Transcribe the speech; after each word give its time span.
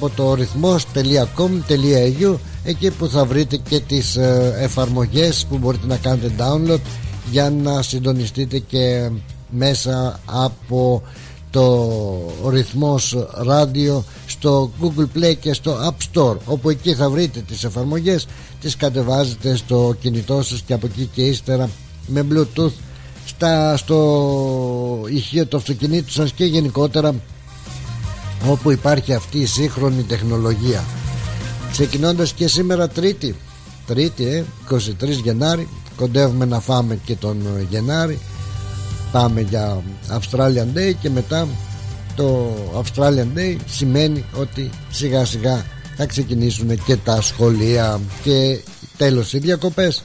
από 0.00 0.10
το 0.16 0.34
ρυθμός.com.au 0.34 2.34
εκεί 2.64 2.90
που 2.90 3.08
θα 3.08 3.24
βρείτε 3.24 3.56
και 3.56 3.80
τις 3.80 4.16
ε, 4.16 4.54
εφαρμογές 4.58 5.46
που 5.48 5.58
μπορείτε 5.58 5.86
να 5.86 5.96
κάνετε 5.96 6.32
download 6.38 6.80
για 7.30 7.50
να 7.50 7.82
συντονιστείτε 7.82 8.58
και 8.58 9.10
μέσα 9.50 10.20
από 10.24 11.02
το 11.50 11.90
ρυθμός 12.48 13.26
ράδιο 13.34 14.04
στο 14.26 14.70
Google 14.82 15.06
Play 15.16 15.36
και 15.40 15.52
στο 15.52 15.76
App 15.88 15.94
Store 16.12 16.36
όπου 16.44 16.70
εκεί 16.70 16.94
θα 16.94 17.10
βρείτε 17.10 17.40
τις 17.40 17.64
εφαρμογές 17.64 18.26
τις 18.60 18.76
κατεβάζετε 18.76 19.56
στο 19.56 19.94
κινητό 20.00 20.42
σας 20.42 20.62
και 20.66 20.72
από 20.72 20.86
εκεί 20.86 21.10
και 21.14 21.22
ύστερα 21.22 21.70
με 22.06 22.26
Bluetooth 22.30 22.72
στα, 23.26 23.76
στο 23.76 25.04
ηχείο 25.08 25.46
του 25.46 25.56
αυτοκινήτου 25.56 26.12
σας 26.12 26.32
και 26.32 26.44
γενικότερα 26.44 27.14
όπου 28.46 28.70
υπάρχει 28.70 29.14
αυτή 29.14 29.38
η 29.38 29.46
σύγχρονη 29.46 30.02
τεχνολογία. 30.02 30.84
Ξεκινώντας 31.70 32.32
και 32.32 32.48
σήμερα 32.48 32.88
τρίτη 32.88 33.34
τρίτη 33.88 34.24
ε, 34.26 34.44
23 34.70 34.82
Γενάρη 35.22 35.68
κοντεύουμε 35.96 36.44
να 36.44 36.60
φάμε 36.60 36.98
και 37.04 37.14
τον 37.14 37.66
Γενάρη. 37.70 38.18
Πάμε 39.12 39.40
για 39.40 39.82
Australian 40.10 40.78
Day 40.78 40.92
και 41.00 41.10
μετά 41.10 41.48
το 42.16 42.50
Australian 42.82 43.38
Day 43.38 43.56
σημαίνει 43.66 44.24
ότι 44.34 44.70
σιγά 44.90 45.24
σιγά 45.24 45.64
θα 45.96 46.06
ξεκινήσουν 46.06 46.84
και 46.84 46.96
τα 46.96 47.20
σχολεία 47.20 48.00
και 48.22 48.60
τέλος 48.96 49.32
οι 49.32 49.38
διακοπές 49.38 50.02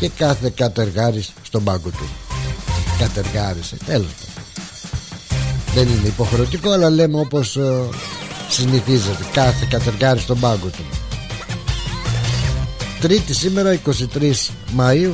και 0.00 0.08
κάθε 0.08 0.52
κατεργάρης 0.54 1.32
στον 1.42 1.64
πάγκο 1.64 1.88
του. 1.88 2.08
Κατεργάρισε 2.98 3.76
τέλος 3.86 4.31
δεν 5.74 5.88
είναι 5.88 6.06
υποχρεωτικό 6.06 6.70
αλλά 6.70 6.90
λέμε 6.90 7.18
όπως 7.18 7.56
ε, 7.56 7.88
συνηθίζεται. 8.48 9.24
Κάθε 9.32 9.66
κατεργάρι 9.70 10.20
στον 10.20 10.40
πάγκο 10.40 10.66
του. 10.66 10.84
Τρίτη 13.00 13.34
σήμερα 13.34 13.80
23 13.86 14.32
Μαΐου 14.78 15.12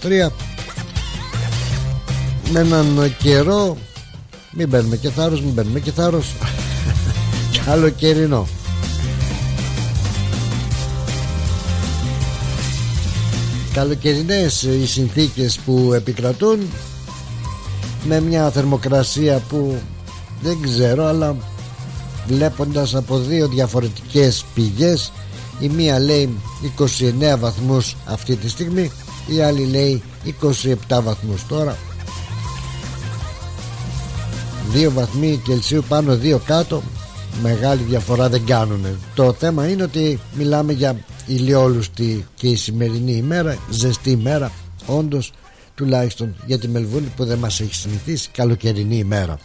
2023 0.00 0.30
με 2.52 2.60
έναν 2.60 3.14
καιρό 3.18 3.76
μην 4.52 4.70
παίρνουμε 4.70 4.96
και 4.96 5.10
θάρρος 5.10 5.42
μην 5.42 5.54
παίρνουμε 5.54 5.80
και 5.80 5.90
θάρρος. 5.90 6.34
Καλοκαιρινό. 7.66 8.46
Καλοκαιρινές 13.72 14.62
οι 14.62 14.86
συνθήκες 14.86 15.58
που 15.58 15.92
επικρατούν 15.94 16.58
με 18.04 18.20
μια 18.20 18.50
θερμοκρασία 18.50 19.42
που 19.48 19.78
δεν 20.42 20.60
ξέρω 20.62 21.04
αλλά 21.04 21.36
βλέποντας 22.26 22.94
από 22.94 23.18
δύο 23.18 23.48
διαφορετικές 23.48 24.44
πηγές 24.54 25.12
η 25.60 25.68
μία 25.68 25.98
λέει 25.98 26.34
29 26.78 27.38
βαθμούς 27.38 27.96
αυτή 28.06 28.36
τη 28.36 28.48
στιγμή 28.48 28.90
η 29.26 29.40
άλλη 29.40 29.64
λέει 29.64 30.02
27 30.88 31.00
βαθμούς 31.02 31.46
τώρα. 31.46 31.76
2 34.74 34.90
βαθμοί 34.92 35.40
Κελσίου 35.44 35.84
πάνω 35.88 36.18
2 36.22 36.38
κάτω. 36.44 36.82
Μεγάλη 37.42 37.82
διαφορά 37.82 38.28
δεν 38.28 38.44
κάνουν 38.46 38.86
το 39.14 39.32
θέμα 39.32 39.68
είναι 39.68 39.82
ότι 39.82 40.20
μιλάμε 40.34 40.72
για 40.72 41.04
ηλιόλουστη 41.26 42.26
και 42.34 42.48
η 42.48 42.56
σημερινή 42.56 43.12
ημέρα 43.12 43.56
ζεστή 43.70 44.10
ημέρα. 44.10 44.52
Όντως 44.86 45.32
τουλάχιστον 45.80 46.34
για 46.46 46.58
τη 46.58 46.68
Μελβούνη 46.68 47.12
που 47.16 47.24
δεν 47.24 47.38
μας 47.38 47.60
έχει 47.60 47.74
συνηθίσει. 47.74 48.28
Καλοκαιρινή 48.32 48.96
ημέρα. 48.96 49.38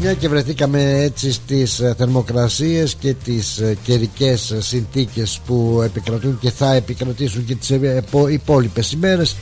Μια 0.00 0.14
και 0.14 0.28
βρεθήκαμε 0.28 1.02
έτσι 1.02 1.32
στις 1.32 1.80
ε, 1.80 1.94
θερμοκρασίες 1.98 2.94
και 2.94 3.14
τις 3.14 3.58
ε, 3.58 3.76
καιρικές 3.82 4.54
συνθήκες 4.58 5.40
που 5.46 5.80
επικρατούν 5.84 6.38
και 6.38 6.50
θα 6.50 6.74
επικρατήσουν 6.74 7.44
και 7.44 7.54
τις 7.54 7.70
ε, 7.70 8.04
υπόλοιπες 8.30 8.92
ημέρες 8.92 9.36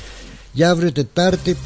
για 0.52 0.70
αύριο 0.70 0.92
Τετάρτη 0.92 1.56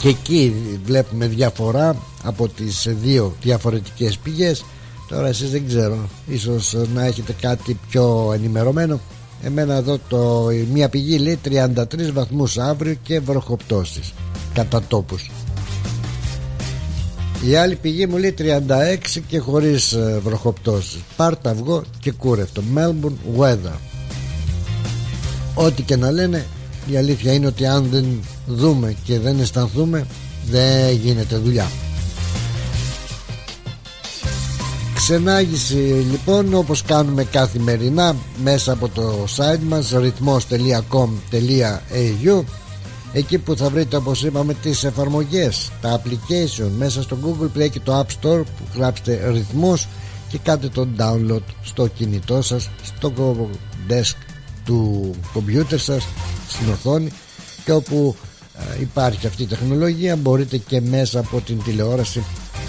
και 0.00 0.08
εκεί 0.08 0.54
βλέπουμε 0.84 1.26
διαφορά 1.26 1.96
από 2.22 2.48
τις 2.48 2.88
δύο 3.02 3.36
διαφορετικές 3.42 4.18
πηγές. 4.18 4.64
Τώρα 5.08 5.28
εσείς 5.28 5.50
δεν 5.50 5.66
ξέρω 5.66 6.08
ίσως 6.26 6.76
να 6.94 7.04
έχετε 7.06 7.34
κάτι 7.40 7.78
πιο 7.88 8.32
ενημερωμένο 8.34 9.00
εμένα 9.42 9.74
εδώ 9.74 9.98
το, 10.08 10.48
μία 10.72 10.88
πηγή 10.88 11.18
λέει 11.18 11.38
33 11.44 11.74
βαθμούς 12.12 12.58
αύριο 12.58 12.96
και 13.02 13.20
βροχοπτώσεις 13.20 14.12
κατά 14.54 14.82
τόπους. 14.82 15.30
Η 17.46 17.56
άλλη 17.56 17.74
πηγή 17.74 18.06
μου 18.06 18.16
λέει 18.16 18.34
36 18.38 19.20
και 19.26 19.38
χωρίς 19.38 19.92
ε, 19.92 20.20
βροχοπτώσεις. 20.24 21.00
Πάρτα 21.16 21.50
αυγό 21.50 21.82
και 22.00 22.12
κούρευτο. 22.12 22.62
Melbourne 22.74 23.40
weather. 23.40 23.76
Ό,τι 25.54 25.82
και 25.82 25.96
να 25.96 26.10
λένε 26.10 26.46
η 26.86 26.96
αλήθεια 26.96 27.32
είναι 27.32 27.46
ότι 27.46 27.66
αν 27.66 27.88
δεν 27.90 28.04
δούμε 28.46 28.96
και 29.04 29.18
δεν 29.18 29.40
αισθανθούμε 29.40 30.06
δεν 30.50 30.94
γίνεται 30.94 31.36
δουλειά 31.36 31.66
Ξενάγηση 35.02 36.06
λοιπόν 36.10 36.54
όπως 36.54 36.82
κάνουμε 36.82 37.24
καθημερινά 37.24 38.16
μέσα 38.42 38.72
από 38.72 38.88
το 38.88 39.24
site 39.36 39.60
μας 39.68 39.90
ρυθμός.com.au 39.90 42.42
εκεί 43.12 43.38
που 43.38 43.56
θα 43.56 43.68
βρείτε 43.68 43.96
όπως 43.96 44.24
είπαμε 44.24 44.54
τις 44.54 44.84
εφαρμογές 44.84 45.70
τα 45.80 46.02
application 46.02 46.68
μέσα 46.78 47.02
στο 47.02 47.16
Google 47.24 47.58
Play 47.58 47.70
και 47.70 47.80
το 47.80 47.98
App 47.98 48.06
Store 48.06 48.42
που 48.42 48.66
γράψετε 48.76 49.30
ρυθμός 49.30 49.88
και 50.28 50.38
κάντε 50.38 50.68
το 50.68 50.88
download 50.98 51.42
στο 51.62 51.86
κινητό 51.86 52.42
σας 52.42 52.70
στο 52.84 53.12
desk 53.88 54.16
του 54.64 55.10
κομπιούτερ 55.32 55.78
σας 55.78 56.06
στην 56.48 56.70
οθόνη 56.70 57.10
και 57.64 57.72
όπου 57.72 58.16
ε, 58.58 58.80
υπάρχει 58.80 59.26
αυτή 59.26 59.42
η 59.42 59.46
τεχνολογία 59.46 60.16
μπορείτε 60.16 60.56
και 60.56 60.80
μέσα 60.80 61.18
από 61.18 61.40
την 61.40 61.62
τηλεόραση 61.62 62.24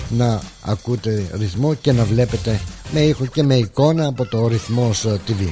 να 0.10 0.42
ακούτε 0.62 1.30
ρυθμό 1.34 1.74
και 1.74 1.92
να 1.92 2.04
βλέπετε 2.04 2.60
με 2.92 3.00
ήχο 3.00 3.26
και 3.26 3.44
με 3.44 3.56
εικόνα 3.56 4.08
από 4.08 4.26
το 4.26 4.48
ρυθμός 4.48 5.06
ε, 5.06 5.20
TV 5.28 5.52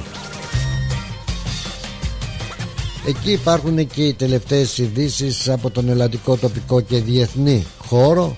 Εκεί 3.06 3.32
υπάρχουν 3.32 3.86
και 3.86 4.02
οι 4.02 4.12
τελευταίες 4.14 4.78
ειδήσεις 4.78 5.48
από 5.48 5.70
τον 5.70 5.88
ελλαδικό 5.88 6.36
τοπικό 6.36 6.80
και 6.80 7.00
διεθνή 7.00 7.66
χώρο 7.86 8.36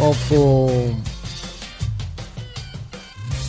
όπου 0.00 0.70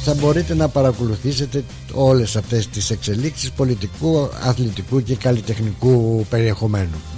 θα 0.03 0.13
μπορείτε 0.13 0.53
να 0.55 0.67
παρακολουθήσετε 0.67 1.63
όλες 1.93 2.35
αυτές 2.35 2.67
τις 2.67 2.89
εξελίξεις 2.89 3.51
πολιτικού, 3.51 4.29
αθλητικού 4.41 5.03
και 5.03 5.15
καλλιτεχνικού 5.15 6.25
περιεχομένου. 6.29 7.10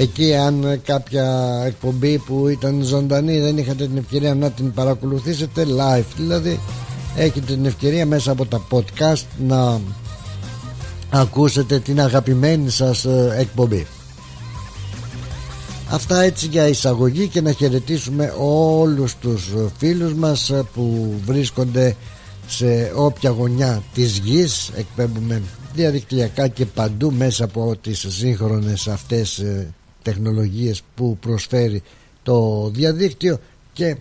Εκεί 0.00 0.34
αν 0.34 0.80
κάποια 0.84 1.62
εκπομπή 1.66 2.18
που 2.18 2.48
ήταν 2.48 2.82
ζωντανή 2.82 3.40
δεν 3.40 3.58
είχατε 3.58 3.86
την 3.86 3.96
ευκαιρία 3.96 4.34
να 4.34 4.50
την 4.50 4.72
παρακολουθήσετε 4.72 5.66
live. 5.78 6.04
Δηλαδή 6.16 6.60
έχετε 7.16 7.52
την 7.52 7.64
ευκαιρία 7.64 8.06
μέσα 8.06 8.30
από 8.30 8.46
τα 8.46 8.66
podcast 8.70 9.24
να 9.38 9.80
ακούσετε 11.10 11.78
την 11.78 12.00
αγαπημένη 12.00 12.70
σας 12.70 13.04
ε, 13.04 13.34
εκπομπή. 13.38 13.86
Αυτά 15.90 16.22
έτσι 16.22 16.46
για 16.46 16.68
εισαγωγή 16.68 17.28
και 17.28 17.40
να 17.40 17.52
χαιρετήσουμε 17.52 18.34
όλους 18.38 19.16
τους 19.16 19.52
φίλους 19.78 20.14
μας 20.14 20.50
ε, 20.50 20.62
που 20.74 21.14
βρίσκονται 21.24 21.96
σε 22.46 22.92
όποια 22.94 23.30
γωνιά 23.30 23.82
της 23.94 24.18
γης. 24.18 24.70
Εκπέμπουμε 24.76 25.42
διαδικτυακά 25.74 26.48
και 26.48 26.66
παντού 26.66 27.12
μέσα 27.12 27.44
από 27.44 27.76
τις 27.80 28.06
σύγχρονες 28.08 28.88
αυτές 28.88 29.38
ε, 29.38 29.74
τεχνολογίες 30.02 30.82
που 30.94 31.16
προσφέρει 31.20 31.82
το 32.22 32.68
διαδίκτυο 32.74 33.40
και 33.72 33.96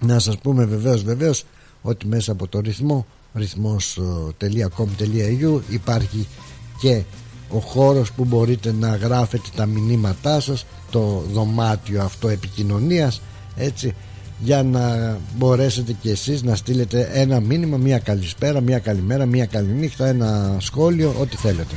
να 0.00 0.18
σας 0.18 0.38
πούμε 0.38 0.64
βεβαίως 0.64 1.02
βεβαίως 1.02 1.44
ότι 1.82 2.06
μέσα 2.06 2.32
από 2.32 2.48
το 2.48 2.60
ρυθμό 2.60 3.06
ρυθμός.com.au 3.34 5.60
υπάρχει 5.68 6.26
και 6.80 7.02
ο 7.50 7.58
χώρος 7.58 8.12
που 8.12 8.24
μπορείτε 8.24 8.72
να 8.72 8.96
γράφετε 8.96 9.48
τα 9.56 9.66
μηνύματά 9.66 10.40
σας 10.40 10.66
το 10.90 11.24
δωμάτιο 11.32 12.02
αυτό 12.02 12.28
επικοινωνίας 12.28 13.20
έτσι 13.56 13.94
για 14.42 14.62
να 14.62 15.16
μπορέσετε 15.36 15.96
και 16.02 16.10
εσείς 16.10 16.42
να 16.42 16.56
στείλετε 16.56 17.10
ένα 17.12 17.40
μήνυμα 17.40 17.76
μια 17.76 17.98
καλησπέρα, 17.98 18.60
μια 18.60 18.78
καλημέρα, 18.78 19.26
μια 19.26 19.46
καληνύχτα 19.46 20.06
ένα 20.06 20.56
σχόλιο, 20.58 21.14
ό,τι 21.20 21.36
θέλετε 21.36 21.74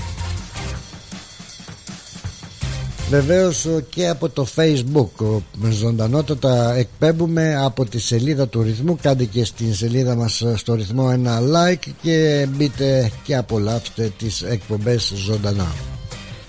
Βεβαίως 3.13 3.68
και 3.89 4.07
από 4.07 4.30
το 4.30 4.48
facebook 4.56 5.42
ζωντανότατα 5.69 6.74
εκπέμπουμε 6.74 7.56
από 7.56 7.86
τη 7.86 8.00
σελίδα 8.00 8.48
του 8.48 8.62
ρυθμού. 8.62 8.98
Κάντε 9.01 9.25
και 9.25 9.45
στην 9.45 9.74
σελίδα 9.74 10.15
μας 10.15 10.44
στο 10.56 10.74
ρυθμό 10.74 11.10
ένα 11.12 11.39
like 11.39 11.92
και 12.01 12.48
μπείτε 12.50 13.12
και 13.24 13.36
απολαύστε 13.36 14.12
τις 14.18 14.42
εκπομπές 14.42 15.13
ζωντανά. 15.15 15.68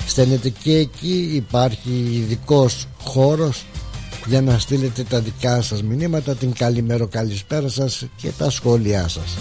Στέλνετε 0.06 0.49
και 0.49 0.76
εκεί 0.76 1.31
υπάρχει 1.34 2.11
ειδικός 2.12 2.88
χώρος 3.02 3.64
για 4.26 4.40
να 4.40 4.58
στείλετε 4.58 5.02
τα 5.02 5.20
δικά 5.20 5.62
σας 5.62 5.82
μηνύματα 5.82 6.34
την 6.34 6.52
καλημέρα 6.52 7.06
καλησπέρα 7.06 7.69
σας 7.69 8.06
και 8.17 8.31
τα 8.38 8.50
σχόλιά 8.50 9.08
σας 9.08 9.37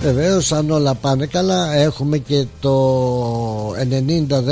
Βεβαίως, 0.00 0.52
αν 0.52 0.70
όλα 0.70 0.94
πάνε 0.94 1.26
καλά 1.26 1.74
έχουμε 1.74 2.18
και 2.18 2.46
το 2.60 3.70
90 3.70 4.42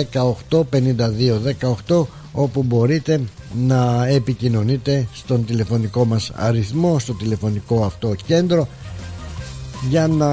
18 0.50 0.62
52 0.70 1.40
18 1.88 2.04
όπου 2.32 2.62
μπορείτε 2.62 3.20
να 3.66 4.06
επικοινωνείτε 4.06 5.06
στον 5.12 5.44
τηλεφωνικό 5.44 6.04
μας 6.04 6.30
αριθμό 6.34 6.98
στο 6.98 7.12
τηλεφωνικό 7.14 7.84
αυτό 7.84 8.14
κέντρο 8.26 8.68
για 9.88 10.08
να 10.08 10.30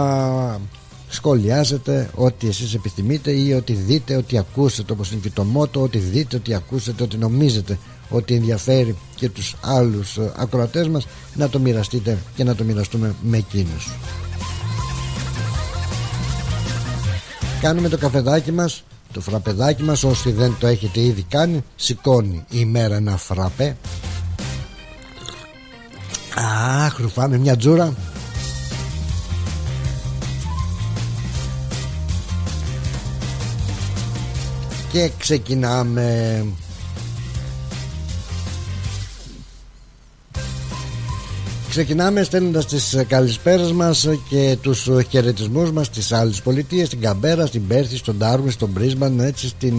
σχολιάζετε 1.10 2.10
ό,τι 2.16 2.48
εσείς 2.48 2.74
επιθυμείτε 2.74 3.32
ή 3.32 3.54
ό,τι 3.54 3.74
δείτε, 3.74 4.16
ό,τι 4.16 4.38
ακούσετε 4.38 4.94
όπως 4.94 5.12
είναι 5.12 5.22
και 5.24 5.30
το 5.30 5.44
μότο, 5.44 5.82
ό,τι 5.82 5.98
δείτε, 5.98 6.36
ό,τι 6.36 6.54
ακούσετε, 6.54 7.04
ό,τι 7.04 7.18
νομίζετε 7.18 7.78
ότι 8.10 8.34
ενδιαφέρει 8.34 8.96
και 9.16 9.30
τους 9.30 9.56
άλλους 9.62 10.18
ε, 10.18 10.32
ακροατές 10.38 10.88
μας 10.88 11.08
να 11.36 11.50
το 11.50 11.60
μοιραστείτε 11.60 12.18
και 12.36 12.44
να 12.44 12.56
το 12.56 12.64
μοιραστούμε 12.64 13.16
με 13.22 13.38
εκείνους. 13.38 13.92
Κάνουμε 17.64 17.90
το 17.90 17.98
καφεδάκι 17.98 18.52
μας, 18.52 18.84
το 19.14 19.22
φραπεδάκι 19.22 19.84
μας 19.84 20.04
όσοι 20.04 20.32
δεν 20.32 20.56
το 20.60 20.68
έχετε 20.68 21.00
ήδη 21.02 21.26
κάνει 21.30 21.64
σηκώνει 21.76 22.46
η 22.50 22.66
μέρα 22.66 22.96
ένα 22.96 23.18
φραπέ 23.18 23.78
Αχ, 26.86 27.00
ρουφάμε 27.00 27.38
μια 27.38 27.58
τζούρα. 27.58 27.94
Και 34.92 35.12
ξεκινάμε 35.18 36.46
Ξεκινάμε 41.74 42.24
στέλνοντας 42.24 42.66
τις 42.66 43.04
καλησπέρες 43.08 43.72
μας 43.72 44.08
και 44.30 44.58
τους 44.62 44.90
χαιρετισμούς 45.10 45.72
μας 45.72 45.86
στις 45.86 46.12
άλλες 46.12 46.42
πολιτείες, 46.42 46.88
στην 46.88 47.00
Καμπέρα, 47.00 47.46
στην 47.46 47.68
Πέρθη, 47.68 47.98
στον 47.98 48.18
Ντάρμι, 48.18 48.52
στον 48.52 48.70
Μπρίσμπαν, 48.70 49.20
έτσι 49.20 49.48
στην 49.48 49.74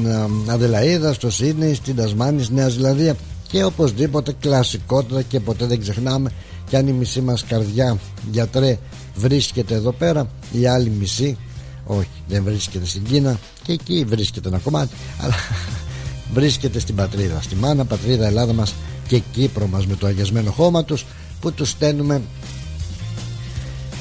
Αδελαίδα, 0.47 1.13
στο 1.13 1.31
Σίδνεϊ, 1.31 1.75
στην 1.75 1.97
Τασμάνης, 1.97 2.45
στη 2.45 2.55
Νέα 2.55 2.69
Ζηλανδία 2.69 3.17
και 3.49 3.65
οπωσδήποτε 3.65 4.35
κλασικότητα 4.41 5.23
και 5.23 5.41
ποτέ 5.41 5.67
δεν 5.67 5.81
ξεχνάμε 5.81 6.31
και 6.69 6.77
αν 6.77 6.87
η 6.87 6.93
μισή 6.93 7.21
μας 7.21 7.45
καρδιά 7.45 7.99
γιατρέ 8.31 8.79
βρίσκεται 9.15 9.75
εδώ 9.75 9.93
πέρα, 9.93 10.31
η 10.53 10.67
άλλη 10.67 10.91
μισή 10.91 11.37
όχι 11.85 12.09
δεν 12.29 12.43
βρίσκεται 12.45 12.87
στην 12.87 13.03
Κίνα 13.05 13.39
και 13.63 13.73
εκεί 13.73 14.05
βρίσκεται 14.09 14.49
ένα 14.49 14.59
κομμάτι 14.59 14.95
αλλά 15.21 15.35
βρίσκεται 16.35 16.79
στην 16.79 16.95
πατρίδα 16.95 17.41
στη 17.41 17.55
μάνα 17.55 17.85
πατρίδα 17.85 18.27
Ελλάδα 18.27 18.53
μας 18.53 18.75
και 19.09 19.23
Κύπρο 19.33 19.67
μας 19.67 19.87
με 19.87 19.95
το 19.97 20.07
αγιασμένο 20.07 20.51
χώμα 20.51 20.85
τους 20.85 21.05
που 21.45 21.53
τους 21.53 21.71
στέλνουμε 21.71 22.23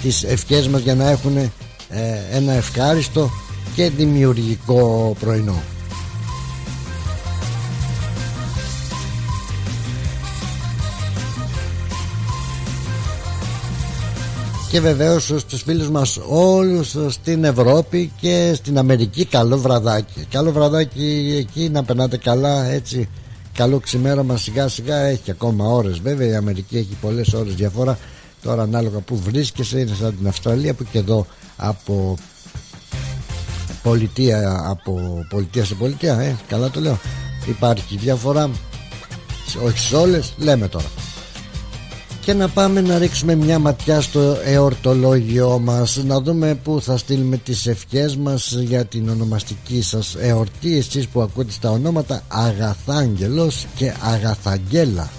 τις 0.02 0.24
ευχές 0.24 0.68
μας 0.68 0.82
για 0.82 0.96
να 0.96 1.10
έχουν 1.10 1.38
ε, 1.38 1.52
ένα 2.32 2.52
ευχάριστο 2.54 3.30
και 3.76 3.90
δημιουργικό 3.90 5.16
πρωινό. 5.20 5.62
Και 14.70 14.80
βεβαίως 14.80 15.24
στους 15.38 15.62
φίλους 15.62 15.90
μας 15.90 16.20
όλους 16.28 16.96
στην 17.10 17.44
Ευρώπη 17.44 18.12
και 18.22 18.54
στην 18.56 18.78
Αμερική 18.78 19.26
καλό 19.26 19.58
βραδάκι. 19.58 20.26
Καλό 20.30 20.52
βραδάκι 20.52 21.36
εκεί 21.40 21.70
να 21.70 21.84
περνάτε 21.84 22.18
καλά 22.18 22.66
έτσι 22.66 23.10
καλό 23.54 23.80
ξημέρωμα 23.80 24.38
σιγά 24.38 24.68
σιγά 24.68 24.98
έχει 24.98 25.32
ακόμα 25.32 25.66
ώρες 25.66 26.00
βέβαια 26.00 26.28
η 26.28 26.36
Αμερική 26.36 26.78
έχει 26.78 26.98
πολλές 27.02 27.34
ώρες 27.34 27.56
διαφορά. 27.56 27.98
Τώρα 28.42 28.62
ανάλογα 28.62 29.00
που 29.00 29.16
βρίσκεσαι 29.16 29.80
είναι 29.80 29.96
σαν 30.00 30.18
την 30.18 30.28
Αυστραλία 30.28 30.74
που 30.74 30.86
και 30.92 30.98
εδώ 30.98 31.26
από 31.56 32.18
πολιτεία 33.84 34.64
από 34.66 35.26
πολιτεία 35.30 35.66
σε 35.66 35.76
πολιτεία 35.76 36.20
ε, 36.20 36.38
καλά 36.48 36.70
το 36.70 36.80
λέω. 36.80 37.00
Υπάρχει 37.48 37.98
διαφορά 37.98 38.50
όχι 39.64 39.80
σε 39.80 39.96
όλες 39.96 40.34
λέμε 40.38 40.68
τώρα 40.68 40.88
και 42.26 42.34
να 42.34 42.48
πάμε 42.48 42.82
να 42.82 42.98
ρίξουμε 42.98 43.36
μια 43.36 43.60
ματιά 43.60 44.02
στο 44.02 44.38
εορτολόγιο 44.44 45.60
μας 45.60 46.04
να 46.06 46.22
δούμε 46.22 46.56
που 46.64 46.82
θα 46.82 46.98
στείλουμε 46.98 47.38
τις 47.38 47.68
ευχές 47.68 48.16
μας 48.16 48.56
για 48.60 48.86
την 48.86 49.10
ονομαστική 49.10 49.82
σας 49.82 50.16
εορτή. 50.20 50.78
Εσείς 50.78 51.08
που 51.08 51.22
ακούτε 51.22 51.52
στα 51.52 51.72
ονόματα 51.72 52.22
Αγαθάγγελος 52.28 53.66
και 53.76 53.94
Αγαθαγγέλα. 54.02 55.10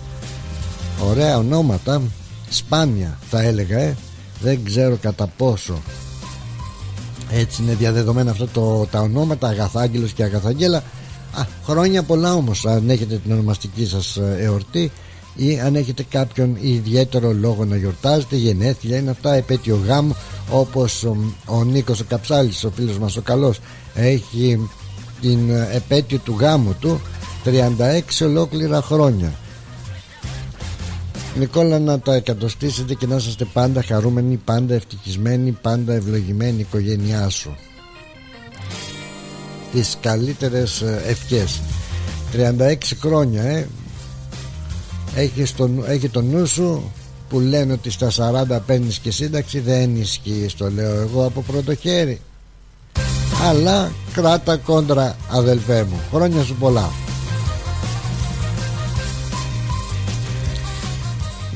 Ωραία 1.10 1.36
ονόματα 1.36 2.02
σπάνια 2.50 3.18
θα 3.30 3.42
έλεγα 3.42 3.78
ε. 3.78 3.96
δεν 4.40 4.64
ξέρω 4.64 4.96
κατά 5.00 5.26
πόσο 5.26 5.82
έτσι 7.30 7.62
είναι 7.62 7.74
διαδεδομένα 7.74 8.30
αυτά 8.30 8.48
το, 8.48 8.86
τα 8.90 9.00
ονόματα 9.00 9.48
Αγαθάγγελος 9.48 10.12
και 10.12 10.22
Αγαθαγγέλα. 10.22 10.78
Α, 11.32 11.44
χρόνια 11.64 12.02
πολλά 12.02 12.34
όμως 12.34 12.66
αν 12.66 12.90
έχετε 12.90 13.16
την 13.16 13.32
ονομαστική 13.32 13.86
σας 13.86 14.16
ε, 14.16 14.36
εορτή 14.40 14.90
ή 15.36 15.60
αν 15.60 15.74
έχετε 15.74 16.04
κάποιον 16.10 16.56
ιδιαίτερο 16.60 17.32
λόγο 17.32 17.64
να 17.64 17.76
γιορτάζετε 17.76 18.36
γενέθλια 18.36 18.96
είναι 18.96 19.10
αυτά 19.10 19.34
επέτειο 19.34 19.80
γάμου 19.86 20.16
όπως 20.50 21.04
ο, 21.04 21.16
ο 21.46 21.64
Νίκος 21.64 22.00
ο 22.00 22.04
Καψάλης 22.08 22.64
ο 22.64 22.70
φίλος 22.70 22.98
μας 22.98 23.16
ο 23.16 23.22
καλός 23.22 23.60
έχει 23.94 24.68
την 25.20 25.50
επέτειο 25.72 26.18
του 26.18 26.36
γάμου 26.40 26.74
του 26.80 27.00
36 27.44 28.00
ολόκληρα 28.22 28.82
χρόνια. 28.82 29.32
Νικόλα 31.38 31.78
να 31.78 32.00
τα 32.00 32.14
εκατοστήσετε 32.14 32.94
και 32.94 33.06
να 33.06 33.16
είστε 33.16 33.44
πάντα 33.52 33.82
χαρούμενοι, 33.82 34.36
πάντα 34.36 34.74
ευτυχισμένοι, 34.74 35.52
πάντα 35.52 35.94
ευλογημένοι 35.94 36.58
η 36.58 36.60
οικογένειά 36.60 37.28
σου. 37.28 37.56
Τις 39.72 39.96
καλύτερες 40.00 40.80
ε, 40.80 41.02
ευχές. 41.06 41.60
36 42.36 42.74
χρόνια 43.00 43.42
ε 43.42 43.68
έχεις, 45.14 45.48
στον, 45.48 45.84
έχει 45.86 46.08
το 46.08 46.22
νου 46.22 46.46
σου 46.46 46.92
που 47.28 47.40
λένε 47.40 47.72
ότι 47.72 47.90
στα 47.90 48.10
40 48.56 48.58
παίρνεις 48.66 48.98
και 48.98 49.10
σύνταξη 49.10 49.58
δεν 49.60 49.96
ισχύει 49.96 50.46
στο 50.48 50.70
λέω 50.70 51.00
εγώ 51.00 51.24
από 51.24 51.40
πρώτο 51.42 51.74
χέρι. 51.74 52.20
Αλλά 53.42 53.92
κράτα 54.12 54.56
κόντρα 54.56 55.16
αδελφέ 55.30 55.86
μου. 55.90 56.00
Χρόνια 56.12 56.42
σου 56.42 56.54
πολλά. 56.54 56.90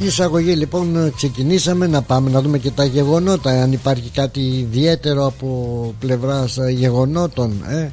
Η 0.01 0.07
εισαγωγή 0.07 0.53
λοιπόν 0.53 1.13
ξεκινήσαμε. 1.17 1.87
Να 1.87 2.03
πάμε 2.03 2.31
να 2.31 2.43
δούμε 2.43 2.59
και 2.59 2.71
τα 2.71 2.85
γεγονότα 2.85 3.51
αν 3.51 3.73
υπάρχει 3.73 4.11
κάτι 4.11 4.41
ιδιαίτερο 4.41 5.27
από 5.27 5.95
πλευράς 5.99 6.59
γεγονότων 6.71 7.65
ε; 7.69 7.91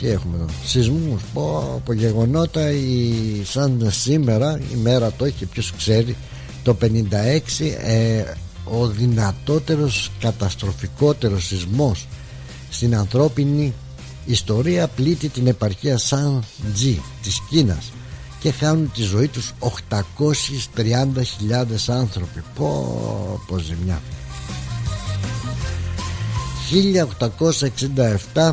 Τι 0.00 0.08
έχουμε 0.08 0.36
εδώ 0.36 0.46
σεισμούς 0.64 1.22
πω, 1.32 1.58
από 1.76 1.92
γεγονότα 1.92 2.70
η, 2.70 3.12
σαν 3.44 3.86
σήμερα 3.90 4.60
η 4.72 4.76
μέρα 4.76 5.12
το 5.12 5.24
έχει 5.24 5.46
ποιος 5.46 5.72
ξέρει 5.76 6.16
το 6.62 6.76
56 6.80 6.86
ε, 7.82 8.24
ο 8.64 8.86
δυνατότερος 8.86 10.10
καταστροφικότερος 10.20 11.46
σεισμός 11.46 12.08
στην 12.70 12.96
ανθρώπινη 12.96 13.74
ιστορία 14.26 14.88
πλήττει 14.88 15.28
την 15.28 15.46
επαρχία 15.46 15.98
Σαν 15.98 16.44
Τζι 16.74 17.00
της 17.22 17.40
Κίνας 17.50 17.92
και 18.40 18.50
χάνουν 18.50 18.90
τη 18.94 19.02
ζωή 19.02 19.28
τους 19.28 19.52
830.000 19.60 19.70
άνθρωποι. 21.86 22.42
Πω 22.54 23.40
πω 23.46 23.58
ζημιά. 23.58 24.00
1867 28.34 28.52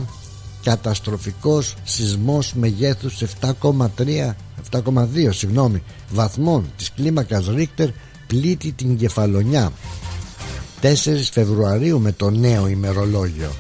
καταστροφικός 0.68 1.76
σεισμός 1.84 2.54
μεγέθους 2.54 3.24
7,3 3.42 4.36
7,2 4.72 5.30
συγγνώμη, 5.30 5.84
βαθμών 6.12 6.72
της 6.78 6.92
κλίμακας 6.92 7.48
Ρίχτερ 7.48 7.90
πλήττει 8.28 8.72
την 8.72 8.98
κεφαλονιά. 8.98 9.72
4 10.82 11.30
Φεβρουαρίου 11.32 12.00
με 12.00 12.12
το 12.12 12.30
νέο 12.30 12.68
ημερολόγιο. 12.68 13.52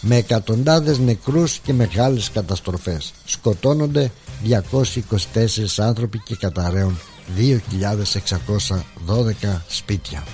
Με 0.00 0.16
εκατοντάδες 0.16 0.98
νεκρούς 0.98 1.58
και 1.58 1.72
μεγάλες 1.72 2.30
καταστροφές. 2.30 3.12
Σκοτώνονται 3.24 4.10
224 4.44 5.76
άνθρωποι 5.76 6.18
και 6.18 6.36
καταραίουν 6.36 6.98
2.612 7.36 9.62
σπίτια 9.68 10.24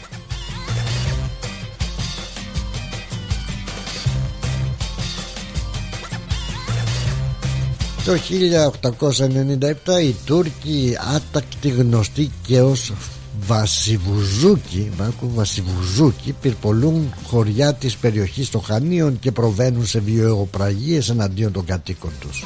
Το 8.05 8.13
1897 8.13 10.03
οι 10.03 10.15
Τούρκοι 10.25 10.97
άτακτοι 11.15 11.69
γνωστοί 11.69 12.31
και 12.47 12.61
ως 12.61 12.93
Βασιβουζούκοι, 13.47 14.91
Βασιβουζούκοι 15.21 16.35
πυρπολούν 16.41 17.15
χωριά 17.27 17.75
της 17.75 17.97
περιοχής 17.97 18.51
των 18.51 18.63
Χανίων 18.63 19.19
και 19.19 19.33
προβαίνουν 19.33 19.87
σε 19.87 20.01
βιοεγωπραγίες 20.01 21.09
εναντίον 21.09 21.53
των 21.53 21.65
κατοίκων 21.65 22.13
τους. 22.21 22.45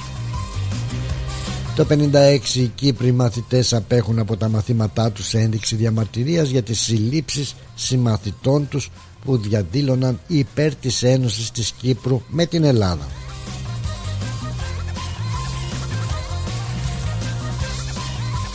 Το 1.77 1.85
56 1.85 2.55
οι 2.55 2.71
Κύπροι 2.75 3.12
μαθητές 3.12 3.73
απέχουν 3.73 4.19
από 4.19 4.37
τα 4.37 4.49
μαθήματά 4.49 5.11
τους 5.11 5.27
σε 5.27 5.38
ένδειξη 5.38 5.77
διαμαρτυρίας 5.77 6.49
για 6.49 6.62
τις 6.62 6.81
συλλήψεις 6.81 7.55
συμμαθητών 7.75 8.69
τους 8.69 8.91
που 9.25 9.37
διαδήλωναν 9.37 10.21
υπέρ 10.27 10.75
της 10.75 11.03
Ένωσης 11.03 11.50
της 11.50 11.71
Κύπρου 11.71 12.23
με 12.29 12.47
την 12.47 12.65
Ελλάδα. 12.65 13.07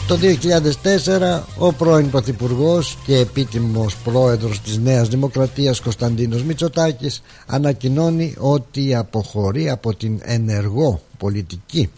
Το 0.08 0.20
2004 0.22 1.42
ο 1.58 1.74
πρώην 1.74 2.10
Πρωθυπουργός 2.10 2.98
και 3.06 3.18
επίτιμος 3.18 3.96
πρόεδρος 3.96 4.62
της 4.62 4.78
Νέας 4.78 5.08
Δημοκρατίας 5.08 5.80
Κωνσταντίνος 5.80 6.44
Μητσοτάκης 6.44 7.22
ανακοινώνει 7.46 8.36
ότι 8.38 8.96
αποχωρεί 8.96 9.70
από 9.70 9.96
την 9.96 10.20
ενεργό 10.22 11.02
πολιτική 11.18 11.90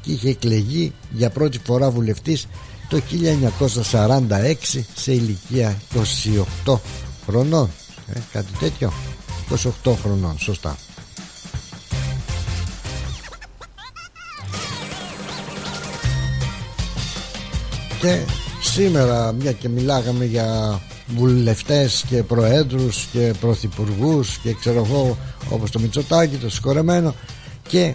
και 0.00 0.12
είχε 0.12 0.28
εκλεγεί 0.28 0.92
για 1.10 1.30
πρώτη 1.30 1.60
φορά 1.64 1.90
βουλευτής 1.90 2.46
το 2.88 3.00
1946 3.92 4.84
σε 4.94 5.12
ηλικία 5.12 5.76
28 6.64 6.78
χρονών. 7.26 7.70
Ε, 8.14 8.20
κάτι 8.32 8.52
τέτοιο. 8.60 8.92
28 9.84 9.92
χρονών 10.02 10.38
σωστά 10.38 10.76
και 18.00 18.18
σήμερα 18.62 19.32
μια 19.32 19.52
και 19.52 19.68
μιλάγαμε 19.68 20.24
για 20.24 20.80
βουλευτές 21.16 22.04
και 22.08 22.22
προέδρους 22.22 23.08
και 23.12 23.34
πρωθυπουργούς 23.40 24.38
και 24.42 24.54
ξέρω 24.54 24.84
εγώ 24.86 25.16
όπως 25.50 25.70
το 25.70 25.78
Μητσοτάκη 25.78 26.36
το 26.36 26.50
συγχωρεμένο 26.50 27.14
και 27.68 27.94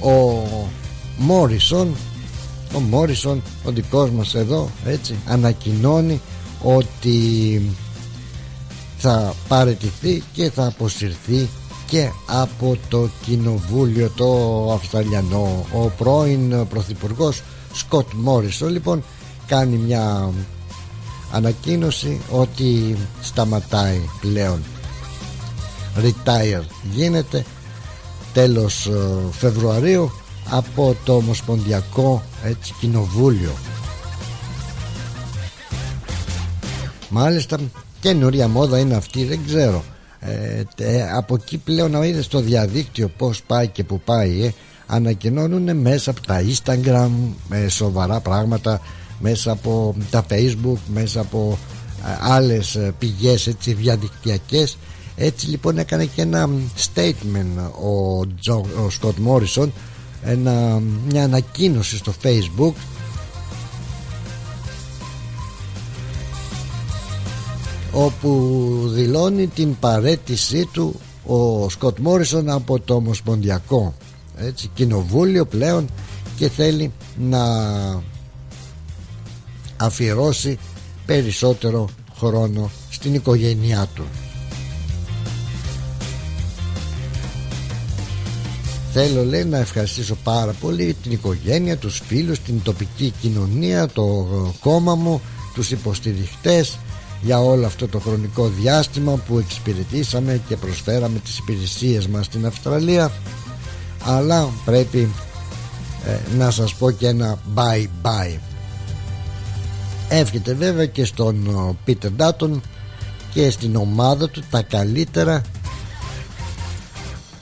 ο 0.00 0.46
Μόρισον 1.16 1.94
ο 2.74 2.78
Μόρισον 2.78 3.42
ο 3.64 3.70
δικός 3.70 4.10
μας 4.10 4.34
εδώ 4.34 4.70
έτσι 4.84 5.14
ανακοινώνει 5.26 6.20
ότι 6.62 7.62
θα 8.98 9.34
παρετηθεί 9.48 10.22
και 10.32 10.50
θα 10.50 10.66
αποσυρθεί 10.66 11.48
και 11.86 12.10
από 12.26 12.76
το 12.88 13.08
κοινοβούλιο 13.24 14.10
το 14.16 14.72
Αυστραλιανό. 14.72 15.66
Ο 15.72 15.90
πρώην 15.98 16.66
πρωθυπουργός 16.68 17.42
Σκοτ 17.72 18.06
Μόρισον 18.14 18.68
λοιπόν 18.68 19.02
κάνει 19.50 19.76
μια 19.76 20.32
ανακοίνωση 21.32 22.20
ότι 22.30 22.96
σταματάει 23.22 24.00
πλέον. 24.20 24.62
Retire 25.96 26.62
γίνεται 26.92 27.44
τέλος 28.32 28.86
ε, 28.86 28.92
Φεβρουαρίου 29.30 30.12
από 30.50 30.96
το 31.04 31.14
Ομοσπονδιακό 31.14 32.22
έτσι, 32.44 32.74
Κοινοβούλιο. 32.80 33.52
Μάλιστα 37.08 37.58
καινούρια 38.00 38.48
μόδα 38.48 38.78
είναι 38.78 38.94
αυτή 38.94 39.24
δεν 39.24 39.40
ξέρω. 39.46 39.84
Ε, 40.20 40.62
από 41.16 41.34
εκεί 41.34 41.58
πλέον 41.58 41.90
να 41.90 42.06
είδες 42.06 42.24
στο 42.24 42.40
διαδίκτυο 42.40 43.08
πως 43.08 43.42
πάει 43.42 43.68
και 43.68 43.84
που 43.84 44.00
πάει 44.00 44.44
ε, 44.44 44.50
ανακοινώνουν 44.86 45.76
μέσα 45.76 46.10
από 46.10 46.20
τα 46.26 46.42
Instagram 46.42 47.10
με 47.48 47.68
σοβαρά 47.68 48.20
πράγματα 48.20 48.80
μέσα 49.20 49.50
από 49.50 49.94
τα 50.10 50.24
facebook 50.30 50.78
μέσα 50.92 51.20
από 51.20 51.58
ε, 52.06 52.32
άλλες 52.32 52.74
ε, 52.74 52.94
πηγές 52.98 53.46
έτσι 53.46 53.72
διαδικτυακές. 53.72 54.76
Έτσι 55.16 55.46
λοιπόν 55.46 55.78
έκανε 55.78 56.04
και 56.04 56.22
ένα 56.22 56.48
statement 56.76 57.70
ο, 57.82 58.26
Τζο, 58.40 58.64
ο 58.86 58.90
Σκοτ 58.90 59.16
Μόρισον 59.18 59.72
ένα, 60.24 60.82
μια 61.08 61.24
ανακοίνωση 61.24 61.96
στο 61.96 62.14
facebook. 62.22 62.72
όπου 67.92 68.80
δηλώνει 68.86 69.46
την 69.46 69.78
παρέτησή 69.78 70.68
του 70.72 71.00
ο 71.26 71.68
Σκοτ 71.68 71.98
Μόρισον 71.98 72.50
από 72.50 72.80
το 72.80 72.94
Ομοσπονδιακό 72.94 73.94
έτσι, 74.36 74.70
κοινοβούλιο 74.74 75.46
πλέον 75.46 75.86
και 76.36 76.48
θέλει 76.48 76.92
να 77.18 77.38
αφιερώσει 79.80 80.58
περισσότερο 81.06 81.88
χρόνο 82.18 82.70
στην 82.90 83.14
οικογένειά 83.14 83.88
του. 83.94 84.04
Θέλω 88.92 89.24
λέει 89.24 89.44
να 89.44 89.58
ευχαριστήσω 89.58 90.16
πάρα 90.24 90.52
πολύ 90.60 90.96
την 91.02 91.12
οικογένεια, 91.12 91.76
τους 91.76 92.02
φίλους, 92.06 92.40
την 92.40 92.62
τοπική 92.62 93.12
κοινωνία, 93.20 93.86
το 93.86 94.26
κόμμα 94.60 94.94
μου, 94.94 95.20
τους 95.54 95.70
υποστηριχτές 95.70 96.78
για 97.22 97.40
όλο 97.40 97.66
αυτό 97.66 97.88
το 97.88 97.98
χρονικό 97.98 98.48
διάστημα 98.48 99.12
που 99.12 99.38
εξυπηρετήσαμε 99.38 100.40
και 100.48 100.56
προσφέραμε 100.56 101.18
τις 101.18 101.38
υπηρεσίες 101.38 102.06
μας 102.06 102.26
στην 102.26 102.46
Αυστραλία. 102.46 103.12
Αλλά 104.04 104.48
πρέπει 104.64 105.08
ε, 106.06 106.36
να 106.36 106.50
σας 106.50 106.74
πω 106.74 106.90
και 106.90 107.06
ένα 107.06 107.38
bye 107.56 107.86
bye 108.02 108.49
εύχεται 110.10 110.54
βέβαια 110.54 110.86
και 110.86 111.04
στον 111.04 111.48
Πίτερ 111.84 112.10
Ντάτον 112.10 112.62
και 113.32 113.50
στην 113.50 113.76
ομάδα 113.76 114.28
του 114.28 114.42
τα 114.50 114.62
καλύτερα 114.62 115.42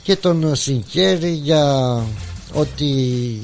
και 0.03 0.15
τον 0.15 0.55
συγχαίρει 0.55 1.29
για 1.31 1.95
ότι 2.53 2.85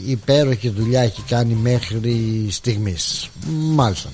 υπέροχη 0.05 0.69
δουλειά 0.69 1.01
έχει 1.01 1.21
κάνει 1.21 1.53
μέχρι 1.53 2.47
στιγμής. 2.49 3.29
Μάλιστα 3.47 4.09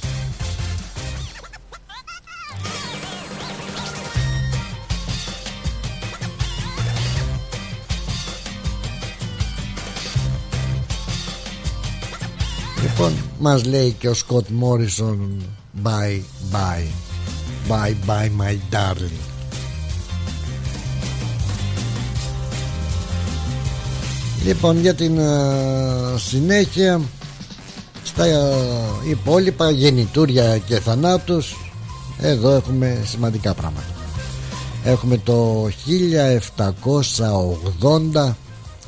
Λοιπόν 13.01 13.17
μας 13.39 13.65
λέει 13.65 13.95
και 13.99 14.09
ο 14.09 14.13
Σκοτ 14.13 14.47
Μόρισον 14.49 15.41
Bye 15.83 16.21
bye 16.51 16.87
Bye 17.69 17.95
bye 18.07 18.29
my 18.39 18.57
darling. 18.71 19.19
Λοιπόν 24.45 24.79
για 24.79 24.93
την 24.93 25.17
uh, 25.17 25.21
συνέχεια 26.17 27.01
Στα 28.03 28.23
uh, 28.25 29.09
υπόλοιπα 29.09 29.71
γεννητούρια 29.71 30.57
και 30.57 30.79
θανάτους 30.79 31.55
Εδώ 32.19 32.51
έχουμε 32.51 33.03
σημαντικά 33.05 33.53
πράγματα. 33.53 33.93
Έχουμε 34.83 35.17
το 35.17 35.67
1780 38.25 38.33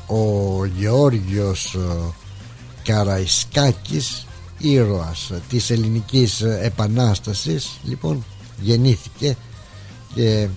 Ο 0.06 0.64
Γεώργιος 0.64 1.76
uh, 1.78 2.12
Καραϊσκάκης 2.84 4.26
ήρωας 4.58 5.32
της 5.48 5.70
ελληνικής 5.70 6.40
επανάστασης. 6.40 7.70
Λοιπόν 7.84 8.24
γεννήθηκε 8.60 9.36
και 10.14 10.48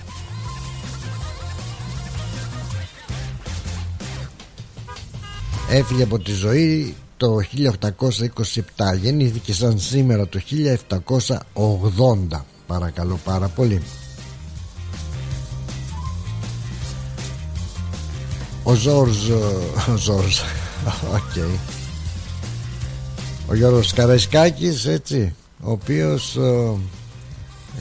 έφυγε 5.70 6.04
από 6.04 6.20
τη 6.20 6.32
ζωή 6.32 6.96
το 7.18 7.38
1827 7.56 8.98
γεννήθηκε 9.02 9.54
σαν 9.54 9.80
σήμερα 9.80 10.28
το 10.28 10.40
1780 12.34 12.42
παρακαλώ 12.68 13.20
πάρα 13.24 13.48
πολύ. 13.48 13.82
Ο 18.64 18.74
Ζόρζ 18.74 19.30
ο 19.90 19.96
Ζόρζ 19.96 20.40
οκ 21.18 21.77
ο 23.50 23.56
Γιώργος 23.56 23.94
Καραϊσκάκης 23.94 24.86
έτσι 24.86 25.34
ο 25.62 25.72
οποίος 25.72 26.36
ε, 26.36 26.72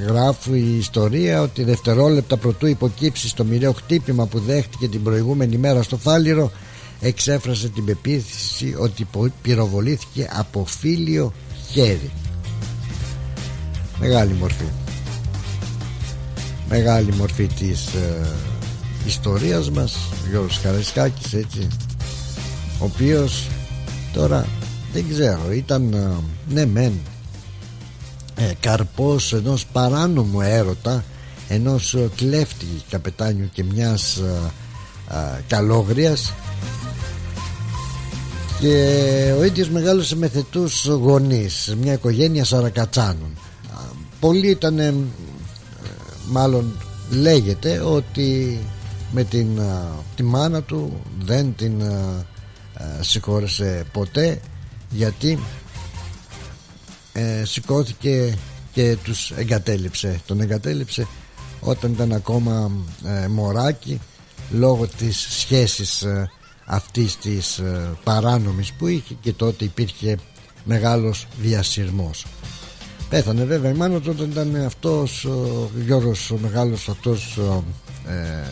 γράφει 0.07 0.59
η 0.59 0.77
ιστορία 0.77 1.43
ότι 1.43 1.65
δευτερόλεπτα 1.65 2.37
προτού 2.37 2.67
υποκύψει 2.67 3.29
στο 3.29 3.45
μοιραίο 3.45 3.73
χτύπημα 3.73 4.27
που 4.27 4.39
δέχτηκε 4.39 4.89
την 4.89 5.03
προηγούμενη 5.03 5.57
μέρα 5.57 5.83
στο 5.83 5.97
Φάληρο 5.97 6.51
εξέφρασε 7.01 7.69
την 7.69 7.85
πεποίθηση 7.85 8.75
ότι 8.79 9.07
πυροβολήθηκε 9.43 10.29
από 10.33 10.65
φίλιο 10.67 11.33
χέρι. 11.71 12.11
Μεγάλη 14.01 14.33
μορφή. 14.33 14.67
Μεγάλη 16.69 17.13
μορφή 17.13 17.47
της 17.47 17.87
ε, 17.87 18.27
ιστορίας 19.07 19.71
μας 19.71 19.95
ο 19.95 20.29
Γιώργος 20.31 20.61
Καραϊσκάκης 20.61 21.33
έτσι 21.33 21.69
ο 22.81 22.85
οποίος 22.85 23.49
τώρα 24.13 24.47
δεν 24.97 25.09
ξέρω 25.09 25.53
ήταν 25.53 25.93
ε, 25.93 26.11
ναι 26.49 26.67
μεν. 26.67 27.00
Ε, 28.35 28.53
καρπός 28.61 29.33
ενός 29.33 29.67
παράνομου 29.67 30.41
έρωτα 30.41 31.05
ενός 31.49 31.97
κλέφτη 32.17 32.67
καπετάνιου 32.91 33.49
και 33.53 33.65
μιας 33.65 34.17
ε, 34.17 35.43
καλόγριας. 35.47 36.33
Και 38.61 39.35
ο 39.38 39.45
ίδιος 39.45 39.69
μεγάλωσε 39.69 40.17
με 40.17 40.29
θετούς 40.29 40.87
γονείς 40.87 41.75
μια 41.81 41.93
οικογένεια 41.93 42.45
σαρακατσάνων. 42.45 43.31
Πολλοί 44.21 44.50
ήταν 44.50 45.07
μάλλον 46.29 46.76
λέγεται 47.11 47.81
ότι 47.81 48.59
με 49.12 49.25
την 49.25 49.61
τη 50.17 50.23
μάνα 50.23 50.62
του 50.62 51.00
δεν 51.25 51.55
την 51.57 51.83
συγχώρεσε 53.00 53.85
ποτέ 53.93 54.41
γιατί 54.90 55.38
ε, 57.12 57.45
σηκώθηκε 57.45 58.38
και 58.73 58.97
τους 59.02 59.31
εγκατέλειψε. 59.31 60.21
Τον 60.26 60.40
εγκατέλειψε 60.40 61.07
όταν 61.61 61.93
ήταν 61.93 62.12
ακόμα 62.12 62.71
ε, 63.05 63.26
μωράκι 63.28 64.00
λόγω 64.50 64.87
της 64.87 65.26
σχέσης 65.31 66.02
ε, 66.02 66.31
αυτής 66.64 67.16
της 67.16 67.59
ε, 67.59 67.90
παράνομης 68.05 68.73
που 68.73 68.87
είχε 68.87 69.14
και 69.21 69.33
τότε 69.33 69.64
υπήρχε 69.64 70.19
μεγάλος 70.64 71.26
διασυρμός. 71.40 72.26
Πέθανε 73.09 73.45
βέβαια 73.45 73.71
η 73.71 73.75
μάνα 73.75 74.00
του 74.00 74.11
όταν 74.14 74.31
ήταν 74.31 74.64
αυτός 74.64 75.25
ο 75.25 75.71
Γιώργος 75.85 76.31
ο 76.31 76.38
μεγάλος 76.43 76.88
αυτός 76.88 77.38
ε, 78.09 78.43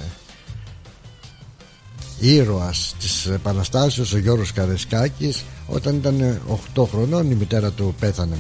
ήρωας 2.32 2.94
της 2.98 3.26
Επαναστάσεως 3.26 4.12
ο 4.12 4.18
Γιώργος 4.18 4.52
Καρεσκάκης 4.52 5.44
όταν 5.66 5.96
ήταν 5.96 6.40
8 6.74 6.84
χρονών 6.90 7.30
η 7.30 7.34
μητέρα 7.34 7.70
του 7.70 7.94
πέθανε. 8.00 8.36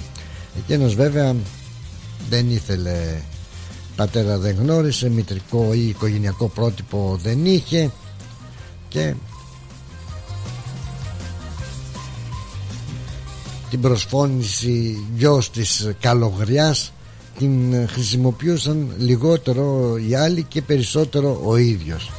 Εκείνος 0.58 0.94
βέβαια 0.94 1.36
δεν 2.28 2.50
ήθελε 2.50 3.20
πατέρα 3.96 4.38
δεν 4.38 4.56
γνώρισε 4.56 5.10
μητρικό 5.10 5.72
ή 5.72 5.88
οικογενειακό 5.88 6.48
πρότυπο 6.48 7.18
δεν 7.22 7.46
είχε 7.46 7.90
και 8.88 9.14
την 13.70 13.80
προσφώνηση 13.80 15.06
γιος 15.16 15.50
της 15.50 15.90
καλογριάς 16.00 16.92
την 17.38 17.74
χρησιμοποιούσαν 17.88 18.94
λιγότερο 18.98 19.96
οι 20.08 20.14
άλλοι 20.14 20.42
και 20.42 20.62
περισσότερο 20.62 21.40
ο 21.44 21.56
ίδιος 21.56 22.10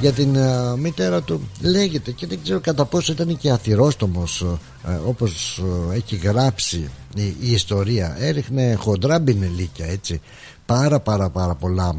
για 0.00 0.12
την 0.12 0.36
uh, 0.36 0.78
μητέρα 0.78 1.22
του. 1.22 1.48
Λέγεται 1.60 2.10
και 2.10 2.26
δεν 2.26 2.38
ξέρω 2.42 2.60
κατά 2.60 2.84
πόσο 2.84 3.12
ήταν 3.12 3.36
και 3.36 3.50
αθυρόστομος 3.50 4.44
uh, 4.46 4.58
όπως 5.06 5.62
uh, 5.64 5.94
έχει 5.94 6.16
γράψει 6.16 6.90
η, 7.14 7.26
η, 7.26 7.52
ιστορία. 7.52 8.16
Έριχνε 8.18 8.74
χοντρά 8.74 9.18
μπινελίκια 9.18 9.86
έτσι. 9.86 10.20
Πάρα 10.66 11.00
πάρα 11.00 11.30
πάρα 11.30 11.54
πολλά 11.54 11.96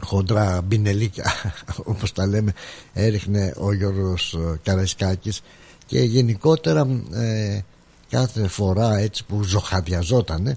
χοντρά 0.00 0.60
μπινελίκια 0.62 1.32
όπως 1.92 2.12
τα 2.12 2.26
λέμε 2.26 2.52
έριχνε 2.92 3.54
ο 3.56 3.72
Γιώργος 3.72 4.38
Καραϊσκάκης. 4.62 5.40
Και 5.86 6.00
γενικότερα 6.00 6.86
ε, 7.12 7.60
κάθε 8.08 8.48
φορά 8.48 8.98
έτσι 8.98 9.24
που 9.24 9.42
ζωχαδιαζόταν 9.42 10.46
ε, 10.46 10.56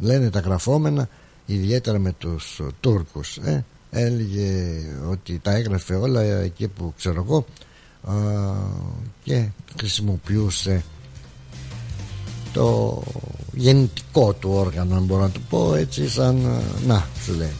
λένε 0.00 0.30
τα 0.30 0.40
γραφόμενα 0.40 1.08
ιδιαίτερα 1.46 1.98
με 1.98 2.12
τους 2.12 2.60
Τούρκους 2.80 3.36
ε, 3.36 3.64
έλεγε 3.90 4.80
ότι 5.10 5.38
τα 5.42 5.50
έγραφε 5.54 5.94
όλα 5.94 6.22
εκεί 6.22 6.68
που 6.68 6.92
ξέρω 6.96 7.22
εγώ 7.26 7.44
και 9.22 9.48
χρησιμοποιούσε 9.78 10.82
το 12.52 13.02
γεννητικό 13.52 14.32
του 14.32 14.50
όργανο 14.52 14.96
αν 14.96 15.04
μπορώ 15.04 15.22
να 15.22 15.30
το 15.30 15.40
πω 15.48 15.74
έτσι 15.74 16.08
σαν 16.08 16.62
να 16.86 17.06
σου 17.24 17.32
λέει. 17.34 17.56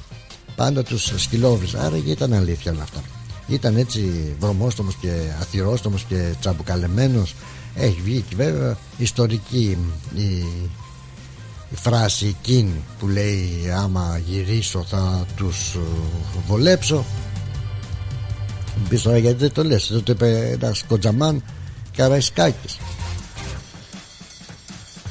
Πάντα 0.57 0.83
τους 0.83 1.13
σκυλόβριζε 1.17 1.79
άρα 1.79 1.97
ήταν 2.07 2.33
αλήθεια 2.33 2.73
όλα 2.73 2.83
αυτά. 2.83 3.03
Ήταν 3.47 3.77
έτσι 3.77 4.35
βρωμόστομος 4.41 4.95
και 4.95 5.13
αθυρόστομος 5.41 6.05
και 6.05 6.35
τσαμπουκαλεμένος. 6.41 7.35
Έχει 7.75 8.01
βγει 8.01 8.25
και 8.29 8.37
βέβαια 8.37 8.77
ιστορική 8.99 9.77
η 10.15 10.45
η 11.71 11.75
φράση 11.75 12.37
εκείνη 12.39 12.83
που 12.99 13.09
λέει 13.09 13.73
άμα 13.77 14.21
γυρίσω 14.27 14.85
θα 14.89 15.27
τους 15.37 15.75
ε, 15.75 15.79
βολέψω 16.47 17.05
πεις 18.89 19.03
τώρα 19.03 19.19
γιατί 19.19 19.37
δεν 19.37 19.53
το 19.53 19.65
λες 19.65 20.01
το 20.05 20.13
είπε 20.13 20.51
ένας 20.53 20.85
κοντζαμάν 20.89 21.43
Καραϊσκάκης 21.97 22.77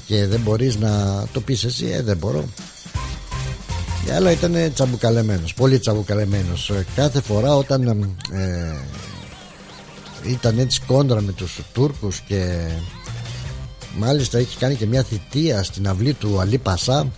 και 0.07 0.25
δεν 0.25 0.39
μπορείς 0.39 0.77
να 0.77 1.23
το 1.31 1.41
πεις 1.41 1.63
εσύ 1.63 1.85
ε, 1.85 2.01
δεν 2.01 2.17
μπορώ. 2.17 2.45
Και 4.05 4.13
άλλα 4.13 4.31
ήταν 4.31 4.71
τσαμπουκαλεμένος 4.73 5.53
πολύ 5.53 5.79
τσαμπουκαλεμένος. 5.79 6.69
Ε, 6.69 6.85
κάθε 6.95 7.21
φορά 7.21 7.55
όταν 7.55 7.87
ε, 8.31 8.75
ήταν 10.23 10.59
έτσι 10.59 10.81
κόντρα 10.87 11.21
με 11.21 11.31
τους 11.31 11.59
Τούρκους 11.73 12.19
και 12.19 12.69
Μάλιστα 13.97 14.37
έχει 14.37 14.57
κάνει 14.57 14.75
και 14.75 14.85
μια 14.85 15.03
θητεία 15.03 15.63
στην 15.63 15.87
αυλή 15.87 16.13
του 16.13 16.39
Αλή 16.39 16.57
Πασά. 16.57 17.11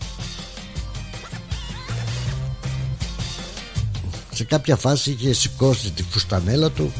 Σε 4.34 4.44
κάποια 4.44 4.76
φάση 4.76 5.12
είχε 5.12 5.34
σηκώσει 5.34 5.92
τη 5.92 6.04
φουστανέλα 6.04 6.70
του 6.70 6.92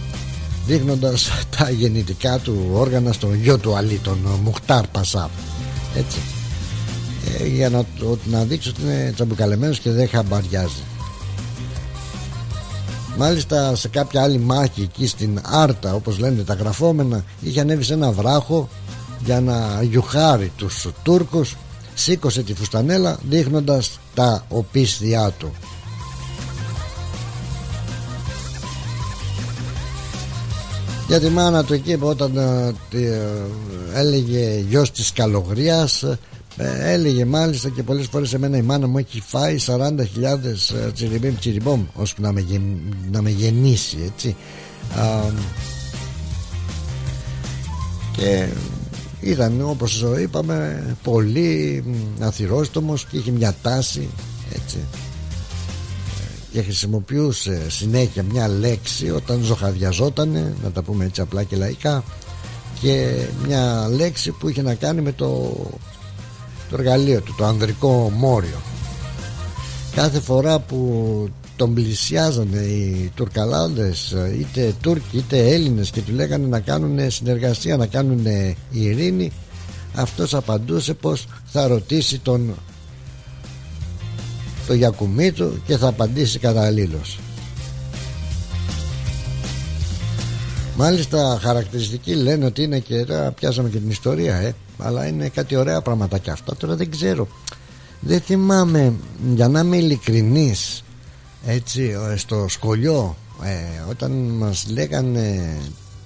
Δείχνοντας 0.66 1.30
τα 1.58 1.70
γεννητικά 1.70 2.40
του 2.40 2.70
όργανα 2.74 3.12
στον 3.12 3.36
γιο 3.36 3.58
του 3.58 3.76
Αλή 3.76 4.00
Τον 4.04 4.18
Μουχτάρ 4.44 4.88
Πασά. 4.88 5.30
Έτσι. 5.96 6.18
Ε, 7.40 7.48
Για 7.48 7.70
να, 7.70 7.84
να 8.26 8.44
δείξει 8.44 8.70
ότι 8.70 8.82
είναι 8.82 9.12
τσαμπουκαλεμένος 9.16 9.80
και 9.80 9.92
δεν 9.92 10.10
χαμπαριάζει. 10.10 10.84
Μάλιστα 13.18 13.76
σε 13.76 13.88
κάποια 13.88 14.24
άλλη 14.24 14.40
μάχη 14.40 14.82
εκεί 14.82 15.08
στην 15.08 15.40
Άρτα 15.44 15.94
όπως 15.94 16.20
λένε 16.20 16.44
τα 16.44 16.54
γραφόμενα 16.54 17.24
είχε 17.42 17.60
ανέβει 17.60 17.84
σε 17.84 17.94
ένα 17.94 18.12
βράχο 18.12 18.70
για 19.26 19.42
να 19.42 19.84
γιουχάρει 19.84 20.52
τους 20.56 20.88
Τούρκους 21.04 21.56
σήκωσε 21.94 22.44
τη 22.44 22.54
φουστανέλα 22.54 23.20
δείχνοντας 23.30 24.00
τα 24.14 24.46
οπίσθια 24.50 25.32
του. 25.32 25.52
Για 31.08 31.20
τη 31.20 31.30
μάνα 31.30 31.64
του 31.64 31.74
εκεί 31.74 31.98
όταν 32.00 32.38
ε, 32.38 32.74
ε, 32.92 33.20
έλεγε 33.94 34.60
γιος 34.70 34.92
της 34.92 35.14
Καλογρίας 35.14 36.04
ε, 36.04 36.18
έλεγε 36.94 37.26
μάλιστα 37.26 37.70
και 37.70 37.84
πολλές 37.84 38.08
φορές 38.08 38.34
εμένα 38.34 38.58
η 38.58 38.62
μάνα 38.62 38.88
μου 38.88 38.98
έχει 38.98 39.22
φάει 39.28 39.58
40.000 39.66 39.98
τσιριμπίμ 40.94 41.36
τσιριμπόμ 41.36 41.86
ώσπου 41.94 42.22
να 42.22 42.32
με, 42.32 42.46
να 43.12 43.22
με 43.22 43.30
γεννήσει 43.30 43.98
έτσι. 44.06 44.36
Και 48.12 48.48
ήταν 49.22 49.62
όπως 49.62 50.06
είπαμε 50.22 50.84
πολύ 51.04 51.84
αθυρόστομος 52.20 53.06
και 53.06 53.18
είχε 53.18 53.32
μια 53.32 53.56
τάση 53.62 54.10
έτσι. 54.54 54.78
Και 56.52 56.62
χρησιμοποιούσε 56.62 57.70
συνέχεια 57.70 58.24
μια 58.24 58.48
λέξη 58.48 59.10
όταν 59.12 59.42
ζωχαδιαζόταν 59.44 60.56
να 60.64 60.72
τα 60.74 60.82
πούμε 60.82 61.06
έτσι 61.06 61.22
απλά 61.22 61.44
και 61.44 61.56
λαϊκά 61.56 62.04
και 62.82 63.26
μια 63.46 63.88
λέξη 63.90 64.32
που 64.32 64.50
είχε 64.50 64.62
να 64.62 64.74
κάνει 64.74 65.02
με 65.02 65.12
το, 65.12 65.56
το 66.70 66.76
εργαλείο 66.78 67.22
του 67.22 67.36
το 67.38 67.46
ανδρικό 67.46 68.12
μόριο. 68.16 68.62
Κάθε 69.96 70.20
φορά 70.20 70.60
που 70.60 71.30
τον 71.60 71.74
πλησιάζανε 71.74 72.60
οι 72.60 73.12
Τουρκαλάδες 73.16 74.16
είτε 74.40 74.74
Τούρκοι 74.82 75.18
είτε 75.18 75.50
Έλληνες 75.54 75.90
και 75.90 76.02
του 76.02 76.12
λέγανε 76.14 76.48
να 76.48 76.60
κάνουν 76.60 77.12
συνεργασία 77.12 77.78
να 77.78 77.86
κάνουν 77.86 78.26
ειρήνη. 78.72 79.32
Αυτός 79.96 80.34
απαντούσε 80.34 80.94
πως 80.94 81.28
θα 81.46 81.68
ρωτήσει 81.68 82.20
τον 82.20 82.56
το 84.68 84.74
Γιακουμί 84.74 85.32
του 85.32 85.62
και 85.66 85.78
θα 85.78 85.88
απαντήσει 85.88 86.40
καταλήλως. 86.40 87.20
Μάλιστα 90.76 91.40
χαρακτηριστική 91.42 92.16
λένε 92.16 92.46
ότι 92.46 92.64
είναι 92.64 92.80
και 92.80 93.06
τώρα 93.06 93.32
πιάσαμε 93.32 93.70
και 93.70 93.78
την 93.78 93.90
ιστορία 93.90 94.36
ε, 94.36 94.56
αλλά 94.78 95.08
είναι 95.08 95.30
κάτι 95.30 95.56
ωραία 95.56 95.82
πραγματάκια 95.82 96.34
αυτά 96.34 96.56
τώρα 96.56 96.76
δεν 96.76 96.92
ξέρω. 96.92 97.28
Δεν 98.00 98.22
θυμάμαι 98.22 98.94
για 99.34 99.48
να 99.48 99.60
είμαι 99.60 99.78
ειλικρινής 99.78 100.84
έτσι 101.46 101.96
στο 102.16 102.46
σχολείο 102.50 103.16
ε, 103.44 103.90
όταν 103.90 104.12
μας 104.12 104.68
λέγανε 104.70 105.58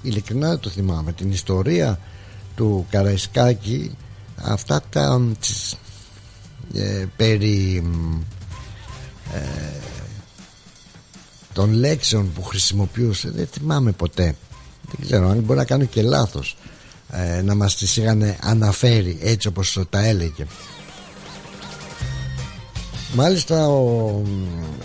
ειλικρινά 0.02 0.60
το 0.60 0.70
θυμάμαι 0.70 1.14
την 1.14 1.32
ιστορία 1.32 2.00
του 2.56 2.86
Καραϊσκάκη 2.90 3.92
αυτά 4.36 4.82
τα 4.90 5.22
ε, 6.74 7.06
περί 7.16 7.84
ε, 9.34 9.40
των 11.54 11.74
λέξεων 11.74 12.32
που 12.34 12.44
χρησιμοποιούσε 12.44 13.30
δεν 13.30 13.48
θυμάμαι 13.48 13.92
ποτέ. 13.92 14.36
Δεν 14.92 15.06
ξέρω 15.06 15.30
αν 15.30 15.40
μπορεί 15.40 15.60
να 15.60 15.66
κάνω 15.66 15.86
και 15.86 16.02
λάθος 16.02 16.58
ε, 17.12 17.42
να 17.42 17.56
μας 17.56 17.76
τις 17.76 17.98
είχαν 17.98 18.36
αναφέρει 18.42 19.18
έτσι 19.22 19.48
όπως 19.48 19.80
τα 19.90 20.06
έλεγε 20.06 20.46
Μάλιστα 23.16 23.68
ο, 23.68 24.08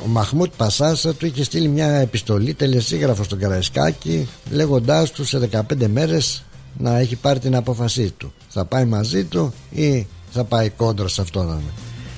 ο 0.04 0.06
Μαχμούτ 0.06 0.52
Πασάσα 0.56 1.14
του 1.14 1.26
είχε 1.26 1.44
στείλει 1.44 1.68
μια 1.68 1.86
επιστολή 1.86 2.54
τελεσίγραφο 2.54 3.22
στον 3.22 3.38
Καραϊσκάκη 3.38 4.28
λέγοντάς 4.50 5.10
του 5.10 5.24
σε 5.24 5.48
15 5.52 5.86
μέρες 5.86 6.44
να 6.78 6.98
έχει 6.98 7.16
πάρει 7.16 7.38
την 7.38 7.56
απόφασή 7.56 8.10
του. 8.10 8.32
Θα 8.48 8.64
πάει 8.64 8.84
μαζί 8.84 9.24
του 9.24 9.52
ή 9.70 10.06
θα 10.30 10.44
πάει 10.44 10.68
κόντρα 10.68 11.08
σε 11.08 11.20
αυτόν 11.20 11.60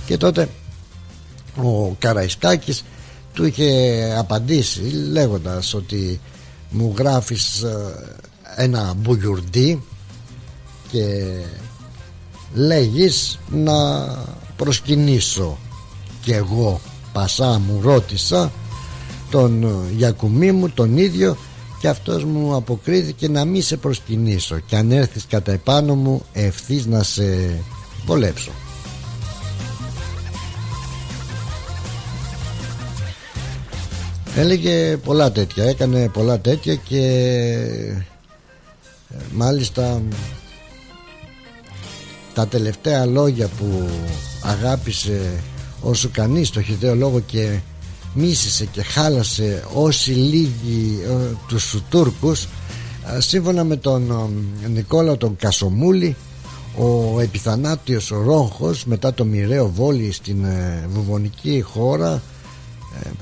και 0.06 0.16
τότε 0.16 0.48
ο 1.56 1.96
Καραϊσκάκης 1.98 2.84
του 3.32 3.44
είχε 3.44 4.14
απαντήσει 4.18 4.80
λέγοντας 5.12 5.74
ότι 5.74 6.20
μου 6.70 6.94
γράφεις 6.98 7.62
ε, 7.62 7.94
ένα 8.56 8.94
μπουγιουρντί 8.96 9.82
και 10.90 11.34
λέγεις 12.54 13.38
να 13.50 13.74
προσκυνήσω 14.56 15.58
και 16.20 16.34
εγώ 16.34 16.80
πασά 17.12 17.58
μου 17.58 17.80
ρώτησα 17.82 18.52
τον 19.30 19.66
Γιακουμή 19.96 20.52
μου 20.52 20.70
τον 20.70 20.96
ίδιο 20.96 21.36
και 21.80 21.88
αυτός 21.88 22.24
μου 22.24 22.54
αποκρίθηκε 22.54 23.28
να 23.28 23.44
μην 23.44 23.62
σε 23.62 23.76
προσκυνήσω 23.76 24.58
και 24.58 24.76
αν 24.76 24.90
έρθεις 24.90 25.26
κατά 25.26 25.52
επάνω 25.52 25.94
μου 25.94 26.22
ευθύς 26.32 26.86
να 26.86 27.02
σε 27.02 27.56
βολέψω. 28.06 28.50
Έλεγε 34.36 34.96
πολλά 34.96 35.32
τέτοια 35.32 35.64
έκανε 35.64 36.08
πολλά 36.08 36.40
τέτοια 36.40 36.74
και 36.74 37.04
ε, 39.10 39.16
μάλιστα 39.32 40.02
τα 42.34 42.46
τελευταία 42.46 43.06
λόγια 43.06 43.48
που 43.58 43.88
αγάπησε 44.42 45.42
όσο 45.80 46.08
κανείς 46.12 46.50
το 46.50 46.62
χιδαίο 46.62 46.94
λόγο 46.94 47.20
και 47.20 47.58
μίσησε 48.14 48.64
και 48.64 48.82
χάλασε 48.82 49.64
όσοι 49.74 50.10
λίγοι 50.10 51.00
ε, 51.08 51.34
τους 51.48 51.82
Τούρκους 51.88 52.48
ε, 53.16 53.20
σύμφωνα 53.20 53.64
με 53.64 53.76
τον 53.76 54.10
ε, 54.64 54.68
Νικόλα 54.68 55.16
τον 55.16 55.36
Κασομούλη 55.36 56.16
ο 56.76 57.20
επιθανάτιος 57.20 58.08
Ρόχος 58.24 58.84
μετά 58.84 59.14
το 59.14 59.24
μοιραίο 59.24 59.68
βόλι 59.68 60.12
στην 60.12 60.44
ε, 60.44 60.88
βουβονική 60.92 61.60
χώρα 61.60 62.22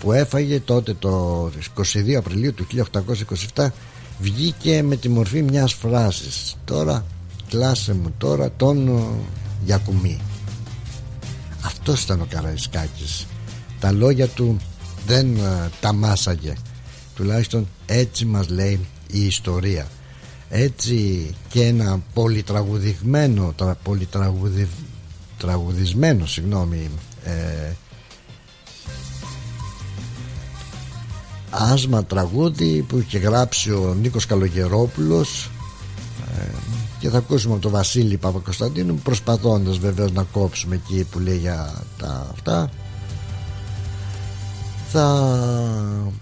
που 0.01 0.13
έφαγε 0.13 0.61
τότε 0.61 0.95
το 0.99 1.45
22 1.77 2.13
Απριλίου 2.13 2.55
του 2.55 2.67
1827 3.55 3.67
βγήκε 4.21 4.83
με 4.83 4.97
τη 4.97 5.09
μορφή 5.09 5.43
μιας 5.43 5.73
φράσης. 5.73 6.57
Τώρα 6.65 7.05
κλάσε 7.49 7.95
μου 7.95 8.15
τώρα 8.19 8.51
τον 8.57 9.05
Γιακουμή 9.65 10.21
αυτός 11.69 12.03
ήταν 12.03 12.21
ο 12.21 12.27
Καραϊσκάκης. 12.29 13.27
Τα 13.81 13.93
λόγια 13.93 14.27
του 14.27 14.57
δεν 15.07 15.39
τα 15.81 15.93
μάσαγε. 15.93 16.55
Τουλάχιστον 17.15 17.69
έτσι 17.87 18.25
μας 18.25 18.49
λέει 18.49 18.87
η 19.11 19.27
ιστορία. 19.27 19.87
Έτσι 20.49 21.31
και 21.49 21.65
ένα 21.65 22.03
πολυτραγουδισμένο 22.15 23.55
πολυτραγουδισμένο 23.83 26.27
συγγνώμη 26.27 26.91
ε, 27.25 27.73
άσμα 31.51 32.05
τραγούδι 32.05 32.85
που 32.89 32.99
είχε 32.99 33.19
γράψει 33.19 33.71
ο 33.71 33.97
Νίκος 34.01 34.27
Καλογερόπουλος 34.27 35.51
ε, 36.39 36.43
και 36.99 37.09
θα 37.09 37.19
ακούσουμε 37.19 37.53
από 37.53 37.63
τον 37.63 37.73
Βασίλη 37.73 38.17
Παπακοσταντίνου 38.17 38.95
προσπαθώντας 38.95 39.79
βεβαίως 39.79 40.13
να 40.13 40.23
κόψουμε 40.23 40.75
εκεί 40.75 41.07
που 41.11 41.19
λέει 41.19 41.37
για 41.37 41.83
τα 41.99 42.29
αυτά. 42.33 42.71
Θα 44.91 45.39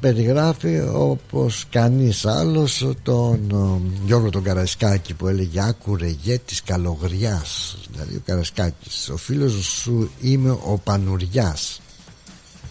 περιγράφει 0.01 0.81
όπως 0.93 1.65
κανείς 1.71 2.27
άλλος 2.27 2.89
τον 3.03 3.41
Γιώργο 4.05 4.31
τον 4.31 4.43
Καρασκάκη 4.43 5.15
που 5.15 5.29
έλεγε 5.29 5.61
άκουρε 5.62 6.09
γε 6.09 6.39
της 6.39 6.62
καλογριάς 6.62 7.79
δηλαδή 7.91 8.17
ο 8.17 8.21
Καρασκάκης 8.25 9.09
ο 9.09 9.17
φίλος 9.17 9.53
σου 9.53 10.11
είμαι 10.21 10.51
ο 10.51 10.81
Πανουριάς 10.85 11.81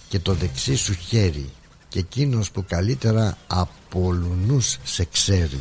και 0.08 0.20
το 0.20 0.34
δεξί 0.34 0.76
σου 0.76 0.94
χέρι 0.94 1.50
και 1.90 2.00
εκείνος 2.00 2.52
που 2.52 2.66
καλύτερα 2.68 3.38
από 3.48 4.12
λουνούς 4.12 4.78
σε 4.84 5.08
ξέρει 5.12 5.60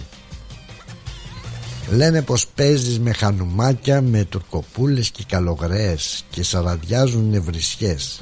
Λένε 1.90 2.22
πως 2.22 2.46
παίζεις 2.46 3.00
με 3.00 3.12
χανουμάκια 3.12 4.00
Με 4.00 4.24
τουρκοπούλες 4.24 5.10
και 5.10 5.24
καλογραίες 5.28 6.24
Και 6.30 6.42
σαραδιάζουν 6.42 7.28
νευρισιές. 7.30 8.20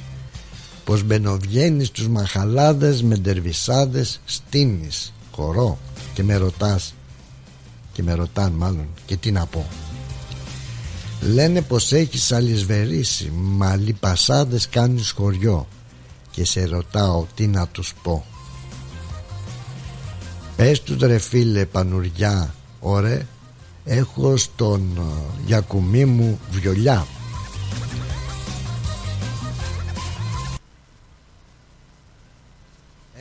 Πως 0.84 1.02
μπαινοβγαίνεις 1.02 1.90
τους 1.90 2.08
μαχαλάδες 2.08 3.02
Με 3.02 3.16
ντερβισάδες 3.16 4.20
Στείνεις 4.24 5.12
χορό. 5.32 5.78
Και 6.14 6.22
με 6.22 6.36
ρωτάς 6.36 6.94
Και 7.92 8.02
με 8.02 8.14
ρωτάν 8.14 8.52
μάλλον 8.52 8.86
Και 9.06 9.16
τι 9.16 9.32
να 9.32 9.46
πω. 9.46 9.66
Λένε 11.20 11.62
πως 11.62 11.92
έχεις 11.92 12.32
αλυσβερίσει 12.32 13.32
Μα 13.34 13.76
λιπασάδες 13.76 14.68
κάνεις 14.68 15.10
χωριό. 15.10 15.68
Και 16.30 16.44
σε 16.44 16.64
ρωτάω 16.64 17.26
τι 17.34 17.46
να 17.46 17.66
τους 17.66 17.94
πω. 18.02 18.24
Πες 20.56 20.82
τους 20.82 20.98
ρε 20.98 21.18
φίλε 21.18 21.64
πανουριά 21.64 22.54
Ωραία 22.80 23.26
έχω 23.84 24.36
στον 24.36 24.96
ε, 24.96 25.42
Γιακουμή 25.46 26.04
μου 26.04 26.40
βιολιά. 26.50 27.06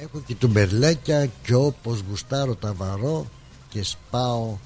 Έχω 0.01 0.21
και 0.25 0.35
του 0.35 0.47
μπερλέκια 0.47 1.25
και 1.25 1.53
όπως 1.53 2.03
γουστάρω 2.09 2.55
τα 2.55 2.73
βαρώ 2.73 3.25
και 3.69 3.83
σπάω 3.83 4.57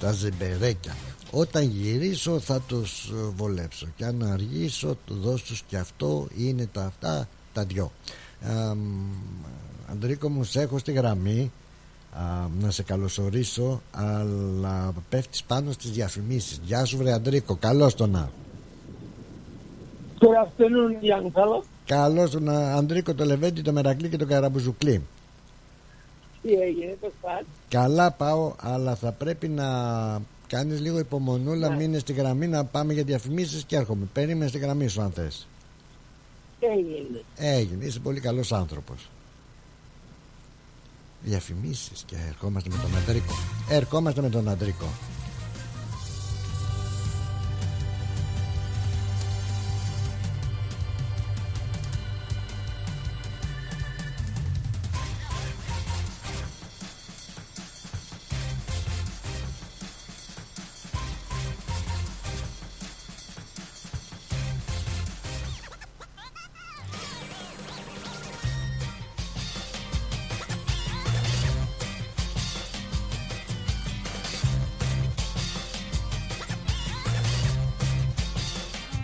τα 0.00 0.12
ζεμπερέκια. 0.12 0.96
Όταν 1.30 1.62
γυρίσω 1.62 2.40
θα 2.40 2.60
τους 2.60 3.10
ε, 3.10 3.14
βολέψω 3.36 3.86
και 3.96 4.04
αν 4.04 4.22
αργήσω 4.22 4.96
του 5.06 5.14
δώσω 5.14 5.54
και 5.66 5.76
αυτό 5.76 6.28
είναι 6.36 6.66
τα 6.72 6.84
αυτά 6.84 7.28
τα 7.52 7.64
δυο. 7.64 7.92
Ε, 8.40 8.76
Αντρίκο 9.90 10.28
μου 10.28 10.44
σε 10.44 10.60
έχω 10.60 10.78
στη 10.78 10.92
γραμμή 10.92 11.52
να 12.60 12.70
σε 12.70 12.82
καλωσορίσω 12.82 13.80
αλλά 13.90 14.94
πέφτεις 15.08 15.42
πάνω 15.42 15.72
στις 15.72 15.90
διαφημίσεις. 15.90 16.60
Γεια 16.64 16.84
σου 16.84 16.96
βρε 16.96 17.12
Αντρίκο, 17.12 17.56
καλώς 17.56 17.94
το 17.94 18.06
να. 18.06 18.30
Good 20.18 20.44
afternoon 20.44 21.04
young 21.04 21.32
fellow 21.32 21.62
Καλώς 21.84 22.30
τον 22.30 22.48
Αντρίκο 22.48 23.14
το 23.14 23.24
Λεβέντι, 23.24 23.62
το 23.62 23.72
Μερακλή 23.72 24.08
και 24.08 24.16
το 24.16 24.26
Καραμπουζουκλή. 24.26 25.02
Τι 26.42 26.52
έγινε, 26.52 26.96
πώς 27.00 27.10
πας 27.20 27.42
Καλά 27.68 28.10
πάω, 28.10 28.52
αλλά 28.60 28.94
θα 28.94 29.12
πρέπει 29.12 29.48
να 29.48 29.66
κάνεις 30.46 30.80
λίγο 30.80 30.98
υπομονούλα 30.98 31.68
ναι. 31.68 31.76
Μείνε 31.76 31.98
στη 31.98 32.12
γραμμή 32.12 32.46
να 32.46 32.64
πάμε 32.64 32.92
για 32.92 33.04
διαφημίσεις 33.04 33.64
και 33.64 33.76
έρχομαι. 33.76 34.08
Περίμενε 34.12 34.48
στη 34.48 34.58
γραμμή 34.58 34.88
σου 34.88 35.02
αν 35.02 35.10
θες. 35.10 35.46
Έγινε. 36.60 37.22
Έγινε, 37.36 37.84
είσαι 37.84 38.00
πολύ 38.00 38.20
καλός 38.20 38.52
άνθρωπος 38.52 39.08
διαφημίσεις 41.22 42.02
και 42.06 42.16
ερχόμαστε 42.28 42.70
με 42.70 42.76
τον 42.82 42.96
Αντρίκο 42.96 43.34
ερχόμαστε 43.68 44.20
με 44.20 44.28
τον 44.28 44.48
Αντρίκο 44.48 44.86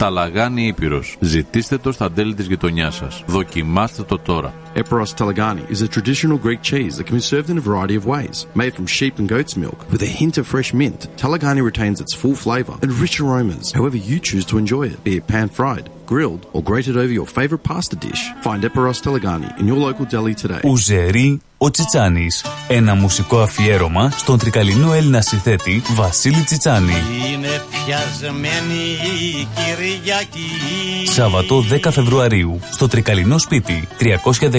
Ταλαγάνι 0.00 0.66
Ήπειρος. 0.66 1.16
Ζητήστε 1.20 1.78
το 1.78 1.92
στα 1.92 2.10
τέλη 2.12 2.34
της 2.34 2.46
γειτονιάς 2.46 2.94
σας. 2.94 3.24
Δοκιμάστε 3.26 4.02
το 4.02 4.18
τώρα. 4.18 4.54
Eperos 4.75 5.13
Talagani 5.15 5.69
is 5.69 5.81
a 5.81 5.87
traditional 5.87 6.37
Greek 6.37 6.61
cheese 6.61 6.97
that 6.97 7.07
can 7.07 7.15
be 7.15 7.21
served 7.21 7.49
in 7.49 7.57
a 7.57 7.61
variety 7.61 7.95
of 7.95 8.05
ways. 8.05 8.45
Made 8.55 8.73
from 8.75 8.87
sheep 8.87 9.19
and 9.19 9.29
goat's 9.29 9.55
milk 9.55 9.79
with 9.91 10.01
a 10.03 10.05
hint 10.19 10.37
of 10.37 10.47
fresh 10.47 10.73
mint, 10.73 11.07
Talagani 11.17 11.63
retains 11.63 12.01
its 12.01 12.13
full 12.13 12.35
flavour 12.35 12.77
and 12.81 12.91
rich 12.93 13.19
aromas 13.19 13.71
however 13.71 13.97
you 13.97 14.19
choose 14.19 14.45
to 14.47 14.57
enjoy 14.57 14.83
it, 14.93 15.03
be 15.03 15.17
it 15.17 15.27
pan 15.27 15.49
fried, 15.49 15.89
grilled, 16.05 16.45
or 16.53 16.61
grated 16.61 16.97
over 16.97 17.13
your 17.19 17.27
favourite 17.27 17.63
pasta 17.63 17.95
dish. 17.95 18.23
Find 18.41 18.63
Eperos 18.63 19.01
Talagani 19.01 19.49
in 19.59 19.67
your 19.67 19.77
local 19.77 20.05
deli 20.05 20.35
today. 20.35 20.61
Ουζερί 20.63 21.41
ο 21.57 21.71
Τσιτσάνης. 21.71 22.45
Ένα 22.67 22.95
μουσικό 22.95 23.39
αφιέρωμα 23.39 24.09
στον 24.09 24.37
τρικαλινό 24.37 24.93
Έλληνα 24.93 25.21
συνθέτη 25.21 25.81
Βασίλη 25.95 26.43
Τσιτσάνη. 26.43 26.93
Είναι 27.33 27.61
πιασμένη 27.69 28.83
η 29.03 29.47
Κυριακή 29.55 31.11
Σάββατο 31.11 31.63
10 31.83 31.91
Φεβρουαρίου 31.91 32.59
στο 32.71 32.87
τρικαλινό 32.87 33.37
σπίτι 33.37 33.87
314 33.99 34.58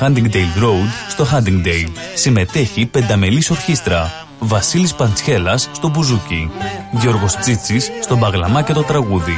Huntingdale 0.00 0.62
Road 0.62 0.88
στο 1.08 1.26
Huntingdale. 1.32 1.90
Συμμετέχει 2.14 2.86
πενταμελής 2.86 3.50
ορχήστρα. 3.50 4.12
Βασίλης 4.38 4.94
Παντσχέλας 4.94 5.68
στο 5.72 5.88
μπουζούκι. 5.88 6.50
Γιώργος 6.90 7.36
Τσίτσης 7.36 7.90
στο 8.02 8.16
μπαγλαμά 8.16 8.62
και 8.62 8.72
το 8.72 8.82
τραγούδι. 8.82 9.36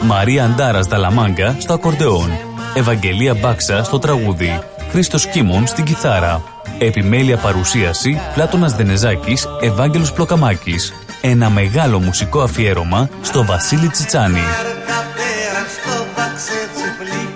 Μαρία 0.00 0.44
Αντάρας 0.44 0.86
Δαλαμάγκα 0.86 1.56
στο 1.58 1.72
ακορντεόν. 1.72 2.30
Ευαγγελία 2.74 3.34
Μπάξα 3.34 3.84
στο 3.84 3.98
τραγούδι. 3.98 4.58
Χρήστος 4.90 5.26
Κίμων 5.26 5.66
στην 5.66 5.84
κιθάρα. 5.84 6.42
Επιμέλεια 6.78 7.36
παρουσίαση 7.36 8.20
Πλάτωνας 8.34 8.74
Δενεζάκης, 8.74 9.46
Ευάγγελος 9.60 10.12
Πλοκαμάκης. 10.12 10.92
Ένα 11.20 11.50
μεγάλο 11.50 11.98
μουσικό 11.98 12.40
αφιέρωμα 12.40 13.08
στο 13.22 13.44
Βασίλη 13.44 13.88
Τσιτσάνη. 13.88 14.42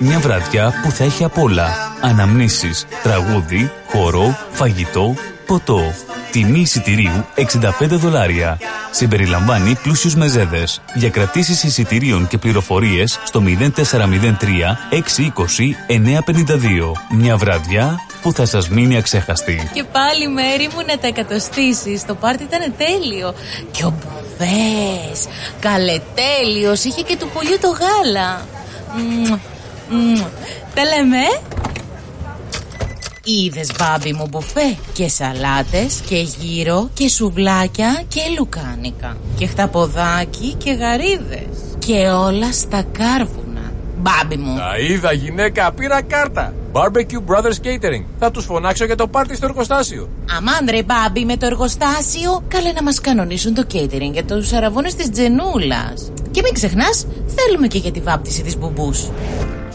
Μια 0.04 0.18
βραδιά 0.18 0.72
που 0.82 0.90
θα 0.90 1.04
έχει 1.04 1.24
απ' 1.24 1.38
όλα. 1.38 1.92
Αναμνήσεις, 2.00 2.86
τραγούδι, 3.02 3.72
χορό, 3.88 4.38
φαγητό, 4.50 5.14
ποτό. 5.46 5.94
Τιμή 6.30 6.60
εισιτηρίου 6.60 7.26
65 7.34 7.96
δολάρια. 7.96 8.58
Συμπεριλαμβάνει 8.90 9.74
πλούσιους 9.82 10.14
μεζέδες. 10.14 10.82
Για 10.94 11.10
κρατήσεις 11.10 11.64
εισιτηρίων 11.64 12.28
και 12.28 12.38
πληροφορίες 12.38 13.18
στο 13.24 13.40
0403 13.40 14.78
620 14.90 15.76
952. 15.86 16.92
Μια 17.16 17.36
βραδιά 17.36 17.98
που 18.22 18.32
θα 18.32 18.46
σας 18.46 18.68
μείνει 18.68 18.96
αξέχαστη. 18.96 19.70
Και 19.72 19.84
πάλι 19.84 20.28
μέρη 20.28 20.68
μου 20.74 20.82
να 20.86 20.98
τα 20.98 21.06
εκατοστήσεις 21.06 22.04
Το 22.06 22.14
πάρτι 22.14 22.42
ήταν 22.42 22.74
τέλειο 22.76 23.34
Και 23.70 23.84
ο 23.84 23.94
Μπουβές 23.98 25.26
Καλετέλειος 25.60 26.84
Είχε 26.84 27.02
και 27.02 27.16
του 27.16 27.28
πολύ 27.34 27.58
το 27.58 27.68
γάλα 27.68 28.46
Μμμ, 28.96 29.28
μμμ. 29.28 29.51
Τα 30.74 30.83
λέμε. 30.85 31.16
Ε; 31.16 31.52
Είδες 33.24 33.70
μπάμπι 33.78 34.12
μου 34.12 34.26
μπουφέ. 34.31 34.76
Και 34.92 35.09
σαλάτες 35.09 36.00
και 36.09 36.16
γύρο 36.16 36.90
Και 36.94 37.09
σουβλάκια 37.09 38.02
και 38.09 38.20
λουκάνικα 38.38 39.16
Και 39.37 39.46
χταποδάκι 39.46 40.55
και 40.55 40.72
γαρίδες 40.72 41.76
Και 41.78 42.09
όλα 42.09 42.52
στα 42.52 42.85
κάρβουνα. 42.92 43.72
Μπάμπι 43.98 44.37
μου. 44.37 44.57
Τα 44.57 44.78
είδα 44.78 45.12
γυναίκα, 45.12 45.72
πήρα 45.72 46.02
κάρτα. 46.02 46.55
Barbecue 46.72 47.33
Brothers 47.33 47.66
Catering. 47.66 48.05
Θα 48.18 48.31
τους 48.31 48.44
φωνάξω 48.44 48.85
για 48.85 48.96
το 48.96 49.09
πάρτι 49.09 49.37
στο 49.37 49.46
εργοστάσιο. 49.46 50.09
Αμάν 50.37 50.68
ρε 50.70 50.83
μπάμπι 50.83 51.24
με 51.24 51.37
το 51.37 51.46
εργοστάσιο. 51.46 52.42
Καλέ 52.48 52.72
να 52.72 52.83
μας 52.83 53.00
κανονίσουν 53.00 53.55
το 53.55 53.66
catering 53.72 54.12
για 54.12 54.24
τους 54.24 54.52
αραβώνες 54.52 54.94
της 54.94 55.11
Τζενούλας. 55.11 56.12
Και 56.31 56.40
μην 56.44 56.52
ξεχνάς 56.52 57.07
θέλουμε 57.26 57.66
και 57.66 57.78
για 57.78 57.92
τη 57.92 58.00
βάπτιση 58.00 58.42
της 58.42 58.57
μπουμπούς 58.59 59.09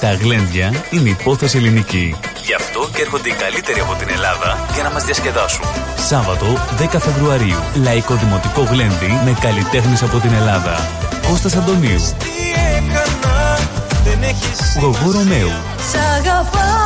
Τα 0.00 0.12
γλέντια 0.12 0.72
είναι 0.90 1.08
υπόθεση 1.08 1.56
ελληνική. 1.56 2.16
Γι' 2.44 2.54
αυτό 2.54 2.88
και 2.94 3.02
έρχονται 3.02 3.28
οι 3.28 3.32
καλύτεροι 3.32 3.80
από 3.80 3.94
την 3.94 4.08
Ελλάδα 4.14 4.66
για 4.74 4.82
να 4.82 4.90
μας 4.90 5.04
διασκεδάσουν. 5.04 5.64
Σάββατο 6.08 6.46
10 6.92 6.98
Φεβρουαρίου. 6.98 7.58
Λαϊκό 7.82 8.14
Δημοτικό 8.14 8.62
Γλέντι 8.62 9.20
με 9.24 9.36
καλλιτέχνες 9.40 10.02
από 10.02 10.18
την 10.18 10.32
Ελλάδα. 10.32 10.88
Κώστας 11.28 11.56
Αντωνίου. 11.56 12.00
Γογό 14.80 15.10
Ρωμαίου. 15.10 15.50
Σ' 15.90 15.94
αγαπάω 16.18 16.56
σου 16.56 16.66
φώναξα 16.66 16.85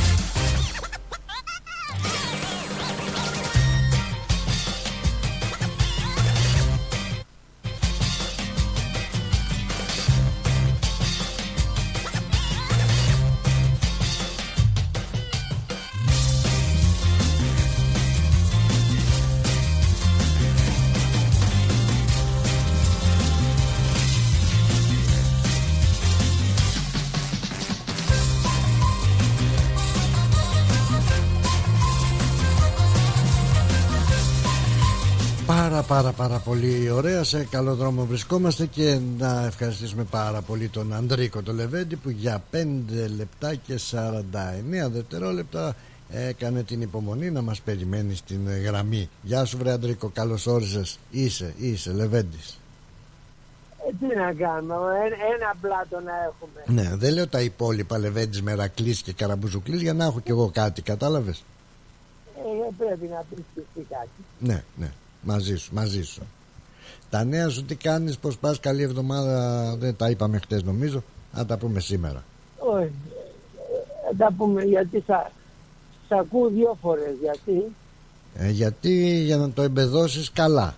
Πάρα 35.91 36.03
πάρα 36.03 36.29
πάρα 36.29 36.39
πολύ 36.39 36.89
ωραία. 36.89 37.23
Σε 37.23 37.45
καλό 37.45 37.75
δρόμο 37.75 38.05
βρισκόμαστε 38.05 38.65
Και 38.65 38.99
να 39.17 39.45
ευχαριστήσουμε 39.45 40.03
πάρα 40.03 40.41
πολύ 40.41 40.67
τον 40.67 40.93
Ανδρίκο 40.93 41.41
το 41.41 41.53
Λεβέντη 41.53 41.95
Που 41.95 42.09
για 42.09 42.43
5 42.51 42.57
λεπτά 43.17 43.55
και 43.55 43.79
49 43.91 44.89
δευτερόλεπτα 44.91 45.75
Έκανε 46.09 46.63
την 46.63 46.81
υπομονή 46.81 47.31
να 47.31 47.41
μας 47.41 47.61
περιμένει 47.61 48.15
στην 48.15 48.39
γραμμή. 48.63 49.09
Γεια 49.21 49.45
σου 49.45 49.57
βρε 49.57 49.71
Ανδρίκο 49.71 50.09
καλώς 50.09 50.47
όρισες. 50.47 50.99
Είσαι, 51.11 51.53
είσαι 51.57 51.91
Λεβέντης. 51.91 52.59
Ε, 53.87 53.91
τι 53.99 54.15
να 54.15 54.33
κάνουμε, 54.33 54.75
ε, 54.75 55.33
ένα 55.33 55.55
πλάτο 55.61 55.99
να 55.99 56.13
έχουμε. 56.25 56.81
Ναι 56.81 56.95
δεν 56.95 57.13
λέω 57.13 57.27
τα 57.27 57.41
υπόλοιπα 57.41 57.97
Λεβέντης 57.97 58.41
Μερακλής 58.41 59.01
και 59.01 59.13
Καραμπουζουκλής 59.13 59.81
Για 59.81 59.93
να 59.93 60.05
έχω 60.05 60.19
κι 60.19 60.31
εγώ 60.31 60.49
κάτι 60.53 60.81
κατάλαβες; 60.81 61.43
Ε, 62.37 62.73
πρέπει 62.77 63.09
να 63.11 63.25
πεις 63.29 63.43
και 63.55 63.61
εσύ 63.73 63.85
κάτι. 63.89 64.09
Ναι, 64.39 64.63
ναι, 64.75 64.91
μαζί 65.21 65.55
σου, 65.55 65.73
μαζί 65.73 66.03
σου. 66.03 66.21
Τα 67.09 67.23
νέα 67.23 67.49
σου 67.49 67.63
τι 67.63 67.75
κάνεις, 67.75 68.17
πώς 68.17 68.37
πας, 68.37 68.59
καλή 68.59 68.81
εβδομάδα, 68.81 69.75
δεν 69.79 69.95
τα 69.95 70.09
είπαμε 70.09 70.37
χτες 70.37 70.63
νομίζω, 70.63 71.03
να 71.33 71.45
τα 71.45 71.57
πούμε 71.57 71.79
σήμερα. 71.79 72.23
Όχι, 72.57 72.83
ε, 72.83 72.91
θα 74.07 74.15
τα 74.17 74.33
πούμε 74.37 74.63
γιατί 74.63 74.99
θα, 74.99 75.31
σ' 76.07 76.11
ακούω 76.11 76.49
δύο 76.49 76.77
φορές, 76.81 77.15
γιατί. 77.21 77.63
Ε, 78.35 78.49
γιατί 78.49 79.21
για 79.23 79.37
να 79.37 79.51
το 79.51 79.61
εμπεδώσεις 79.61 80.31
καλά. 80.31 80.75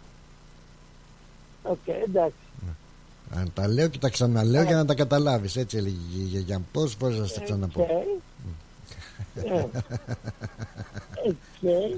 Οκ, 1.64 1.88
εντάξει. 2.08 2.36
Αν 3.36 3.52
τα 3.54 3.68
λέω 3.68 3.88
και 3.88 3.98
τα 3.98 4.10
ξαναλέω 4.10 4.64
για 4.64 4.76
να 4.76 4.86
τα 4.86 4.94
καταλάβεις, 4.96 5.56
έτσι 5.56 5.78
έλεγε 5.78 5.96
η 6.16 6.24
γιαγιά 6.24 6.60
μου. 6.60 6.66
Πόσες 6.72 6.96
φορές 7.00 7.18
θα 7.18 7.40
τα 7.40 7.42
ξαναπώ. 7.44 7.82
Οκ. 7.82 7.90
Ε, 11.66 11.96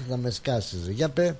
Οκ. 0.00 0.06
Θα 0.08 0.16
με 0.16 0.30
σκάσεις, 0.30 0.88
για 0.88 1.08
πέ. 1.08 1.36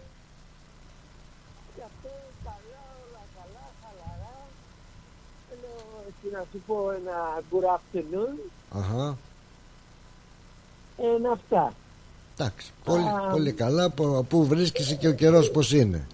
τι 6.22 6.28
να 6.32 6.44
σου 6.52 6.60
πω 6.66 6.90
ένα 6.90 7.42
good 7.50 7.64
afternoon. 7.76 8.50
Αχα. 8.78 9.16
Ένα 11.16 11.30
αυτά. 11.30 11.72
Εντάξει, 12.38 12.70
πολύ, 12.84 13.08
Α. 13.08 13.30
πολύ 13.30 13.52
καλά. 13.52 13.90
Πού 13.90 14.26
πού 14.28 14.46
βρίσκεσαι 14.46 14.94
και 14.94 15.08
ο 15.08 15.12
καιρός 15.12 15.50
πώς 15.50 15.72
είναι; 15.72 16.06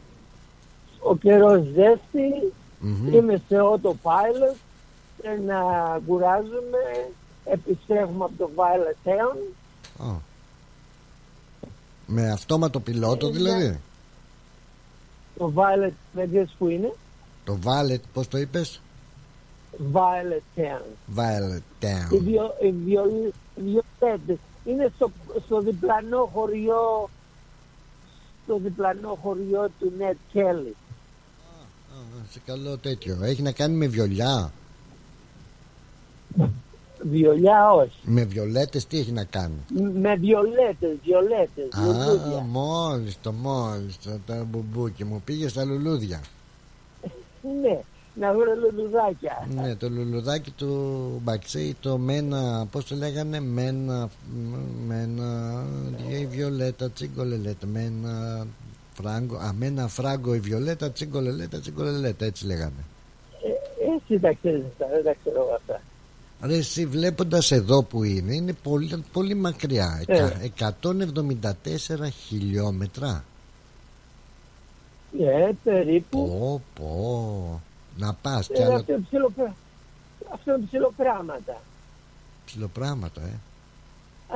Ο 1.00 1.16
καιρός 1.16 1.62
ζέστη, 1.74 2.52
Μμμ. 2.80 3.12
είμαι 3.14 3.42
σε 3.48 3.56
autopilot, 3.61 4.56
να 5.46 5.61
κουράζουμε, 6.06 7.11
επιστρέφουμε 7.44 8.24
από 8.24 8.32
το 8.38 8.50
Violet 8.56 9.09
Town. 9.09 9.37
Α. 10.06 10.12
Με 12.07 12.31
αυτόματο 12.31 12.81
πιλότο 12.81 13.27
Ε, 13.27 13.31
δηλαδή. 13.31 13.81
Το 15.38 15.53
Violet, 15.55 15.92
δεν 16.12 16.29
ξέρεις 16.29 16.55
που 16.59 16.69
είναι. 16.69 16.92
Το 17.45 17.59
Violet, 17.64 18.01
πώς 18.12 18.29
το 18.29 18.38
είπες; 18.38 18.81
Violet 19.92 20.59
Town. 20.61 20.83
Violet 21.16 21.57
Οι, 21.59 21.87
Town. 21.87 22.19
βιο, 22.23 22.55
οι, 22.62 22.71
βιολι- 22.73 23.35
οι 23.57 23.61
βιολέτες. 24.01 24.37
Είναι 24.64 24.92
στο, 24.97 25.11
στο 25.47 25.61
διπλανό 25.61 26.31
χωριό 26.35 27.11
στο 28.45 28.59
διπλανό 28.59 29.19
χωριό 29.23 29.69
του 29.79 29.92
Νετ 29.99 30.16
Κέλλη. 30.33 30.77
Α, 31.92 32.25
Σε 32.31 32.40
καλό 32.47 32.79
τέτοιο. 32.79 33.19
Έχει 33.23 33.42
να 33.42 33.53
κάνει 33.53 33.75
με 33.77 33.87
βιολιά. 33.87 34.53
Βιολιά 37.02 37.72
όχι. 37.72 37.98
Με 38.02 38.24
βιολέτες 38.24 38.87
τι 38.87 38.98
έχει 38.98 39.12
να 39.12 39.24
κάνει; 39.24 39.54
Με 39.94 40.14
βιολέτες, 40.16 40.96
βιολέτες, 41.04 41.68
Α, 41.72 41.80
λουλούδια. 41.85 42.40
μόλις 42.40 43.18
το 43.22 43.32
μόλις 43.32 43.98
το, 44.04 44.11
το 44.26 44.44
μπουμπούκι 44.50 45.04
μου 45.04 45.22
πήγε 45.24 45.48
στα 45.48 45.64
λουλούδια. 45.64 46.20
Ναι, 47.62 47.80
να 48.14 48.32
βρω 48.32 48.52
λουλουδάκια. 48.54 49.46
Ναι, 49.54 49.74
το 49.74 49.88
λουλουδάκι 49.90 50.50
του 50.50 50.70
Μπαξέη 51.22 51.76
το 51.80 51.98
μένα, 51.98 52.66
πώς 52.70 52.85
το 52.85 52.94
λέγανε, 52.94 53.40
μένα, 53.40 54.09
μένα, 54.87 55.62
η 56.11 56.26
βιολέτα, 56.26 56.90
τσίγκολελέτα, 56.90 57.66
μένα, 57.66 58.46
φράγκο, 58.94 59.37
α, 59.37 59.52
μένα 59.59 59.88
φράγκο 59.88 60.35
η 60.35 60.38
βιολέτα, 60.40 60.90
τσίγκολελέτα, 60.90 61.61
τσίγκολελέτα, 61.61 62.24
έτσι 62.24 62.46
λέγανε. 62.46 62.85
Ε, 63.42 63.96
εσύ 63.96 64.20
τα 64.20 64.32
ξέρεις 64.32 64.62
αυτά, 64.66 64.87
δεν 64.94 65.04
τα 65.04 65.14
ξέρω 65.20 65.42
εγώ 65.42 65.54
αυτά. 65.54 65.80
Ρε 66.42 66.57
εσύ 66.57 66.87
βλέποντας 66.87 67.51
εδώ 67.51 67.83
που 67.83 68.03
είναι, 68.05 68.35
είναι 68.35 68.53
πολύ, 68.53 69.05
πολύ 69.12 69.35
μακριά, 69.35 70.03
Ε. 70.07 70.16
Εκα- 70.16 70.40
174 70.42 72.11
χιλιόμετρα. 72.27 73.25
Ναι, 75.18 75.53
περίπου. 75.64 76.27
Πω, 76.29 76.62
πω, 76.75 77.61
να 77.96 78.12
πας 78.14 78.46
κι 78.46 78.53
Ε, 78.61 78.64
άλλο 78.64 78.75
αυτό, 78.75 78.92
είναι 78.92 79.03
ψιλοπρα... 79.07 79.55
αυτό 80.33 80.55
είναι 80.55 80.64
ψιλοπράγματα. 80.66 81.61
ψηλοπράγματα, 82.46 83.20
ε. 83.20 83.35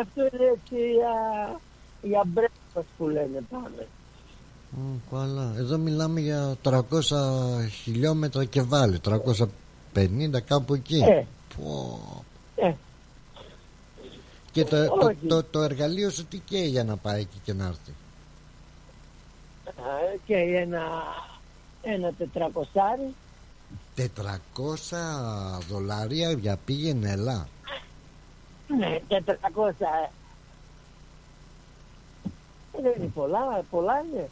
Αυτό 0.01 0.21
είναι 0.21 0.45
έτσι 0.55 0.91
για, 0.93 1.61
για 2.03 2.23
breakfast 2.35 2.85
που 2.99 3.09
λένε 3.09 3.43
πάμε. 3.51 3.87
Μ, 4.71 4.97
Καλά. 5.11 5.55
Εδώ 5.57 5.79
μιλάμε 5.79 6.21
για 6.21 6.57
300 6.65 6.81
χιλιόμετρα 7.83 8.45
και 8.45 8.63
βάλει 8.63 9.01
350 9.05 10.41
κάπου 10.47 10.75
εκεί 10.75 10.99
Ε, 10.99 11.25
Πω. 11.57 12.01
ε, 12.57 12.73
Και 14.53 14.65
το, 14.65 14.87
το, 14.87 15.07
όχι. 15.07 15.27
το, 15.27 15.43
το 15.45 15.61
εργαλείο 15.61 16.11
σου 16.11 16.25
τι 16.25 16.39
καίει 16.39 16.67
για 16.69 16.85
να 16.85 16.97
πάει 16.97 17.21
εκεί 17.21 17.39
και 17.45 17.53
να 17.53 17.67
έρθει; 17.67 17.91
Α, 19.67 20.17
και 20.27 20.35
ένα, 20.37 20.83
ένα 21.83 22.13
τετρακοσάρι. 22.13 23.15
400 23.97 24.03
δολάρια 25.69 26.31
για 26.33 26.59
πήγαινε 26.65 27.11
ελά 27.11 27.49
Ναι, 28.79 29.01
τετρακόσα. 29.09 29.89
Ε, 32.73 32.83
δεν 32.83 32.93
είναι 32.99 33.11
πολλά, 33.15 33.65
πολλά 33.71 34.05
είναι. 34.13 34.29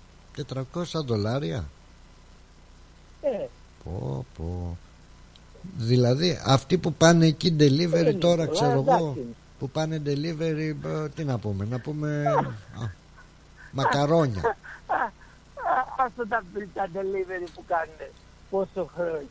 400 0.74 0.82
δολάρια 1.04 1.64
Ε, 3.22 3.46
Πω 3.84 4.26
πω 4.36 4.76
Δηλαδή 5.76 6.40
αυτοί 6.44 6.78
που 6.78 6.92
πάνε 6.92 7.26
εκεί 7.26 7.56
delivery 7.58 8.00
είναι 8.00 8.12
τώρα 8.12 8.44
πολλά, 8.46 8.46
ξέρω 8.46 8.70
εγώ 8.70 8.94
εντάξει. 8.94 9.26
Που 9.58 9.70
πάνε 9.70 10.02
delivery 10.04 10.74
ε, 10.86 11.08
Τι 11.14 11.24
να 11.24 11.38
πούμε 11.38 11.66
Να 11.70 11.78
πούμε 11.80 12.24
α, 12.26 12.90
Μακαρόνια 13.72 14.56
α, 14.86 14.96
αυτό 16.04 16.26
τα, 16.28 16.42
τα 16.74 16.88
delivery 16.94 17.48
που 17.54 17.64
κάνουν 17.66 18.12
πόσο 18.50 18.90
χρόνο. 18.94 19.22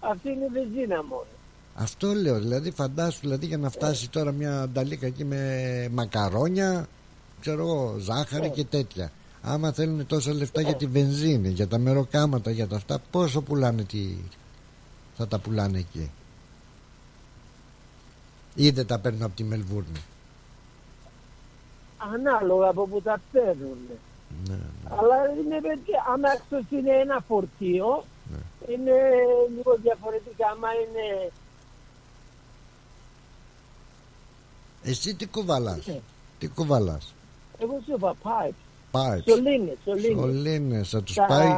Αυτή 0.00 0.28
είναι 0.30 0.44
η 0.44 0.48
βενζίνα 0.52 1.02
μόνο. 1.04 1.26
Αυτό 1.74 2.12
λέω, 2.12 2.38
δηλαδή 2.38 2.70
φαντάσου 2.70 3.20
δηλαδή 3.20 3.46
για 3.46 3.58
να 3.58 3.70
φτάσει 3.70 4.10
τώρα 4.10 4.32
μια 4.32 4.68
νταλίκα 4.72 5.06
εκεί 5.06 5.24
με 5.24 5.88
μακαρόνια, 5.92 6.88
ξέρω 7.40 7.60
εγώ, 7.62 7.96
ζάχαρη 7.98 8.46
Ε. 8.46 8.48
και 8.48 8.64
τέτοια. 8.64 9.10
Άμα 9.42 9.72
θέλουν 9.72 10.06
τόσα 10.06 10.34
λεφτά 10.34 10.60
για 10.60 10.74
τη 10.74 10.86
βενζίνη, 10.86 11.48
για 11.48 11.68
τα 11.68 11.78
μεροκάματα, 11.78 12.50
για 12.50 12.66
τα 12.66 12.76
αυτά, 12.76 12.98
πόσο 13.10 13.40
πουλάνε 13.40 13.82
τι 13.82 13.98
θα 15.20 15.28
τα 15.28 15.38
πουλάνε 15.38 15.78
εκεί. 15.78 16.10
Ή 18.54 18.70
δεν 18.70 18.86
τα 18.86 18.98
παίρνουν 18.98 19.22
από 19.22 19.36
τη 19.36 19.44
Μελβούρνη. 19.44 20.00
Ανάλογα 22.14 22.68
από 22.68 22.86
που 22.86 23.02
τα 23.02 23.20
παίρνουν. 23.32 23.78
Ναι. 24.48 24.58
Αλλά 24.98 25.16
είναι 25.44 25.60
παιδιά, 25.60 26.04
άμα 26.12 26.28
αυτός 26.30 26.62
είναι 26.70 26.90
ένα 26.96 27.24
φορτίο, 27.28 28.04
Ναι. 28.30 28.72
είναι 28.74 28.92
λίγο 29.56 29.76
διαφορετικά. 29.82 30.46
Άμα 30.50 30.68
είναι 30.72 31.30
Εσύ 34.82 35.14
τι 35.14 35.26
κουβαλάς, 35.26 35.86
Ε. 35.88 36.00
τι 36.38 36.48
κουβαλάς; 36.48 37.14
Εγώ 37.58 37.80
σου 37.84 37.92
είπα 37.96 38.14
pipe. 38.22 38.54
Pipes, 38.92 39.22
Σωλήνες, 39.28 39.76
σωλήνες. 39.84 40.18
σωλήνες, 40.20 40.88
θα 40.88 41.02
τους 41.02 41.14
Τα, 41.14 41.24
πάει 41.26 41.48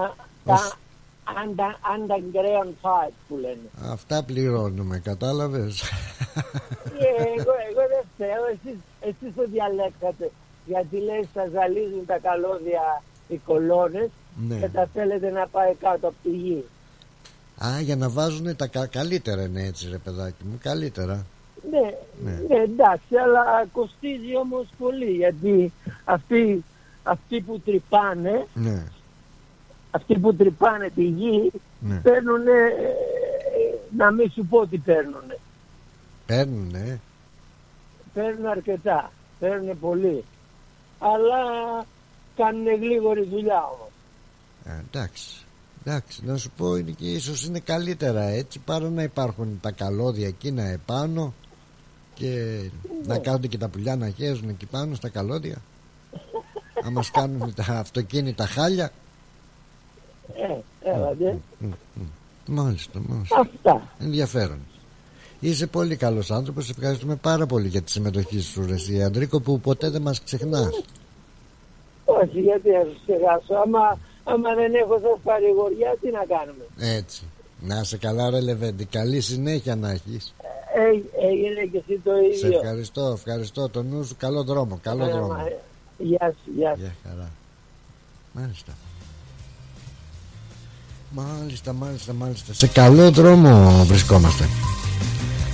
τα 0.45 0.53
ως- 0.53 0.77
αντα, 1.25 1.79
underground 1.95 2.73
pipe 2.87 3.13
που 3.29 3.37
λένε. 3.37 3.69
Αυτά 3.93 4.25
πληρώνουμε, 4.25 4.99
κατάλαβες; 4.99 5.83
Ε, 6.99 7.05
εγώ, 7.39 7.53
εγώ 7.71 7.83
δεν 7.93 8.05
ξέρω, 8.17 8.45
εσείς, 8.53 8.79
εσείς 9.01 9.35
το 9.37 9.45
διαλέξατε. 9.51 10.31
Γιατί 10.67 10.97
λέει 10.97 11.29
θα 11.35 11.49
ζαλίζουν 11.53 12.07
τα 12.07 12.19
καλώδια 12.19 13.03
οι 13.29 13.37
κολόνες 13.37 14.11
Ναι. 14.49 14.59
και 14.59 14.69
τα 14.69 14.89
θέλετε 14.95 15.31
να 15.31 15.47
πάει 15.47 15.75
κάτω 15.75 16.07
από 16.09 16.17
τη 16.23 16.31
γη. 16.31 16.65
Α, 17.65 17.81
για 17.81 17.97
να 17.97 18.09
βάζουν 18.09 18.57
τα 18.57 18.67
κα- 18.67 18.87
καλύτερα 18.87 19.43
είναι 19.43 19.63
έτσι 19.67 19.89
ρε 19.91 19.99
παιδάκι 19.99 20.45
μου, 20.45 20.59
καλύτερα. 20.63 21.27
Ναι, 21.71 21.95
Ναι. 22.25 22.39
ναι. 22.49 22.55
εντάξει, 22.63 23.17
αλλά 23.25 23.67
κοστίζει 23.73 24.37
όμως 24.37 24.67
πολύ 24.79 25.11
γιατί 25.11 25.73
αυτοί, 26.05 26.65
αυτοί 27.03 27.41
που 27.41 27.61
τρυπάνε, 27.61 28.47
Ναι, 28.55 28.85
αυτοί 29.95 30.19
που 30.19 30.35
τρυπάνε 30.35 30.89
τη 30.95 31.05
γη 31.05 31.53
ναι. 31.81 31.97
παίρνουν, 31.97 32.45
να 33.97 34.11
μην 34.11 34.31
σου 34.31 34.47
πω 34.47 34.67
τι 34.67 34.79
παίρνουν. 34.79 35.33
Παίρνουνε. 36.27 37.01
Παίρνουν 38.15 38.47
αρκετά, 38.47 39.13
παίρνουν 39.39 39.79
πολύ. 39.79 40.25
Αλλά 40.99 41.43
κάνουν 42.37 42.67
γλίγορη 42.67 43.29
δουλειά 43.31 43.65
όμως. 43.65 43.91
Ε, 44.65 44.83
εντάξει. 44.89 45.47
Εντάξει, 45.85 46.25
να 46.25 46.37
σου 46.37 46.51
πω 46.57 46.77
είναι 46.77 46.91
και 46.91 47.11
ίσως 47.11 47.45
είναι 47.45 47.59
καλύτερα 47.59 48.23
έτσι 48.23 48.59
παρά 48.59 48.91
να 48.91 49.03
υπάρχουν 49.03 49.59
τα 49.61 49.71
καλώδια 49.71 50.27
εκείνα 50.27 50.63
επάνω 50.63 51.35
και 52.15 52.61
να 53.07 53.19
κάνουν 53.19 53.49
και 53.49 53.59
τα 53.59 53.69
πουλιά 53.69 53.97
να 53.97 54.11
χέζουν 54.11 54.49
εκεί 54.49 54.67
πάνω 54.67 54.95
στα 54.95 55.09
καλώδια. 55.09 55.57
να 56.85 56.91
μας 56.91 57.11
κάνουν 57.19 57.55
τα 57.55 57.65
αυτοκίνητα 57.69 58.47
χάλια. 58.47 58.93
Ε, 60.37 60.91
έλατε. 60.91 61.39
Μάλιστα, 62.47 63.01
μάλιστα. 63.09 63.41
Αυτά. 63.41 63.89
Ενδιαφέρον. 63.99 64.59
Είσαι 65.41 65.67
πολύ 65.67 65.97
καλός 65.97 66.31
άνθρωπος, 66.31 66.71
ευχαριστούμε 66.71 67.17
πάρα 67.17 67.47
πολύ 67.47 67.69
για 67.69 67.83
τη 67.83 67.91
συμμετοχή 67.91 68.41
σου 68.41 68.67
ρε 68.67 68.75
εσύ 68.75 69.03
Αντρίκο 69.03 69.41
που 69.41 69.61
ποτέ 69.61 69.91
δεν 69.91 70.03
μας 70.03 70.23
ξεχνάς. 70.23 70.83
Όχι, 72.05 72.41
γιατί 72.41 72.71
να 72.71 72.81
σου 72.83 72.97
ξεχάσω. 73.07 73.55
Άμα, 73.65 73.99
άμα 74.25 74.55
δεν 74.55 74.75
έχω 74.75 74.99
σας 74.99 75.19
παρηγοριά, 75.25 75.97
τι 76.01 76.11
να 76.11 76.25
κάνουμε; 76.25 76.65
Έτσι. 76.97 77.23
Να 77.61 77.81
είσαι 77.81 77.97
καλά 77.97 78.31
ρε 78.31 78.41
Λεβέντη, 78.41 78.85
καλή 78.85 79.21
συνέχεια 79.21 79.77
να 79.77 79.91
έχεις. 79.91 80.35
Ε, 80.75 80.81
έγινε 81.27 81.65
και 81.73 81.79
εσύ 81.79 82.01
το 82.05 82.11
Σε 82.39 82.47
ίδιο. 82.47 82.59
ευχαριστώ, 82.59 83.13
ευχαριστώ 83.17 83.69
το 83.69 83.83
νου 83.83 84.05
σου, 84.05 84.17
καλό 84.19 84.43
δρόμο, 84.43 84.79
καλό 84.83 85.05
Ε, 85.05 85.11
δρόμο. 85.11 85.27
μα, 85.27 85.41
ε, 85.47 85.57
Γεια 85.99 86.35
σου, 86.45 86.51
γεια 86.57 86.75
σου. 86.75 86.81
Γεια 86.81 86.95
χαρά. 87.09 87.31
Μάλιστα. 88.33 88.73
Μάλιστα, 91.15 91.73
μάλιστα, 91.73 92.13
μάλιστα. 92.13 92.53
Σε 92.55 92.67
καλό 92.67 93.11
δρόμο 93.11 93.85
βρισκόμαστε. 93.85 94.49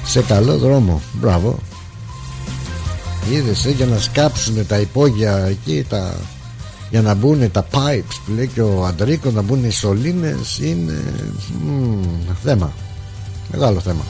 Σε 0.05 0.23
καλό 0.23 0.59
δρόμο. 0.59 1.01
Μπράβο. 1.13 1.59
Είδες 3.31 3.65
ε, 3.65 3.71
για 3.71 3.87
να 3.87 3.99
σκάψουν 3.99 4.67
τα 4.67 4.79
υπόγεια 4.79 5.37
εκεί 5.37 5.87
τα... 5.89 6.15
Για 6.91 7.03
να 7.03 7.15
μπουν 7.15 7.51
τα 7.51 7.67
pipes 7.73 8.17
που 8.27 8.33
λέει 8.33 8.47
και 8.47 8.61
ο 8.61 8.85
Αντρίκο 8.85 9.31
Να 9.31 9.43
μπουν 9.43 9.65
οι 9.65 9.71
σωλήνες 9.71 10.59
Είναι 10.59 11.03
μ, 11.65 12.03
θέμα 12.43 12.73
Μεγάλο 13.51 13.81
θέμα 13.81 14.03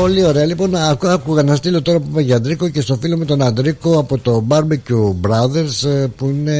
Πολύ 0.00 0.24
ωραία. 0.24 0.44
Λοιπόν, 0.44 0.74
άκου, 0.74 1.08
άκουγα 1.08 1.42
να 1.42 1.56
στείλω 1.56 1.82
τώρα 1.82 1.98
που 1.98 2.06
είπα 2.10 2.20
για 2.20 2.36
Αντρίκο 2.36 2.68
και 2.68 2.80
στο 2.80 2.96
φίλο 2.96 3.16
με 3.16 3.24
τον 3.24 3.42
Αντρίκο 3.42 3.98
από 3.98 4.18
το 4.18 4.44
Barbecue 4.48 5.14
Brothers 5.28 5.88
ε, 5.88 6.06
που 6.16 6.28
είναι 6.28 6.58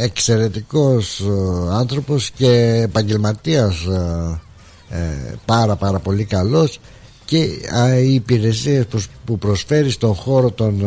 εξαιρετικός 0.00 1.20
ε, 1.20 1.74
άνθρωπος 1.74 2.30
και 2.30 2.80
επαγγελματίας 2.84 3.84
ε, 3.84 4.40
ε, 4.88 5.34
πάρα 5.44 5.76
πάρα 5.76 5.98
πολύ 5.98 6.24
καλός 6.24 6.80
και 7.24 7.48
α, 7.74 7.98
οι 7.98 8.14
υπηρεσίες 8.14 8.86
που, 8.86 9.02
που 9.24 9.38
προσφέρει 9.38 9.90
στον 9.90 10.14
χώρο 10.14 10.50
των 10.50 10.80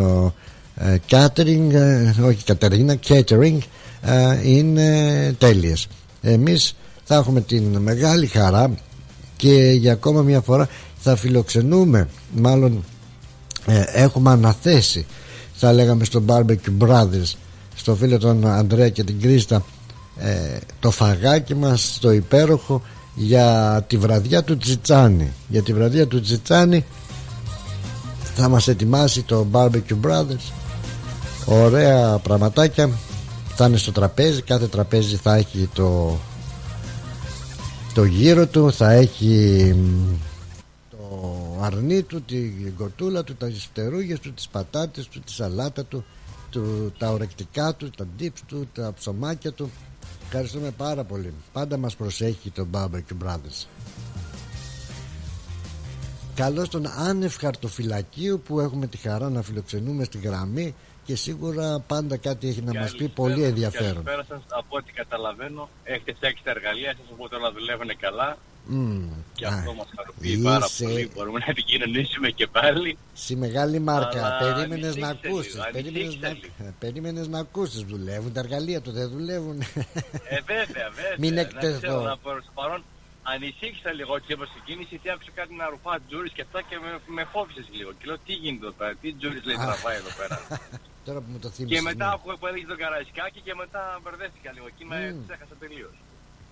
ε, 0.76 0.96
catering, 1.10 1.72
ε, 1.72 2.14
όχι 2.26 2.44
κατερίνα, 2.44 2.96
catering 3.08 3.58
ε, 4.02 4.40
είναι 4.44 5.36
τέλειες. 5.38 5.88
Εμείς 6.22 6.76
θα 7.04 7.16
έχουμε 7.16 7.42
την 7.42 7.78
μεγάλη 7.78 8.28
χαρά 8.28 8.72
και 9.38 9.76
για 9.78 9.92
ακόμα 9.92 10.22
μια 10.22 10.42
φορά 10.42 10.70
θα 11.08 11.16
φιλοξενούμε 11.16 12.08
μάλλον 12.36 12.84
ε, 13.66 13.84
έχουμε 13.94 14.32
αναθέσει 14.32 15.06
θα 15.54 15.74
λέγαμε 15.74 16.04
στο 16.04 16.24
Barbecue 16.28 16.78
Brothers 16.80 17.34
στο 17.76 17.96
φίλο 17.96 18.18
τον 18.18 18.48
Ανδρέα 18.48 18.90
και 18.90 19.04
την 19.04 19.22
Κρίστα 19.22 19.66
ε, 20.18 20.58
το 20.80 20.92
φαγάκι 20.92 21.56
μας 21.56 21.98
το 22.02 22.12
υπέροχο 22.12 22.82
για 23.16 23.84
τη 23.88 23.98
βραδιά 23.98 24.44
του 24.44 24.58
Τζιτσάνι. 24.58 25.34
Για 25.48 25.62
τη 25.62 25.74
βραδιά 25.74 26.08
του 26.08 26.22
Τζιτσάνι 26.22 26.86
θα 28.36 28.50
μας 28.50 28.68
ετοιμάσει 28.68 29.22
το 29.22 29.48
Barbecue 29.52 30.06
Brothers. 30.06 30.52
Ωραία 31.46 32.18
πραγματάκια. 32.18 32.90
Θα 33.56 33.66
είναι 33.66 33.78
στο 33.78 33.92
τραπέζι 33.92 34.42
κάθε 34.42 34.68
τραπέζι 34.68 35.16
θα 35.16 35.36
έχει 35.36 35.70
το 35.74 36.20
το 37.94 38.04
γύρο 38.04 38.48
του 38.48 38.72
θα 38.72 38.92
έχει 38.92 39.76
το 40.24 40.25
αρνί 41.66 42.04
του, 42.04 42.22
την 42.22 42.76
κοτούλα 42.78 43.24
του, 43.24 43.36
τα 43.36 43.52
φτερούγες 43.52 44.20
του, 44.20 44.34
τις 44.34 44.48
πατάτες 44.48 45.08
του, 45.08 45.20
τη 45.20 45.32
σαλάτα 45.32 45.86
του, 45.86 46.06
του 46.50 46.94
τα 46.98 47.12
ορεκτικά 47.12 47.76
του, 47.76 47.90
τα 47.90 48.08
dips 48.20 48.40
του, 48.48 48.68
τα 48.74 48.94
ψωμάκια 48.94 49.52
του. 49.52 49.72
Ευχαριστούμε 50.24 50.72
πάρα 50.72 51.04
πολύ. 51.04 51.34
Πάντα 51.54 51.78
μας 51.78 51.96
προσέχει 51.96 52.50
το 52.52 52.68
Barbecue 52.74 53.26
Brothers 53.26 53.66
Καλώς 56.36 56.70
τον 56.70 56.88
άνευ 56.88 57.36
χαρτοφυλακίου 57.36 58.42
που 58.46 58.60
έχουμε 58.60 58.88
τη 58.88 58.98
χαρά 58.98 59.30
να 59.30 59.42
φιλοξενούμε 59.42 60.04
στη 60.04 60.18
γραμμή 60.18 60.76
και 61.04 61.16
σίγουρα 61.16 61.80
πάντα 61.88 62.18
κάτι 62.18 62.48
έχει 62.48 62.62
να 62.62 62.80
μας 62.80 62.96
πει 62.96 63.08
πολύ 63.08 63.44
ενδιαφέρον. 63.44 64.04
Καλησπέρα 64.04 64.24
σας, 64.28 64.42
από 64.50 64.78
ό,τι 64.78 64.92
καταλαβαίνω 64.92 65.70
έχετε 65.84 66.14
φτιάξει 66.14 66.44
τα 66.44 66.52
εργαλεία 66.52 66.96
σας 66.98 67.06
οπότε 67.12 67.36
όλα 67.36 67.52
δουλεύουν 67.52 67.98
καλά 67.98 68.38
Mm. 68.72 69.02
και 69.34 69.46
αυτό 69.46 69.74
μας 69.74 69.88
χαροποιεί 69.96 70.38
πάρα 70.38 70.66
Είσαι- 70.66 70.84
πολύ, 70.84 71.12
μπορούμε 71.16 71.40
να 71.40 71.46
επικοινωνήσουμε 71.48 72.30
και 72.30 72.48
πάλι. 72.48 72.98
Στη 73.14 73.36
μεγάλη 73.36 73.80
μάρκα. 73.80 74.26
Αλλά 74.26 74.38
Περίμενες 74.54 74.96
να 74.96 75.08
ανησύχησε 75.08 75.28
ακούσεις. 75.28 75.54
λίγο, 75.54 75.66
Περίμενες 75.72 76.02
ανησύχησε 76.04 76.28
να... 76.28 76.34
λίγο. 76.34 76.70
ε, 76.70 76.74
Περίμενες 76.80 77.28
να 77.28 77.40
ακούσεις. 77.40 77.82
Δουλεύουν 77.82 78.34
τα 78.34 78.40
εργαλεία 78.40 78.82
του, 78.82 78.92
δεν 78.92 79.10
δουλεύουν. 79.10 79.62
Ε, 79.62 80.40
βέβαια, 80.54 80.88
βέβαια. 80.98 81.16
Μην 81.18 81.34
Να 81.34 81.42
εκτεθώ. 81.42 81.78
ξέρω, 81.78 82.02
να 82.02 82.18
προς 82.18 82.44
το 82.46 82.52
παρόν 82.60 82.84
ανησύχησα 83.34 83.92
λίγο 84.00 84.14
και 84.26 84.34
όπως 84.34 84.48
ξεκίνησε 84.54 84.88
γιατί 84.90 85.10
άκουσα 85.14 85.32
κάτι 85.40 85.54
να 85.62 85.66
ρουφά 85.74 85.94
τζούρις 86.08 86.32
και 86.38 86.42
αυτά 86.48 86.60
και 86.70 86.76
με, 86.84 86.92
με 87.18 87.24
φόβησες 87.34 87.68
λίγο. 87.80 87.92
Και 87.98 88.06
λέω 88.10 88.18
τι 88.26 88.34
γίνεται 88.42 88.66
εδώ 88.66 88.76
πέρα, 88.80 88.94
τι 89.02 89.08
τζούρις 89.18 89.44
λέει 89.48 89.56
τραβάει 89.66 89.98
εδώ 90.04 90.12
πέρα. 90.20 90.38
Τώρα 91.08 91.20
που 91.24 91.30
μου 91.34 91.40
το 91.46 91.50
θύμισες. 91.56 91.76
και 91.78 91.84
μετά 91.90 92.06
ναι. 92.08 92.14
άκουγα 92.16 92.36
που 92.40 92.46
έλεγε 92.50 92.66
τον 92.74 92.80
καραϊσκάκι 92.84 93.40
και 93.48 93.54
μετά 93.62 93.82
μπερδεύτηκα 94.04 94.50
λίγο 94.56 94.68
και 94.78 94.86
με 94.92 94.98
Μμμ. 95.12 95.22
ξέχασα 95.26 95.56
τελείως. 95.64 95.96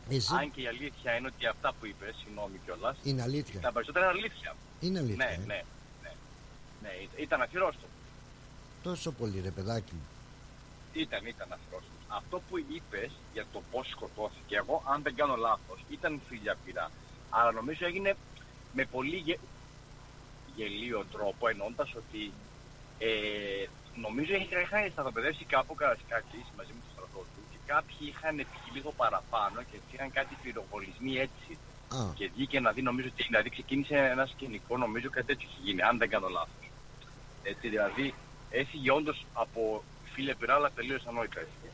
Εσύ 0.10 0.34
Αν 0.36 0.52
και 0.52 0.62
η 0.62 0.68
αλήθεια 0.68 1.16
είναι 1.16 1.28
ότι 1.28 1.46
αυτά 1.46 1.74
που 1.80 1.86
είπες, 1.86 2.16
συγγνώμη 2.24 2.60
κιόλας, 2.66 2.98
είναι 3.04 3.22
αλήθεια. 3.22 3.60
τα 3.60 3.72
περισσότερα 3.72 4.06
είναι 4.12 4.20
αλήθεια. 4.20 4.56
Είναι 4.80 5.00
αλήθεια. 5.00 5.26
Ναι, 5.26 5.34
ε. 5.34 5.38
ναι, 5.38 5.64
ναι. 6.04 6.12
Ναι, 6.82 6.90
ήταν- 6.90 7.18
ήταν 7.24 7.42
αφιερόστο. 7.42 7.86
Τόσο 8.84 9.12
πολύ 9.12 9.40
ρε 9.42 9.50
παιδάκι 9.52 9.94
μου. 9.94 10.06
Ήταν, 10.94 11.26
ήταν 11.26 11.52
αφιερόστο. 11.54 11.92
Αυτό 12.08 12.42
που 12.50 12.58
είπες 12.58 13.12
για 13.34 13.46
το 13.54 13.62
πώς 13.72 13.88
σκοτώθηκε, 13.90 14.56
εγώ 14.56 14.84
αν 14.88 15.02
δεν 15.02 15.16
κάνω 15.16 15.36
λάθος, 15.36 15.80
ήταν 15.90 16.22
φίλια 16.28 16.56
πειρά. 16.66 16.92
Αλλά 17.30 17.52
νομίζω 17.52 17.86
έγινε 17.86 18.16
με 18.74 18.86
πολύ 18.86 19.16
γε... 19.16 19.38
γελίο 20.56 21.06
τρόπο, 21.12 21.48
εννοώντας 21.48 21.96
ότι 21.96 22.32
ε, 23.00 23.66
νομίζω 23.96 24.34
είχαν 24.36 24.92
σταθοπεδεύσει 24.92 25.46
κάπου 25.46 25.68
ο 25.72 25.74
Καρασκάκης 25.76 26.46
μαζί 26.58 26.70
με 26.72 26.80
το 26.80 26.90
στρατό 26.92 26.92
τους 26.92 26.93
και 26.93 26.93
κάποιοι 27.74 27.98
είχαν 28.12 28.36
πιει 28.36 28.68
λίγο 28.76 28.92
παραπάνω 29.02 29.58
και 29.70 29.78
είχαν 29.94 30.12
κάτι 30.12 30.34
πυροβολισμοί 30.44 31.14
έτσι. 31.28 31.52
Α, 31.96 31.98
Και 32.16 32.30
βγήκε 32.36 32.60
να 32.60 32.72
δει, 32.72 32.82
νομίζω 32.82 33.08
ότι 33.14 33.24
δηλαδή 33.24 33.50
ξεκίνησε 33.50 33.96
ένα 34.16 34.26
σκηνικό, 34.26 34.78
νομίζω 34.78 35.10
κάτι 35.10 35.26
τέτοιο 35.28 35.48
έχει 35.52 35.60
γίνει, 35.68 35.82
αν 35.82 35.98
δεν 35.98 36.10
κάνω 36.10 36.28
λάθος. 36.28 36.66
Έτσι, 37.44 37.68
δηλαδή 37.70 38.14
έφυγε 38.50 38.92
όντως 38.92 39.26
από 39.34 39.84
φίλε 40.14 40.34
πειρά, 40.36 40.56
αλλά 40.56 40.72
τελείως 40.72 41.06
ανόητα. 41.08 41.40
έφυγε. 41.40 41.70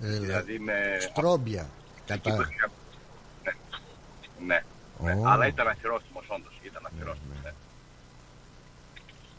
ε, 0.00 0.18
Δηλαδή 0.18 0.58
με. 0.58 0.76
Στρόμπια. 1.00 1.68
εκεί 2.06 2.20
που 2.30 2.36
Κατά. 2.36 2.48
είχα- 2.52 2.70
Ναι. 3.44 3.52
Ναι. 4.46 4.62
ναι. 5.14 5.20
Ω. 5.20 5.28
Αλλά 5.28 5.46
ήταν 5.46 5.68
αφιερώσιμο, 5.68 6.20
όντως. 6.26 6.54
Ήταν 6.62 6.86
αφιερώσιμο. 6.86 7.32
Ναι. 7.42 7.52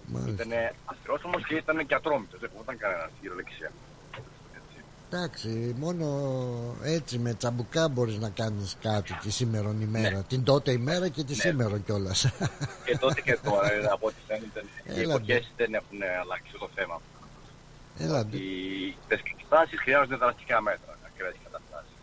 Μάλιστα. 0.07 0.43
Ήταν 0.43 0.75
αφιερώσιμο 0.85 1.39
και 1.39 1.55
ήταν 1.55 1.85
και 1.85 1.95
ατρόμητος. 1.95 2.39
Δεν 2.39 2.49
φοβόταν 2.49 2.77
κανένας 2.77 3.09
χειρολεξία. 3.21 3.65
Έτσι. 3.67 3.77
Εντάξει, 5.17 5.75
μόνο 5.79 6.05
έτσι 6.83 7.17
με 7.17 7.33
τσαμπουκά 7.33 7.87
μπορείς 7.87 8.17
να 8.17 8.29
κάνεις 8.29 8.75
κάτι 8.81 9.13
τη 9.13 9.31
σήμερον 9.31 9.81
ημέρα. 9.81 10.09
Ναι. 10.17 10.23
Την 10.23 10.43
τότε 10.43 10.71
ημέρα 10.71 11.07
και 11.07 11.23
τη 11.23 11.33
σήμερον 11.35 11.83
κιόλας. 11.83 12.29
και 12.85 12.97
τότε 12.97 13.21
και 13.21 13.37
τώρα, 13.43 13.71
ε, 13.73 13.85
από 13.91 14.07
ό,τι 14.07 14.15
φαίνεται, 14.27 14.63
οι 14.83 15.01
Έλα, 15.01 15.13
εποχές 15.13 15.51
δεν 15.57 15.73
έχουν 15.73 15.97
αλλάξει 16.21 16.51
το 16.59 16.69
θέμα. 16.75 17.01
Έλατε. 17.99 18.37
Οι 18.37 18.95
καταστάσει 19.07 19.77
χρειάζονται 19.77 20.15
δραστικά 20.15 20.61
μέτρα. 20.61 20.97
Ακραίε 21.07 21.31
καταστάσεις. 21.43 21.97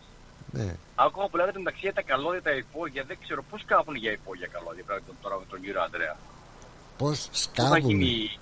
Ναι. 0.51 0.75
Ακόμα 0.95 1.27
που 1.29 1.37
λέγατε 1.37 1.57
μεταξύ 1.57 1.79
για 1.83 1.93
τα 1.93 2.01
καλώδια, 2.01 2.41
τα 2.41 2.51
υπόγεια, 2.51 3.03
δεν 3.07 3.17
ξέρω 3.23 3.43
πώς 3.49 3.63
κάπουν 3.65 3.95
για 3.95 4.11
υπόγεια 4.11 4.47
καλώδια 4.47 4.83
πέρα 4.83 4.99
τον- 5.07 5.15
τώρα 5.21 5.35
με 5.39 5.45
τον 5.49 5.61
κύριο 5.61 5.81
Αντρέα. 5.81 6.15
Πώς 6.97 7.17
Πού 7.27 7.31
θα 7.31 7.37
σκάβουν. 7.37 7.89
γίνει. 7.89 8.37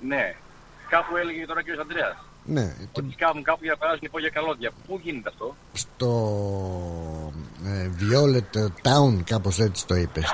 Ναι, 0.00 0.34
κάπου 0.88 1.16
έλεγε 1.16 1.46
τώρα 1.46 1.60
ο 1.60 1.62
κύριος 1.62 1.82
Αντρέα. 1.82 2.28
Ναι, 2.44 2.74
Ότι 2.92 3.12
σκάβουν 3.12 3.42
κάπου 3.42 3.58
για 3.62 3.72
να 3.72 3.78
περάσουν 3.78 4.00
υπόγεια 4.02 4.28
καλώδια. 4.28 4.70
Πού 4.86 5.00
γίνεται 5.02 5.28
αυτό; 5.28 5.54
στο 5.72 7.32
ε, 7.64 7.90
Violet 8.00 8.58
Town 8.82 9.22
κάπως 9.24 9.58
έτσι 9.58 9.86
το 9.86 9.94
είπες 9.94 10.24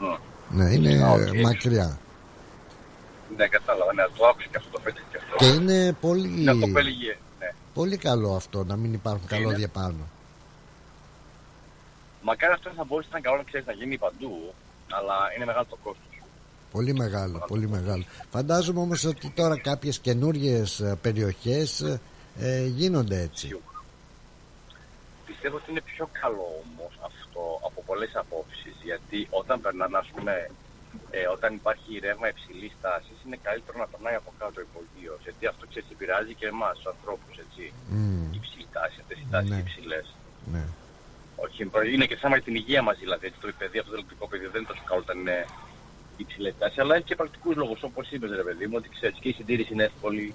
Μμ. 0.00 0.14
ναι 0.56 0.70
είναι 0.74 1.02
Α, 1.04 1.10
οκ. 1.12 1.34
ε, 1.34 1.40
μακριά 1.40 1.98
Ναι, 3.36 3.46
κατάλαβα. 3.48 3.92
Ναι, 3.94 4.02
το 4.18 4.26
άκουσα 4.26 4.46
και 4.50 4.56
αυτό 4.56 4.70
το 4.70 4.80
πέτυχε 4.80 5.04
και 5.10 5.16
αυτό. 5.22 5.36
και 5.36 5.46
είναι 5.46 5.92
πολύ, 6.00 6.40
Είναι 6.40 6.50
αυτό 6.50 6.66
που 6.66 6.78
έλεγε. 6.78 7.16
Ναι. 7.40 7.52
πολύ 7.74 7.96
καλό 7.96 8.34
αυτό 8.34 8.64
να 8.64 8.76
μην 8.76 8.92
υπάρχουν 8.92 9.26
Είναι; 9.30 9.36
καλώδια 9.42 9.68
πάνω 9.68 10.08
Μακάρι 12.22 12.52
αυτό 12.52 12.70
θα 12.76 12.84
μπορούσε 12.84 13.08
να 13.12 13.18
είναι 13.18 13.26
καλό 13.26 13.36
να 13.42 13.44
ξέρεις 13.44 13.66
να 13.66 13.72
γίνει 13.72 13.98
παντού, 13.98 14.54
αλλά 14.90 15.14
είναι 15.36 15.44
μεγάλο 15.44 15.66
το 15.70 15.76
κόστος. 15.82 16.15
Πολύ 16.76 16.94
μεγάλο, 16.94 17.44
πολύ 17.52 17.68
μεγάλο 17.68 18.04
φαντάζομαι 18.30 18.80
όμως 18.80 19.04
ότι 19.04 19.30
τώρα 19.30 19.56
κάποιες 19.70 19.98
καινούριες 19.98 20.80
ε, 20.80 20.98
περιοχές 21.02 21.80
ε, 21.80 22.00
ε, 22.38 22.64
γίνονται 22.80 23.18
έτσι 23.20 23.46
Σίγουρα. 23.46 23.74
Πιστεύω 25.26 25.56
ότι 25.60 25.70
είναι 25.70 25.84
πιο 25.92 26.06
καλό 26.22 26.46
όμως 26.64 26.92
αυτό 27.10 27.42
από 27.68 27.78
πολλές 27.88 28.12
απόψεις. 28.22 28.74
Γιατί 28.88 29.18
όταν 29.40 29.56
περνάνε, 29.64 29.96
ας 30.04 30.08
πούμε, 30.14 30.32
ε, 31.18 31.26
όταν 31.36 31.50
υπάρχει 31.60 31.90
ρεύμα 32.06 32.26
υψηλής 32.34 32.72
τάσης, 32.84 33.18
είναι 33.26 33.38
καλύτερο 33.48 33.76
να 33.82 33.86
περνάει 33.92 34.16
από 34.22 34.30
κάτω 34.40 34.58
υπογείο. 34.68 35.14
Γιατί 35.24 35.42
αυτό 35.52 35.62
ξέρεις, 35.70 35.88
επηρεάζει 35.94 36.34
και 36.40 36.46
εμάς 36.54 36.74
τους 36.78 36.88
ανθρώπους, 36.94 37.34
έτσι. 37.44 37.62
Μμ, 37.94 38.22
Η 38.34 38.38
υψηλή 38.40 38.66
τάση, 38.76 38.96
αυτές 39.02 39.18
οι 39.22 39.26
τάσεις 39.32 39.50
Ναι. 39.50 39.62
υψηλές. 39.64 40.06
ναι. 40.54 40.64
Όχι, 41.44 41.58
είναι 41.94 42.06
και 42.10 42.18
θέμα 42.22 42.34
για 42.36 42.46
την 42.48 42.54
υγεία 42.62 42.82
μας 42.86 42.96
δηλαδή. 43.04 43.24
Έτσι, 43.28 43.38
το 43.40 43.48
παιδί, 43.60 43.78
αυτό 43.78 43.90
το 43.92 43.96
ηλεκτρικό 43.98 44.24
παιδί 44.30 44.46
δεν 44.52 44.60
είναι 44.60 44.70
τόσο 44.72 44.84
καλό 44.88 45.00
όταν 45.06 45.16
είναι 45.22 45.38
υψηλή 46.22 46.54
τάση. 46.58 46.80
Αλλά 46.80 46.94
έχει 46.94 47.04
και 47.04 47.14
πρακτικούς 47.14 47.56
λόγους, 47.56 47.82
όπως 47.82 48.10
είπες, 48.10 48.30
ρε 48.30 48.42
παιδί 48.42 48.66
μου, 48.66 48.74
ότι 48.76 48.88
ξέρεις 48.88 49.18
και 49.20 49.28
η 49.28 49.32
συντήρηση 49.32 49.72
είναι 49.72 49.84
εύκολη 49.84 50.34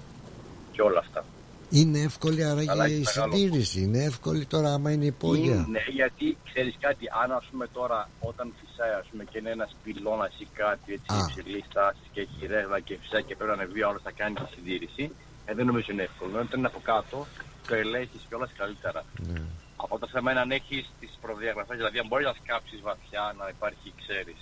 και 0.72 0.82
όλα 0.82 0.98
αυτά. 0.98 1.24
είναι 1.70 1.98
εύκολη 1.98 2.42
Αλλά 2.44 2.52
άραγε 2.72 2.94
έχει 2.94 3.02
η 3.02 3.04
μεγάλο 3.14 3.32
συντήρηση 3.36 3.80
είναι 3.80 4.02
εύκολη 4.04 4.44
τώρα 4.46 4.68
άμα 4.74 4.90
είναι 4.92 5.04
υπόγεια 5.04 5.66
Ναι, 5.70 5.84
γιατί 5.98 6.36
ξέρεις 6.48 6.74
κάτι, 6.80 7.04
αν 7.22 7.32
ας 7.32 7.44
πούμε 7.50 7.66
τώρα 7.78 8.08
όταν 8.20 8.46
φυσάει 8.58 8.92
ας 9.00 9.06
πούμε, 9.10 9.24
και 9.30 9.38
είναι 9.38 9.50
ένας 9.50 9.70
πυλώνας 9.84 10.34
ή 10.38 10.46
κάτι 10.54 10.92
έτσι 10.96 11.08
Α. 11.14 11.16
υψηλή 11.22 11.64
τάση 11.74 12.04
και 12.12 12.20
έχει 12.20 12.46
ρεύμα 12.46 12.80
και 12.80 12.94
φυσάει 13.02 13.22
και 13.22 13.34
πρέπει 13.36 13.50
να 13.52 13.56
ανεβεί 13.62 13.82
ο 13.82 13.88
άλλος 13.88 14.02
να 14.08 14.12
κάνει 14.20 14.34
τη 14.34 14.46
συντήρηση, 14.54 15.04
ε, 15.44 15.54
δεν 15.54 15.66
νομίζω 15.66 15.88
είναι 15.92 16.02
εύκολο. 16.10 16.32
Όταν 16.46 16.58
είναι 16.58 16.66
από 16.72 16.80
κάτω, 16.92 17.26
το 17.68 17.74
ελέγχεις 17.74 18.22
κιόλας 18.28 18.50
καλύτερα. 18.60 19.00
Ναι. 19.32 19.40
Από 19.76 19.98
το 19.98 20.06
θέμα 20.12 20.30
είναι 20.30 20.40
αν 20.40 20.50
έχεις 20.50 20.84
τις 21.00 21.12
προδιαγραφές, 21.24 21.76
δηλαδή 21.76 21.98
αν 21.98 22.06
μπορείς 22.08 22.26
να 22.26 22.34
σκάψεις 22.42 22.80
βαθιά, 22.88 23.34
να 23.38 23.46
υπάρχει, 23.54 23.88
ξέρεις. 24.02 24.40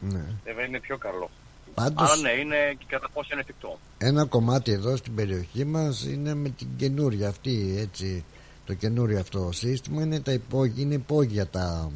Ναι. 0.00 0.24
Βέβαια 0.44 0.66
είναι 0.66 0.80
πιο 0.80 0.96
καλό. 0.98 1.30
Πάντως 1.74 2.12
Αλλά 2.12 2.22
ναι, 2.22 2.30
είναι 2.40 2.74
και 2.78 2.84
κατά 2.88 3.08
πόσο 3.08 3.28
είναι 3.32 3.40
εφικτό. 3.40 3.78
ένα 3.98 4.24
κομμάτι 4.24 4.72
εδώ 4.72 4.96
στην 4.96 5.14
περιοχή 5.14 5.64
μας 5.64 6.04
είναι 6.04 6.34
με 6.34 6.48
την 6.48 6.68
καινούρια 6.76 7.28
αυτή 7.28 7.76
έτσι 7.78 8.24
το 8.66 8.74
καινούριο 8.74 9.18
αυτό 9.20 9.50
σύστημα 9.52 10.02
είναι 10.02 10.20
τα 10.20 10.32
υπόγεια, 10.32 10.82
είναι 10.82 10.94
υπόγεια 10.94 11.46
τα 11.46 11.90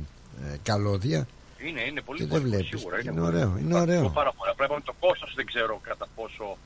ε, 0.52 0.56
καλώδια 0.62 1.26
Είναι, 1.66 1.80
είναι 1.82 2.00
πολύ 2.00 2.18
Και 2.18 2.24
δεν 2.26 2.32
κόσμο, 2.40 2.48
βλέπεις. 2.48 2.68
σίγουρα. 2.80 3.00
Είναι 3.00 3.10
πολύ- 3.12 3.24
ωραίο, 3.26 3.56
είναι 3.58 3.68
πρακτικό 3.70 3.80
ωραίο. 3.80 4.10
Πάρα 4.10 4.32
πολύ. 4.32 4.52
Πρέπει 4.56 4.72
να 4.72 4.82
το 4.82 4.94
κόστος 5.00 5.32
δεν 5.36 5.46
ξέρω 5.46 5.80
κατά 5.82 6.06
πόσο 6.14 6.56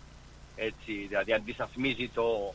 έτσι, 0.57 0.93
δηλαδή 1.09 1.33
αντισταθμίζει 1.33 2.11
το, 2.15 2.55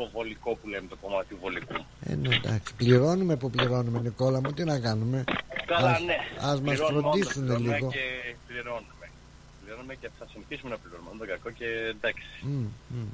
το 0.00 0.08
βολικό 0.12 0.50
που 0.54 0.68
λέμε, 0.68 0.86
το 0.88 0.96
κομμάτι 1.02 1.28
του 1.28 1.38
βολικού. 1.40 1.74
ε, 2.08 2.14
ναι, 2.14 2.34
εντάξει. 2.34 2.74
πληρώνουμε 2.76 3.36
που 3.36 3.50
πληρώνουμε 3.50 3.98
Νικόλα 4.00 4.40
μου 4.40 4.52
τι 4.52 4.64
να 4.64 4.78
κάνουμε; 4.86 5.24
Καλά, 5.66 5.90
ας, 5.90 6.00
ναι. 6.02 6.16
ας 6.40 6.60
μας 6.60 6.76
Πληρώνουμε, 6.76 6.98
όντως, 6.98 7.10
φροντίσουν 7.10 7.42
πληρώνουμε 7.44 7.74
λίγο 7.74 7.88
Και 7.90 8.04
πληρώνουμε. 8.46 9.06
Πληρώνουμε 9.62 9.94
και 9.94 10.08
θα 10.18 10.26
συνεχίσουμε 10.32 10.70
να 10.70 10.78
πληρώνουμε. 10.82 11.10
Δεν 11.10 11.18
το 11.18 11.26
κακό 11.32 11.50
και 11.58 11.66
εντάξει. 11.94 12.26
Μμ, 12.42 12.66
μμ. 12.88 13.06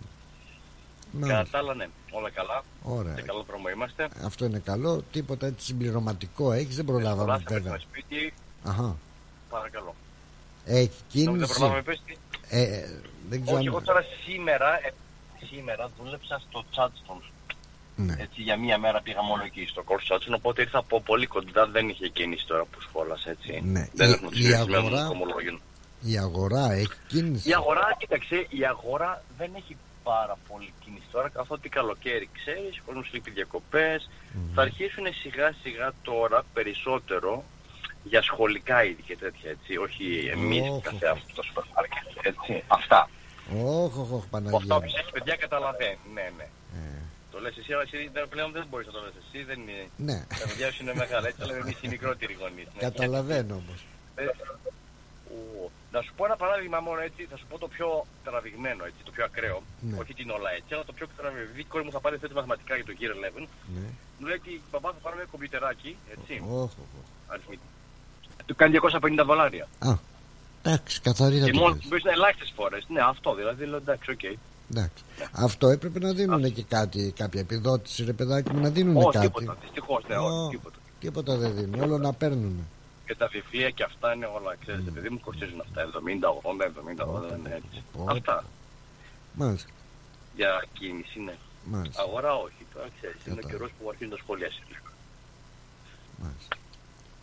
Μάλιστα. 1.13 1.37
Κατά 1.37 1.51
τα 1.51 1.59
άλλα, 1.59 1.75
ναι. 1.75 1.87
Όλα 2.11 2.31
καλά. 2.31 2.65
Ωραία. 2.83 3.15
Σε 3.15 3.23
καλό 3.23 3.43
δρόμο 3.49 3.69
είμαστε. 3.69 4.09
Αυτό 4.25 4.45
είναι 4.45 4.59
καλό. 4.59 5.03
Τίποτα 5.13 5.47
έτσι 5.47 5.65
συμπληρωματικό 5.67 6.53
έχει, 6.53 6.73
δεν 6.75 6.85
προλάβαμε 6.85 7.17
Προλάβαμε 7.25 7.45
βέβαια. 7.59 7.73
το 7.73 7.81
σπίτι, 7.89 8.33
Αχα. 8.65 8.97
παρακαλώ. 9.51 9.95
Έχει 10.65 10.91
Νομίζω 11.13 11.35
κίνηση. 11.35 11.53
προλάβαμε 11.59 11.83
πες 11.83 12.03
τι. 12.07 12.15
Ε, 12.49 12.63
ε, 12.63 13.01
δεν 13.31 13.43
ξέρω. 13.43 13.57
Όχι, 13.57 13.67
αν- 13.67 13.73
εγώ 13.75 13.83
τώρα 13.83 14.03
σήμερα, 14.27 14.69
ε, 14.87 14.91
σήμερα 15.45 15.91
δούλεψα 15.99 16.43
στο 16.49 16.65
Τσάτστον. 16.71 17.23
Ναι. 17.97 18.13
Έτσι, 18.19 18.43
για 18.43 18.57
μία 18.57 18.79
μέρα 18.79 19.01
πήγα 19.01 19.23
μόνο 19.23 19.43
εκεί 19.45 19.67
στο 19.67 19.83
Call 19.89 20.01
Τσάτστον, 20.03 20.35
οπότε 20.35 20.63
ήρθα 20.63 20.79
από 20.79 21.01
πολύ 21.01 21.27
κοντά, 21.27 21.67
δεν 21.67 21.89
είχε 21.89 22.09
κίνηση 22.09 22.47
τώρα 22.47 22.65
που 22.65 22.81
σχόλασε 22.81 23.31
έτσι. 23.31 23.61
Ναι. 23.65 23.89
Δεν 23.93 24.09
Η- 24.09 24.13
έχουμε 24.13 24.27
η 24.27 24.31
τους 24.31 24.39
συνηθισμένους 24.41 24.77
αγορά- 24.87 25.05
δρομολόγιους. 25.07 25.61
Η 26.03 26.19
αγορά 26.19 26.73
έχει 26.73 26.93
κίνηση. 27.07 27.49
Η 27.49 27.55
αγορά, 27.55 27.95
κοίταξε, 27.99 28.47
η 28.49 28.65
αγορά 28.67 29.23
δεν 29.39 29.51
έχει 29.57 29.77
πάρα 30.03 30.37
πολύ 30.49 30.73
κίνηση 30.85 31.07
τώρα, 31.13 31.29
καθότι 31.29 31.69
καλοκαίρι 31.69 32.29
ξέρεις, 32.33 32.79
ο 32.79 32.83
κόσμος 32.87 33.11
λείπει 33.13 33.31
διακοπές. 33.31 34.11
Θα 34.55 34.63
αρχίσουν 34.63 35.05
σιγά 35.23 35.55
σιγά 35.63 35.93
τώρα 36.03 36.45
περισσότερο 36.53 37.45
για 38.05 38.23
σχολικά 38.23 38.85
είδη 38.85 39.03
και 39.03 39.17
τέτοια 39.17 39.51
έτσι, 39.51 39.77
όχι 39.77 40.29
εμείς 40.33 40.71
Όχ, 40.71 40.83
κάθε 40.83 41.07
αυτό 41.07 41.35
το 41.35 41.43
σούπερ 41.43 41.65
μάρκετ, 41.75 42.07
έτσι. 42.23 42.63
Αυτά. 42.67 43.11
Όχι, 43.51 43.99
όχι, 43.99 43.99
όχι, 44.01 44.13
Από 44.15 44.27
Παναγία. 44.31 44.59
αυτά 44.59 44.75
όποιος 44.77 44.95
έχει 45.01 45.11
παιδιά 45.13 45.37
καταλαβαίνεις, 45.37 45.99
ναι, 46.15 46.27
ναι. 46.37 46.47
Ε, 46.79 47.01
Το 47.33 47.41
λες 47.41 47.57
εσύ, 47.61 47.73
αλλά 47.73 47.83
εσύ 47.89 48.11
δεν- 48.13 48.29
πλέον 48.29 48.51
δεν 48.53 48.65
μπορείς 48.71 48.87
να 48.87 48.93
το 48.93 49.01
λες 49.05 49.15
εσύ, 49.23 49.39
δεν 49.51 49.59
είναι... 49.61 49.79
ναι, 50.09 50.19
Τα 50.41 50.45
παιδιά 50.49 50.73
σου 50.73 50.83
είναι 50.83 50.95
μεγάλα, 51.03 51.27
έτσι, 51.29 51.41
αλλά 51.43 51.55
εμείς 51.57 51.77
οι 51.83 51.89
μικρότεροι 51.95 52.35
γονείς. 52.41 52.67
ναι. 52.75 52.81
καταλαβαίνω 52.89 53.55
όμως. 53.63 53.81
Ε, 54.15 54.25
ου, 55.31 55.71
Να 55.93 56.01
σου 56.03 56.13
πω 56.17 56.25
ένα 56.25 56.37
παράδειγμα 56.37 56.79
μόνο 56.81 57.01
έτσι, 57.09 57.27
θα 57.31 57.37
σου 57.37 57.47
πω 57.51 57.59
το 57.59 57.69
πιο 57.69 58.07
τραβηγμένο 58.25 58.83
έτσι, 58.85 59.01
το 59.05 59.11
πιο 59.11 59.25
ακραίο. 59.25 59.59
Ναι. 59.81 59.97
Όχι 60.01 60.15
την 60.15 60.31
όλα 60.31 60.51
έτσι, 60.59 60.71
αλλά 60.75 60.85
το 60.85 60.93
πιο 60.93 61.07
τραβηγμένο. 61.17 61.49
Επειδή 61.51 61.61
η 61.67 61.71
κόρη 61.73 61.85
μου 61.85 61.91
θα 61.97 62.01
πάρει 62.01 62.17
θέση 62.23 62.33
μαθηματικά 62.33 62.73
για 62.79 62.85
το 62.85 62.93
Gear 63.01 63.13
11, 63.17 63.49
Ναι. 63.75 63.89
μου 64.19 64.27
λέει 64.29 64.37
ότι 64.43 64.53
παπά 64.71 64.89
θα 64.97 64.99
πάρουμε 65.05 65.21
ένα 65.23 65.31
κομπιουτεράκι, 65.31 65.97
έτσι, 66.15 66.33
Όχι, 66.63 66.77
όχι. 66.85 67.01
αριθμητικό. 67.33 67.69
Του 68.47 68.55
κάνει 68.61 68.73
250 68.73 69.25
δολάρια. 69.25 69.67
Α, 69.79 69.93
εντάξει, 70.67 71.01
καθαρή 71.01 71.39
θα 71.39 71.45
Και 71.47 71.53
το 71.53 71.59
μόνο 71.59 71.75
πεις. 71.75 71.89
που 71.89 71.95
είναι 71.97 72.11
ελάχιστες 72.11 72.53
φορές. 72.57 72.85
Ναι, 72.89 73.01
αυτό 73.01 73.35
δηλαδή, 73.35 73.65
λέω 73.67 73.77
εντάξει, 73.77 74.11
οκ. 74.11 74.23
Εντάξει. 74.71 75.05
Αυτό 75.33 75.69
έπρεπε 75.69 75.99
να 75.99 76.13
δίνουν 76.13 76.53
και 76.53 76.63
κάτι, 76.63 77.13
κάποια 77.17 77.41
επιδότηση, 77.41 78.05
ρε 78.05 78.13
παιδάκι 78.13 78.51
μου, 78.53 78.61
να 78.61 78.71
δίνουν 78.71 78.97
Όχι, 78.97 79.11
κάτι. 79.11 79.27
τίποτα. 79.27 79.57
Δυστυχώς, 79.61 80.05
ναι, 80.09 80.17
όχι, 80.17 80.45
Ω, 80.47 80.49
τίποτα. 80.49 80.77
Τίποτα 81.01 81.37
δεν 81.37 81.55
δίνουν, 81.55 81.81
όλο 81.81 81.99
να 81.99 82.13
παίρνουν. 82.13 82.67
Και 83.07 83.15
τα 83.15 83.27
βιβλία 83.27 83.71
και 83.71 83.83
αυτά 83.83 84.15
είναι 84.15 84.27
όλα, 84.27 84.57
ξέρετε, 84.61 84.91
παιδί 84.91 85.09
μου 85.09 85.21
κοστίζουν 85.21 85.61
αυτά. 85.61 85.81
70, 85.83 86.29
80, 86.43 86.67
70, 86.67 87.05
80, 87.07 87.29
δεν 87.31 87.39
είναι 87.39 87.55
έτσι. 87.65 87.83
Πω, 87.93 88.05
Αυτά. 88.09 88.45
Μάλιστα, 89.35 89.69
Για 90.37 90.65
κίνηση, 90.73 91.21
ναι. 91.21 91.35
μάλιστα, 91.65 92.03
Αγορά 92.03 92.35
όχι, 92.35 92.63
τώρα 92.75 92.87
ξέρεις, 92.99 93.17
είναι 93.17 93.33
ο 93.33 93.35
Κατάλαβα. 93.35 93.51
καιρός 93.53 93.71
που 93.79 93.89
αρχίζουν 93.91 94.13
τα 94.17 94.19
σχολεία 94.23 94.51
σήμερα. 94.59 94.83
μάλιστα. 96.23 96.57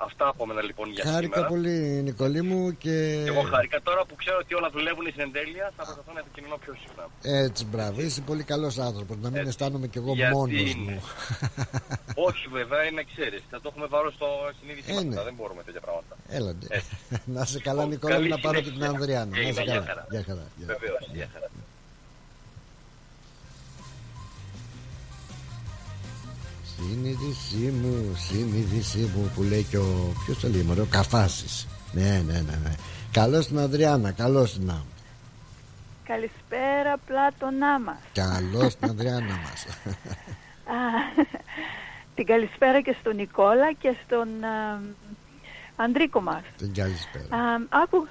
Αυτά 0.03 0.27
από 0.27 0.45
μένα 0.45 0.61
λοιπόν 0.61 0.89
για 0.91 1.03
Χάρηκα 1.05 1.33
σήμερα. 1.33 1.47
πολύ, 1.53 1.77
Νικολή 2.07 2.41
μου, 2.41 2.77
και 2.77 3.23
Εγώ 3.27 3.41
χάρηκα 3.41 3.81
τώρα 3.81 4.05
που 4.05 4.15
ξέρω 4.15 4.37
ότι 4.41 4.53
όλα 4.55 4.69
δουλεύουν 4.69 5.05
στην 5.09 5.21
εντέλεια, 5.27 5.65
θα 5.77 5.83
προσπαθώ 5.83 6.11
να 6.13 6.19
επικοινωνώ 6.19 6.57
πιο 6.63 6.73
συχνά. 6.81 7.05
έτσι, 7.43 7.65
μπράβο, 7.65 8.01
είσαι 8.01 8.21
πολύ 8.21 8.43
καλός 8.43 8.77
άνθρωπος, 8.79 9.15
να 9.17 9.27
μην 9.29 9.37
Έτσι. 9.37 9.49
αισθάνομαι 9.49 9.87
κι 9.87 9.97
εγώ 9.97 10.13
Γιατί 10.13 10.33
μόνος 10.35 10.59
είναι. 10.71 10.91
μου. 10.91 11.01
Όχι 12.27 12.47
βέβαια, 12.57 12.83
είναι 12.83 13.03
ξέρεις, 13.13 13.41
θα 13.49 13.57
το 13.61 13.67
έχουμε 13.71 13.85
βάρο 13.93 14.11
στο 14.11 14.27
συνείδησή 14.59 14.91
Ε, 14.91 14.93
μας, 14.93 15.03
ναι. 15.03 15.09
μετά, 15.09 15.23
δεν 15.23 15.33
μπορούμε 15.37 15.63
τέτοια 15.63 15.81
πράγματα. 15.81 16.13
Έλαντε. 16.29 16.65
Έτσι. 16.69 16.93
να 17.35 17.41
είσαι 17.41 17.59
καλά, 17.59 17.83
Λοιπόν, 17.83 17.89
Νικόλα, 17.93 18.13
μου, 18.13 18.19
καλή 18.19 18.29
να 18.35 18.39
πάρω 18.45 18.57
και 18.57 18.63
την 18.63 18.73
συνέχεια. 18.73 18.93
Ανδριάνα. 18.95 19.31
Να 19.35 19.39
είσαι 19.41 19.47
Έγινε, 19.49 19.63
γεια 19.63 19.73
καλά. 19.73 19.85
χαρά. 19.85 20.03
Γεια 20.13 20.23
χαρά. 20.27 20.45
γεια. 20.57 20.65
Βεβαίως, 20.73 21.03
γεια 21.17 21.29
χαρά. 21.33 21.47
Συνείδησή 26.77 27.71
μου, 27.81 28.15
συνείδησή 28.15 29.11
μου 29.15 29.31
που 29.35 29.43
λέει 29.43 29.63
και 29.63 29.77
ο. 29.77 30.13
Ποιος 30.25 30.39
το 30.39 30.47
λέει, 30.47 30.61
μωρέ, 30.61 30.81
ο 30.81 30.87
Καφάσης. 30.89 31.67
Ναι, 31.91 32.21
ναι, 32.25 32.33
ναι. 32.33 32.57
ναι. 32.63 32.73
Καλώς 33.11 33.47
την 33.47 33.59
Ανδριάνα, 33.59 34.11
καλώς 34.11 34.53
την 34.53 34.69
Άμ. 34.69 34.81
Καλησπέρα 36.03 36.97
πλάτωνά 37.05 37.79
μας. 37.79 37.97
Καλώς 38.13 38.75
την 38.75 38.89
Ανδριάνα 38.89 39.35
μας. 39.43 39.65
Α, 40.65 40.75
Την 42.15 42.25
καλησπέρα 42.25 42.81
και 42.81 42.95
στον 42.99 43.15
Νικόλα 43.15 43.73
και 43.73 43.95
στον 44.05 44.27
α, 44.43 44.81
Ανδρίκο 45.75 46.21
μας. 46.21 46.41
την 46.57 46.73
καλησπέρα. 46.73 47.25
Α, 47.37 47.59
άκου- 47.69 48.07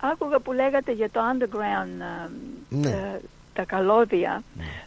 άκουγα 0.00 0.38
που 0.40 0.52
λέγατε 0.52 0.92
για 0.92 1.10
το 1.10 1.20
underground, 1.32 2.02
α, 2.02 2.28
Ναι. 2.68 2.90
τα, 2.90 3.20
τα 3.52 3.64
καλώδια. 3.64 4.42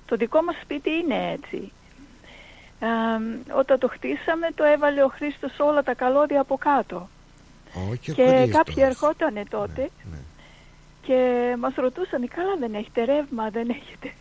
Το 0.06 0.16
δικό 0.16 0.42
μας 0.42 0.56
σπίτι 0.64 0.90
είναι 0.90 1.32
έτσι. 1.32 1.72
Α, 2.86 2.88
όταν 3.58 3.80
το 3.80 3.88
χτίσαμε 3.88 4.48
το 4.56 4.64
έβαλε 4.64 5.04
ο 5.04 5.08
Χρήστος 5.08 5.60
όλα 5.60 5.84
τα 5.84 5.94
καλώδια 5.94 6.42
από 6.42 6.58
κάτω. 6.58 7.10
Όχι 7.92 8.12
ο 8.12 8.14
και 8.14 8.26
Χρήστος. 8.28 8.50
κάποιοι 8.52 8.76
ερχότανε 8.78 9.44
τότε 9.50 9.90
ναι. 10.12 10.18
και 11.02 11.56
μας 11.60 11.74
ρωτούσαν 11.76 12.28
καλά 12.28 12.56
δεν 12.60 12.74
έχετε 12.74 13.04
ρεύμα, 13.04 13.50
δεν 13.50 13.70
έχετε; 13.70 14.14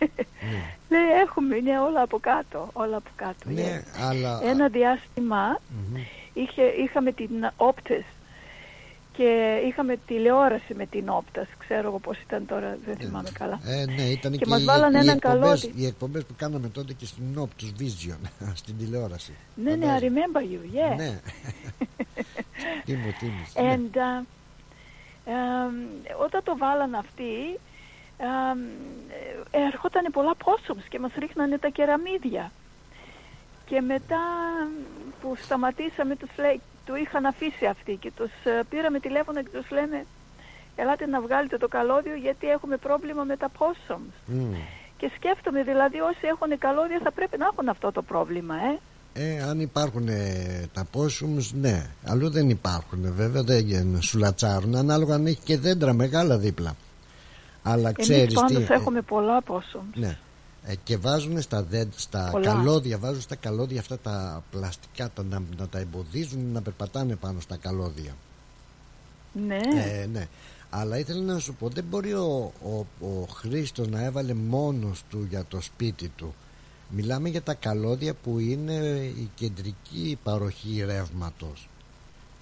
Λέει 0.89 1.21
έχουμε, 1.23 1.57
είναι 1.57 1.81
όλα 1.81 2.03
από 2.03 2.19
κάτω, 2.19 2.71
όλα 2.73 2.97
από 2.97 3.11
κάτω. 3.17 3.51
Ναι, 3.51 3.83
yes. 3.83 4.01
αλλά. 4.09 4.41
Ένα 4.45 4.69
διάστημα 4.69 5.61
Μμμ. 5.69 6.01
είχε, 6.33 6.63
είχαμε 6.63 7.13
την 7.13 7.51
Optus 7.57 8.05
και 9.21 9.61
είχαμε 9.67 9.97
τηλεόραση 10.07 10.75
με 10.75 10.87
την 10.87 11.05
Optus. 11.09 11.47
Ξέρω 11.59 11.89
εγώ 11.89 11.99
πώς 11.99 12.19
ήταν 12.19 12.47
τώρα, 12.47 12.79
δεν 12.87 12.97
θυμάμαι 12.97 13.31
καλά. 13.33 13.61
Ε, 13.65 13.85
ναι, 13.85 14.03
ήταν 14.03 14.33
Και 14.33 14.39
και, 14.39 14.47
μας 14.47 14.61
οι, 14.61 14.65
βάλανε 14.65 14.97
οι 14.99 15.01
έναν 15.01 15.17
εκπομπές, 15.17 15.41
καλώδι. 15.41 15.73
οι 15.77 15.87
εκπομπές 15.87 16.25
που 16.25 16.35
κάναμε 16.37 16.69
τότε 16.69 16.93
και 16.93 17.07
στην 17.07 17.25
Optus 17.39 17.83
Vision, 17.83 18.19
στην 18.61 18.79
τηλεόραση. 18.79 19.35
Ναι, 19.55 19.75
ναι, 19.75 19.77
I 19.77 19.89
Φαντάζεσαι. 19.89 20.13
remember 20.13 20.41
you, 20.41 20.77
yeah. 20.77 20.97
Ναι. 20.97 21.21
Τι 22.85 22.93
μου 22.93 23.13
θύμισε. 23.19 23.53
And, 23.57 23.97
uh, 23.97 24.25
um, 25.27 26.23
όταν 26.25 26.43
το 26.45 26.57
βάλαν 26.57 26.95
αυτοί, 26.95 27.59
um, 28.19 28.25
ε, 29.51 29.67
ερχόταν 29.67 30.13
πολλά 30.13 30.35
πόσομς 30.35 30.85
και 30.89 30.99
μας 30.99 31.13
ρίχνανε 31.19 31.59
τα 31.59 31.69
κεραμίδια. 31.69 32.53
Και 33.67 33.81
μετά 33.81 34.21
που 35.21 35.37
σταματήσαμε, 35.37 36.17
τους 36.17 36.31
λέει, 36.37 36.61
του 36.91 36.97
είχαν 36.97 37.25
αφήσει 37.27 37.67
αυτοί 37.75 37.95
και 38.03 38.11
τους 38.17 38.33
ε, 38.45 38.63
πήραμε 38.71 38.99
τηλέφωνο 39.01 39.43
και 39.43 39.49
τους 39.53 39.71
λέμε 39.71 39.99
ελάτε 40.77 41.07
να 41.07 41.21
βγάλετε 41.21 41.57
το 41.59 41.69
καλώδιο 41.69 42.15
γιατί 42.15 42.47
έχουμε 42.49 42.77
πρόβλημα 42.77 43.23
με 43.25 43.37
τα 43.37 43.49
πόσομς. 43.59 44.15
Μμ. 44.27 44.55
Και 44.97 45.11
σκέφτομαι 45.17 45.63
δηλαδή 45.63 45.99
όσοι 46.01 46.25
έχουν 46.33 46.59
καλώδια 46.59 47.01
θα 47.05 47.13
πρέπει 47.13 47.39
να 47.39 47.47
έχουν 47.53 47.69
αυτό 47.69 47.93
το 47.93 48.03
πρόβλημα, 48.03 48.55
ε. 48.55 48.79
Ε, 49.13 49.43
αν 49.43 49.61
υπάρχουν 49.61 50.09
ε, 50.09 50.69
τα 50.73 50.85
πόσουμς, 50.91 51.53
ναι. 51.53 51.87
Αλλού 52.07 52.31
δεν 52.31 52.49
υπάρχουν, 52.49 53.13
βέβαια, 53.15 53.43
δεν 53.43 53.59
γίνουν, 53.67 54.03
σου 54.03 54.19
λατσάρουν. 54.19 54.75
Ανάλογα 54.77 55.15
αν 55.15 55.27
έχει 55.27 55.41
και 55.45 55.59
δέντρα 55.59 55.93
μεγάλα 55.93 56.39
δίπλα. 56.39 56.77
Αλλά 57.63 57.89
Εμείς 57.89 58.09
ξέρεις 58.09 58.35
τι. 58.35 58.35
πάντως 58.41 58.69
ε, 58.69 58.75
έχουμε 58.75 59.01
πολλά 59.01 59.43
πόσομς. 59.43 59.95
ναι. 59.95 60.19
Ε, 60.67 60.75
και 60.85 60.97
βάζουν 60.97 61.41
στα, 61.41 61.63
δέντ, 61.63 61.93
στα 61.97 62.29
Πολλά. 62.33 62.47
καλώδια, 62.47 62.99
βάζουν 62.99 63.21
στα 63.21 63.35
καλώδια 63.35 63.81
αυτά 63.81 63.99
τα 63.99 64.45
πλαστικά 64.51 65.11
τα, 65.15 65.23
να, 65.23 65.43
να 65.59 65.69
τα 65.69 65.79
εμποδίζουν 65.79 66.53
να 66.53 66.63
περπατάνε 66.63 67.17
πάνω 67.17 67.41
στα 67.41 67.57
καλώδια. 67.57 68.17
Ναι. 69.47 69.57
Ε, 69.57 70.07
ναι. 70.07 70.29
Αλλά 70.71 70.99
ήθελα 70.99 71.23
να 71.23 71.39
σου 71.39 71.55
πω, 71.55 71.69
δεν 71.69 71.85
μπορεί 71.91 72.13
ο, 72.13 72.53
ο, 72.65 72.87
ο 73.07 73.27
Χρήστος 73.35 73.89
να 73.89 74.05
έβαλε 74.05 74.35
μόνος 74.35 75.03
του 75.11 75.27
για 75.31 75.45
το 75.49 75.61
σπίτι 75.61 76.09
του. 76.09 76.35
Μιλάμε 76.89 77.29
για 77.29 77.43
τα 77.43 77.55
καλώδια 77.55 78.15
που 78.15 78.39
είναι 78.39 78.75
η 79.17 79.31
κεντρική 79.35 80.19
παροχή 80.23 80.85
ρεύματος 80.85 81.69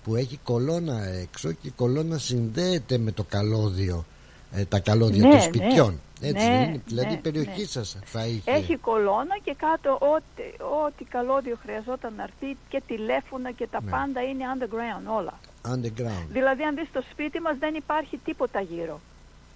που 0.05 0.17
έχει 0.17 0.39
κολόνα 0.43 1.05
έξω 1.05 1.53
και 1.53 1.69
η 1.69 1.71
κολόνα 1.77 2.19
συνδέεται 2.19 2.99
με 2.99 3.13
το 3.13 3.25
καλώδιο 3.29 4.05
ε, 4.53 4.65
τα 4.65 4.79
καλώδια 4.79 5.27
Ναι, 5.27 5.51
των 5.51 5.91
ναι. 5.91 5.99
Σπιτιών 6.21 6.37
έτσι 6.37 6.49
Ναι, 6.49 6.57
δεν 6.59 6.69
είναι 6.69 6.83
δηλαδή 6.87 7.07
ναι, 7.09 7.13
η 7.13 7.17
περιοχή 7.17 7.61
ναι. 7.61 7.67
σας 7.67 7.99
θα 8.05 8.27
είχε 8.27 8.51
Έχει 8.51 8.77
κολόνα 8.77 9.39
και 9.45 9.55
κάτω 9.59 9.91
ό,τι, 10.15 10.43
ό,τι 10.87 11.05
καλώδιο 11.05 11.57
χρειαζόταν 11.63 12.13
να 12.17 12.23
έρθει 12.23 12.57
και 12.69 12.83
τηλέφωνα 12.87 13.51
και 13.53 13.67
τα 13.67 13.83
Ναι. 13.83 13.91
πάντα 13.91 14.23
είναι 14.23 14.45
underground 14.55 15.17
όλα. 15.19 15.39
underground 15.69 16.27
Δηλαδή 16.29 16.63
αν 16.63 16.75
δεις 16.75 16.89
το 16.93 17.03
σπίτι 17.11 17.41
μας 17.41 17.57
δεν 17.59 17.75
υπάρχει 17.75 18.17
τίποτα 18.25 18.61
γύρω. 18.61 19.01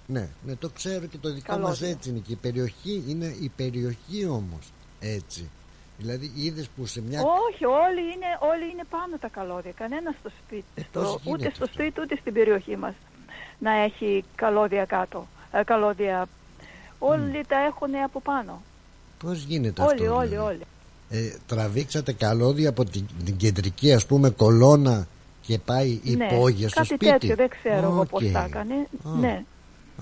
ναι, 0.07 0.29
ναι 0.47 0.57
το 0.57 0.69
ξέρω 0.69 1.07
και 1.07 1.17
το 1.21 1.33
δικό 1.33 1.47
Καλώδια. 1.47 1.69
μας 1.69 1.83
έτσι 1.83 2.09
είναι 2.11 2.19
και 2.19 2.33
η 2.33 2.37
περιοχή 2.37 3.05
είναι 3.09 3.27
η 3.41 3.51
περιοχή 3.57 4.27
όμως 4.27 4.73
έτσι 5.01 5.51
Δηλαδή 5.99 6.33
είδες 6.37 6.69
που 6.77 6.87
σε 6.87 7.01
μια. 7.03 7.21
Όχι, 7.49 7.65
όλοι 7.65 8.01
είναι, 8.01 8.27
όλοι 8.41 8.71
είναι 8.73 8.83
πάνω 8.91 9.17
τα 9.21 9.29
καλώδια. 9.29 9.73
Κανένας 9.73 10.15
στο 10.21 10.31
σπίτι, 10.45 10.65
Ε, 10.75 10.81
στο- 10.83 11.01
πώς 11.01 11.15
ούτε 11.15 11.23
γίνεται 11.25 11.55
στο 11.55 11.65
αυτό; 11.65 11.83
σπίτι 11.83 12.01
ούτε 12.01 12.17
στην 12.17 12.33
περιοχή 12.33 12.77
μας 12.77 12.95
να 13.59 13.71
έχει 13.73 14.25
καλώδια 14.35 14.85
κάτω. 14.85 15.27
ε, 15.53 15.63
καλώδια. 15.65 16.29
Όλοι 17.05 17.45
τα 17.49 17.57
έχουν 17.59 17.95
από 18.05 18.21
πάνω. 18.21 18.63
Πώς 19.25 19.43
γίνεται 19.45 19.83
όλοι, 19.83 20.03
αυτό. 20.03 20.17
όλοι, 20.17 20.29
δηλαδή; 20.29 20.47
όλοι. 20.47 20.61
Ε, 21.11 21.37
τραβήξατε 21.47 22.13
καλώδια 22.13 22.69
από 22.69 22.85
την, 22.85 23.07
την 23.25 23.37
κεντρική 23.37 23.93
ας 23.93 24.07
πούμε 24.07 24.31
κολόνα 24.31 25.07
και 25.41 25.59
πάει 25.59 26.01
υπόγεια 26.03 26.69
στο 26.69 26.81
Ναι, 26.81 26.87
κάτι 26.87 26.95
σπίτι; 26.95 27.11
τέτοιο, 27.11 27.35
δεν 27.37 27.49
ξέρω 27.49 27.91
εγώ 27.91 28.05
πώς 28.05 28.23
Οκ. 28.23 28.33
τα 28.33 28.45
έκανε. 28.45 28.75
Α, 29.05 29.11
Ναι, 29.21 29.45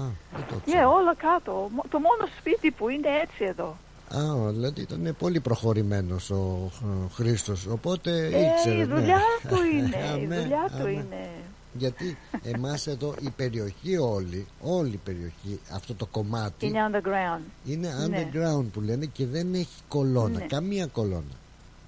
Α, 0.01 0.03
δεν 0.34 0.44
το 0.48 0.55
ναι, 0.55 0.61
ξέρω. 0.66 0.90
όλα 0.92 1.14
κάτω. 1.14 1.68
Μο- 1.74 1.84
Το 1.90 1.98
μόνο 1.98 2.30
σπίτι 2.38 2.70
που 2.70 2.88
είναι 2.88 3.09
έτσι 3.22 3.44
εδώ. 3.44 3.76
Α, 4.14 4.51
δηλαδή 4.51 4.80
ήταν 4.80 5.14
πολύ 5.18 5.40
προχωρημένος 5.40 6.30
ο 6.30 6.70
Χ- 6.74 7.14
Χρήστος 7.14 7.66
οπότε 7.66 8.11
Ε, 8.11 8.40
ήξερε 8.40 8.74
η 8.74 8.78
ναι. 8.78 8.84
δουλειά 8.94 9.20
του 9.48 9.57
είναι. 9.76 9.96
η 9.96 10.11
Αμέ, 10.24 10.40
δουλειά 10.40 10.64
του 10.70 10.82
αμέ. 10.82 10.90
είναι. 10.90 11.28
Γιατί 11.72 12.16
εμάς 12.42 12.86
εδώ 12.86 13.14
η 13.20 13.30
περιοχή 13.30 13.96
όλη 13.96 14.46
όλη 14.60 14.92
η 14.92 15.00
περιοχή 15.04 15.60
αυτό 15.72 15.94
το 15.94 16.06
κομμάτι 16.06 16.66
Είναι 16.66 16.78
underground. 16.92 17.42
είναι 17.64 17.88
Ναι. 18.08 18.28
underground 18.32 18.64
που 18.72 18.80
λένε 18.80 19.06
και 19.06 19.26
δεν 19.26 19.54
έχει 19.54 19.82
κολόνα 19.88 20.38
Ναι. 20.38 20.46
καμία 20.46 20.86
κολόνα 20.86 21.36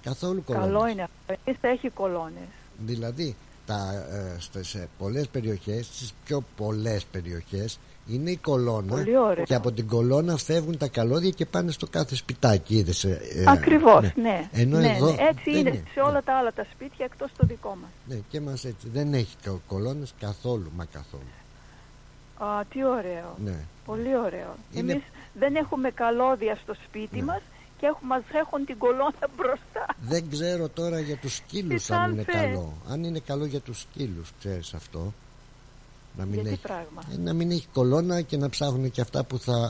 καθόλου 0.03 0.43
κολόνα 0.43 0.65
Καλό 0.65 0.87
είναι 0.87 1.01
αυτό. 1.03 1.41
Εμείς 1.45 1.59
θα 1.61 1.67
έχει 1.67 1.89
κολόνες. 1.89 2.47
Δηλαδή, 2.79 3.35
τα, 3.65 4.05
ε, 4.11 4.35
στα- 4.39 4.63
σε 4.63 4.87
πολλές 4.97 5.27
περιοχές, 5.27 5.85
στις 5.85 6.13
πιο 6.25 6.43
πολλές 6.55 7.05
περιοχές, 7.05 7.79
είναι 8.07 8.31
η 8.31 8.37
κολόνα 8.37 8.87
Πολύ 8.95 9.17
ωραίο. 9.17 9.43
και 9.43 9.55
από 9.55 9.71
την 9.71 9.87
κολόνα 9.87 10.37
φεύγουν 10.37 10.77
τα 10.77 10.87
καλώδια 10.87 11.29
και 11.29 11.45
πάνε 11.45 11.71
στο 11.71 11.87
κάθε 11.87 12.15
σπιτάκι. 12.15 12.75
Είδες, 12.77 13.03
ε, 13.03 13.19
ε, 13.35 13.43
Ακριβώς, 13.47 14.11
ναι. 14.15 14.49
Ενώ 14.51 14.77
ναι, 14.79 14.87
εδώ 14.95 15.11
ναι. 15.11 15.15
Έτσι 15.29 15.51
δεν 15.51 15.59
είναι 15.59 15.83
σε 15.93 15.99
όλα 15.99 16.21
τα 16.23 16.33
άλλα 16.37 16.53
τα 16.53 16.65
σπίτια 16.73 17.05
εκτός 17.05 17.29
το 17.37 17.45
δικό 17.47 17.77
μας. 17.81 17.89
Ναι, 18.07 18.21
και 18.29 18.41
μας 18.41 18.65
έτσι. 18.65 18.89
Δεν 18.93 19.13
έχει 19.13 19.35
ко- 19.45 19.59
κολόνες 19.67 20.13
καθόλου, 20.19 20.71
μα 20.75 20.85
καθόλου. 20.85 21.23
Α, 22.37 22.65
τι 22.69 22.85
ωραίο. 22.85 23.35
Ναι. 23.43 23.55
Πολύ 23.85 24.17
ωραίο. 24.17 24.55
Είναι- 24.73 24.91
Εμείς 24.91 25.03
δεν 25.33 25.55
έχουμε 25.55 25.91
καλώδια 25.91 26.55
στο 26.63 26.73
σπίτι 26.87 27.15
Ναι. 27.17 27.23
μας 27.23 27.41
και 27.79 27.85
έχουμε, 27.85 28.07
μας 28.15 28.23
έχουν 28.33 28.65
την 28.65 28.77
κολόνα 28.77 29.27
μπροστά. 29.37 29.85
Δεν 30.01 30.29
ξέρω 30.29 30.69
τώρα 30.69 30.99
για 30.99 31.17
τους 31.17 31.35
σκύλους 31.35 31.73
Τις 31.73 31.91
αν 31.91 31.99
σαν 31.99 32.11
είναι 32.11 32.23
θε. 32.23 32.31
καλό. 32.31 32.73
Αν 32.89 33.03
είναι 33.03 33.19
καλό 33.19 33.45
για 33.45 33.59
τους 33.59 33.79
σκύλους, 33.79 34.31
ξέρεις 34.39 34.73
αυτό. 34.73 35.13
Να 36.17 36.25
μην, 36.25 36.33
Για 36.33 36.43
τι 36.43 36.49
έχει, 36.49 36.61
πράγμα; 36.61 37.03
Ε, 37.13 37.17
να 37.17 37.33
μην 37.33 37.51
έχει 37.51 37.67
κολόνα 37.73 38.21
και 38.21 38.37
να 38.37 38.49
ψάχνουν 38.49 38.91
και 38.91 39.01
αυτά 39.01 39.23
που 39.23 39.39
θα... 39.39 39.69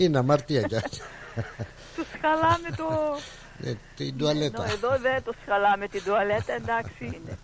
είναι 0.00 0.18
αμαρτία 0.18 0.62
κι 0.62 0.76
αυτά. 0.76 1.04
Τους 1.96 2.06
χαλάμε 2.20 2.70
το... 2.76 3.16
Ε, 3.62 3.74
την 3.96 4.16
τουαλέτα. 4.18 4.62
Ενώ 4.62 4.72
εδώ 4.72 4.98
δεν 4.98 5.22
τους 5.22 5.36
χαλάμε 5.46 5.88
την 5.88 6.02
τουαλέτα, 6.04 6.52
εντάξει 6.52 7.04
είναι. 7.04 7.38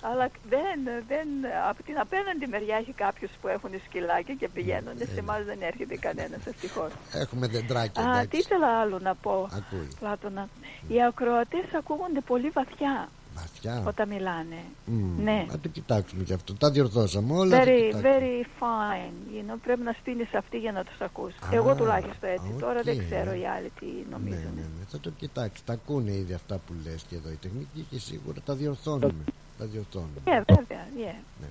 Αλλά 0.00 0.28
δεν, 0.48 1.04
δεν, 1.08 1.28
από 1.68 1.82
την 1.82 1.98
απέναντι 1.98 2.46
μεριά 2.46 2.76
έχει 2.76 2.92
κάποιους 2.92 3.30
που 3.40 3.48
έχουν 3.48 3.70
σκυλάκια 3.86 4.34
και 4.34 4.48
πηγαίνουν. 4.48 4.96
Σε 4.98 5.18
εμάς 5.18 5.44
δεν 5.44 5.62
έρχεται 5.62 5.96
κανένας 5.96 6.46
ευτυχώς. 6.46 6.90
Έχουμε 7.12 7.46
δεντράκια. 7.46 8.02
Α, 8.02 8.10
εντάξει. 8.10 8.28
τι 8.28 8.36
ήθελα 8.36 8.80
άλλο 8.80 8.98
να 8.98 9.14
πω, 9.14 9.48
Ακούει. 9.52 9.88
Πλάτωνα. 10.00 10.48
Οι 10.88 11.04
ακροατές 11.04 11.64
ακούγονται 11.78 12.20
πολύ 12.20 12.50
βαθιά 12.50 13.08
Βαθιά. 13.34 13.82
όταν 13.86 14.08
μιλάνε. 14.08 14.56
Μμ, 14.84 15.22
Ναι. 15.22 15.46
Να 15.50 15.58
το 15.58 15.68
κοιτάξουμε 15.68 16.22
κι 16.24 16.32
αυτό. 16.32 16.54
Τα 16.54 16.70
διορθώσαμε 16.70 17.32
όλα. 17.38 17.50
τα 17.58 17.64
Very, 17.64 17.76
κοιτάξουμε. 17.86 18.18
very 18.18 18.44
fine. 18.62 19.12
You 19.34 19.50
know, 19.52 19.58
πρέπει 19.62 19.80
να 19.82 19.92
στείνεις 20.00 20.34
αυτή 20.34 20.58
για 20.58 20.72
να 20.72 20.84
τους 20.84 21.00
ακούς. 21.00 21.32
Εγώ 21.50 21.74
τουλάχιστον 21.74 22.28
έτσι. 22.30 22.48
Τώρα 22.60 22.82
δεν 22.82 22.98
οκ. 23.00 23.04
ξέρω 23.04 23.32
οι 23.34 23.46
άλλοι 23.46 23.70
τι 23.80 23.86
Ναι, 23.86 24.04
νομίζουν. 24.10 24.52
ναι, 24.54 24.60
ναι. 24.60 24.84
Θα 24.88 24.98
το 25.00 25.10
κοιτάξεις. 25.10 25.64
Τα 25.64 25.72
ακούνε 25.72 26.10
ήδη 26.12 26.32
αυτά 26.32 26.54
που 26.66 26.72
λες 26.84 27.04
και 27.08 27.16
εδώ 27.16 27.30
οι 27.30 27.38
τεχνικοί 27.40 27.86
και 27.90 27.98
σίγουρα 27.98 28.40
τα 28.44 28.54
διορθώνουμε. 28.54 29.24
τα 29.58 29.64
διορθώνουμε. 29.64 30.20
Yeah, 30.24 30.42
βέβαια, 30.46 30.86
yeah. 30.96 31.44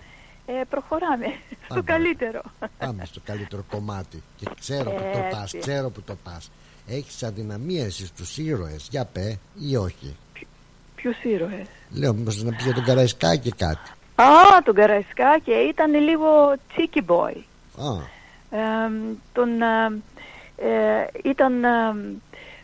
Ε, 0.45 0.61
προχωράμε 0.69 1.25
στο 1.65 1.67
Πάμε. 1.67 1.81
καλύτερο. 1.83 2.41
Πάμε 2.77 3.05
στο 3.05 3.19
καλύτερο 3.23 3.63
κομμάτι. 3.71 4.23
Και 4.37 4.45
ξέρω 4.59 4.89
που 4.91 5.01
το 5.13 5.19
πας, 5.31 5.41
Έτσι. 5.43 5.57
ξέρω 5.57 5.89
που 5.89 6.01
το 6.01 6.15
πας. 6.23 6.51
Έχεις 6.87 7.23
αδυναμία 7.23 7.85
εσύ 7.85 8.05
στους 8.05 8.37
ήρωες. 8.37 8.87
Για 8.91 9.05
πέ 9.05 9.39
ή 9.59 9.75
όχι. 9.75 10.15
Ποιους 11.03 11.23
ήρωες; 11.23 11.67
Λέω 11.89 12.13
μήπως 12.13 12.43
να 12.43 12.51
πεις 12.51 12.63
για 12.63 12.73
τον 12.73 12.83
Καραϊσκάκη 12.83 13.51
κάτι. 13.51 13.91
Α, 14.15 14.61
τον 14.65 14.75
Καραϊσκά 14.75 15.39
και 15.43 15.51
ήταν 15.51 15.93
λίγο 15.93 16.55
cheeky 16.75 17.01
boy. 17.07 17.35
Α, 17.77 17.91
Ε, 18.57 18.91
τον, 19.33 19.61
ε, 19.61 20.01
ε, 20.57 21.07
ήταν, 21.23 21.63
ε, 21.63 21.69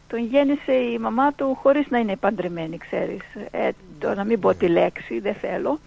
τον 0.08 0.20
γέννησε 0.26 0.74
η 0.74 0.98
μαμά 0.98 1.34
του 1.34 1.58
χωρίς 1.62 1.88
να 1.90 1.98
είναι 1.98 2.16
παντρεμένη, 2.16 2.78
ξέρεις. 2.78 3.22
Ε, 3.52 3.70
το, 4.00 4.14
να 4.14 4.24
μην 4.24 4.40
πω 4.40 4.54
τη 4.54 4.68
λέξη, 4.68 5.20
δεν 5.20 5.36
θέλω. 5.36 5.80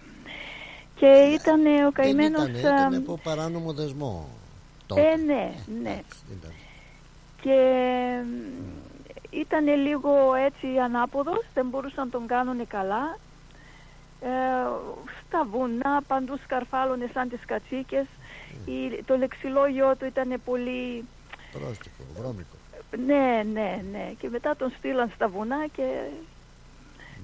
Και 0.95 1.07
ήταν 1.41 1.65
ε, 1.65 1.69
ο 1.69 1.73
δεν 1.81 1.91
καημένος... 1.93 2.47
ήταν, 2.47 2.55
ήταν 2.55 2.93
ε, 2.93 2.97
από 2.97 3.19
παράνομο 3.23 3.73
δεσμό. 3.73 4.27
ε, 4.95 5.15
ναι, 5.25 5.51
ναι. 5.83 6.01
Ήταν. 6.37 6.51
Και 7.41 7.57
ήταν 9.39 9.65
λίγο 9.67 10.33
έτσι 10.47 10.67
ανάποδος, 10.83 11.45
δεν 11.53 11.65
μπορούσαν 11.69 12.05
να 12.05 12.11
τον 12.11 12.27
κάνουν 12.27 12.67
καλά. 12.67 13.17
Ε, 14.21 14.27
στα 15.27 15.45
βουνά 15.51 16.01
παντού 16.07 16.37
σκαρφάλωνε 16.43 17.09
σαν 17.13 17.29
τις 17.29 17.39
κατσίκες. 17.45 18.05
Η- 18.65 19.03
το 19.05 19.17
λεξιλόγιο 19.17 19.95
του 19.95 20.05
ήταν 20.05 20.41
πολύ... 20.45 21.05
Πρόστιχο, 21.51 22.03
βρώμικο. 22.17 22.55
Ναι, 23.05 23.43
ναι, 23.53 23.83
ναι. 23.91 24.13
Και 24.19 24.29
μετά 24.29 24.55
τον 24.55 24.73
στείλαν 24.77 25.11
στα 25.15 25.27
βουνά 25.27 25.67
και 25.75 25.83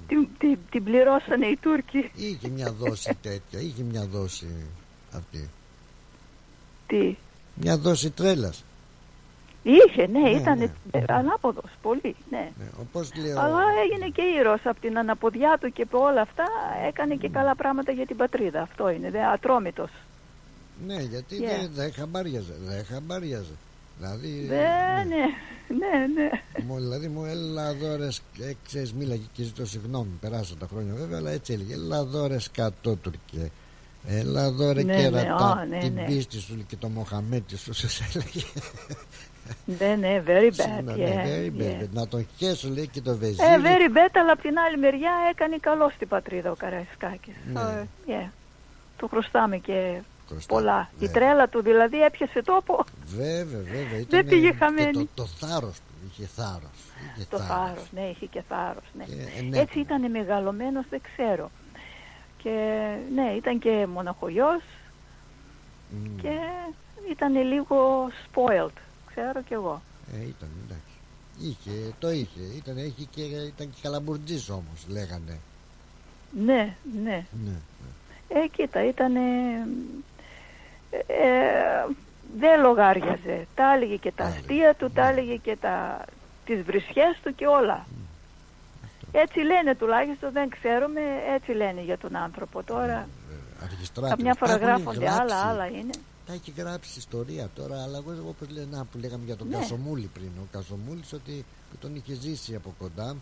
την, 0.08 0.28
την, 0.38 0.58
την 0.70 0.84
πληρώσανε 0.84 1.46
οι 1.46 1.56
Τούρκοι. 1.56 2.10
Είχε 2.14 2.48
μια 2.48 2.72
δόση 2.72 3.16
τέτοια, 3.22 3.60
είχε 3.60 3.82
μια 3.82 4.06
δόση 4.06 4.66
αυτή. 5.16 5.50
Τι; 6.86 7.16
Μια 7.54 7.78
δόση 7.78 8.10
τρέλας. 8.10 8.64
Είχε, 9.62 10.06
ναι, 10.06 10.18
Ναι, 10.20 10.30
ήταν 10.30 10.58
ναι. 10.58 11.04
ανάποδος, 11.08 11.70
πολύ, 11.82 12.16
ναι. 12.30 12.50
Ναι, 12.58 12.64
όπως 12.80 13.10
λέω, 13.14 13.40
Αλλά 13.40 13.60
έγινε 13.84 14.08
και 14.08 14.22
ήρωας 14.40 14.60
από 14.64 14.80
την 14.80 14.98
αναποδιά 14.98 15.58
του 15.60 15.72
και 15.72 15.82
από 15.82 15.98
όλα 15.98 16.20
αυτά 16.20 16.44
έκανε 16.88 17.14
και 17.14 17.28
καλά 17.28 17.54
πράγματα 17.56 17.92
για 17.92 18.06
την 18.06 18.16
πατρίδα. 18.16 18.60
Αυτό 18.62 18.90
είναι, 18.90 19.10
δε, 19.10 19.24
ατρόμητος. 19.24 19.90
ναι, 20.86 20.94
γιατί 21.02 21.36
Yeah. 21.40 21.44
δεν 21.60 21.70
δεν 21.74 21.92
χαμπάριαζε, 21.92 22.54
δεν 22.66 22.84
χαμπάριαζε. 22.84 23.54
Δηλαδή, 23.98 24.46
Δε, 24.48 24.56
ναι, 24.56 25.24
ναι, 25.78 26.06
ναι. 26.14 26.30
μου, 26.66 26.74
δηλαδή 26.78 27.08
μου 27.08 27.24
έλα 27.24 27.68
εδώ 27.68 27.96
ρε, 27.96 28.10
σκ- 28.10 28.40
ε, 28.40 28.52
ξέρεις 28.66 28.92
μίλαγε 28.92 29.22
και 29.32 29.42
ζητώ 29.42 29.66
συγγνώμη, 29.66 30.10
περάσαν 30.20 30.58
τα 30.58 30.66
χρόνια 30.72 30.94
βέβαια, 30.94 31.18
αλλά 31.18 31.30
έτσι 31.30 31.52
έλεγε, 31.52 31.74
έλα 31.74 31.96
εδώ 31.96 32.26
ρε 32.26 32.38
σκατό 32.38 32.96
Τουρκέ. 32.96 33.50
Έλα 34.06 34.42
εδώ 34.44 34.72
ρε 34.72 34.82
Ναι, 34.82 34.94
ναι, 34.94 35.00
κερατά, 35.02 35.34
α, 35.46 35.64
ναι, 35.64 35.78
την 35.78 35.92
ναι. 35.94 36.04
πίστη 36.04 36.38
σου 36.40 36.64
και 36.68 36.76
το 36.76 36.88
Μοχαμέτη 36.88 37.56
σου, 37.56 37.72
σας 37.82 38.00
έλεγε. 38.14 38.42
Ναι, 39.64 39.96
ναι, 40.00 40.22
very 40.26 40.50
bad. 40.50 40.74
Σύνορα, 40.76 40.96
yeah, 40.96 40.98
ναι, 40.98 41.24
very 41.26 41.60
bad. 41.60 41.82
yeah. 41.82 41.88
Να 41.92 42.08
τον 42.08 42.26
χέσω 42.36 42.68
λέει 42.68 42.86
και 42.88 43.00
το 43.00 43.16
βεζίλι. 43.16 43.48
Ε, 43.48 43.58
very 43.62 43.96
bad, 43.96 44.10
αλλά 44.12 44.32
από 44.32 44.42
την 44.42 44.58
άλλη 44.58 44.78
μεριά 44.78 45.12
έκανε 45.30 45.56
καλό 45.60 45.90
στην 45.94 46.08
πατρίδα 46.08 46.50
ο 46.50 46.54
Καραϊσκάκης. 46.54 47.34
Ναι. 47.52 47.60
So, 47.60 48.10
yeah. 48.10 48.28
Του 48.96 49.08
χρωστάμε 49.08 49.56
και 49.56 50.00
Χρωστάμε, 50.28 50.60
πολλά. 50.60 50.90
Η 50.98 51.04
ναι. 51.04 51.10
τρέλα 51.10 51.48
του 51.48 51.62
δηλαδή 51.62 52.02
έπιασε 52.02 52.42
τόπο. 52.42 52.84
Βέβαια, 53.06 53.58
βέβαια. 53.58 53.98
Ήταν 53.98 54.06
Δεν 54.08 54.26
πήγε 54.26 54.50
και 54.50 54.56
χαμένη. 54.56 54.92
Το, 54.92 55.06
το 55.14 55.26
θάρρος 55.26 55.76
του, 55.76 56.10
είχε 56.10 56.28
θάρρος. 56.36 56.70
Είχε 57.16 57.26
Το 57.30 57.38
θάρρος, 57.38 57.86
ναι, 57.94 58.08
είχε 58.10 58.26
και 58.26 58.42
θάρρος. 58.48 58.84
Ναι. 58.98 59.04
Και 59.04 59.12
ενέπνευε. 59.38 59.60
Έτσι 59.60 59.78
ήταν 59.80 60.10
μεγαλωμένος, 60.10 60.84
δεν 60.90 61.00
ξέρω. 61.00 61.50
Και 62.42 62.50
ναι, 63.14 63.32
ήταν 63.36 63.58
και 63.58 63.86
μοναχογιός 63.92 64.62
Μμ. 65.90 66.16
και 66.22 66.36
ήταν 67.10 67.34
λίγο 67.46 68.08
spoiled, 68.10 68.76
ξέρω 69.20 69.42
κι 69.42 69.52
εγώ. 69.52 69.82
Ε, 70.12 70.16
ήταν, 70.26 70.48
εντάξει. 70.64 70.94
Είχε, 71.40 71.92
το 71.98 72.10
είχε. 72.10 72.40
Ήταν, 72.56 72.76
είχε 72.76 73.04
και, 73.10 73.22
ήταν 73.22 73.70
και 73.70 73.78
καλαμπουρτζής 73.82 74.48
όμως, 74.50 74.86
λέγανε. 74.88 75.38
Ναι, 76.44 76.74
ναι. 77.02 77.26
Ναι. 77.44 77.56
Ε, 78.28 78.46
κοίτα, 78.48 78.84
ήταν. 78.84 79.12
δεν 82.38 82.60
λογάριαζε. 82.60 83.46
Τα 83.54 83.74
έλεγε 83.74 83.96
και 83.96 84.12
τα 84.12 84.24
αστεία 84.24 84.74
του, 84.74 84.90
τα 84.90 85.08
έλεγε 85.08 85.36
και 85.36 85.56
τα, 85.60 86.04
τις 86.44 86.62
βρισιές 86.62 87.18
του 87.22 87.34
και 87.34 87.46
όλα. 87.46 87.86
Έτσι 89.12 89.38
λένε 89.38 89.74
τουλάχιστον, 89.74 90.32
δεν 90.32 90.48
ξέρουμε, 90.48 91.00
έτσι 91.34 91.52
λένε 91.52 91.80
για 91.80 91.98
τον 91.98 92.16
άνθρωπο 92.16 92.62
τώρα. 92.62 93.08
Αργιστράτης. 93.62 94.14
Καμιά 94.16 94.34
φορά 94.34 94.58
Τα 94.58 94.64
έχουν 94.64 94.66
γράφονται 94.68 95.04
γράψει. 95.04 95.20
άλλα, 95.22 95.36
άλλα 95.36 95.66
είναι. 95.66 95.90
Τα 96.30 96.36
έχει 96.36 96.52
γράψει 96.56 96.98
ιστορία 96.98 97.48
τώρα, 97.54 97.82
αλλά 97.82 97.98
εγώ 97.98 98.28
όπως 98.28 98.48
λένε, 98.50 98.66
να, 98.76 98.84
που 98.84 98.98
λέγαμε 98.98 99.24
για 99.24 99.36
τον 99.36 99.48
Ναι. 99.48 99.56
Κασομούλη 99.56 100.10
πριν. 100.14 100.28
Ο 100.40 100.46
Κασομούλης 100.52 101.12
ότι 101.12 101.44
που 101.70 101.76
τον 101.80 101.94
είχε 101.96 102.14
ζήσει 102.14 102.54
από 102.54 102.74
κοντά. 102.78 103.08
Α, 103.10 103.16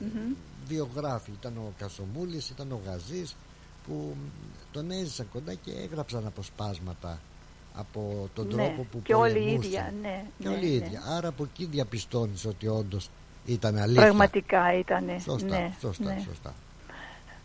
Μμμ. 0.00 0.34
Δύο 0.68 0.88
γράφοι 0.96 1.30
ήταν 1.40 1.56
ο 1.56 1.72
Κασομούλης, 1.78 2.48
ήταν 2.50 2.72
ο 2.72 2.80
Γαζής 2.86 3.34
που 3.86 4.16
τον 4.72 4.90
έζησαν 4.90 5.28
κοντά 5.32 5.54
και 5.54 5.70
έγραψαν 5.72 6.26
αποσπάσματα 6.26 7.18
από 7.74 8.28
τον 8.34 8.46
Ναι, 8.46 8.52
τρόπο 8.52 8.86
που 8.90 9.02
και 9.02 9.14
όλοι 9.14 9.30
οι 9.38 9.42
πολεμούσε. 9.42 9.66
ίδια, 9.68 9.92
ναι, 10.02 10.24
Και 10.38 10.48
ναι, 10.48 10.54
όλοι 10.54 10.66
οι 10.66 10.78
ναι. 10.78 10.84
ίδια. 10.86 11.02
Άρα 11.06 11.28
από 11.28 11.42
εκεί 11.44 11.64
διαπιστώνεις 11.64 12.44
ότι 12.44 12.66
όντως 12.68 13.10
ήταν 13.46 13.76
αλήθεια. 13.76 14.02
Πραγματικά 14.02 14.78
ήταν. 14.78 15.20
Σωστά, 15.20 15.46
ναι, 15.46 15.72
σωστά, 15.80 16.04
ναι. 16.14 16.22
σωστά. 16.28 16.54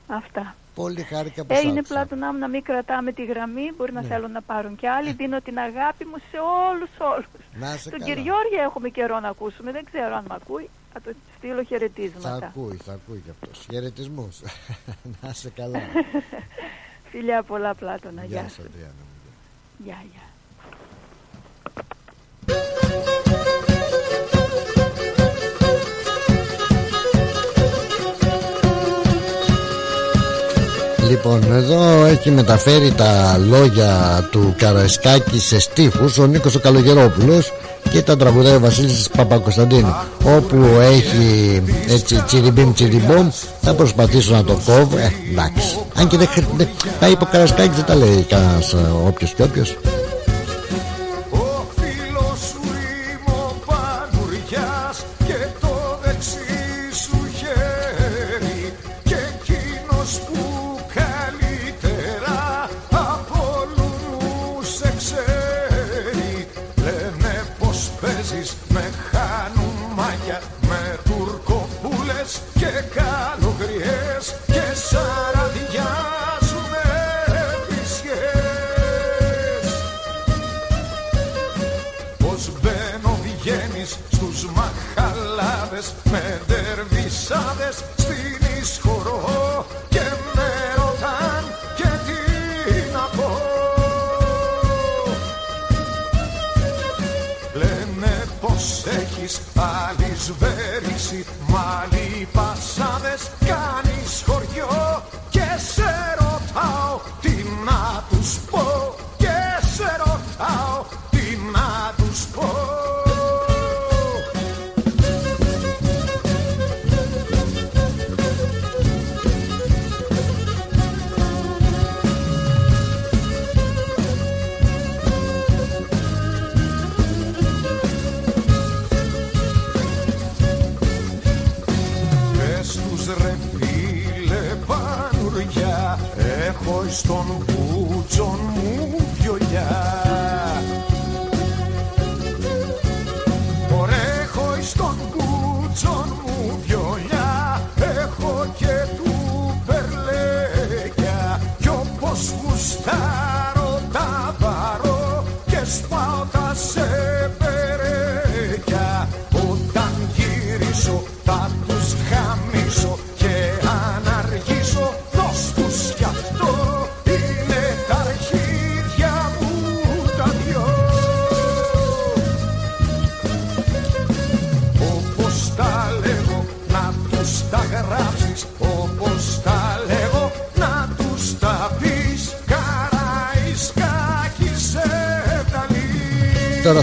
Αυτά. 0.07 0.55
Πολύ 0.81 1.01
χάρηκα 1.01 1.45
που 1.45 1.53
Ε, 1.53 1.57
σ' 1.57 1.63
είναι 1.63 1.79
άκουσα. 1.79 1.93
πλάτο 1.93 2.15
να 2.37 2.47
μην 2.47 2.63
κρατάμε 2.63 3.11
τη 3.11 3.23
γραμμή, 3.25 3.71
μπορεί 3.77 3.93
να 3.93 4.01
Ναι. 4.01 4.07
θέλουν 4.07 4.31
να 4.31 4.41
πάρουν 4.41 4.75
κι 4.75 4.87
άλλοι. 4.87 5.11
Δίνω 5.13 5.41
την 5.41 5.57
αγάπη 5.59 6.05
μου 6.05 6.17
σε 6.31 6.37
όλους 6.69 6.89
όλους. 7.13 7.25
Να 7.53 7.73
είσαι 7.73 7.89
Τον 7.89 7.99
καλά. 7.99 8.13
Κυριώργη 8.13 8.55
έχουμε 8.67 8.89
καιρό 8.89 9.19
να 9.19 9.29
ακούσουμε, 9.29 9.71
δεν 9.71 9.85
ξέρω 9.91 10.15
αν 10.15 10.25
με 10.29 10.35
ακούει. 10.41 10.69
Θα 10.93 11.01
το 11.01 11.11
στείλω 11.37 11.55
Θα 11.55 11.63
χαιρετίσματα. 11.63 12.45
ακούει, 12.45 12.77
θα 12.85 12.93
ακούει 12.93 13.19
κι 13.25 13.29
αυτός. 13.29 13.65
Χαιρετισμούς. 13.71 14.35
να 15.21 15.29
είσαι 15.29 15.49
καλά. 15.49 15.79
Φιλιά 17.11 17.43
πολλά 17.43 17.75
πλάτωνα. 17.75 18.23
Γεια 18.23 18.39
Γεια 18.39 18.49
σου, 18.49 18.55
σου. 18.55 18.61
Αντριάννα 18.67 19.03
μου. 19.07 19.15
Γεια, 19.85 19.97
γεια. 20.11 20.25
Λοιπόν, 31.09 31.43
εδώ 31.53 32.05
έχει 32.05 32.31
μεταφέρει 32.31 32.91
τα 32.91 33.39
λόγια 33.49 34.21
του 34.31 34.55
Καραϊσκάκη 34.57 35.39
σε 35.39 35.59
στίχους 35.59 36.17
ο 36.17 36.25
Νίκος 36.25 36.55
ο 36.55 36.59
Καλογερόπουλος 36.59 37.53
και 37.89 38.01
τα 38.01 38.17
τραγουδάει 38.17 38.55
ο 38.55 38.59
Βασίλης 38.59 39.09
Παπακοσταντίνου 39.17 39.95
όπου 40.37 40.65
έχει 40.81 41.61
έτσι 41.89 42.23
τσιριμπίμ 42.25 42.73
τσιριμπόμ 42.73 43.27
θα 43.61 43.73
προσπαθήσω 43.73 44.33
να 44.33 44.43
το 44.43 44.53
κόβω. 44.65 44.97
Ε, 44.97 45.11
εντάξει. 45.31 45.77
Αν 45.95 46.07
και 46.07 46.17
δεν, 46.17 46.27
χρ- 46.27 46.45
δεν, 46.57 46.67
τα 46.99 47.07
είπε 47.07 47.23
ο 47.23 47.27
Καραϊσκάκης 47.31 47.75
δεν 47.75 47.85
τα 47.85 47.95
λέει 47.95 48.25
κανένας 48.29 48.73
ε, 48.73 48.77
όποιος 49.07 49.33
και 49.33 49.43
όποιος 49.43 49.77
see. 101.07 101.36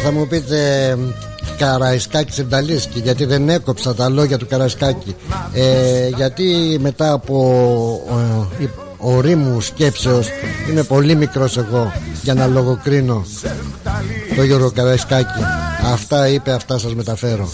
Θα 0.05 0.13
μου 0.13 0.27
πείτε 0.27 0.97
Καραϊσκάκη 1.59 2.33
Σεβδαλίσκη 2.33 2.99
γιατί 2.99 3.25
δεν 3.25 3.49
έκοψα 3.49 3.95
τα 3.95 4.09
λόγια 4.09 4.39
του 4.39 4.47
Καραϊσκάκη. 4.47 5.15
Ε, 5.53 6.09
γιατί 6.17 6.79
μετά 6.81 7.13
από 7.13 8.51
ε, 8.59 8.63
η- 8.65 8.71
ορίμου 8.99 9.61
σκέψεως 9.61 10.29
είμαι 10.71 10.83
πολύ 10.83 11.15
μικρός 11.15 11.57
εγώ 11.57 11.93
για 12.23 12.35
να 12.35 12.47
λογοκρίνω 12.47 13.25
το 14.37 14.43
Γιώργο 14.43 14.71
Καραϊσκάκη. 14.71 15.41
Αυτά 15.93 16.29
είπε 16.29 16.53
αυτά 16.53 16.79
σας 16.79 16.95
μεταφέρω 16.95 17.49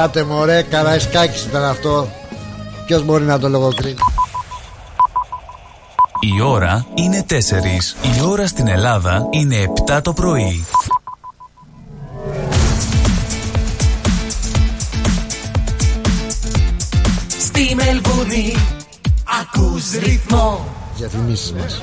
το 0.00 0.06
Μιλάτε 0.08 0.34
μωρέ 0.34 0.62
Καραϊσκάκης 0.62 1.44
ήταν 1.44 1.64
αυτό 1.64 2.08
Ποιος 2.86 3.04
μπορεί 3.04 3.24
να 3.24 3.38
το 3.38 3.48
λογοκρίνει; 3.48 3.96
Η 6.20 6.40
ώρα 6.40 6.86
είναι 6.94 7.24
4. 7.30 7.34
Η 8.16 8.22
ώρα 8.26 8.46
στην 8.46 8.68
Ελλάδα 8.68 9.26
είναι 9.30 9.56
7 9.86 10.00
το 10.02 10.12
πρωί. 10.12 10.64
Στη 17.38 17.74
Μελβούνι 17.74 18.54
ακούς 19.40 19.90
ρυθμό 19.90 20.64
Διαφημίσεις 20.96 21.52
μας 21.52 21.80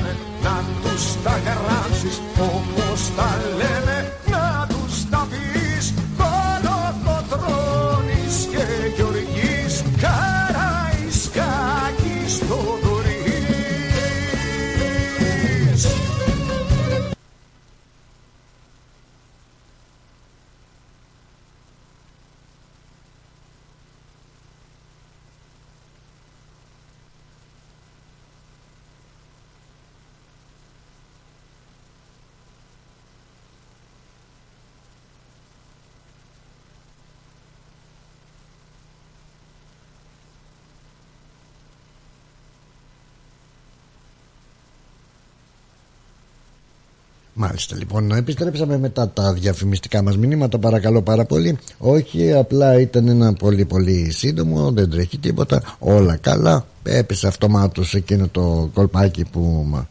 Μάλιστα 47.39 47.75
λοιπόν, 47.75 48.11
επιστρέψαμε 48.11 48.77
μετά 48.77 49.09
τα 49.09 49.33
διαφημιστικά 49.33 50.01
μας 50.01 50.17
μηνύματα. 50.17 50.59
Παρακαλώ 50.59 51.01
πάρα 51.01 51.25
πολύ. 51.25 51.57
Όχι, 51.77 52.33
απλά 52.33 52.79
ήταν 52.79 53.07
ένα 53.07 53.33
πολύ 53.33 53.65
πολύ 53.65 54.11
σύντομο, 54.11 54.71
δεν 54.71 54.89
τρέχει 54.89 55.17
τίποτα. 55.17 55.61
Όλα 55.79 56.15
καλά, 56.15 56.65
έπεσε 56.83 57.27
αυτομάτως 57.27 57.93
εκείνο 57.93 58.27
το 58.27 58.69
κολπάκι 58.73 59.25
που 59.31 59.65
μα- 59.69 59.87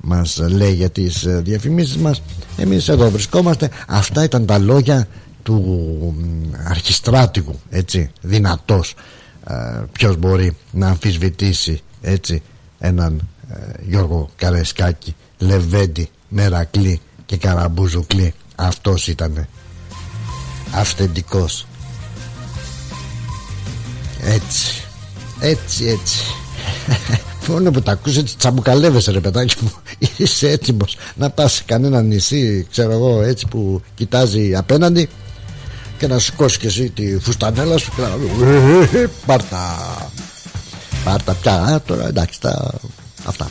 μας 0.00 0.38
λέει 0.50 0.72
για 0.74 0.90
τις 0.90 1.24
ε, 1.24 1.40
διαφημίσεις 1.44 1.96
μας. 1.96 2.22
Εμείς 2.56 2.88
εδώ 2.88 3.10
βρισκόμαστε. 3.10 3.70
Αυτά 3.88 4.24
ήταν 4.24 4.46
τα 4.46 4.58
λόγια 4.58 5.06
του 5.42 5.54
μ, 6.18 6.54
αρχιστράτηγου 6.68 7.54
έτσι, 7.70 8.10
δυνατός. 8.20 8.94
Ε, 9.48 9.54
Ποιος 9.92 10.16
μπορεί 10.16 10.56
να 10.72 10.86
αμφισβητήσει 10.88 11.80
έτσι 12.00 12.42
έναν 12.78 13.28
ε, 13.50 13.54
Γιώργο 13.88 14.28
Καραϊσκάκη 14.36 15.14
Λεβέντη, 15.38 16.08
Μερακλή 16.30 17.00
και 17.26 17.36
Καραμπουζουκλή. 17.36 18.34
Αυτός 18.56 19.08
ήταν. 19.08 19.48
Αυθεντικός. 20.72 21.66
Έτσι. 24.22 24.84
Έτσι 25.40 25.86
έτσι. 25.86 26.20
Μόνο 27.48 27.70
που 27.70 27.82
τα 27.82 27.92
ακούς 27.92 28.16
έτσι 28.16 28.36
τσαμπουκαλεύεσαι 28.36 29.10
ρε 29.10 29.20
παιδάκι 29.20 29.54
μου. 29.60 29.72
Είσαι 30.16 30.50
έτοιμος 30.50 30.96
να 31.14 31.30
πας 31.30 31.52
σε 31.52 31.62
κανένα 31.66 32.02
νησί 32.02 32.66
Ξέρω 32.70 32.92
εγώ 32.92 33.22
έτσι 33.22 33.46
που 33.46 33.82
κοιτάζει 33.94 34.54
απέναντι 34.56 35.08
Και 35.98 36.06
να 36.06 36.18
σηκώσει 36.18 36.58
και 36.58 36.66
εσύ 36.66 36.90
τη 36.90 37.18
φουστανέλα 37.18 37.78
σου 37.78 37.92
Και 37.96 38.02
να 38.02 38.98
«Ε, 38.98 39.10
Πάρτα 39.26 39.78
Πάρτα 41.04 41.34
πια 41.34 41.54
α, 41.54 41.80
τώρα 41.80 42.06
εντάξει 42.06 42.40
τα... 42.40 42.70
Αυτά 43.24 43.50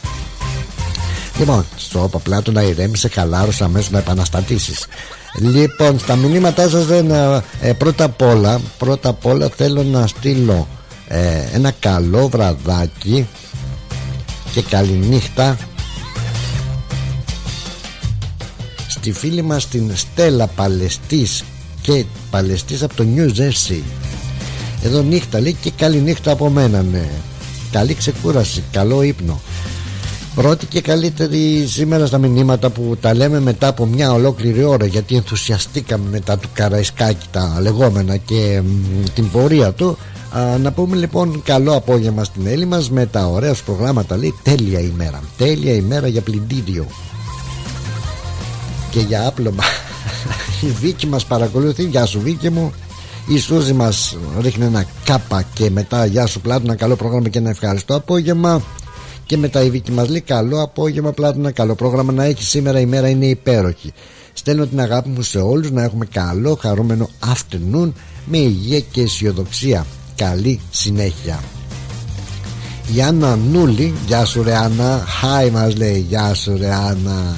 Λοιπόν, 1.40 1.66
στο 1.76 2.08
παπλάτο 2.12 2.52
να 2.52 2.62
ηρέμησε, 2.62 3.08
χαλάρωσε 3.08 3.64
αμέσως 3.64 3.90
να 3.90 3.98
επαναστατήσεις. 3.98 4.86
Λοιπόν, 5.40 6.00
στα 6.00 6.16
μηνύματά 6.16 6.70
σας 6.70 6.86
δεν. 6.86 7.12
ε, 7.12 7.44
ε, 7.62 7.74
πρώτα 7.74 8.04
απ' 8.04 8.22
όλα, 8.22 8.62
πρώτα 8.78 9.10
απ' 9.10 9.26
όλα 9.26 9.50
θέλω 9.56 9.84
να 9.84 10.08
στείλω 10.08 10.68
ε, 11.08 11.44
ένα 11.54 11.72
καλό 11.72 12.28
βραδάκι 12.28 13.28
και 14.54 14.62
καληνύχτα 14.62 15.58
στη 18.88 19.12
φίλη 19.12 19.42
μας 19.42 19.68
την 19.68 19.92
Στέλλα 19.96 20.48
Παλαιστής 20.48 21.44
και 21.82 22.06
Παλαιστής 22.30 22.84
από 22.84 22.96
το 22.96 23.06
New 23.16 23.28
Jersey 23.28 23.82
εδώ 24.84 25.02
νύχτα 25.02 25.40
λέει 25.40 25.58
και 25.62 25.72
καλή 25.72 25.98
νύχτα 25.98 26.32
από 26.32 26.50
μένα 26.50 26.82
ναι 26.82 27.10
καλή 27.72 27.94
ξεκούραση, 27.94 28.64
καλό 28.72 29.02
ύπνο 29.02 29.42
Πρώτη 30.36 30.66
και 30.66 30.82
καλύτερη 30.82 31.66
σήμερα 31.68 32.06
στα 32.06 32.18
μηνύματα 32.18 32.70
που 32.70 32.98
τα 33.02 33.14
λέμε 33.14 33.40
μετά 33.40 33.68
από 33.68 33.86
μια 33.86 34.12
ολόκληρη 34.14 34.64
ώρα 34.64 34.86
γιατί 34.86 35.16
ενθουσιαστήκαμε 35.16 36.10
μετά 36.10 36.38
του 36.38 36.50
Καραϊσκάκη 36.54 37.28
τα 37.32 37.58
λεγόμενα 37.62 38.18
και 38.18 38.62
μ, 38.64 39.04
την 39.14 39.30
πορεία 39.32 39.72
του. 39.72 39.98
Α, 40.32 40.58
να 40.58 40.72
πούμε 40.72 40.96
λοιπόν 40.96 41.42
καλό 41.44 41.76
απόγευμα 41.76 42.24
στην 42.24 42.48
Έλλη 42.48 42.66
μας 42.66 42.90
με 42.90 43.06
τα 43.06 43.26
ωραία 43.26 43.54
σου 43.54 43.64
προγράμματα 43.64 44.18
λέει 44.18 44.34
τέλεια 44.44 44.80
ημέρα. 44.80 45.22
Τέλεια 45.38 45.74
ημέρα 45.74 46.08
για 46.08 46.22
πλυντήριο. 46.22 46.86
Και 48.92 49.00
για 49.00 49.28
άπλωμα. 49.28 49.64
Η 50.68 50.72
Βίκη 50.80 51.08
μας 51.08 51.26
παρακολουθεί. 51.26 51.84
Γεια 51.84 52.06
σου 52.06 52.22
Βίκη 52.22 52.50
μου. 52.50 52.74
Η 53.28 53.38
Σούζη 53.40 53.74
μας 53.74 54.18
ρίχνει 54.42 54.66
ένα 54.66 54.86
κάπα 55.04 55.44
και 55.54 55.70
μετά. 55.70 56.06
Γεια 56.06 56.26
σου 56.26 56.42
Πλάτωνα. 56.42 56.76
Καλό 56.76 56.96
πρόγραμμα 56.96 57.30
και 57.30 57.38
ένα 57.38 57.50
ευχαριστώ 57.50 57.96
απόγευμα 57.96 58.62
και 59.30 59.38
μετά 59.38 59.64
η 59.64 59.70
Βίκη 59.70 59.92
μας 59.92 60.10
λέει 60.10 60.22
καλό 60.22 60.62
απόγευμα 60.62 61.12
Πλάτωνα 61.12 61.52
καλό 61.52 61.76
πρόγραμμα 61.76 62.12
να 62.12 62.24
έχεις. 62.24 62.48
Σήμερα 62.48 62.80
η 62.80 62.86
μέρα 62.86 63.10
είναι 63.10 63.26
υπέροχη 63.26 63.94
στέλνω 64.34 64.66
την 64.66 64.80
αγάπη 64.80 65.10
μου 65.10 65.22
σε 65.22 65.40
όλους 65.40 65.72
να 65.72 65.84
έχουμε 65.84 66.06
καλό 66.06 66.58
χαρούμενο 66.62 67.10
afternoon 67.34 67.92
με 68.26 68.38
υγεία 68.38 68.80
και 68.80 69.02
αισιοδοξία. 69.02 69.86
Καλή 70.16 70.60
συνέχεια. 70.72 71.40
Η 72.96 73.02
Άννα 73.02 73.36
Νούλη 73.36 73.94
Γεια 74.08 74.26
σου 74.26 74.44
ρε 74.44 74.56
Άννα 74.56 75.06
Hi 75.22 75.52
μας 75.52 75.76
λέει 75.76 76.06
Γεια 76.10 76.34
σου 76.34 76.58
ρε 76.58 76.74
Άννα 76.74 77.36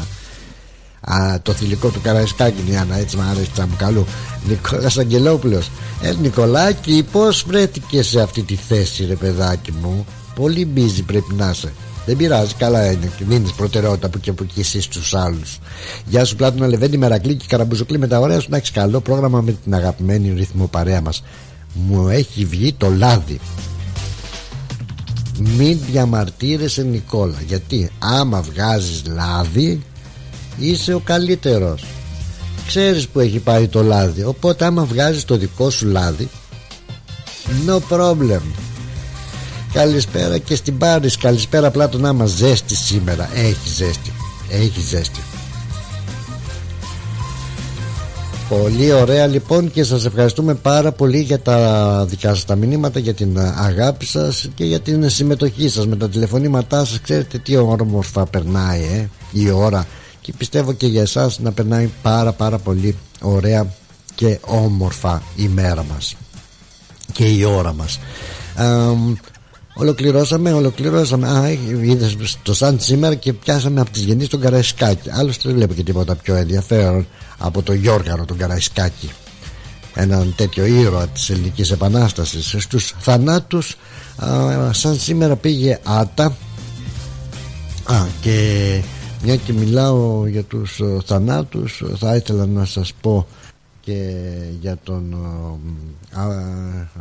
Α, 1.01 1.41
το 1.41 1.53
θηλυκό 1.53 1.89
του 1.89 2.01
Καραϊσκάκη 2.01 2.61
είναι 2.61 2.73
η 2.73 2.77
Άννα 2.77 2.97
έτσι 2.97 3.15
μου 3.15 3.23
αρέσει 3.31 3.49
τσαμπουκαλού 3.51 4.05
Νικόλας 4.47 4.97
Αγγελόπουλος. 4.97 5.69
Ε 6.01 6.13
Νικολάκη 6.21 7.05
πως 7.11 7.45
βρέθηκες 7.47 8.07
σε 8.07 8.21
αυτή 8.21 8.41
τη 8.41 8.55
θέση 8.55 9.05
ρε 9.05 9.15
παιδάκι 9.15 9.71
μου; 9.81 10.05
Πολύ 10.41 10.67
busy 10.75 11.03
πρέπει 11.05 11.33
να 11.33 11.49
είσαι 11.49 11.73
δεν 12.05 12.17
πειράζει, 12.17 12.53
καλά 12.53 12.91
είναι. 12.91 13.11
Δίνεις 13.19 13.51
προτεραιότητα 13.51 14.09
που 14.09 14.19
και 14.19 14.29
από 14.29 14.43
εκεί 14.43 14.59
εσύ 14.59 14.81
στους 14.81 15.13
άλλους. 15.13 15.59
Γεια 16.05 16.25
σου, 16.25 16.35
Πλάτωνα 16.35 16.67
Λεβέντη, 16.67 16.97
Μερακλή 16.97 17.35
και 17.35 17.45
Καραμπουζοκλή 17.47 17.97
με 17.97 18.07
τα 18.07 18.19
ωραία 18.19 18.39
σου. 18.39 18.47
Να 18.49 18.57
έχεις 18.57 18.71
καλό 18.71 19.01
πρόγραμμα 19.01 19.41
με 19.41 19.51
την 19.63 19.73
αγαπημένη 19.73 20.33
ρυθμό 20.33 20.67
παρέα 20.67 21.01
μας. 21.01 21.23
Μου 21.73 22.07
έχει 22.09 22.45
βγει 22.45 22.73
το 22.73 22.89
λάδι. 22.89 23.39
Μην 25.39 25.79
διαμαρτύρεσαι 25.91 26.83
Νικόλα 26.83 27.37
Γιατί 27.47 27.91
άμα 27.99 28.41
βγάζεις 28.41 29.03
λάδι 29.07 29.81
Είσαι 30.57 30.93
ο 30.93 30.99
καλύτερος 30.99 31.83
Ξέρεις 32.67 33.07
που 33.07 33.19
έχει 33.19 33.39
πάει 33.39 33.67
το 33.67 33.83
λάδι 33.83 34.23
Οπότε 34.23 34.65
άμα 34.65 34.83
βγάζεις 34.83 35.25
το 35.25 35.37
δικό 35.37 35.69
σου 35.69 35.87
λάδι 35.87 36.29
No 37.67 37.79
problem 37.95 38.41
Καλησπέρα 39.73 40.37
και 40.37 40.55
στην 40.55 40.77
Πάρης. 40.77 41.17
Καλησπέρα 41.17 41.67
απλά 41.67 41.89
τον 41.89 42.05
άμα 42.05 42.25
ζέστη 42.25 42.75
σήμερα. 42.75 43.29
Έχει 43.35 43.69
ζέστη. 43.69 44.11
Έχει 44.49 44.81
ζέστη. 44.81 45.19
Πολύ 48.49 48.91
ωραία 48.91 49.27
λοιπόν 49.27 49.71
και 49.71 49.83
σας 49.83 50.05
ευχαριστούμε 50.05 50.55
πάρα 50.55 50.91
πολύ 50.91 51.19
για 51.19 51.39
τα 51.39 52.05
δικά 52.09 52.29
σας 52.29 52.45
τα 52.45 52.55
μηνύματα 52.55 52.99
για 52.99 53.13
την 53.13 53.39
αγάπη 53.39 54.05
σας 54.05 54.49
και 54.55 54.65
για 54.65 54.79
την 54.79 55.09
συμμετοχή 55.09 55.69
σας 55.69 55.87
με 55.87 55.95
τα 55.95 56.09
τηλεφωνήματά 56.09 56.85
σας. 56.85 57.01
Ξέρετε 57.01 57.37
τι 57.37 57.57
όμορφα 57.57 58.25
περνάει 58.25 58.81
ε, 58.81 59.09
η 59.31 59.49
ώρα. 59.49 59.87
Και 60.21 60.33
πιστεύω 60.37 60.73
και 60.73 60.87
για 60.87 61.01
εσάς 61.01 61.39
να 61.39 61.51
περνάει 61.51 61.89
πάρα 62.01 62.31
πάρα 62.31 62.57
πολύ 62.57 62.95
ωραία 63.21 63.73
και 64.15 64.39
όμορφα 64.45 65.21
η 65.35 65.47
μέρα 65.47 65.83
μας 65.83 66.15
και 67.11 67.25
η 67.25 67.43
ώρα 67.43 67.73
μας. 67.73 67.99
Αμ, 68.55 69.15
Ολοκληρώσαμε, 69.73 70.53
ολοκληρώσαμε. 70.53 71.27
Α, 71.27 71.49
είδες 71.81 72.37
το 72.43 72.53
σαν 72.53 72.79
σήμερα 72.79 73.15
και 73.15 73.33
πιάσαμε 73.33 73.81
από 73.81 73.91
τις 73.91 74.03
γεννήσεις 74.03 74.29
τον 74.29 74.39
Καραϊσκάκη. 74.39 75.09
Άλλωστε 75.09 75.41
δεν 75.45 75.55
βλέπω 75.57 75.73
και 75.73 75.83
τίποτα 75.83 76.15
πιο 76.15 76.35
ενδιαφέρον 76.35 77.07
από 77.37 77.61
τον 77.61 77.75
Γιώργαρο 77.75 78.25
τον 78.25 78.37
Καραϊσκάκη. 78.37 79.09
Έναν 79.93 80.33
τέτοιο 80.35 80.65
ήρωα 80.65 81.07
της 81.07 81.29
Ελληνικής 81.29 81.71
Επανάστασης. 81.71 82.55
Στους 82.59 82.95
θανάτους, 82.99 83.75
σαν 84.71 84.95
σήμερα 84.95 85.35
πήγε 85.35 85.79
άτα. 85.83 86.25
Α, 87.83 88.05
και 88.21 88.79
μια 89.23 89.35
και 89.35 89.53
μιλάω 89.53 90.27
για 90.27 90.43
τους 90.43 90.81
θανάτους 91.05 91.83
θα 91.97 92.15
ήθελα 92.15 92.45
να 92.45 92.65
σας 92.65 92.93
πω 93.01 93.27
και 93.81 94.13
για 94.61 94.77
τον 94.83 95.15
α, 96.11 96.23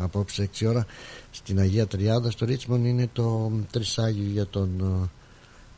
απόψε 0.03 0.49
6 0.61 0.67
ώρα 0.69 0.87
στην 1.31 1.59
Αγία 1.59 1.87
Τριάδα 1.87 2.31
στο 2.31 2.45
Ρίτσμον 2.45 2.85
είναι 2.85 3.09
το 3.13 3.53
τρισάγιο 3.71 4.31
για 4.33 4.47
τον 4.47 4.81
ε, 5.03 5.09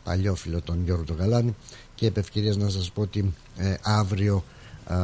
παλιόφιλο 0.05 0.61
τον 0.61 0.85
Γιώργο 0.85 1.05
τον 1.05 1.17
Γαλάνη. 1.17 1.57
Και 1.95 2.07
επ' 2.07 2.17
ευκαιρίας 2.17 2.57
να 2.57 2.69
σας 2.69 2.91
πω 2.91 3.01
ότι 3.01 3.35
ε, 3.57 3.75
αύριο 3.83 4.45
ε, 4.89 4.95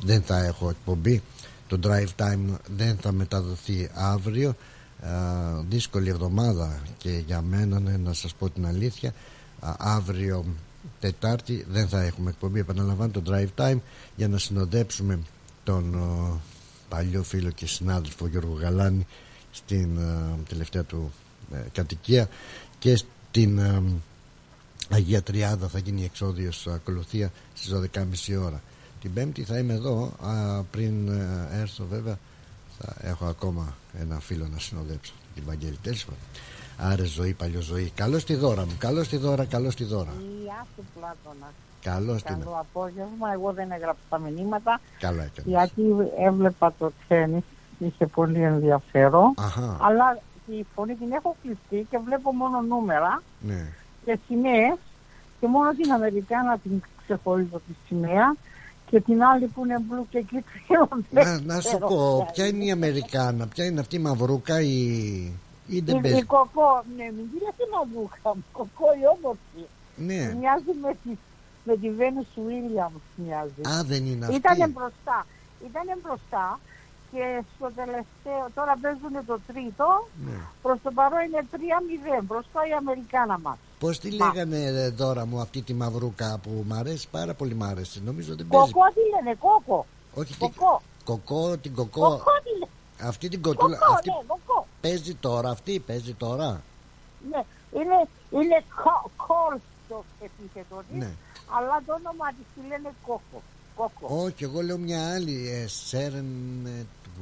δεν 0.00 0.22
θα 0.22 0.44
έχω 0.44 0.68
εκπομπή. 0.70 1.22
Το 1.68 1.78
drive 1.82 2.22
time 2.22 2.58
δεν 2.76 2.96
θα 2.96 3.12
μεταδοθεί 3.12 3.90
αύριο. 3.94 4.56
Ε, 5.02 5.08
δύσκολη 5.68 6.08
εβδομάδα 6.08 6.80
και 6.98 7.22
για 7.26 7.42
μένα 7.42 7.80
ναι, 7.80 7.96
να 7.96 8.12
σας 8.12 8.34
πω 8.34 8.50
την 8.50 8.66
αλήθεια. 8.66 9.14
Αύριο 9.78 10.44
Τετάρτη 11.00 11.66
δεν 11.70 11.88
θα 11.88 12.02
έχουμε 12.02 12.30
εκπομπή. 12.30 12.60
Επαναλαμβάνω 12.60 13.12
το 13.12 13.22
drive 13.26 13.62
time 13.62 13.78
για 14.16 14.28
να 14.28 14.38
συνοδέψουμε 14.38 15.18
τον 15.64 15.96
παλιό 16.88 17.22
φίλο 17.22 17.50
και 17.50 17.66
συνάδελφο 17.66 18.26
Γιώργο 18.26 18.52
Γαλάνη 18.52 19.06
στην 19.56 19.98
uh, 19.98 20.38
τελευταία 20.48 20.84
του 20.84 21.12
uh, 21.52 21.56
κατοικία 21.72 22.28
και 22.78 22.96
στην 22.96 23.60
uh, 23.60 23.82
Αγία 24.90 25.22
Τριάδα 25.22 25.68
θα 25.68 25.78
γίνει 25.78 26.00
η 26.00 26.04
εξόδιος 26.04 26.66
ακολουθία 26.66 27.32
στις 27.54 27.72
12.30 27.94 28.44
ώρα 28.44 28.62
την 29.00 29.12
Πέμπτη 29.12 29.42
θα 29.42 29.58
είμαι 29.58 29.72
εδώ 29.72 30.12
πριν 30.70 31.08
έρθω 31.52 31.86
βέβαια 31.90 32.18
θα 32.78 32.96
έχω 33.00 33.24
ακόμα 33.24 33.76
ένα 34.00 34.20
φίλο 34.20 34.48
να 34.52 34.58
συνοδέψω 34.58 35.12
την 35.34 35.42
Βαγγέλη 35.46 35.78
τέλος 35.82 36.06
Άρε 36.78 37.04
ζωή, 37.04 37.32
παλιό 37.32 37.60
ζωή. 37.60 37.92
Καλώς 37.94 38.24
τη 38.24 38.34
δώρα 38.34 38.66
μου, 38.66 38.72
καλώς 38.78 39.08
τη 39.08 39.16
δώρα, 39.16 39.44
καλώς 39.44 39.74
τη 39.74 39.84
δώρα. 39.84 40.12
Γεια 40.42 40.66
σου, 40.76 40.84
Πλάτωνα. 40.94 41.52
Καλώς 41.82 42.22
την 42.22 42.38
Καλό 42.38 42.56
απόγευμα. 42.58 43.32
Εγώ 43.32 43.52
δεν 43.52 43.70
έγραψα 43.70 44.02
τα 44.08 44.18
μηνύματα. 44.18 44.80
Καλά 44.98 45.22
έκανες. 45.22 45.44
Γιατί 45.44 45.82
έβλεπα 46.18 46.74
το 46.78 46.92
τέννη 47.08 47.44
είχε 47.78 48.06
πολύ 48.06 48.42
ενδιαφέρον. 48.42 49.34
Αχα. 49.36 49.76
Αλλά 49.80 50.18
τη 50.46 50.64
φωνή 50.74 50.94
την 50.94 51.12
έχω 51.12 51.36
κλειστεί 51.42 51.86
και 51.90 51.98
βλέπω 52.04 52.32
μόνο 52.32 52.60
νούμερα 52.60 53.22
Ναι. 53.40 53.72
και 54.04 54.18
σημαίες 54.26 54.76
Και 55.40 55.46
μόνο 55.46 55.70
την 55.70 55.92
Αμερικάνα 55.92 56.58
την 56.58 56.82
ξεχωρίζω 57.04 57.56
τη 57.66 57.74
σημαία 57.86 58.36
και 58.90 59.00
την 59.00 59.22
άλλη 59.22 59.46
που 59.46 59.64
είναι 59.64 59.78
μπλου 59.80 60.06
και 60.10 60.18
κίτρινο. 60.20 60.88
Να, 61.10 61.40
να 61.40 61.60
σου 61.60 61.78
πω, 61.78 62.28
ποια 62.32 62.46
είναι 62.46 62.64
η 62.64 62.70
Αμερικάνα, 62.70 63.46
ποια 63.46 63.64
είναι 63.64 63.80
αυτή 63.80 63.96
η 63.96 63.98
μαυρούκα 63.98 64.60
ή, 64.60 64.74
ή 65.66 65.80
δεν 65.80 65.94
Η, 65.94 65.98
η 65.98 66.00
παίζει. 66.00 66.22
κοκό, 66.22 66.84
ναι, 66.96 67.04
μην 67.16 67.26
τη 67.30 67.36
λέτε 67.44 67.64
μαυρούκα, 67.74 68.32
κοκό 68.52 68.86
η 69.02 69.04
όμορφη. 69.16 69.62
Ναι. 69.96 70.34
Μοιάζει 70.38 70.72
με 70.82 70.92
τη, 71.04 71.10
με 71.64 71.76
τη 71.76 71.90
Βένους 71.90 72.26
Williams 72.46 73.00
μοιάζει. 73.16 73.60
Α, 73.78 73.82
δεν 73.84 74.06
είναι 74.06 74.24
αυτή. 74.24 74.36
Ήτανε 74.36 74.66
μπροστά. 74.66 75.26
Ήτανε 75.68 75.92
μπροστά 76.02 76.60
και 77.16 77.42
στο 77.56 77.68
τελευταίο, 77.80 78.42
τώρα 78.54 78.74
παίζουν 78.82 79.14
το 79.26 79.36
τρίτο, 79.46 79.86
Ναι. 80.26 80.38
προς 80.62 80.78
το 80.82 80.90
παρόν 80.98 81.20
είναι 81.26 81.42
3-0, 81.52 82.22
μπροστά 82.22 82.60
η 82.70 82.72
Αμερικάνα 82.72 83.38
μας. 83.38 83.56
Πώς 83.78 83.98
τη 83.98 84.10
λέγανε 84.10 84.58
ε, 84.64 84.88
δώρα 84.90 85.26
μου 85.26 85.40
αυτή 85.40 85.62
τη 85.62 85.74
μαυρούκα 85.74 86.38
που 86.42 86.64
μ' 86.68 86.72
αρέσει 86.72 87.08
πάρα 87.10 87.34
πολύ 87.34 87.54
μ' 87.54 87.62
αρέσει. 87.64 88.02
Νομίζω 88.04 88.34
δεν 88.36 88.46
παίζει. 88.46 88.72
Κοκό 88.72 88.86
τι 88.94 89.00
λένε, 89.14 89.36
κόκο. 89.38 89.86
Όχι 90.14 90.32
την 90.36 90.52
Κοκό. 90.54 90.82
κοκό, 91.04 91.56
την 91.56 91.74
κοκό. 91.74 92.00
Κοκό 92.00 92.32
τι 92.44 92.50
λένε. 92.58 92.70
Αυτή 93.10 93.28
την 93.28 93.42
Κοκό, 93.42 93.56
κοτούλα. 93.56 93.78
Αυτή 93.94 94.08
ναι, 94.10 94.16
κοκό. 94.26 94.66
παίζει 94.80 95.14
τώρα, 95.14 95.50
αυτή 95.50 95.78
παίζει 95.78 96.12
τώρα. 96.14 96.62
Ναι, 97.30 97.42
είναι, 97.80 97.98
είναι 98.30 98.64
κόλ 99.26 99.58
το 99.88 100.04
επίθετο 100.20 100.82
της, 100.88 100.98
Ναι. 100.98 101.10
αλλά 101.56 101.82
το 101.86 101.92
όνομα 101.92 102.28
της 102.28 102.46
τη 102.54 102.60
λένε 102.68 102.90
κόκο. 103.06 103.42
Κόκο. 103.76 104.22
Όχι, 104.24 104.44
εγώ 104.44 104.60
λέω 104.62 104.78
μια 104.78 105.12
άλλη. 105.14 105.50
Ε, 105.50 105.66
Σέρεν 105.66 106.26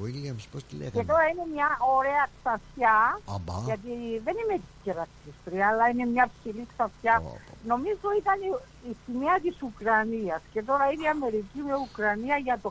Williams, 0.03 0.45
πώς 0.53 0.63
τη 0.65 0.73
Και 0.77 0.77
λέγανε; 0.81 1.05
τώρα 1.13 1.25
είναι 1.31 1.47
μια 1.55 1.69
ωραία 1.99 2.25
ξαφιά, 2.37 2.97
Αμπά. 3.37 3.57
γιατί 3.69 3.93
δεν 4.27 4.35
είμαι 4.41 4.57
και 4.85 4.93
ρατσιστρία, 4.99 5.67
αλλά 5.71 5.85
είναι 5.93 6.05
μια 6.15 6.27
ψηλή 6.35 6.65
ξαφιά. 6.73 7.15
Νομίζω 7.73 8.07
ήταν 8.23 8.37
η, 8.49 8.51
η 8.91 8.93
σημαία 9.05 9.37
της 9.45 9.57
Ουκρανίας 9.69 10.41
και 10.53 10.63
τώρα 10.69 10.85
είναι 10.93 11.05
η 11.09 11.11
Αμερική 11.17 11.59
με 11.69 11.75
Ουκρανία 11.87 12.37
για 12.47 12.57
το 12.63 12.71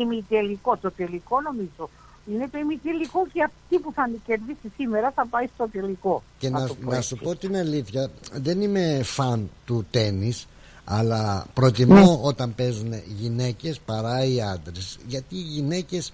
ημιτελικό, 0.00 0.72
το 0.76 0.90
τελικό 1.00 1.36
νομίζω. 1.48 1.84
Είναι 2.30 2.48
το 2.48 2.58
ημιτελικό 2.58 3.20
και 3.32 3.42
αυτή 3.42 3.78
που 3.82 3.92
θα 3.92 4.10
κερδίσει 4.26 4.68
σήμερα 4.76 5.10
θα 5.10 5.26
πάει 5.26 5.46
στο 5.54 5.68
τελικό. 5.68 6.22
Και 6.38 6.48
Θα 6.48 6.58
να, 6.60 6.66
το 6.66 6.74
πω 6.74 6.90
να 6.90 6.96
έτσι. 6.96 7.08
σου 7.08 7.16
πω 7.16 7.36
την 7.36 7.56
αλήθεια, 7.56 8.10
δεν 8.32 8.60
είμαι 8.60 9.00
φαν 9.02 9.50
του 9.66 9.86
τένις, 9.90 10.46
αλλά 10.84 11.46
προτιμώ 11.54 12.20
όταν 12.22 12.54
παίζουν 12.54 12.92
γυναίκες 13.18 13.80
παρά 13.80 14.24
οι 14.24 14.42
άντρες. 14.42 14.98
Γιατί 15.06 15.34
οι 15.34 15.38
γυναίκες 15.56 16.12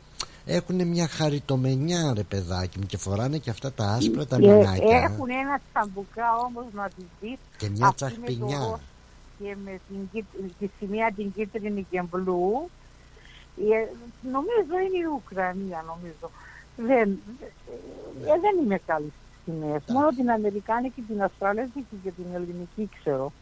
έχουν 0.51 0.87
μια 0.87 1.09
χαριτομενιά 1.09 2.13
ρε 2.17 2.23
παιδάκι 2.23 2.79
μου 2.79 2.87
και 2.87 2.97
φοράνε 2.97 3.39
και 3.39 3.51
αυτά 3.51 3.73
τα 3.73 3.85
άσπρα 3.85 4.27
τα 4.27 4.37
Και 4.39 4.47
μηνάκια. 4.53 4.99
έχουν 4.99 5.31
ένα 5.31 5.61
τσαμπουκά 5.73 6.37
όμως 6.47 6.65
να 6.73 6.89
τη 6.97 7.03
δεις 7.21 7.37
Και 7.57 7.69
μια 7.69 7.87
αυτή 7.87 8.05
με 8.05 8.11
το 8.11 8.15
τσαχπινιά. 8.25 8.59
ροζ 8.59 8.81
και 9.39 9.57
με 9.65 9.81
την, 9.89 9.99
κίτρι- 10.13 10.53
τη 10.59 10.69
σημαία 10.79 11.11
την 11.13 11.33
κίτρινη 11.33 11.87
και 11.91 12.03
μπλου. 12.11 12.71
Ε, 13.59 13.87
νομίζω 14.33 14.75
είναι 14.85 14.99
η 14.99 15.09
Ουκρανία 15.15 15.85
νομίζω. 15.87 16.31
Δεν, 16.77 17.09
ε, 18.27 18.41
δεν 18.45 18.55
είμαι 18.65 18.79
καλή 18.87 19.13
στις 19.17 19.55
σημαίες. 19.55 19.83
Μόνο 19.89 20.09
την 20.09 20.31
Αμερικάνικη, 20.31 21.01
την 21.01 21.23
Αυστραλέζικη 21.23 21.97
και 22.03 22.11
την 22.11 22.25
Ελληνική 22.35 22.89
ξέρω. 22.99 23.33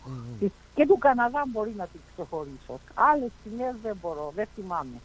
Της- 0.40 0.50
και 0.74 0.86
του 0.86 0.98
Καναδά 0.98 1.44
μπορεί 1.52 1.74
να 1.76 1.84
την 1.86 2.00
ξεχωρίσω. 2.12 2.74
Άλλες 2.94 3.30
σημαίες 3.42 3.74
δεν 3.82 3.96
μπορώ, 4.02 4.32
δεν 4.36 4.46
θυμάμαι 4.54 4.98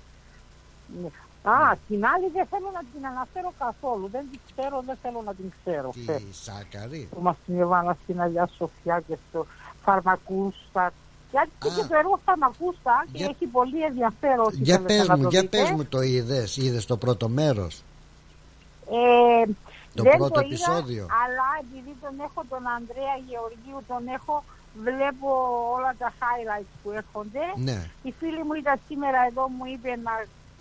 ναι. 1.44 1.52
Α, 1.52 1.78
την 1.88 2.06
άλλη 2.06 2.28
δεν 2.34 2.46
θέλω 2.52 2.70
να 2.74 2.80
την 2.94 3.06
αναφέρω 3.12 3.54
καθόλου. 3.60 4.08
Δεν 4.12 4.24
την 4.32 4.40
ξέρω, 4.50 4.84
δεν 4.86 4.98
θέλω 5.02 5.22
να 5.26 5.34
την 5.34 5.52
ξέρω. 5.64 5.90
Τη 5.90 6.34
Σάκαρη. 6.46 7.08
Που 7.14 7.22
μας 7.22 7.36
την 7.46 7.60
έβαλα 7.60 7.98
στην 8.04 8.22
Αγιά 8.22 8.50
Σοφιά 8.58 9.00
και 9.08 9.18
στο 9.30 9.46
Φαρμακούστα. 9.84 10.94
Γιατί 11.32 11.50
και 11.60 11.70
το 11.90 11.96
έργο 11.98 12.20
Φαρμακούστα 12.26 13.06
και 13.12 13.18
Για- 13.18 13.28
έχει 13.34 13.46
πολύ 13.46 13.84
ενδιαφέρον. 13.84 14.46
όσοι 14.46 14.58
Για 14.62 14.76
θέλετε 14.76 14.98
πες 14.98 15.08
να 15.08 15.18
μου, 15.18 15.24
το 15.24 15.30
για 15.30 15.42
δείτε. 15.42 15.58
πες 15.58 15.70
μου 15.72 15.86
το 15.86 16.02
είδες, 16.02 16.58
είδες 16.58 16.86
το 16.86 16.98
πρώτο 16.98 17.28
μέρος. 17.30 17.84
Ε, 18.92 19.46
Το 19.96 20.04
δεν 20.04 20.18
πρώτο 20.18 20.34
το 20.34 20.40
επεισόδιο. 20.40 21.04
Είδα, 21.04 21.14
αλλά 21.24 21.48
επειδή 21.64 21.96
τον 22.02 22.14
έχω 22.28 22.42
τον 22.50 22.64
Ανδρέα 22.78 23.16
Γεωργίου, 23.30 23.80
τον 23.88 24.04
έχω, 24.18 24.44
βλέπω 24.86 25.30
όλα 25.76 25.92
τα 26.02 26.10
highlights 26.20 26.74
που 26.84 26.92
έρχονται. 26.92 27.44
Ναι. 27.56 27.80
Η 28.04 28.12
φίλη 28.20 28.44
μου 28.48 28.54
ήταν 28.62 28.80
σήμερα 28.88 29.20
εδώ, 29.30 29.44
μου 29.58 29.66
είπε 29.74 29.90
να, 30.06 30.14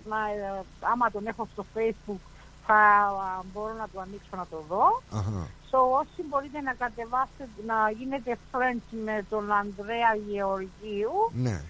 να, 0.09 0.17
ε, 0.31 0.65
άμα 0.81 1.11
τον 1.11 1.27
έχω 1.27 1.49
στο 1.53 1.65
facebook 1.75 2.21
θα 2.67 2.75
α, 2.75 3.43
μπορώ 3.53 3.75
να 3.75 3.89
το 3.93 4.01
ανοίξω 4.01 4.37
να 4.37 4.47
το 4.51 4.63
δω. 4.69 5.03
Αχα. 5.13 5.47
So, 5.71 5.79
όσοι 6.01 6.23
μπορείτε 6.29 6.61
να 6.61 6.75
κατεβάσετε, 6.75 7.49
να 7.67 7.91
γίνετε 7.91 8.39
friends 8.53 8.89
με 9.05 9.25
τον 9.31 9.53
Ανδρέα 9.53 10.15
Γεωργίου, 10.29 11.31
Ναι. 11.33 11.63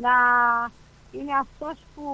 να 0.00 0.10
είναι 1.12 1.32
αυτός 1.40 1.76
που 1.94 2.04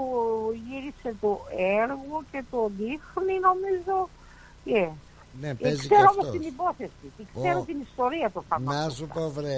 γύρισε 0.69 1.15
το 1.21 1.41
έργο 1.81 2.23
και 2.31 2.45
το 2.51 2.71
δείχνει 2.79 3.39
νομίζω. 3.41 4.09
Yeah. 4.67 4.93
Ναι, 5.41 5.49
Ε, 5.49 5.55
παίζει 5.55 5.81
και 5.81 5.89
ξέρω 5.95 6.09
όμως 6.13 6.25
αυτός. 6.27 6.31
την 6.41 6.49
υπόθεση, 6.49 6.91
και 7.17 7.25
ξέρω 7.41 7.59
Ω. 7.61 7.65
την 7.65 7.77
ιστορία 7.91 8.31
του 8.35 8.45
φαρμάκου. 8.49 8.79
Να 8.79 8.89
σου 8.91 9.07
πω 9.15 9.31
βρε, 9.31 9.55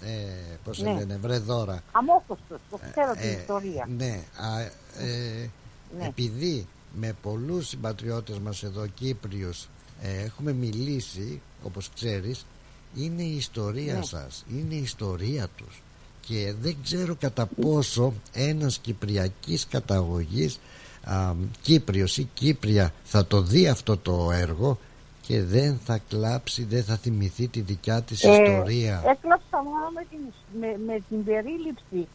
ε, 0.00 0.56
πώς 0.64 0.76
σε 0.76 0.84
Ναι. 0.84 0.94
λένε, 0.94 1.16
βρε 1.20 1.38
δώρα. 1.38 1.82
Αμόχωστος, 1.92 2.58
το 2.70 2.80
ξέρω 2.90 3.12
την 3.12 3.28
Ε, 3.28 3.32
ιστορία. 3.40 3.88
Ναι, 3.96 4.20
α, 4.36 4.60
ε, 5.04 5.50
Ναι. 5.98 6.06
επειδή 6.06 6.66
με 6.94 7.16
πολλούς 7.22 7.68
συμπατριώτες 7.68 8.38
μας 8.38 8.62
εδώ 8.62 8.86
Κύπριους 8.86 9.68
ε, 10.02 10.22
έχουμε 10.24 10.52
μιλήσει, 10.52 11.40
όπως 11.62 11.90
ξέρεις, 11.94 12.46
είναι 12.94 13.22
η 13.22 13.36
ιστορία 13.36 13.94
Ναι. 13.94 14.02
σας, 14.04 14.44
είναι 14.50 14.74
η 14.74 14.82
ιστορία 14.82 15.48
τους 15.56 15.82
και 16.20 16.54
δεν 16.60 16.76
ξέρω 16.82 17.14
κατά 17.20 17.46
πόσο 17.46 18.12
ένας 18.32 18.78
κυπριακής 18.78 19.66
καταγωγής 19.66 20.58
α, 21.04 21.32
Κύπριος 21.62 22.18
ή 22.18 22.28
Κύπρια 22.34 22.92
θα 23.04 23.26
το 23.26 23.40
δει 23.40 23.68
αυτό 23.68 23.96
το 23.96 24.30
έργο 24.32 24.78
και 25.26 25.42
δεν 25.42 25.78
θα 25.84 25.98
κλάψει, 26.08 26.64
δεν 26.64 26.84
θα 26.84 26.96
θυμηθεί 26.96 27.48
τη 27.48 27.60
δικιά 27.60 28.02
της 28.02 28.24
Ε, 28.24 28.30
ιστορία. 28.30 29.02
Έκλαψα 29.06 29.62
μόνο 29.62 29.86
με 29.94 30.04
την, 30.10 30.18
με, 30.60 30.76
με 30.86 31.02
την 31.08 31.24
περίληψη. 31.24 32.08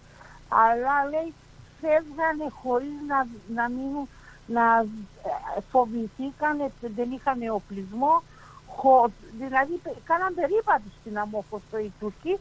Αλλά 0.50 0.96
λέει 1.12 1.34
φεύγανε 1.82 2.48
χωρίς 2.62 2.96
να, 3.08 3.18
να 3.58 3.70
μείνουν, 3.70 4.08
να 4.48 4.66
ε, 5.58 5.62
φοβηθήκανε, 5.72 6.72
δεν 6.96 7.12
είχαν 7.12 7.40
οπλισμό. 7.60 8.24
Χω, 8.78 9.10
δηλαδή 9.42 9.74
πε- 9.84 10.02
κάναν 10.10 10.34
περίπατο 10.40 10.88
στην 11.00 11.14
Αμόχωστο 11.24 11.76
οι 11.86 11.92
Τούρκοι, 12.00 12.34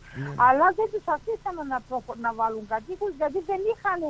αλλά 0.47 0.67
δεν 0.79 0.89
τους 0.93 1.07
αφήσανε 1.17 1.63
να, 1.73 1.79
προχω- 1.89 2.19
να 2.27 2.31
βάλουν 2.41 2.65
κατοίκους 2.75 3.13
γιατί 3.21 3.39
δεν 3.51 3.61
είχαν 3.73 4.01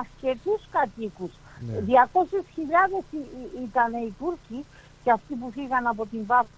ασχετούς 0.00 0.60
κατοίκους. 0.76 1.32
Ναι. 1.60 1.80
200.000 1.80 3.04
ή- 3.10 3.16
ή- 3.16 3.62
ήταν 3.68 3.92
οι 4.02 4.14
Τούρκοι 4.18 4.64
και 5.04 5.10
αυτοί 5.10 5.34
που 5.34 5.50
φύγαν 5.54 5.86
από 5.86 6.06
την 6.06 6.22
Βάφο 6.26 6.48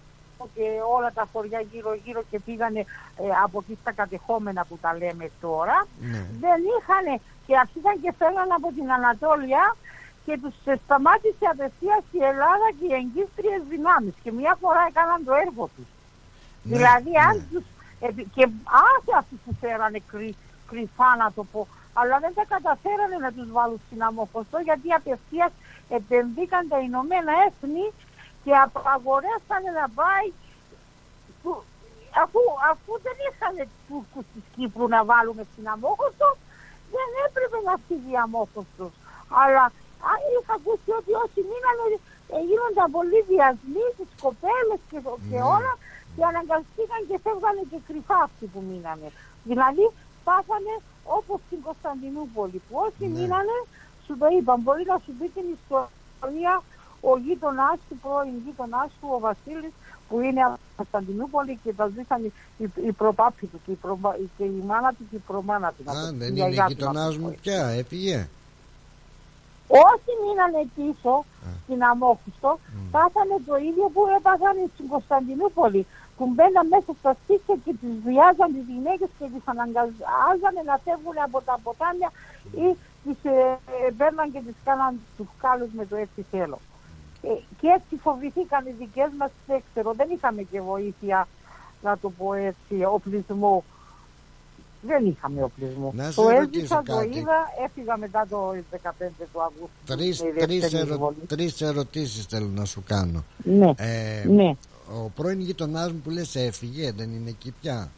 και 0.55 0.65
όλα 0.95 1.11
τα 1.13 1.27
χωριά 1.31 1.61
γύρω 1.71 1.93
γύρω 2.03 2.21
και 2.29 2.39
πήγανε 2.39 2.79
ε, 2.79 3.23
από 3.43 3.59
εκεί 3.61 3.77
στα 3.81 3.91
κατεχόμενα 3.91 4.65
που 4.65 4.77
τα 4.81 4.97
λέμε 4.97 5.29
τώρα 5.41 5.87
Ναι. 5.99 6.25
δεν 6.39 6.59
είχαν 6.75 7.19
και 7.47 7.57
αρχίσαν 7.57 8.01
και 8.01 8.13
φέραν 8.17 8.51
από 8.51 8.67
την 8.77 8.91
Ανατόλια 8.91 9.75
και 10.25 10.39
τους 10.41 10.55
ε, 10.65 10.75
σταμάτησε 10.85 11.45
απευθείας 11.53 12.03
η 12.11 12.21
Ελλάδα 12.31 12.67
και 12.79 12.85
οι 12.89 12.93
εγκύστριες 13.01 13.61
δυνάμεις 13.69 14.13
και 14.23 14.31
μια 14.31 14.57
φορά 14.61 14.81
έκαναν 14.89 15.23
το 15.25 15.33
έργο 15.45 15.69
τους. 15.75 15.85
Ναι, 16.63 16.75
δηλαδή 16.75 17.11
αν 17.27 17.47
τους, 17.51 17.63
επί- 17.99 18.27
και 18.35 18.43
άσε 18.87 19.11
αυτούς 19.17 19.39
που 19.45 19.55
φέρανε 19.61 19.99
κρυ, 20.11 20.35
κρυφά 20.69 21.15
να 21.21 21.31
το 21.35 21.43
πω, 21.51 21.67
αλλά 21.93 22.19
δεν 22.19 22.33
τα 22.33 22.45
καταφέρανε 22.53 23.17
να 23.17 23.31
τους 23.31 23.51
βάλουν 23.51 23.81
στην 23.85 24.03
αμόχωστο 24.03 24.57
γιατί 24.67 24.93
απευθείας 24.93 25.51
επενδύκαν 25.89 26.67
τα 26.67 26.77
Ηνωμένα 26.79 27.31
Έθνη 27.47 27.85
και 28.43 28.53
απαγορέσανε 28.65 29.69
να 29.81 29.85
πάει 29.99 30.27
που- 31.43 31.63
αφού, 32.23 32.41
αφού 32.71 32.91
δεν 33.05 33.17
είχαν 33.27 33.55
Τούρκους 33.87 34.25
της 34.33 34.43
Κύπρου 34.55 34.87
να 34.95 35.01
βάλουμε 35.11 35.43
στην 35.51 35.65
Αμόχωστο, 35.73 36.27
δεν 36.95 37.09
έπρεπε 37.25 37.57
να 37.69 37.73
φύγει 37.87 38.11
η 38.15 38.21
Αμόχωστος. 38.25 38.91
Αλλά 39.43 39.63
α, 40.09 40.11
είχα 40.33 40.53
ακούσει 40.59 40.89
ότι 40.99 41.11
όσοι 41.23 41.39
μείνανε 41.49 41.85
ε, 42.35 42.37
γίνονταν 42.49 42.87
πολλοί 42.97 43.19
διασμοί 43.31 43.85
στις 43.95 44.09
κοπέλες 44.23 44.79
και, 44.89 44.99
το- 45.05 45.19
και 45.29 45.39
Ναι. 45.41 45.47
όλα 45.55 45.73
και 46.15 46.23
αναγκαστήκαν 46.31 47.01
και 47.09 47.17
φεύγανε 47.25 47.61
και 47.71 47.79
κρυφά 47.87 48.17
αυτοί 48.27 48.45
που 48.51 48.59
μείνανε. 48.69 49.07
Δηλαδή 49.49 49.85
πάθανε 50.27 50.73
όπως 51.17 51.39
στην 51.47 51.59
Κωνσταντινούπολη 51.67 52.57
που 52.65 52.73
όσοι 52.85 53.05
μείνανε 53.15 53.55
σου 54.05 54.17
το 54.21 54.25
είπαν, 54.37 54.57
μπορεί 54.63 54.83
να 54.93 54.97
σου 55.03 55.11
πει 55.19 55.27
την 55.37 55.45
ιστορία 55.59 56.53
ο 57.09 57.17
γείτονάς 57.25 57.77
του, 57.89 57.95
πρώην 58.03 58.35
γείτονάς 58.45 58.89
του, 58.99 59.07
ο 59.15 59.19
Βασίλης, 59.19 59.73
που 60.09 60.15
είναι 60.19 60.41
από 60.47 60.55
την 60.55 60.75
Κωνσταντινούπολη 60.79 61.59
και 61.63 61.73
τα 61.73 61.85
ζήσαν 61.95 62.23
οι, 62.25 62.31
οι, 62.57 62.65
οι 62.87 62.91
προπάποι 62.91 63.45
του 63.51 63.59
και 63.65 63.71
η, 63.71 63.79
προπα- 63.85 64.17
και 64.37 64.43
η 64.43 64.61
μάνα 64.69 64.89
του 64.89 65.03
και 65.09 65.15
η 65.15 65.23
προμάνα 65.27 65.69
του. 65.75 65.83
να 65.85 65.93
το- 65.93 65.99
Α, 65.99 66.09
η 66.09 66.15
δεν 66.21 66.27
είναι 66.27 66.35
γιαγιά 66.37 66.65
του, 66.65 66.69
να 66.69 66.73
γειτονάς 66.73 67.13
το 67.13 67.19
πω 67.19 67.21
μου 67.25 67.29
έτσι. 67.29 67.41
πια, 67.41 67.65
έφυγε. 67.67 68.27
Όσοι 69.67 70.11
μείνανε 70.23 70.61
πίσω 70.75 71.25
στην 71.63 71.83
Αμόχωστο, 71.83 72.59
πάθανε 72.91 73.35
το 73.47 73.55
ίδιο 73.69 73.85
που 73.93 74.01
έπαθαν 74.17 74.55
στην 74.73 74.87
Κωνσταντινούπολη. 74.87 75.85
Κουμπέναν 76.19 76.65
μέσα 76.73 76.91
στα 76.99 77.11
σπίτια 77.21 77.55
και 77.63 77.73
τις 77.81 77.93
βιάζαν 78.05 78.49
τις 78.55 78.65
γυναίκες 78.73 79.09
και 79.17 79.27
τις 79.33 79.45
αναγκάζανε 79.53 80.61
να 80.69 80.75
φεύγουν 80.85 81.17
από 81.27 81.37
τα 81.47 81.55
ποτάμια 81.65 82.09
ή 82.65 82.67
τις 83.03 83.19
ε, 83.23 83.37
ε, 83.87 83.91
παίρναν 83.99 84.27
και 84.33 84.41
τις 84.47 84.57
κάναν 84.67 84.91
τους 85.17 85.29
κάλους 85.43 85.71
με 85.77 85.85
το 85.89 85.95
έτσι 86.05 86.19
θέλω. 86.31 86.59
Ε, 87.21 87.33
και 87.59 87.67
έτσι 87.77 87.93
φοβηθήκαν 88.05 88.65
οι 88.65 88.73
δικές 88.81 89.09
μας, 89.19 89.31
δεν 89.47 89.59
ξέρω, 89.67 89.89
δεν 89.99 90.09
είχαμε 90.15 90.41
και 90.51 90.59
βοήθεια, 90.61 91.27
να 91.85 91.97
το 91.97 92.07
πω 92.17 92.27
έτσι, 92.33 92.75
οπλισμό. 92.95 93.63
Δεν 94.81 95.05
είχαμε 95.05 95.43
οπλισμό. 95.43 95.91
Να 95.95 96.11
σε 96.11 96.21
το 96.21 96.29
ρωτήσω 96.29 96.59
έζησα, 96.59 96.83
το 96.85 96.95
κάτι. 96.95 97.17
είδα, 97.17 97.37
έφυγα 97.65 97.97
μετά 97.97 98.25
το 98.29 98.53
15 98.71 99.27
του 99.33 99.41
Αυγούστου. 99.41 99.69
Τρεις, 99.85 100.21
με 100.21 100.29
η 100.29 100.31
τρεις, 100.33 100.59
δεύτερη 100.59 100.81
ερω... 100.83 100.93
εισβολή. 100.93 101.15
τρεις 101.27 101.61
ερωτήσεις 101.61 102.25
θέλω 102.25 102.47
να 102.47 102.65
σου 102.65 102.83
κάνω. 102.87 103.23
Ναι, 103.43 103.71
Ε, 103.77 104.23
ναι. 104.27 104.55
Ο 104.93 105.09
πρώην 105.15 105.39
γειτονάς 105.39 105.91
μου 105.91 105.99
που 105.99 106.09
λες 106.09 106.35
έφυγε, 106.35 106.91
δεν 106.91 107.11
είναι 107.11 107.29
εκεί 107.29 107.53
πια; 107.61 107.91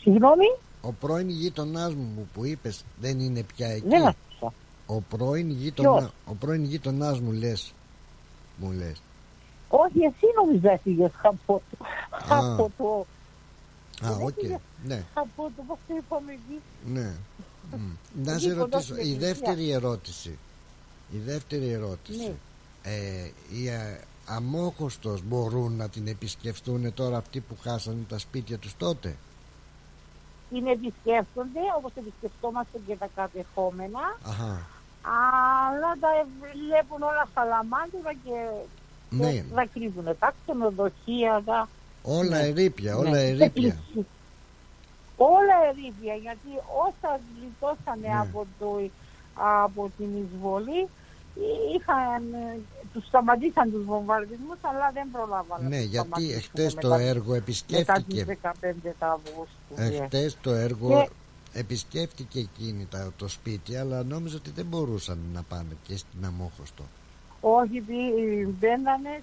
Συγγνώμη, 0.00 0.46
Ο 0.80 0.92
πρώην 0.92 1.28
γείτονάς 1.28 1.94
μου 1.94 2.28
που 2.34 2.44
είπες 2.44 2.84
δεν 3.00 3.20
είναι 3.20 3.42
πια 3.42 3.66
εκεί; 3.68 3.88
δεν 3.88 4.06
άκουσα. 4.06 4.52
Ο 4.86 5.00
πρώην, 5.00 5.50
γείτονα... 5.50 5.98
Ποιος; 5.98 6.10
ο 6.26 6.34
πρώην 6.34 6.64
γείτονάς 6.64 7.20
μου 7.20 7.32
λες. 7.32 7.72
Μου 8.56 8.70
λες. 8.70 9.02
Όχι, 9.68 9.98
εσύ 9.98 10.26
νομίζω 10.36 10.68
έφυγες 10.68 11.10
από 11.22 11.38
το... 11.46 11.84
Α. 12.34 12.52
από 12.52 12.70
το... 12.78 13.06
Α, 14.06 14.12
Δεν 14.14 14.26
οκ. 14.26 14.28
έφυγες 14.28 14.58
Ναι, 14.86 15.04
Από 15.14 15.50
το, 15.56 15.62
πώς 15.66 15.78
το 15.88 15.94
είπαμε 15.96 16.32
εκεί; 16.32 16.60
ναι. 16.92 17.12
Μμ. 17.76 18.24
Να 18.24 18.38
σε 18.38 18.46
Εκεί 18.48 18.56
κοντά 18.58 18.76
ρωτήσω, 18.76 18.94
στην 18.94 18.96
η 18.96 19.00
εκκλησία. 19.00 19.26
δεύτερη 19.28 19.70
ερώτηση. 19.70 20.38
Η 21.10 21.18
δεύτερη 21.18 21.68
ερώτηση. 21.70 22.18
Ναι. 22.18 22.34
Ε, 22.82 23.30
οι 23.52 23.68
ε, 23.68 24.00
αμόχωστος 24.28 25.22
μπορούν 25.22 25.76
να 25.76 25.88
την 25.88 26.06
επισκεφτούν 26.06 26.94
τώρα 26.94 27.16
αυτοί 27.16 27.40
που 27.40 27.56
χάσανε 27.62 28.04
τα 28.08 28.18
σπίτια 28.18 28.58
τους 28.58 28.76
τότε; 28.76 29.16
Την 30.50 30.66
επισκέφτονται 30.66 31.60
όπως 31.76 31.90
επισκεφτόμαστε 31.94 32.78
και 32.86 32.96
τα 32.96 33.08
κατεχόμενα, 33.14 34.18
Αχα. 34.28 34.66
αλλά 35.02 35.90
τα 36.00 36.08
βλέπουν 36.40 37.02
όλα 37.02 37.28
σαλαμάντια 37.34 38.12
και 38.24 38.36
Ναι. 39.10 39.32
και 39.32 39.42
τα 39.54 39.66
κρύβουν. 39.72 40.04
Τα 40.18 40.32
ξενοδοχεία, 40.42 41.42
τα... 41.44 41.68
Όλα 42.02 42.36
Ναι. 42.36 42.46
ερήπια, 42.46 42.96
όλα 42.96 43.10
Ναι. 43.10 43.22
ερήπια. 43.22 43.76
Όλα 45.16 45.56
ερήπια, 45.68 46.14
γιατί 46.14 46.48
όσα 46.86 47.20
γλιτώσανε 47.36 48.08
Ναι. 48.08 48.18
από, 48.20 48.46
το, 48.58 48.90
από 49.34 49.90
την 49.98 50.08
εισβολή 50.22 50.88
είχαν, 51.76 52.32
ε, 52.32 52.58
τους 52.92 53.06
σταματήσαν 53.06 53.70
τους 53.72 53.84
βομβαρδισμούς 53.84 54.58
αλλά 54.60 54.90
δεν 54.94 55.08
προλάβανε. 55.12 55.68
Ναι, 55.68 55.76
να 55.76 55.82
τους 55.82 55.90
γιατί 55.90 56.08
σταματήσουν 56.08 56.36
εχθές 56.38 56.74
το 56.74 56.88
μετά- 56.88 57.02
έργο 57.02 57.24
Μετά 57.32 57.36
επισκέφτηκε. 57.36 58.24
τις 58.24 58.24
15 58.24 58.94
του 58.98 59.04
Αυγούστου. 59.06 59.74
ναι. 59.76 59.84
Εχθές 59.84 60.36
το 60.40 60.50
έργο 60.50 60.88
Και- 60.88 61.58
επισκέφτηκε 61.58 62.38
εκείνη 62.38 62.86
τα- 62.90 63.12
το 63.16 63.28
σπίτι, 63.28 63.76
αλλά 63.76 64.02
νόμιζα 64.02 64.36
ότι 64.36 64.50
δεν 64.50 64.66
μπορούσαν 64.66 65.18
να 65.34 65.42
πάνε 65.42 65.76
και 65.82 65.96
στην 65.96 66.24
Αμόχωστο. 66.24 66.84
Όχι, 67.40 67.80
πη- 67.80 68.46
μπαίνανε 68.58 69.22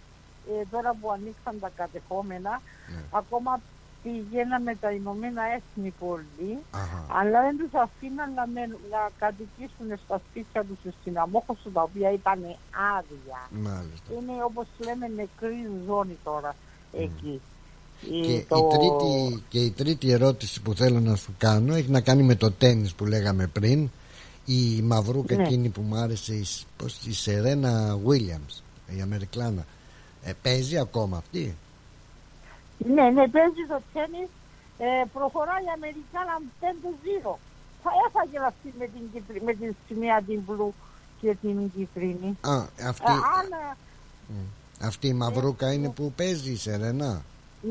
ε, 0.61 0.63
τώρα 0.71 0.95
που 1.01 1.11
ανοίξαν 1.11 1.59
τα 1.59 1.71
κατεχόμενα, 1.75 2.61
Ναι. 2.95 3.01
ακόμα 3.11 3.61
πηγαίναμε 4.05 4.75
τα 4.75 4.89
Ηνωμένα 4.91 5.41
Έθνη 5.57 5.93
πολύ, 5.99 6.51
Αχα. 6.71 7.05
αλλά 7.19 7.41
δεν 7.45 7.55
τους 7.57 7.73
αφήναν 7.85 8.33
να, 8.33 8.47
μένουν- 8.47 8.85
να 8.91 9.01
κατοικήσουν 9.19 9.87
στα 10.05 10.21
σπίτια 10.29 10.61
τους 10.63 10.93
στην 11.01 11.17
Αμόχωστο, 11.17 11.69
τα 11.69 11.81
οποία 11.81 12.11
ήταν 12.11 12.39
άδεια. 12.97 13.39
Μάλιστα. 13.69 14.07
Είναι 14.13 14.43
όπως 14.49 14.65
λέμε 14.85 15.07
νεκρή 15.07 15.59
ζώνη 15.87 16.17
τώρα 16.23 16.55
εκεί. 16.93 17.41
Και, 18.01 18.33
Ε, 18.33 18.45
το- 18.47 18.57
η 18.57 18.77
τρίτη, 18.77 19.43
και 19.49 19.59
η 19.59 19.71
τρίτη 19.71 20.11
ερώτηση 20.11 20.61
που 20.61 20.73
θέλω 20.73 20.99
να 20.99 21.15
σου 21.15 21.33
κάνω 21.37 21.73
έχει 21.75 21.89
να 21.89 22.01
κάνει 22.01 22.23
με 22.23 22.35
το 22.35 22.51
τέννις 22.51 22.93
που 22.93 23.05
λέγαμε 23.05 23.47
πριν. 23.47 23.89
Η 24.45 24.81
μαυρούκα 24.81 25.35
Ναι. 25.35 25.43
εκείνη 25.43 25.69
που 25.69 25.81
μου 25.81 25.95
άρεσε, 25.95 26.33
η, 26.33 26.43
Σ- 26.43 26.65
πώς, 26.77 26.99
η 27.05 27.13
Σερένα 27.13 27.97
Williams, 28.07 28.61
η 28.97 29.01
Αμερικλάνα. 29.01 29.65
Ε, 30.23 30.31
παίζει 30.41 30.77
ακόμα 30.77 31.17
αυτή; 31.17 31.55
Ναι, 32.77 33.09
ναι, 33.09 33.27
παίζει 33.35 33.63
το 33.67 33.79
τέννις, 33.93 34.29
ε, 34.77 35.03
προχωράει 35.13 35.63
η 35.63 35.71
Αμερικάνα 35.75 36.33
5-0. 36.59 37.37
Θα 37.83 37.89
έφαγε 38.07 38.37
αυτή 38.47 38.73
με 38.79 38.85
την, 38.85 39.01
κίτρι- 39.13 39.43
με 39.43 39.53
τη 39.53 39.65
σημαία 39.87 40.21
την 40.21 40.39
μπλου 40.45 40.73
και 41.21 41.35
την 41.41 41.71
κίτρινη. 41.75 42.37
Α, 42.41 42.55
αυτή, 42.87 43.11
Ε, 43.11 43.13
αν, 43.13 43.47
ε, 43.51 43.75
Μ. 44.27 44.85
αυτή 44.85 45.07
η 45.07 45.13
μαυρούκα 45.13 45.73
είναι 45.73 45.89
που 45.89 46.13
παίζει 46.15 46.51
η 46.51 46.55
Σερένα; 46.57 47.21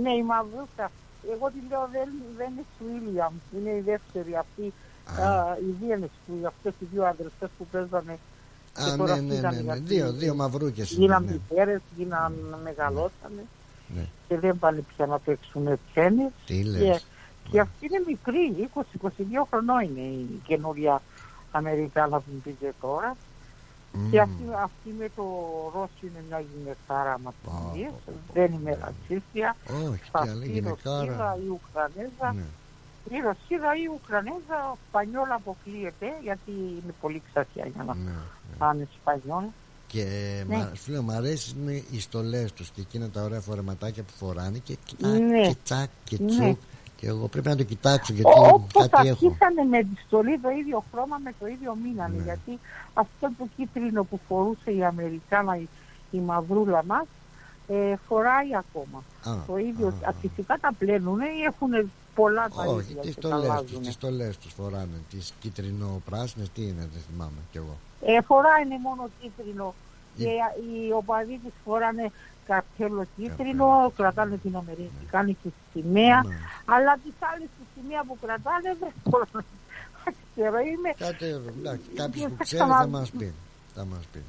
ναι, 0.03 0.13
η 0.13 0.23
μαυρούκα. 0.23 0.91
Εγώ 1.33 1.51
τη 1.51 1.59
λέω 1.69 1.89
δεν, 1.93 2.09
δεν 2.37 2.51
είναι 2.53 2.65
Βίλιαμ, 3.05 3.33
είναι 3.57 3.71
η 3.71 3.81
δεύτερη 3.81 4.37
αυτή. 4.37 4.73
Α, 5.21 5.57
οι 5.61 5.75
δύο 5.81 5.95
είναι 5.97 6.11
που 6.27 6.33
αυτές 6.47 6.73
οι 6.81 6.85
δύο 6.93 7.05
αδερφές 7.07 7.49
που 7.59 7.67
παίζανε 7.67 8.13
Α, 8.13 8.85
και 8.91 8.97
τώρα 8.97 9.15
ναι, 9.17 9.21
ναι, 9.21 9.35
φύγανε 9.35 9.57
ναι, 9.57 9.63
ναι. 9.63 9.73
γιατί 9.73 9.95
Δύο, 9.95 10.13
δύο 10.13 10.35
μαυρούκες 10.35 10.91
είναι. 10.91 11.01
Γίναν 11.05 11.25
Ναι. 11.25 11.31
μητέρες, 11.33 11.81
γίναν 11.97 12.59
μεγαλώσανε 12.63 13.45
Ναι. 13.95 14.07
και 14.29 14.39
δεν 14.39 14.59
πάνε 14.59 14.81
πια 14.97 15.07
να 15.07 15.19
παίξουν 15.19 15.79
τέννις. 15.95 16.33
Τι 16.47 16.63
Και, 16.63 16.69
λες. 16.69 17.07
και 17.51 17.61
αυτή 17.61 17.87
είναι 17.87 18.03
μικρή, 18.07 18.69
20-22 18.75 19.47
χρονών 19.51 19.81
είναι 19.83 20.01
η 20.01 20.41
καινούρια 20.47 21.03
Αμερικάνα 21.51 22.19
που 22.19 22.31
πήγε 22.45 22.73
τώρα. 22.81 23.17
Μμ. 23.93 24.11
Και 24.11 24.21
αυτή, 24.21 24.43
αυτή 24.63 24.95
με 24.99 25.09
το 25.17 25.23
Ρώσο 25.75 25.91
είναι 26.03 26.25
μια 26.29 26.41
γυναικάρα 26.41 27.19
μας 27.25 27.35
πει. 27.45 27.91
Δεν 28.33 28.53
είμαι 28.53 28.79
ρατσίστια. 28.83 29.57
Όχι, 29.89 30.01
τι 30.03 30.09
Θα 30.11 30.19
άλλη 30.21 30.45
πει 30.47 30.51
γυναικάρα. 30.53 30.99
Ρωσίδα 30.99 31.39
ή 31.45 31.49
Ουκρανέζα. 31.49 32.33
Ναι. 32.33 32.43
Η 33.17 33.21
Ρωσίδα 33.21 33.77
ή 33.77 33.81
η 33.85 33.91
Ουκρανέζα, 33.95 34.77
Σπανιόλα 34.89 35.35
αποκλείεται, 35.35 36.07
γιατί 36.23 36.51
είναι 36.51 36.95
πολύ 37.01 37.23
ξαφιά 37.31 37.67
για 37.67 37.85
να 37.85 37.95
Ναι. 37.95 38.11
πάνε 38.59 38.89
Σπανιόλ. 39.01 39.45
Και 39.95 40.05
Ναι. 40.49 40.57
μα, 40.57 40.73
σου 40.75 40.91
λέω, 40.93 41.03
μου 41.03 41.13
αρέσουν 41.13 41.69
οι 41.69 42.01
στολές 42.01 42.53
τους 42.53 42.71
και 42.71 42.81
εκείνα 42.81 43.09
τα 43.09 43.23
ωραία 43.23 43.41
φορεματάκια 43.41 44.03
που 44.03 44.13
φοράνε 44.27 44.59
και, 44.59 44.77
κοιτά, 44.85 45.09
Ναι. 45.09 45.47
και 45.49 45.57
τσακ 45.65 45.89
και 46.05 46.17
Ναι. 46.21 46.27
τσουκ. 46.27 46.59
Και 46.97 47.07
εγώ 47.07 47.29
πρέπει 47.29 47.49
να 47.49 47.57
το 47.57 47.63
κοιτάξω 47.63 48.13
γιατί 48.13 48.31
Όπως 48.53 48.89
κάτι 48.89 49.09
έχω. 49.09 49.27
αρχίσανε 49.27 49.63
με 49.71 49.79
τη 49.79 50.01
στολή 50.07 50.39
το 50.39 50.49
ίδιο 50.51 50.85
χρώμα 50.93 51.17
με 51.25 51.33
το 51.41 51.47
ίδιο 51.47 51.77
μήνανε. 51.85 52.17
Ναι. 52.17 52.23
Γιατί 52.23 52.59
αυτό 52.95 53.31
το 53.39 53.47
κίτρινο 53.57 54.05
που 54.05 54.21
φορούσε 54.29 54.71
η 54.77 54.85
Αμερικάνα, 54.85 55.57
η, 55.57 55.69
η 56.11 56.19
μαυρούλα 56.19 56.85
μας, 56.85 57.05
ε, 57.69 57.95
φοράει 58.09 58.57
ακόμα. 58.57 59.03
Α, 59.25 59.43
το 59.47 59.57
ίδιο, 59.57 59.87
α, 59.87 60.09
α, 60.09 60.13
φυσικά 60.21 60.59
τα 60.61 60.73
πλένουν 60.79 61.21
ή 61.21 61.43
έχουν 61.47 61.91
πολλά 62.15 62.49
τα 62.57 62.63
Όχι, 62.63 62.91
ίδια 62.91 63.01
τις 63.03 63.15
και 63.15 63.21
τα 63.21 63.29
στολές 63.29 63.41
τους, 63.47 63.51
αλλάζουνε. 63.51 63.81
τις 63.87 63.95
στολές 63.95 64.39
τους 64.39 64.53
φοράνε. 64.53 64.99
Τις 65.11 65.33
κίτρινο-πράσινες, 65.41 66.49
τι 66.55 66.63
είναι, 66.63 66.89
δεν 66.93 67.03
θυμάμαι 67.11 67.41
κι 67.51 67.57
εγώ. 67.57 67.77
Ε, 68.07 68.21
φοράνε 68.21 68.79
μόνο 68.83 69.09
κίτρινο 69.21 69.75
Η- 70.17 70.23
και 70.23 70.29
οι 70.29 70.93
οπαδοί 70.93 71.41
της 71.45 71.53
φοράνε 71.65 72.11
καρτέλο 72.47 73.07
κίτρινο, 73.17 73.93
κρατάνε 73.97 74.37
την 74.37 74.57
Αμερικάνικη 74.57 75.53
σημαία, 75.73 76.23
Ναι. 76.27 76.35
αλλά 76.65 76.93
τις 77.05 77.13
άλλες 77.35 77.49
τη 77.59 77.81
σημαία 77.81 78.05
που 78.05 78.19
κρατάνε 78.21 78.77
δεν 78.81 78.93
φοράνε. 79.11 79.47
Δεν 80.05 80.15
ξέρω, 80.35 80.59
είμαι... 80.59 80.91
Κάτι, 80.99 81.25
εντάξει, 81.59 81.89
κάποιος 81.95 82.25
που 82.31 82.37
θα 82.37 82.45
ξέρει 82.45 82.63
θα 82.63 82.67
μας- 82.69 82.87
μας 82.89 83.11
πει. 83.11 83.33
Θα 83.75 83.85
μας 83.85 84.05
πει. 84.13 84.23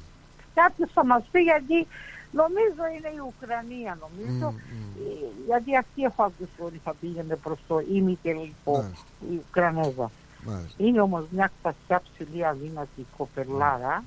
Κάποιος 0.54 0.90
θα 0.94 1.04
μας 1.06 1.22
πει 1.30 1.40
γιατί 1.40 1.86
νομίζω 2.32 2.82
είναι 2.96 3.08
η 3.16 3.20
Ουκρανία 3.30 3.98
νομίζω, 4.04 4.54
Ε, 4.98 5.26
γιατί 5.46 5.76
αυτή 5.76 6.02
έχω 6.02 6.22
ακούσει 6.22 6.58
ότι 6.58 6.80
θα 6.84 6.94
πήγαινε 7.00 7.36
προς 7.36 7.58
το 7.68 7.80
ημιτελικό 7.92 8.72
Μάλιστα. 8.72 9.04
η 9.30 9.34
Ουκρανέζα. 9.48 10.10
Μάλιστα. 10.44 10.74
Είναι 10.84 11.00
όμως 11.00 11.24
μια 11.30 11.50
ξαφιά 11.60 12.02
ψηλή 12.12 12.46
αδύνατη 12.46 13.06
κοπελάρα, 13.16 14.04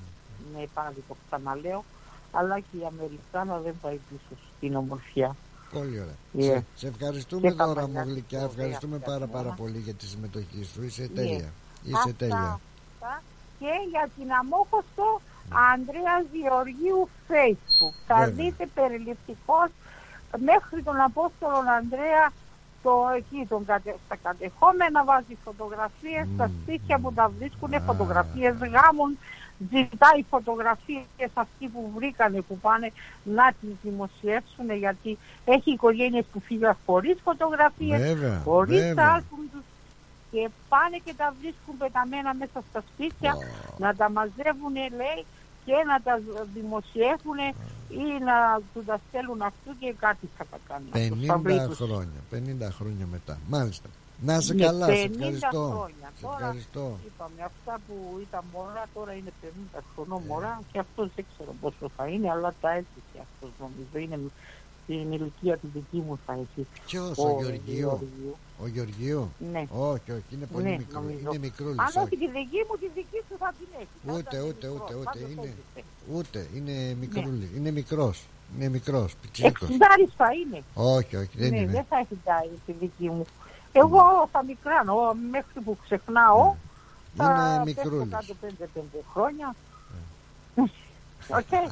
με 0.53 0.67
πάλι 0.73 1.03
το 1.07 1.15
ξαναλέω, 1.27 1.83
αλλά 2.31 2.59
και 2.59 2.77
η 2.77 2.85
Αμερικάνα 2.87 3.59
δεν 3.59 3.73
πάει 3.81 3.99
πίσω 4.09 4.41
στην 4.57 4.75
ομορφιά. 4.75 5.35
Πολύ 5.73 5.99
ωραία. 5.99 6.15
Yeah. 6.37 6.57
Σε, 6.59 6.65
σε 6.75 6.87
ευχαριστούμε 6.87 7.41
Και 7.49 7.55
τα 7.55 7.65
τώρα 7.65 7.81
μαλλιά 7.81 8.03
μου 8.05 8.09
γλυκιά. 8.11 8.39
της 8.39 8.47
Ευχαριστούμε 8.47 8.95
ωραία 8.95 9.07
πάρα 9.07 9.25
φτιαγμένα. 9.25 9.43
πάρα 9.43 9.55
πολύ 9.61 9.77
για 9.79 9.93
τη 9.93 10.05
συμμετοχή 10.05 10.63
σου. 10.63 10.83
Είσαι 10.83 11.05
Yeah. 11.05 11.15
τέλεια. 11.15 11.49
Είσαι 11.83 11.95
Αυτά, 11.97 12.13
τέλεια. 12.13 12.59
αυτά. 12.93 13.21
Και 13.59 13.71
για 13.89 14.09
την 14.17 14.31
αμόχωστο 14.31 15.21
Ανδρέας 15.73 16.23
Γεωργίου 16.31 17.09
Facebook. 17.27 17.95
Θα 18.07 18.15
Βέβαια. 18.15 18.33
δείτε 18.33 18.65
περιληπτικώς 18.73 19.69
μέχρι 20.37 20.83
τον 20.83 21.01
Απόστολο 21.01 21.63
Ανδρέα 21.77 22.31
το 22.83 23.07
εκεί 23.17 23.45
τον 23.49 23.65
κατε, 23.65 23.95
στα 24.05 24.15
κατεχόμενα 24.23 25.03
βάζει 25.03 25.37
φωτογραφίες 25.43 26.27
στα 26.35 26.51
σπίτια 26.61 26.99
που 26.99 27.13
τα 27.13 27.31
βρίσκουν 27.37 27.81
φωτογραφίες 27.85 28.55
γάμων 28.57 29.17
ζητάει 29.59 30.23
φωτογραφίες 30.29 31.31
αυτοί 31.33 31.67
που 31.67 31.91
βρήκανε 31.95 32.41
που 32.41 32.57
πάνε 32.57 32.91
να 33.23 33.53
τις 33.61 33.69
δημοσιεύσουν 33.83 34.71
γιατί 34.71 35.17
έχει 35.45 35.71
οικογένειες 35.71 36.25
που 36.33 36.39
φύγαν 36.39 36.77
χωρίς 36.85 37.17
φωτογραφίες 37.23 38.01
Βέβαια, 38.01 38.41
χωρίς 38.43 38.79
βέβαια. 38.81 38.93
τα 38.93 39.11
άλμπουμ 39.13 39.39
τους 39.51 39.63
και 40.31 40.49
πάνε 40.69 40.97
και 41.03 41.13
τα 41.17 41.33
βρίσκουν 41.39 41.77
πεταμένα 41.77 42.33
μέσα 42.33 42.63
στα 42.69 42.83
σπίτια 42.93 43.33
να 43.77 43.95
τα 43.95 44.09
μαζεύουν 44.09 44.73
λέει 44.73 45.25
και 45.65 45.73
να 45.89 46.01
τα 46.01 46.13
δημοσιεύουν 46.53 47.37
ή 47.89 48.23
να 48.29 48.37
τους 48.73 48.85
τα 48.85 48.99
στέλνουν 49.07 49.41
αυτού 49.41 49.77
και 49.79 49.93
κάτι 49.99 50.29
θα 50.37 50.45
τα 50.51 50.57
κάνουν. 50.67 50.89
Θα 51.25 51.37
βρει 51.37 51.55
50 51.61 51.67
τους. 51.67 51.77
χρόνια 51.77 52.19
50 52.31 52.71
χρόνια 52.77 53.05
μετά 53.05 53.37
μάλιστα 53.47 53.89
να 54.21 54.35
είσαι 54.35 54.53
Ναι, 54.53 54.63
καλά, 54.65 54.85
σε 54.85 54.91
50 54.93 55.11
ευχαριστώ. 55.13 55.47
χρόνια. 55.71 56.07
Σε 56.15 56.21
Τώρα, 56.21 56.35
ευχαριστώ. 56.39 56.97
Είπαμε, 57.05 57.41
αυτά 57.51 57.79
που 57.87 57.95
ήταν 58.21 58.43
μωρά 58.53 58.85
τώρα 58.93 59.13
είναι 59.13 59.31
50 59.75 59.79
χρονών 59.95 60.21
μωρά 60.27 60.61
και 60.71 60.79
αυτός 60.79 61.09
δεν 61.15 61.25
ξέρω 61.33 61.53
πόσο 61.61 61.89
θα 61.97 62.07
είναι, 62.07 62.29
αλλά 62.31 62.53
τα 62.61 62.69
έτυχε 62.71 63.17
αυτός 63.27 63.49
νομίζω. 63.59 63.97
Είναι 64.03 64.19
στην 64.83 65.11
ηλικία 65.11 65.57
τη 65.57 65.67
δική 65.67 65.97
μου 66.07 66.19
θα 66.25 66.33
έχει. 66.33 66.67
Ποιος, 66.85 67.17
ο 67.17 67.37
Γεωργίου. 67.41 68.35
Ο 68.63 68.67
Γεωργίου; 68.67 69.31
Ναι. 69.51 69.63
Όχι, 69.69 70.11
όχι, 70.11 70.23
είναι 70.31 70.45
πολύ 70.45 70.63
Ναι, 70.63 70.77
μικρό. 70.77 70.99
νομίζω. 71.01 71.29
Είναι 71.29 71.37
μικρούλης. 71.37 71.79
Αν 71.79 71.85
όχι. 71.87 71.97
όχι 71.99 72.09
τη 72.17 72.27
δική 72.27 72.59
μου, 72.67 72.75
τη 72.79 72.87
δική 72.95 73.19
σου 73.29 73.35
θα 73.39 73.53
την 73.57 73.67
έχεις. 73.75 73.99
Θα 74.05 74.13
Ούτε, 74.13 74.35
ήταν 74.37 74.47
ούτε, 74.47 74.67
μικρός, 74.67 74.81
ούτε, 74.81 74.93
ούτε. 74.95 75.03
πάντως 75.03 75.29
Είναι, 75.31 75.41
έζησε. 75.41 75.83
ούτε, 76.15 76.47
είναι 76.55 76.71
Ναι. 76.71 76.93
μικρούλη. 76.99 77.49
Είναι 77.55 77.71
μικρός. 77.71 78.23
Είναι 78.55 78.69
μικρός, 78.69 79.15
πιτσίκος. 79.21 79.61
Εξιντάρις 79.61 80.09
θα 80.17 80.27
είναι. 80.39 80.63
Όχι, 80.73 81.15
όχι, 81.15 81.29
δεν 81.37 81.49
ναι, 81.49 81.59
είναι. 81.59 81.71
δεν 81.71 81.85
θα 81.89 81.97
έχει 81.97 82.17
τάρει 82.23 82.51
τη 82.65 82.71
δική 82.71 83.09
μου. 83.09 83.25
Εγώ 83.71 84.29
θα 84.31 84.43
μικράνω, 84.43 84.93
μέχρι 85.31 85.59
που 85.65 85.77
ξεχνάω, 85.83 86.55
θα 87.15 87.23
Είναι 87.55 87.63
πέφτω 87.73 87.89
μικρούλης. 87.89 88.13
κάτω 88.13 88.33
5-5 88.41 89.03
χρόνια. 89.13 89.55
Οκ. 91.39 91.51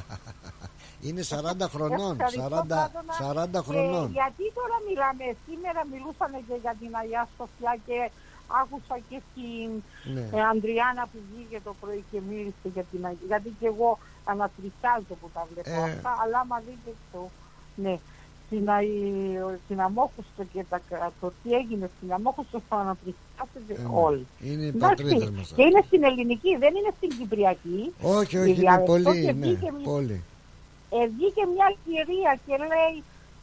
Είναι 1.06 1.22
40 1.22 1.68
χρονών. 1.74 2.12
Ευχαριστώ, 2.20 2.42
40, 2.42 2.66
Πλάτωνα. 2.66 3.12
40 3.20 3.60
Και 3.64 3.70
χρονών. 3.70 4.06
γιατί 4.18 4.44
τώρα 4.58 4.76
μιλάμε, 4.88 5.24
σήμερα 5.46 5.80
μιλούσαν 5.92 6.30
και 6.48 6.56
για 6.64 6.74
την 6.80 6.90
Αγία 7.00 7.28
Σοφιά 7.36 7.72
και 7.86 7.98
άκουσα 8.60 8.96
και 9.08 9.18
την 9.34 9.68
Ναι. 10.14 10.24
ε, 10.38 10.40
Ανδριάνα 10.52 11.02
που 11.10 11.18
βγήκε 11.30 11.58
το 11.66 11.72
πρωί 11.80 12.04
και 12.10 12.18
μίλησε 12.28 12.66
για 12.74 12.84
την 12.90 13.00
Αγία. 13.08 13.26
Γιατί 13.32 13.48
και 13.60 13.66
εγώ 13.72 13.90
ανατριχιάζω 14.32 15.14
που 15.20 15.28
τα 15.34 15.42
βλέπω 15.50 15.70
Ε. 15.70 15.82
αυτά, 15.90 16.10
αλλά 16.22 16.38
άμα 16.44 16.56
δείτε 16.66 16.90
το, 17.12 17.20
ναι, 17.84 17.94
στην, 18.46 18.70
Αϊ- 18.70 19.58
στην 19.64 19.80
Αμόχωστο 19.86 20.42
και 20.52 20.64
τα, 20.70 20.80
το 21.20 21.32
τι 21.42 21.48
έγινε 21.60 21.90
στην 21.96 22.12
Αμόχωστο 22.12 22.56
θα 22.68 22.76
ανατριχιάσετε 22.84 23.72
Ε, 23.76 23.82
ναι. 23.82 23.88
όλοι. 24.06 24.26
Είναι 24.48 24.62
οι 24.62 24.72
Εντάξει, 24.74 25.02
πατρίδες 25.04 25.30
μας. 25.30 25.52
Και 25.56 25.62
είναι 25.62 25.82
στην 25.86 26.02
ελληνική, 26.10 26.50
δεν 26.56 26.72
είναι 26.78 26.92
στην 26.96 27.08
κυπριακή. 27.18 27.80
Όχι, 28.02 28.36
Η 28.36 28.38
όχι, 28.40 28.50
είναι 28.50 28.60
διαλεκτό 28.60 28.92
πολύ, 28.92 29.04
και 29.24 29.32
ναι, 29.32 29.46
βγήκε 29.46 29.70
μια- 29.76 29.84
πολύ. 29.92 30.22
Ε, 30.96 30.98
βγήκε 31.14 31.42
μια 31.54 31.68
κυρία 31.84 32.32
και 32.46 32.54
λέει 32.70 32.94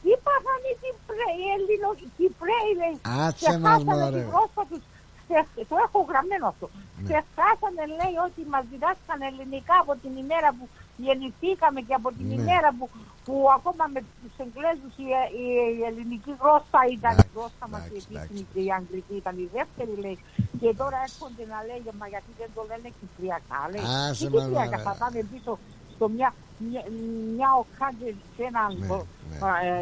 τι 0.01 0.11
πάθανε 0.25 0.67
οι 0.73 0.77
Κυπρέοι, 0.83 1.35
οι 1.41 1.47
Έλληνο, 1.55 1.89
οι 2.03 2.07
Κυπρέοι 2.17 2.71
λέει 2.81 2.95
Άτσε 3.25 3.51
μας, 3.65 3.79
ξεχάσανε 3.79 4.03
μωρέ. 4.03 4.17
τη 4.17 4.21
γλώσσα 4.29 4.63
τους 4.69 4.83
Ξε- 5.27 5.67
το 5.71 5.75
έχω 5.85 5.99
γραμμένο 6.09 6.45
αυτό 6.53 6.65
Ναι. 6.73 7.03
ξεχάσανε 7.07 7.83
λέει 7.99 8.15
ότι 8.27 8.41
μας 8.53 8.63
διδάσκαν 8.71 9.19
ελληνικά 9.29 9.75
από 9.83 9.93
την 10.03 10.13
ημέρα 10.23 10.49
που 10.57 10.65
γεννηθήκαμε 11.05 11.79
και 11.87 11.95
από 11.99 12.09
την 12.17 12.25
Ναι. 12.29 12.35
ημέρα 12.39 12.69
που, 12.77 12.85
που 13.25 13.35
ακόμα 13.57 13.83
με 13.95 13.99
τους 14.19 14.33
Εγγλέζους 14.43 14.93
η, 15.05 15.07
η, 15.43 15.45
η 15.79 15.81
ελληνική 15.89 16.31
γλώσσα 16.41 16.79
ήταν 16.97 17.13
η 17.25 17.27
γλώσσα 17.33 17.65
μας 17.71 17.83
η 17.85 17.89
επίσημη 17.91 18.41
και 18.53 18.59
η 18.67 18.69
αγγλική 18.79 19.15
ήταν 19.21 19.35
η 19.45 19.47
δεύτερη 19.57 19.93
λέει 20.03 20.17
και 20.61 20.69
τώρα 20.81 20.97
έρχονται 21.07 21.43
να 21.53 21.59
λέγε 21.69 21.91
μα 21.99 22.05
γιατί 22.13 22.31
δεν 22.41 22.49
το 22.55 22.61
λένε 22.69 22.87
κυπριακά 22.99 23.59
λέει 23.71 23.83
Άσε 24.09 24.25
τι 24.25 24.33
μας, 24.33 24.43
κυπριακά 24.43 24.77
μωρέ. 24.79 24.85
θα 24.87 24.93
πάνε 25.01 25.19
πίσω 25.33 25.51
στο 25.95 26.09
μια, 26.09 26.33
μια, 26.71 26.83
μια 27.35 27.49
οκάντε 27.63 28.15
σε 28.35 28.43
έναν 28.43 28.77
Ναι, 28.79 28.87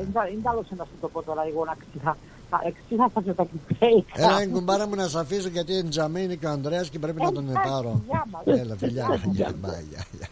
δεν 0.03 0.41
θα 0.43 0.53
να 0.75 0.83
σου 0.85 0.91
το 1.01 1.07
πω 1.09 1.21
τώρα 1.23 1.43
εγώ 1.47 1.65
να 1.65 1.75
ξεχά 1.91 2.17
εξήγασα 2.65 3.21
και 3.21 3.33
τα 3.33 3.43
κυπρέικα 3.45 4.13
Έλα, 4.15 4.43
η 4.43 4.47
κουμπάρα 4.47 4.87
μου 4.87 4.95
να 4.95 5.07
σε 5.07 5.19
αφήσω 5.19 5.47
γιατί 5.47 5.73
είναι 5.73 5.89
τζαμί 5.89 6.23
είναι 6.23 6.35
και 6.35 6.45
ο 6.45 6.49
Ανδρέας 6.49 6.89
και 6.89 6.99
πρέπει 6.99 7.21
να 7.21 7.31
τον 7.31 7.49
Εντάξει, 7.49 7.69
πάρω. 7.69 8.01
γεια 8.07 8.27
μας. 8.31 8.41
Έλα, 8.59 8.75
φιλιά. 8.75 9.19
γεια, 9.31 9.49
bye, 9.51 9.83
γεια, 9.89 10.05
γεια. 10.11 10.27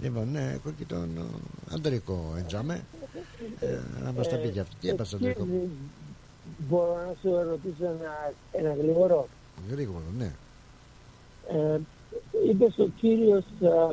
Λοιπόν, 0.00 0.28
ναι, 0.30 0.52
έχω 0.54 0.70
και 0.78 0.84
τον 0.84 1.08
ε, 1.16 1.74
Αντρικό 1.74 2.34
εντζάμε. 2.38 2.84
Ε, 3.60 3.78
Να 4.04 4.12
μας 4.12 4.28
τα 4.28 4.36
πει 4.36 4.48
και 4.48 4.60
αυτό. 4.60 4.74
Τι 4.80 4.88
έπασε, 4.88 5.16
Αντρικό; 5.16 5.44
μου; 5.44 5.70
Μπορώ 6.68 6.94
να 7.06 7.14
σου 7.22 7.48
ρωτήσω 7.50 7.84
ένα, 7.84 8.32
ένα 8.52 8.74
γρήγορο. 8.74 9.28
Γρήγορο, 9.70 10.04
ναι. 10.18 10.30
Ε, 12.32 12.48
είπε 12.50 12.64
ο 12.82 12.86
κύριος 13.00 13.44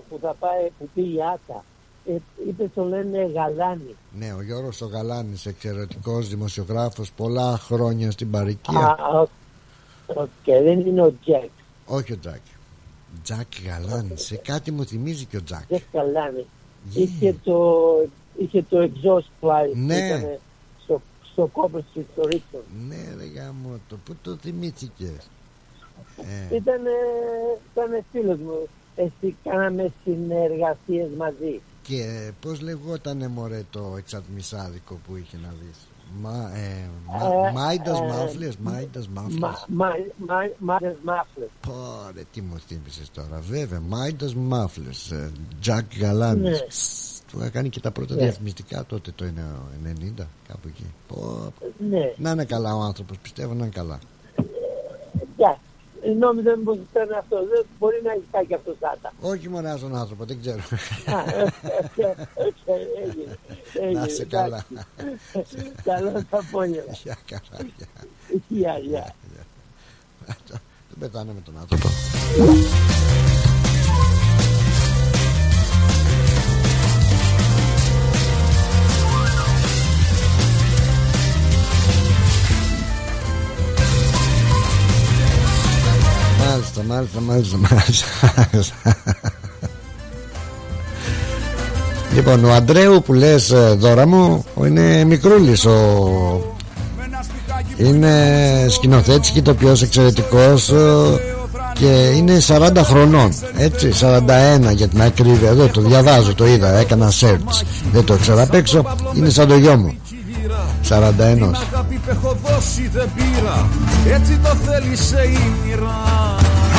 που 0.09 0.17
θα 0.21 0.35
πάει, 0.39 0.69
που 0.79 0.89
πήγε 0.93 1.23
άτα, 1.23 1.63
ε, 2.05 2.15
είπε 2.47 2.69
το 2.75 2.83
λένε 2.83 3.31
Γαλάνη. 3.35 3.95
Ναι, 4.19 4.33
ο 4.33 4.41
Γιώργος 4.41 4.81
ο 4.81 4.85
Γαλάνης, 4.85 5.45
εξαιρετικός 5.45 6.27
δημοσιογράφος, 6.29 7.11
πολλά 7.11 7.57
χρόνια 7.57 8.11
στην 8.11 8.27
Α, 8.27 8.31
παροικία. 8.31 8.97
OK, 9.21 9.29
OK, 10.17 10.27
δεν 10.45 10.79
είναι 10.79 11.01
ο 11.01 11.13
Τζεκ. 11.23 11.49
Όχι 11.85 12.13
ο 12.13 12.17
Τζακ. 12.19 12.41
Τζακ 13.23 13.47
Γαλάνης, 13.65 14.21
σε 14.25 14.35
κάτι 14.35 14.71
μου 14.71 14.85
θυμίζει 14.85 15.25
και 15.25 15.37
ο 15.37 15.43
Τζακ. 15.43 15.65
Τζεκ 15.67 15.83
Γαλάνη. 15.93 16.45
Είχε 16.93 17.35
το, 17.43 17.85
είχε 18.37 18.63
το 18.69 18.77
exhaust 18.81 19.47
pipe 19.47 19.73
Ναι. 19.75 19.93
που 19.99 20.05
ήταν 20.05 20.37
στο, 20.83 21.01
στο 21.31 21.49
κόμπο 21.53 21.79
στο 22.13 22.21
Ρίτσον. 22.23 22.61
Ναι, 22.87 23.15
ρε 23.17 23.25
γαμώτο, 23.41 23.97
πού 24.05 24.15
το 24.21 24.37
θυμήθηκες; 24.41 25.29
Ε, 26.51 26.55
Ήταν, 26.55 26.81
ήταν 27.73 28.03
φίλος 28.11 28.37
μου. 28.37 28.67
Εσύ 28.95 29.35
κάναμε 29.43 29.91
συνεργασίες 30.03 31.09
μαζί. 31.17 31.61
και 31.81 32.31
πώς 32.41 32.61
λεγότανε 32.61 33.27
μωρέ 33.27 33.63
το 33.69 33.93
εξατμισάδικο 33.97 34.99
που 35.07 35.15
είχε 35.15 35.37
να 35.43 35.53
δεις; 35.61 35.77
Μα, 36.21 36.51
ε, 36.55 36.89
μα, 37.07 37.47
Ε, 37.47 37.51
Μάιντας 37.51 37.99
ε, 37.99 38.03
Μάφλες, 38.03 38.57
Μάιντας 38.57 39.07
Μα, 39.07 39.21
Μάφλες. 39.21 39.65
μα, 39.67 39.87
μα, 40.27 40.35
Μάρες 40.57 40.95
Μάφλες. 41.03 41.47
Πόρε, 41.67 42.23
τι 42.33 42.41
μου 42.41 42.59
θύμισες 42.67 43.09
τώρα. 43.13 43.39
Βέβαια, 43.49 43.79
Μάιντας 43.79 44.35
Μάφλες, 44.35 45.11
ε, 45.11 45.31
Τζακ 45.61 45.97
Γαλάνης. 45.99 46.59
Ναι. 46.59 46.65
Ξσ, 46.67 47.19
Του 47.31 47.39
έκανε 47.43 47.67
και 47.67 47.79
τα 47.79 47.91
πρώτα 47.91 48.15
Ναι. 48.15 48.21
διαφημιστικά 48.21 48.85
τότε 48.85 49.11
το 49.15 49.25
90, 49.83 50.27
κάπου 50.47 50.67
εκεί. 50.67 50.85
Πω, 51.07 51.15
πω. 51.59 51.65
Ναι. 51.89 52.13
Να 52.17 52.31
είναι 52.31 52.45
καλά 52.45 52.75
ο 52.75 52.79
άνθρωπος, 52.79 53.17
πιστεύω 53.17 53.53
να 53.53 53.63
είναι 53.65 53.73
καλά. 53.73 53.99
Γεια. 55.37 55.59
Νόμιζα 56.19 56.57
πως 56.63 56.77
ήταν 56.91 57.17
αυτό. 57.17 57.35
Δεν 57.47 57.65
μπορεί 57.79 58.01
να 58.03 58.11
έχει 58.11 58.23
πάει 58.31 58.45
και 58.45 58.55
αυτός 58.55 58.75
άτα. 58.81 59.13
Όχι 59.21 59.49
μόνο 59.49 59.77
στον 59.77 59.95
άνθρωπο, 59.95 60.25
δεν 60.25 60.39
ξέρω. 60.41 60.61
Α, 61.05 61.19
ε, 61.35 61.41
ε, 61.95 62.05
ε, 62.05 62.13
ε, 62.65 63.07
έγινε. 63.07 63.37
Να 63.73 63.85
Έγινε, 63.85 64.05
είσαι 64.05 64.25
καλά. 64.25 64.65
εντάξει. 65.33 65.71
Καλό 65.83 66.11
το 66.11 66.37
απόγευμα. 66.37 66.93
Γεια 67.03 67.17
καλά, 67.25 67.69
γεια. 67.77 67.87
Γεια, 68.47 68.77
γεια. 68.77 69.15
Δεν 70.89 70.99
πεθάνε 70.99 71.33
με 71.33 71.41
τον 71.45 71.57
άνθρωπο. 71.59 71.87
Μάλιστα, 86.47 86.83
μάλιστα, 86.87 87.19
μάλιστα, 87.21 87.57
μάλιστα. 87.67 88.75
Λοιπόν, 92.15 92.45
ο 92.45 92.53
Αντρέου 92.53 93.01
που 93.01 93.13
λες 93.13 93.51
ε, 93.51 93.75
δώρα 93.77 94.07
μου 94.07 94.45
είναι 94.65 95.03
μικρούλης 95.03 95.65
ο... 95.65 95.75
Είναι 97.77 98.65
σκηνοθέτης 98.69 99.29
και 99.29 99.39
ηθοποιός 99.39 99.81
εξαιρετικός 99.81 100.69
ε, 100.69 101.19
και 101.73 102.11
είναι 102.15 102.41
40 102.47 102.71
χρονών 102.83 103.33
έτσι 103.57 103.91
41 103.99 104.73
για 104.75 104.87
την 104.87 105.01
ακρίβεια. 105.01 105.49
Εδώ 105.49 105.67
το 105.67 105.81
διαβάζω 105.81 106.35
το 106.35 106.47
είδα 106.47 106.77
έκανα 106.77 107.11
search. 107.19 107.63
Δεν 107.91 108.03
το 108.03 108.17
ξέρω 108.17 108.41
απ' 108.41 108.53
έξω. 108.53 108.97
Είναι 109.15 109.29
σαν 109.29 109.47
το 109.47 109.55
γιο 109.55 109.77
μου 109.77 110.00
41 110.47 111.33
Την 111.33 111.55
αγάπη 111.55 111.95
που 111.95 112.09
έχω 112.09 112.37
δώσει 112.45 112.87
δεν 112.93 113.09
πήρα. 113.15 113.67
Έτσι 114.15 114.37
το 114.37 114.49
θέλησε 114.65 115.21
η 115.23 115.51
μοίρα 115.63 115.99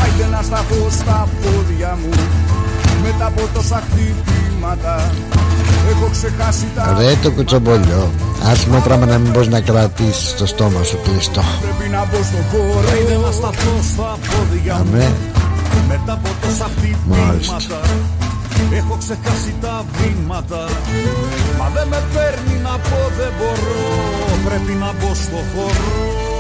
Άιντε 0.03 0.27
να 0.37 0.43
σταθώ 0.43 0.91
στα 0.91 1.29
πόδια 1.43 1.99
μου. 2.01 2.11
Μετά 3.05 3.27
από 3.27 3.43
τόσα 3.55 3.83
χτυπήματα 3.87 5.11
Έχω 5.91 6.09
ξεχάσει 6.11 6.67
τα 6.75 6.97
Ρε 6.99 7.15
το 7.23 7.31
κουτσομπολιό. 7.31 8.11
Άσχημο 8.51 8.81
πράγμα 8.81 9.07
να 9.07 9.19
μην 9.19 9.31
μπορείς 9.33 9.49
να 9.49 9.61
κρατήσεις 9.61 10.35
το 10.35 10.47
στόμα 10.47 10.83
σου 10.83 10.99
κλειστό. 11.03 11.43
Πρέπει 11.61 11.91
να 11.91 12.05
μπω 12.05 12.23
στο 12.23 12.39
χώρο. 12.51 12.89
Άιντε 12.93 13.17
να 13.27 13.31
σταθώ 13.33 13.75
στα 13.93 14.19
πόδια 14.29 14.75
μου. 14.75 14.95
Αμέ. 14.95 15.13
Μετά 15.89 16.13
από 16.13 16.29
τόσα 16.43 16.71
χτυπήματα 16.77 17.81
Έχω 18.71 18.97
ξεχάσει 18.99 19.55
τα 19.61 19.85
βήματα. 19.93 20.65
Μα 21.59 21.69
δεν 21.69 21.89
με 21.89 22.03
παίρνει 22.15 22.61
να 22.63 22.71
πω 22.71 23.01
δεν 23.19 23.33
μπορώ. 23.39 23.81
Πρέπει 24.45 24.73
να 24.73 24.93
μπω 24.93 25.15
στο 25.15 25.41
χώρο 25.55 26.32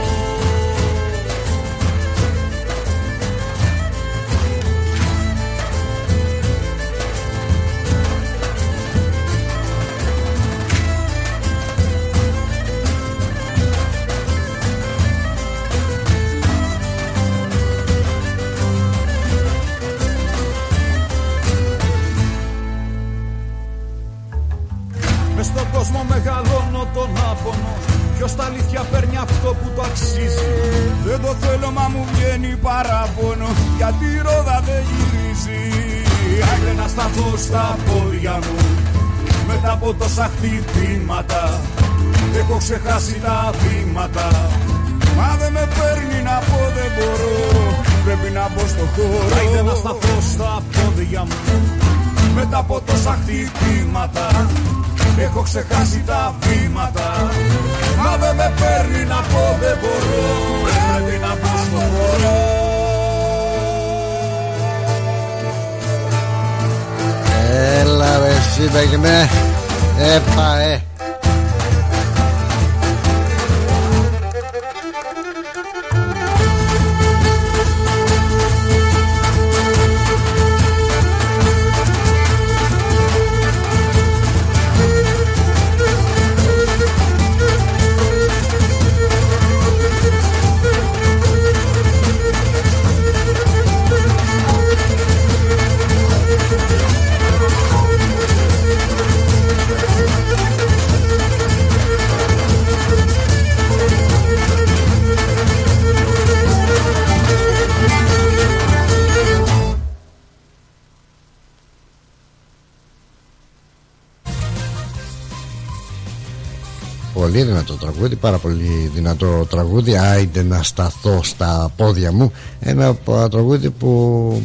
τραγούδι 118.02 118.20
πάρα 118.20 118.38
πολύ 118.38 118.90
δυνατό 118.94 119.46
τραγούδι. 119.50 119.96
Άιντε 119.96 120.42
να 120.42 120.62
σταθώ 120.62 121.22
στα 121.22 121.70
πόδια 121.76 122.12
μου. 122.12 122.32
Ένα 122.60 122.96
τραγούδι 123.30 123.70
που 123.70 124.42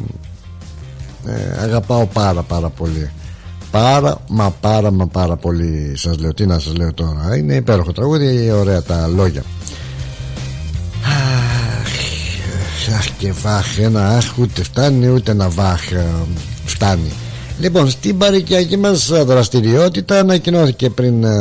ε, 1.26 1.64
αγαπάω 1.64 2.06
πάρα 2.06 2.42
πάρα 2.42 2.70
πολύ. 2.70 3.12
Πάρα 3.72 4.18
μα 4.28 4.52
πάρα 4.52 4.92
μα 4.92 5.08
πάρα 5.08 5.36
πολύ. 5.36 5.94
Σας 5.96 6.18
λέω 6.18 6.34
τι 6.34 6.46
να 6.46 6.60
σας 6.60 6.76
λέω 6.76 6.94
τώρα. 6.94 7.38
Είναι 7.38 7.54
υπέροχο 7.54 7.92
τραγούδι 7.92 8.52
ωραία 8.52 8.82
τα 8.84 9.08
λόγια. 9.08 9.44
Αχ 12.98 13.10
και 13.18 13.32
βάχ 13.32 13.78
ένα 13.80 14.08
αχ 14.08 14.38
ούτε 14.38 14.64
φτάνει 14.64 15.08
ούτε 15.08 15.32
ένα 15.32 15.50
βάχ 15.50 15.92
ε, 15.92 16.06
φτάνει 16.66 17.12
Λοιπόν, 17.60 17.90
στην 17.90 18.18
παρικιακή 18.18 18.78
μας 18.78 19.08
δραστηριότητα 19.26 20.20
ανακοινώθηκε 20.20 20.90
πριν 20.90 21.24
ε, 21.24 21.32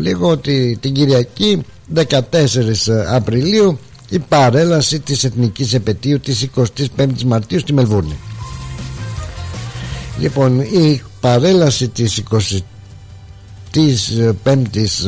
λίγο 0.00 0.28
ότι 0.28 0.78
την 0.80 0.94
Κυριακή 0.94 1.62
14 1.94 2.02
Απριλίου 3.08 3.78
η 4.08 4.18
παρέλαση 4.18 5.00
της 5.00 5.24
Εθνικής 5.24 5.74
Επαιτίου 5.74 6.20
της 6.20 6.48
25ης 6.56 7.22
Μαρτίου 7.26 7.58
στη 7.58 7.72
Μελβούρνη. 7.72 8.16
Λοιπόν, 10.18 10.60
η 10.60 11.02
παρέλαση 11.20 11.88
της 11.88 12.22
25ης 12.30 12.60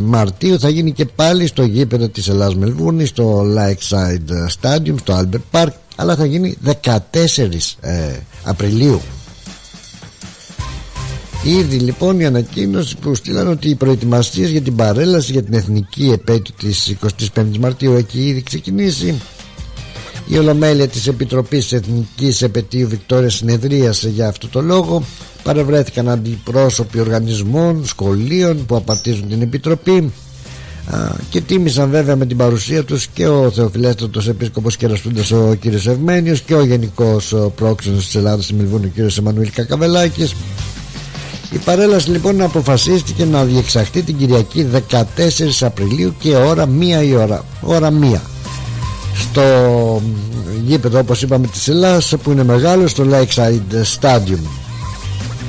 Μαρτίου 0.03 0.59
θα 0.59 0.69
γίνει 0.69 0.93
και 0.93 1.05
πάλι 1.05 1.47
στο 1.47 1.65
γήπεδο 1.65 2.09
της 2.09 2.29
Ελλάς 2.29 2.55
Μελβούρνη 2.55 3.07
στο 3.07 3.45
Lakeside 3.57 4.47
Stadium, 4.61 4.95
στο 5.01 5.21
Albert 5.21 5.43
Park 5.61 5.71
αλλά 5.97 6.17
θα 6.17 6.25
γίνει 6.25 6.57
14 6.65 6.73
ε, 7.81 8.13
Απριλίου 8.43 9.01
Ήδη 11.47 11.77
λοιπόν 11.77 12.21
η 12.21 12.25
ανακοίνωση 12.27 12.97
που 12.97 13.15
στείλαν 13.15 13.49
ότι 13.49 13.69
οι 13.69 13.75
προετοιμασίες 13.75 14.51
για 14.51 14.61
την 14.61 14.77
παρέλαση 14.77 15.33
για 15.33 15.43
την 15.43 15.55
εθνική 15.55 16.11
επέτειο 16.13 16.55
της 16.59 16.97
25ης 17.35 17.59
Μαρτίου 17.61 17.93
έχει 17.93 18.19
ήδη 18.19 18.43
ξεκινήσει 18.43 19.21
η 20.29 20.39
Ολομέλεια 20.39 20.89
της 20.89 21.07
Επιτροπής 21.07 21.73
Εθνικής 21.73 22.43
Επαιτίου 22.43 22.89
Βικτόρια 22.89 23.31
συνεδρίασε 23.31 24.09
για 24.09 24.29
αυτό 24.29 24.49
το 24.49 24.61
λόγο 24.61 25.03
παρευρέθηκαν 25.43 26.09
αντιπρόσωποι 26.09 27.01
οργανισμών, 27.01 27.87
σχολείων 27.87 28.67
που 28.67 28.77
απαρτίζουν 28.77 29.29
την 29.29 29.43
Επιτροπή 29.43 30.13
και 31.31 31.41
τίμησαν 31.41 31.91
βέβαια 31.91 32.17
με 32.17 32.27
την 32.27 32.37
παρουσία 32.37 32.85
τους 32.85 33.07
και 33.07 33.29
ο 33.29 33.51
Θεοφιλέστατος 33.51 34.29
Επίσκοπος 34.29 34.77
Κεραστούντας 34.77 35.31
ο 35.31 35.57
κ. 35.61 35.65
Ευμένιος 35.65 36.41
και 36.41 36.55
ο 36.55 36.65
Γενικός 36.65 37.35
Πρόξενος 37.55 38.05
της 38.05 38.15
Ελλάδας 38.15 38.53
Μιλβούν 38.53 38.85
ο 38.85 38.91
κ. 38.95 39.17
Εμμανουήλ 39.19 39.51
Κακαβελάκης 39.53 40.35
η 41.51 41.59
παρέλαση 41.59 42.11
λοιπόν 42.11 42.41
αποφασίστηκε 42.41 43.25
να 43.25 43.45
διεξαχθεί 43.45 44.03
την 44.03 44.17
Κυριακή 44.17 44.67
14 44.73 44.81
Απριλίου 45.61 46.15
και 46.19 46.37
ώρα 46.37 46.67
μία 46.67 47.03
η 47.03 47.15
ώρα. 47.15 47.45
Ώρα 47.61 47.91
μία. 47.91 48.23
Στο 49.15 49.43
γήπεδο 50.65 50.99
όπως 50.99 51.23
είπαμε 51.23 51.47
της 51.47 51.69
Ελλάδας 51.69 52.15
που 52.23 52.31
είναι 52.31 52.45
μεγάλο 52.45 52.87
στο 52.87 53.07
Lakeside 53.11 54.01
Stadium. 54.01 54.41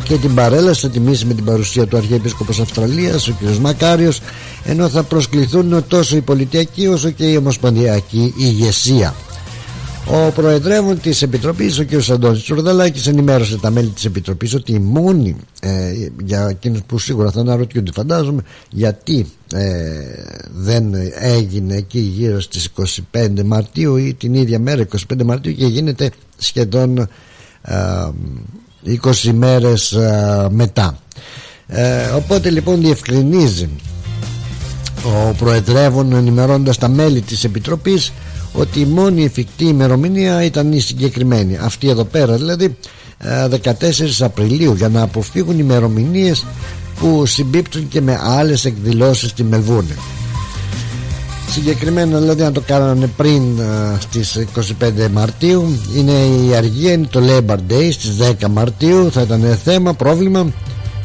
Και 0.04 0.16
την 0.16 0.36
παρέλαση 0.36 0.82
θα 0.82 0.90
τιμήσει 0.90 1.26
με 1.26 1.34
την 1.34 1.46
παρουσία 1.46 1.88
του 1.88 1.98
Αρχιεπίσκοπος 1.98 2.60
Αυστραλίας, 2.60 3.28
ο 3.28 3.32
κ. 3.32 3.56
Μακάριος, 3.62 4.20
ενώ 4.64 4.90
θα 4.90 5.04
προσκληθούν 5.04 5.84
τόσο 5.88 6.16
η 6.16 6.22
πολιτιακή 6.22 6.88
όσο 6.88 7.10
και 7.10 7.26
η 7.26 7.36
ομοσπονδιακή 7.36 8.34
ηγεσία. 8.38 9.16
Ο 10.12 10.32
Προεδρεύων 10.32 11.02
της 11.02 11.22
Επιτροπής, 11.22 11.80
ο 11.80 11.86
κ. 11.86 12.10
Αντώνης 12.12 12.42
Τσουρδαλάκης, 12.42 13.08
ενημέρωσε 13.08 13.58
τα 13.58 13.70
μέλη 13.70 13.88
της 13.90 14.06
Επιτροπής 14.06 14.54
ότι 14.54 14.72
η 14.72 14.80
μόνη 14.80 15.36
ε, 15.60 15.92
για 16.24 16.48
εκείνους 16.50 16.82
που 16.86 17.00
σίγουρα 17.00 17.32
θα 17.32 17.40
αναρωτιούνται, 17.40 17.92
φαντάζομαι, 17.92 18.42
γιατί 18.70 19.26
ε, 19.54 19.70
δεν 20.54 20.94
έγινε 21.20 21.76
εκεί 21.76 22.00
γύρω 22.00 22.40
στις 22.40 22.70
25 23.12 23.28
Μαρτίου 23.46 23.96
ή 23.96 24.14
την 24.14 24.34
ίδια 24.34 24.60
μέρα 24.60 24.88
25 25.14 25.24
Μαρτίου 25.24 25.54
και 25.54 25.66
γίνεται 25.66 26.12
σχεδόν 26.38 26.98
ε, 27.62 28.12
20 29.24 29.32
μέρες 29.34 29.92
ε, 29.92 30.48
μετά. 30.52 31.00
Ε, 31.68 32.08
οπότε 32.08 32.50
λοιπόν 32.50 32.82
διευκρινίζει 32.82 33.70
ο 35.06 35.34
Προεδρεύων 35.38 36.14
ενημερώνοντας 36.14 36.78
τα 36.78 36.88
μέλη 36.88 37.22
της 37.22 37.44
Επιτροπής 37.44 38.12
ότι 38.58 38.80
η 38.80 38.86
μόνη 38.86 39.24
εφικτή 39.24 39.66
ημερομηνία 39.66 40.44
ήταν 40.44 40.74
η 40.74 40.80
συγκεκριμένη. 40.80 41.58
Αυτή 41.58 41.90
εδώ 41.90 42.04
πέρα 42.04 42.36
δηλαδή 42.36 42.78
14 43.24 43.64
ε, 43.82 44.26
Απριλίου 44.26 44.74
για 44.74 44.90
να 44.90 45.02
αποφύγουν 45.02 45.60
ημερομηνίες 45.60 46.46
που 47.00 47.26
συμπίπτουν 47.26 47.88
και 47.88 48.02
με 48.02 48.20
άλλες 48.24 48.66
εκδηλώσεις 48.66 49.30
στη 49.30 49.44
Μελβούρνη 49.44 49.96
συγκεκριμένα 51.52 52.20
δηλαδή 52.20 52.42
να 52.44 52.52
το 52.52 52.62
κάνανε 52.62 53.08
πριν 53.18 53.60
ε, 53.60 53.98
στις 54.00 54.46
25 54.56 55.10
Μαρτίου 55.12 55.80
είναι 55.96 56.12
η 56.12 56.56
αργία 56.56 56.92
είναι 56.92 57.08
το 57.10 57.22
Labor 57.24 57.58
Day 57.72 57.90
στις 57.92 58.18
10 58.42 58.48
Μαρτίου 58.50 59.12
θα 59.12 59.22
ήταν 59.22 59.58
θέμα 59.64 59.94
πρόβλημα 59.94 60.52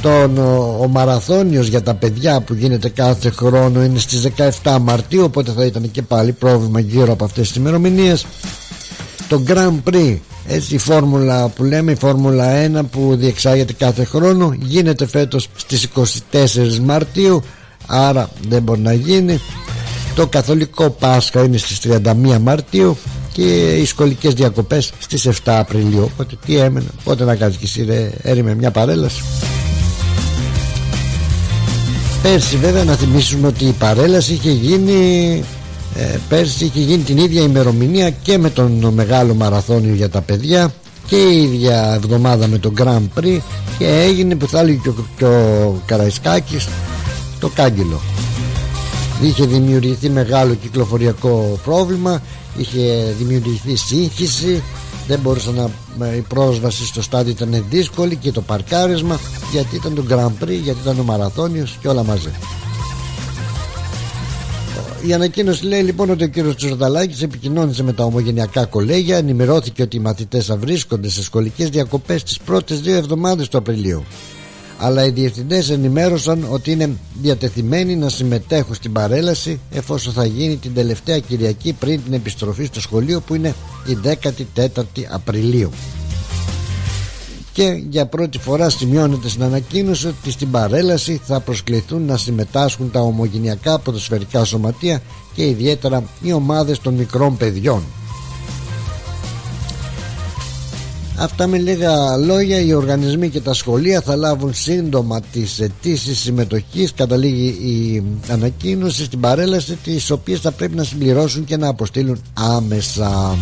τον, 0.03 0.39
ο, 0.39 0.79
ο 0.81 0.89
μαραθώνιος 0.89 1.67
για 1.67 1.83
τα 1.83 1.95
παιδιά 1.95 2.41
που 2.41 2.55
γίνεται 2.55 2.89
κάθε 2.89 3.31
χρόνο 3.31 3.83
είναι 3.83 3.99
στις 3.99 4.29
17 4.63 4.79
Μαρτίου 4.81 5.23
οπότε 5.25 5.53
θα 5.53 5.65
ήταν 5.65 5.91
και 5.91 6.03
πάλι 6.03 6.33
πρόβλημα 6.33 6.81
γύρω 6.81 7.13
από 7.13 7.25
αυτές 7.25 7.47
τις 7.47 7.57
ημερομηνίες. 7.57 8.27
το 9.29 9.43
Grand 9.47 9.91
Prix 9.91 10.17
έτσι 10.49 10.75
η 10.75 10.79
φόρμουλα 10.79 11.49
που 11.49 11.65
λέμε 11.65 11.93
η 11.93 11.95
φόρμουλα 11.95 12.67
1 12.81 12.81
που 12.91 13.17
διεξάγεται 13.17 13.73
κάθε 13.73 14.05
χρόνο 14.05 14.55
γίνεται 14.59 15.07
φέτος 15.07 15.49
στις 15.57 15.89
24 16.33 16.79
Μαρτίου 16.83 17.43
άρα 17.87 18.31
δεν 18.49 18.63
μπορεί 18.63 18.81
να 18.81 18.93
γίνει. 18.93 19.41
Το 20.15 20.27
καθολικό 20.27 20.91
Πάσχα 20.91 21.43
είναι 21.43 21.57
στις 21.57 21.81
31 21.85 22.39
Μαρτίου 22.41 22.97
και 23.33 23.77
οι 23.77 23.85
σχολικές 23.85 24.35
διακοπές 24.35 24.93
στις 24.99 25.29
7 25.29 25.33
Απριλίου. 25.45 26.03
Οπότε 26.03 26.37
τι 26.47 26.57
έμενε 26.57 26.87
πότε 27.05 27.25
να 27.25 27.37
κάνεις 27.37 27.57
και 27.57 27.65
εσύ 27.65 27.85
ρε, 27.85 28.11
έρημε 28.23 28.55
μια 28.55 28.71
παρέλαση 28.71 29.23
Πέρσι 32.23 32.57
βέβαια 32.57 32.85
να 32.85 32.95
θυμίσουμε 32.95 33.47
ότι 33.47 33.65
η 33.65 33.73
παρέλαση 33.73 34.33
είχε 34.33 34.51
γίνει 34.51 35.45
ε, 35.97 36.19
Πέρσι 36.29 36.65
είχε 36.65 36.81
γίνει 36.81 37.03
την 37.03 37.17
ίδια 37.17 37.43
ημερομηνία 37.43 38.11
και 38.11 38.39
με 38.39 38.51
τον 38.51 38.93
μεγάλο 38.95 39.35
μαραθώνιο 39.35 39.95
για 39.95 40.11
τα 40.11 40.21
παιδιά 40.21 40.75
και 41.07 41.17
η 41.17 41.43
ίδια 41.43 41.93
εβδομάδα 41.95 42.47
με 42.47 42.59
τον 42.59 42.75
Grand 42.79 43.21
Prix 43.21 43.39
και 43.79 43.87
έγινε 43.87 44.35
που 44.35 44.49
θα 44.49 44.61
έλεγε 44.61 44.79
και 44.83 44.89
ο, 44.89 44.95
και 45.17 45.25
ο 45.25 45.83
Καραϊσκάκης 45.87 46.69
το 47.41 47.49
κάγκελο. 47.49 48.01
Είχε 49.23 49.47
δημιουργηθεί 49.47 50.09
μεγάλο 50.09 50.55
κυκλοφοριακό 50.55 51.59
πρόβλημα 51.65 52.23
είχε 52.57 53.15
δημιουργηθεί 53.19 53.77
σύγχυση 53.77 54.63
δεν 55.07 55.19
μπορούσε 55.19 55.71
να 55.99 56.15
η 56.15 56.21
πρόσβαση 56.21 56.87
στο 56.87 57.03
στάδιο 57.03 57.33
ήταν 57.33 57.65
δύσκολη 57.71 58.17
και 58.17 58.33
το 58.33 58.41
παρκάρισμα 58.41 59.21
γιατί 59.53 59.77
ήταν 59.77 59.95
το 59.95 60.05
Grand 60.11 60.45
Prix 60.45 60.61
γιατί 60.63 60.79
ήταν 60.83 60.99
ο 60.99 61.03
Μαραθώνιος 61.03 61.79
και 61.81 61.89
όλα 61.89 62.05
μαζί 62.05 62.31
η 65.07 65.13
ανακοίνωση 65.13 65.65
λέει 65.65 65.83
λοιπόν 65.83 66.11
ότι 66.11 66.25
ο 66.25 66.27
κύριος 66.27 66.57
Τζορδαλάκη 66.57 67.25
επικοινώνησε 67.25 67.83
με 67.83 67.93
τα 67.93 68.05
ομογενειακά 68.05 68.65
κολέγια, 68.65 69.17
ενημερώθηκε 69.17 69.83
ότι 69.83 69.97
οι 69.97 70.01
μαθητές 70.01 70.47
θα 70.47 70.57
βρίσκονται 70.57 71.09
σε 71.09 71.23
σχολικές 71.23 71.69
διακοπές 71.69 72.23
τις 72.23 72.39
πρώτες 72.39 72.81
δύο 72.81 72.97
εβδομάδες 72.97 73.49
του 73.49 73.59
Απριλίου. 73.59 74.05
Αλλά 74.85 75.05
οι 75.07 75.11
διευθυντές 75.11 75.71
ενημέρωσαν 75.71 76.47
ότι 76.51 76.71
είναι 76.71 76.91
διατεθειμένοι 77.23 77.97
να 77.97 78.09
συμμετέχουν 78.09 78.75
στην 78.75 78.93
παρέλαση 78.93 79.61
εφόσον 79.71 80.13
θα 80.13 80.25
γίνει 80.25 80.57
την 80.57 80.75
τελευταία 80.75 81.19
Κυριακή 81.19 81.73
πριν 81.73 82.05
την 82.05 82.13
επιστροφή 82.13 82.65
στο 82.65 82.81
σχολείο 82.81 83.21
που 83.21 83.35
είναι 83.35 83.55
η 83.87 83.99
14η 84.55 85.03
Απριλίου 85.11 85.71
και 87.53 87.83
για 87.89 88.07
πρώτη 88.07 88.39
φορά 88.39 88.71
σημειώνεται 88.71 89.29
στην 89.29 89.43
ανακοίνωση 89.43 90.07
ότι 90.07 90.31
στην 90.31 90.51
παρέλαση 90.51 91.21
θα 91.25 91.41
προσκληθούν 91.41 92.03
να 92.05 92.17
συμμετάσχουν 92.17 92.91
τα 92.91 93.01
ομογενειακά 93.01 93.79
ποδοσφαιρικά 93.79 94.45
σωματεία 94.45 95.03
και 95.35 95.47
ιδιαίτερα 95.47 96.03
οι 96.23 96.33
ομάδες 96.33 96.81
των 96.81 96.95
μικρών 96.95 97.37
παιδιών. 97.37 97.83
Αυτά 101.19 101.47
με 101.47 101.59
λίγα 101.59 102.17
λόγια 102.17 102.61
οι 102.61 102.75
οργανισμοί 102.75 103.29
και 103.29 103.41
τα 103.41 103.55
σχολεία 103.55 104.01
θα 104.01 104.17
λάβουν 104.17 104.55
σύντομα 104.55 105.21
τις 105.21 105.61
αιτήσεις 105.61 106.19
συμμετοχής 106.19 106.93
καταλήγει 106.95 107.47
η 107.47 108.03
ανακοίνωση 108.33 109.05
στην 109.05 109.21
παρέλαση 109.21 109.77
τις 109.77 110.11
οποίες 110.11 110.41
θα 110.41 110.51
πρέπει 110.53 110.75
να 110.77 110.85
συμπληρώσουν 110.85 111.45
και 111.45 111.57
να 111.57 111.69
αποστείλουν 111.69 112.23
άμεσα. 112.35 113.37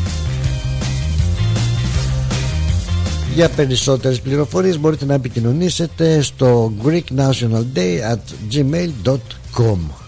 Για 3.35 3.49
περισσότερες 3.49 4.21
πληροφορίες 4.21 4.79
μπορείτε 4.81 5.05
να 5.05 5.15
επικοινωνήσετε 5.15 6.23
στο 6.23 6.73
greeknationalday 6.85 8.13
at 8.13 8.53
gmail.com 8.53 10.00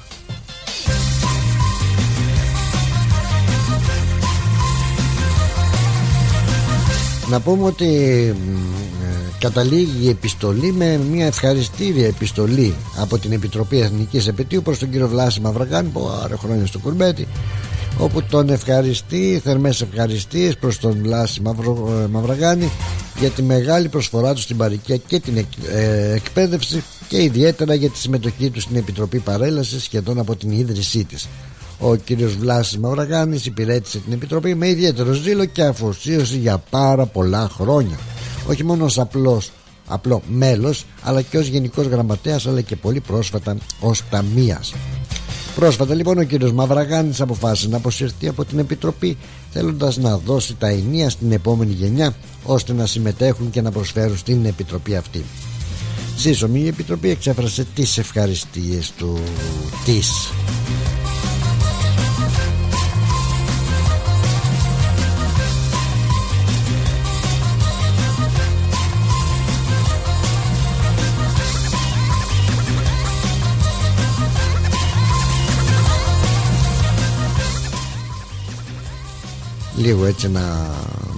Να 7.30 7.40
πούμε 7.40 7.64
ότι 7.64 8.34
καταλήγει 9.38 10.04
η 10.06 10.08
επιστολή 10.08 10.72
με 10.72 11.00
μια 11.10 11.26
ευχαριστήρια 11.26 12.06
επιστολή 12.06 12.74
από 12.96 13.18
την 13.18 13.32
Επιτροπή 13.32 13.80
Εθνικής 13.80 14.26
Επαιτίου 14.26 14.62
προς 14.62 14.78
τον 14.78 14.90
κύριο 14.90 15.08
Βλάση 15.08 15.40
Μαυραγάνη 15.40 15.88
που 15.88 16.10
άρε 16.24 16.36
χρόνια 16.36 16.66
στο 16.66 16.78
κουρμπέτι 16.78 17.26
όπου 17.98 18.22
τον 18.22 18.48
ευχαριστεί 18.48 19.40
θερμές 19.44 19.80
ευχαριστίες 19.80 20.56
προς 20.56 20.78
τον 20.78 20.98
Βλάση 21.02 21.40
Μαυρο, 21.40 22.02
ε, 22.04 22.06
Μαυραγάνη 22.06 22.70
για 23.18 23.30
τη 23.30 23.42
μεγάλη 23.42 23.88
προσφορά 23.88 24.34
του 24.34 24.40
στην 24.40 24.56
παροικία 24.56 24.96
και 24.96 25.20
την 25.20 25.46
ε, 25.72 26.12
εκπαίδευση 26.12 26.82
και 27.08 27.22
ιδιαίτερα 27.22 27.74
για 27.74 27.90
τη 27.90 27.98
συμμετοχή 27.98 28.50
του 28.50 28.60
στην 28.60 28.76
Επιτροπή 28.76 29.18
Παρέλασης 29.18 29.82
σχεδόν 29.82 30.18
από 30.18 30.36
την 30.36 30.50
ίδρυσή 30.50 31.04
της. 31.04 31.28
Ο 31.84 31.94
κύριος 31.96 32.36
Βλάσης 32.36 32.78
Μαυραγάνης 32.78 33.46
υπηρέτησε 33.46 33.98
την 33.98 34.12
Επιτροπή 34.12 34.54
με 34.54 34.68
ιδιαίτερο 34.68 35.12
ζήλο 35.12 35.44
και 35.44 35.62
αφοσίωση 35.62 36.36
για 36.38 36.62
πάρα 36.70 37.06
πολλά 37.06 37.48
χρόνια. 37.52 37.98
Όχι 38.48 38.64
μόνος 38.64 38.86
ως 38.86 38.98
απλός, 38.98 39.50
απλό 39.86 40.22
μέλος 40.28 40.84
αλλά 41.02 41.22
και 41.22 41.38
ως 41.38 41.46
γενικός 41.46 41.86
γραμματέας 41.86 42.46
αλλά 42.46 42.60
και 42.60 42.76
πολύ 42.76 43.00
πρόσφατα 43.00 43.56
ως 43.80 44.02
ταμείας. 44.10 44.74
Πρόσφατα 45.54 45.94
λοιπόν 45.94 46.18
ο 46.18 46.22
κύριος 46.22 46.52
Μαυραγάνης 46.52 47.20
αποφάσισε 47.20 47.68
να 47.68 47.76
αποσυρθεί 47.76 48.28
από 48.28 48.44
την 48.44 48.58
Επιτροπή 48.58 49.16
θέλοντας 49.50 49.96
να 49.96 50.16
δώσει 50.18 50.54
τα 50.58 50.68
ενία 50.68 51.10
στην 51.10 51.32
επόμενη 51.32 51.72
γενιά 51.72 52.14
ώστε 52.44 52.72
να 52.72 52.86
συμμετέχουν 52.86 53.50
και 53.50 53.60
να 53.60 53.70
προσφέρουν 53.70 54.16
στην 54.16 54.44
Επιτροπή 54.44 54.96
αυτή. 54.96 55.24
Σύσσωμη 56.16 56.60
η 56.60 56.66
Επιτροπή 56.66 57.10
εξέφρασε 57.10 57.66
τις 57.74 57.98
ευχαριστίες 57.98 58.92
του 58.96 59.18
της. 59.84 60.08
Λίγο 79.82 80.04
έτσι 80.04 80.26
ένα 80.26 80.70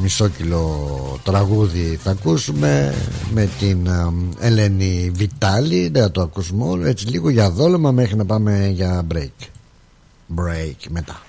μισό 0.03 0.29
κιλό 0.29 1.19
τραγούδι 1.23 1.99
θα 2.03 2.11
ακούσουμε 2.11 2.95
με 3.33 3.49
την 3.59 3.89
Ελένη 4.39 5.11
Βιτάλη. 5.15 5.89
Δεν 5.89 6.03
θα 6.03 6.11
το 6.11 6.23
ακούσουμε 6.23 6.65
όλο 6.65 6.87
έτσι 6.87 7.07
λίγο 7.07 7.29
για 7.29 7.51
δόλωμα 7.51 7.93
μέχρι 7.93 8.17
να 8.17 8.25
πάμε 8.25 8.71
για 8.75 9.07
break. 9.13 9.47
Break 10.37 10.77
μετά 10.89 11.23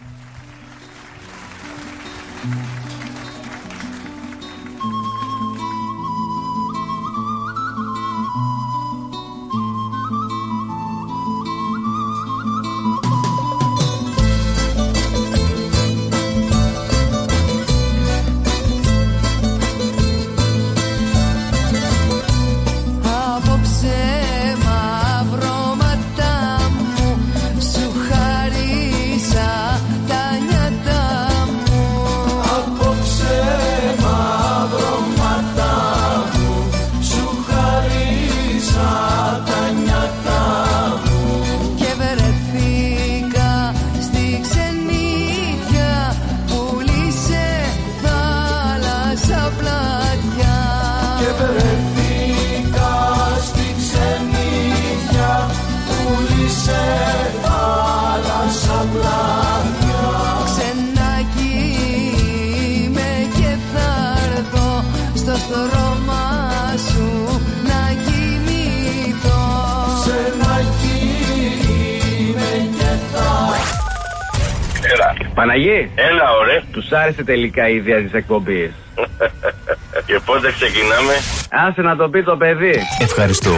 Του 77.16 77.22
άρεσε 77.22 77.24
τελικά 77.24 77.70
η 77.70 77.76
ιδέα 77.76 78.02
της 78.02 78.14
εκπομπής. 78.14 78.72
Και 80.06 80.20
πότε 80.26 80.52
ξεκινάμε; 80.52 81.14
Άσε 81.52 81.82
να 81.82 81.96
το 81.96 82.10
πει 82.10 82.24
το 82.24 82.38
παιδί. 82.38 82.76
Ευχαριστώ. 83.00 83.58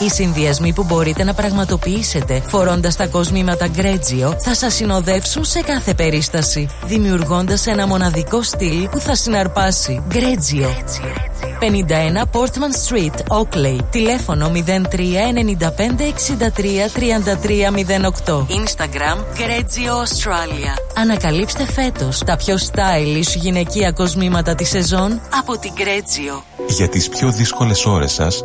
Οι 0.00 0.08
συνδυασμοί 0.10 0.72
που 0.72 0.84
μπορείτε 0.84 1.24
να 1.24 1.34
πραγματοποιήσετε 1.34 2.42
φορώντας 2.46 2.96
τα 2.96 3.06
κοσμήματα 3.06 3.68
Γκρέτζιο 3.68 4.36
θα 4.38 4.54
σας 4.54 4.74
συνοδεύσουν 4.74 5.44
σε 5.44 5.60
κάθε 5.60 5.94
περίσταση, 5.94 6.68
δημιουργώντας 6.84 7.66
ένα 7.66 7.86
μοναδικό 7.86 8.42
στυλ 8.42 8.88
που 8.88 8.98
θα 8.98 9.14
συναρπάσει. 9.14 10.02
Γκρέτζιο. 10.08 10.68
51 11.60 12.24
Portman 12.32 12.72
Street, 12.88 13.38
Oakley. 13.38 13.78
Τηλέφωνο 13.90 14.50
03 14.54 14.62
95 14.62 16.02
63 16.02 16.88
33 16.94 17.70
08. 18.24 18.46
Instagram 18.48 19.24
Γκρέτζιο 19.34 19.94
Australia. 20.02 20.82
Ανακαλύψτε 20.94 21.64
φέτος 21.64 22.18
τα 22.18 22.36
πιο 22.36 22.56
stylish 22.72 23.36
γυναικεία 23.36 23.92
κοσμήματα 23.92 24.54
της 24.54 24.68
σεζόν 24.68 25.20
από 25.38 25.58
την 25.58 25.72
Γκρέτζιο. 25.74 26.44
Για 26.68 26.88
τις 26.88 27.08
πιο 27.08 27.30
δύσκολες 27.30 27.86
ώρες 27.86 28.12
σας 28.12 28.44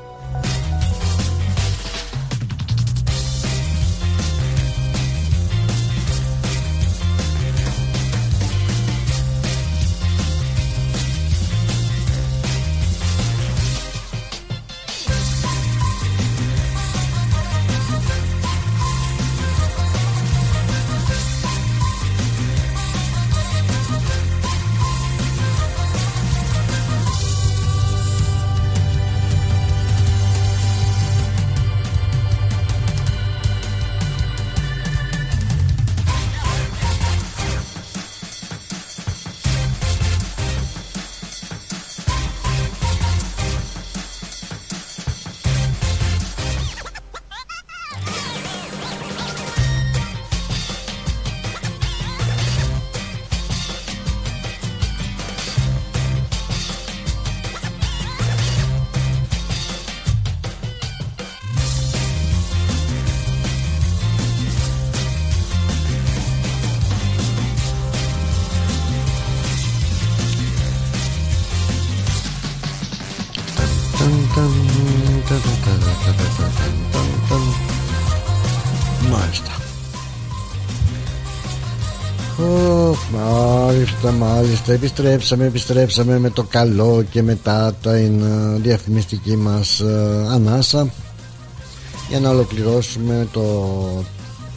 Μάλιστα. 84.71 85.03
Επιστρέψαμε, 85.03 85.45
επιστρέψαμε 85.45 86.19
με 86.19 86.29
το 86.29 86.43
καλό 86.43 87.03
και 87.09 87.21
μετά 87.21 87.73
την 87.73 88.21
ε, 88.21 88.57
διαφημιστική 88.57 89.35
μας 89.35 89.79
ε, 89.79 90.27
ανάσα 90.29 90.93
για 92.09 92.19
να 92.19 92.29
ολοκληρώσουμε 92.29 93.27
το 93.31 94.03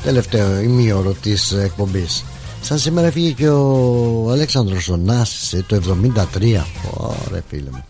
τελευταίο 0.03 0.61
ημίωρο 0.61 1.13
της 1.23 1.53
εκπομπής. 1.53 2.25
Σαν 2.61 2.79
σήμερα 2.79 3.11
φύγει 3.11 3.33
και 3.33 3.49
ο 3.49 4.31
Αλέξανδρος 4.31 4.89
Ωνάσης 4.89 5.53
ε, 5.53 5.65
το 5.67 5.83
73. 6.43 6.63
Ωραία 7.27 7.43
φίλε 7.49 7.71
μου. 7.71 7.85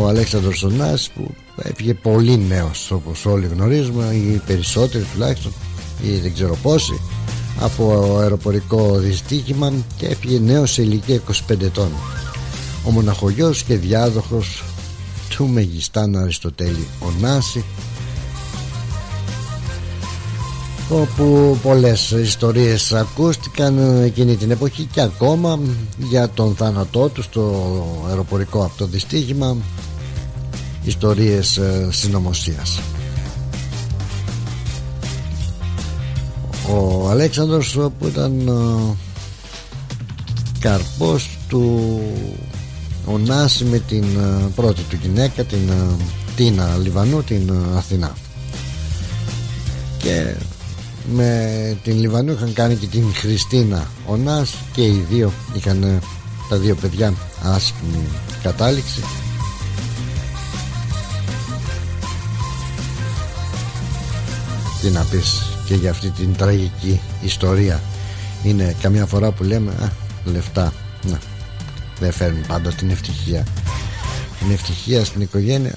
Ο 0.00 0.08
Αλέξανδρος 0.08 0.62
Ωνάσης 0.62 1.10
που 1.10 1.34
έφυγε 1.56 1.94
πολύ 1.94 2.38
νέος 2.48 2.90
όπως 2.90 3.26
όλοι 3.26 3.46
γνωρίζουμε 3.46 4.04
οι 4.14 4.42
περισσότεροι 4.46 5.04
τουλάχιστον 5.12 5.52
ή 6.02 6.16
δεν 6.16 6.34
ξέρω 6.34 6.56
πόσοι 6.62 7.00
από 7.60 8.16
αεροπορικό 8.20 8.96
δυστύχημα 8.98 9.72
και 9.96 10.06
έφυγε 10.06 10.38
νέος 10.38 10.72
σε 10.72 10.82
ηλικία 10.82 11.20
25 11.48 11.60
ετών. 11.62 11.90
Ο 12.86 12.90
μοναχογιός 12.90 13.62
και 13.62 13.76
διάδοχος 13.76 14.64
του 15.28 15.46
Μεγιστάν 15.48 16.16
Αριστοτέλη 16.16 16.86
Ωνάση 17.00 17.64
όπου 20.90 21.58
πολλές 21.62 22.10
ιστορίες 22.10 22.92
ακούστηκαν 22.92 24.02
εκείνη 24.04 24.36
την 24.36 24.50
εποχή 24.50 24.88
και 24.92 25.00
ακόμα 25.00 25.58
για 25.98 26.28
τον 26.28 26.54
θάνατό 26.54 27.08
του 27.08 27.22
στο 27.22 27.84
αεροπορικό 28.08 28.62
αυτό 28.62 28.86
δυστύχημα 28.86 29.56
ιστορίες 30.84 31.56
ε, 31.56 31.88
συνωμοσίας 31.90 32.80
ο 36.72 37.08
Αλέξανδρος 37.10 37.78
που 37.98 38.06
ήταν 38.06 38.48
ε, 38.48 38.96
καρπός 40.58 41.38
του 41.48 42.00
Ωνάση 43.04 43.64
με 43.64 43.78
την 43.78 44.02
ε, 44.02 44.50
πρώτη 44.54 44.82
του 44.82 44.98
γυναίκα 45.02 45.44
την 45.44 45.68
ε, 45.68 46.04
Τίνα 46.36 46.76
Λιβανού 46.76 47.22
την 47.22 47.48
ε, 47.48 47.76
Αθηνά. 47.76 48.16
Και 49.98 50.34
με 51.12 51.76
την 51.82 51.98
Λιβανού 51.98 52.32
είχαν 52.32 52.52
κάνει 52.52 52.74
και 52.74 52.86
την 52.86 53.14
Χριστίνα 53.14 53.90
ο 54.06 54.16
Νας 54.16 54.54
και 54.72 54.82
οι 54.82 55.06
δύο 55.10 55.32
είχαν 55.52 55.82
ε, 55.82 55.98
τα 56.48 56.56
δύο 56.56 56.74
παιδιά 56.74 57.14
άσχημη 57.42 58.08
κατάληξη. 58.42 59.00
Τι 64.80 64.88
να 64.90 65.02
πεις 65.10 65.59
και 65.70 65.76
για 65.76 65.90
αυτή 65.90 66.10
την 66.10 66.36
τραγική 66.36 67.00
ιστορία. 67.22 67.80
Είναι 68.42 68.76
καμιά 68.80 69.06
φορά 69.06 69.30
που 69.30 69.42
λέμε 69.42 69.70
α, 69.70 69.92
λεφτά. 70.24 70.72
Να, 71.02 71.18
δεν 71.98 72.12
φέρνει 72.12 72.40
πάντα 72.46 72.70
την 72.72 72.90
ευτυχία. 72.90 73.46
Την 74.38 74.50
ευτυχία 74.50 75.04
στην 75.04 75.20
οικογένεια 75.20 75.74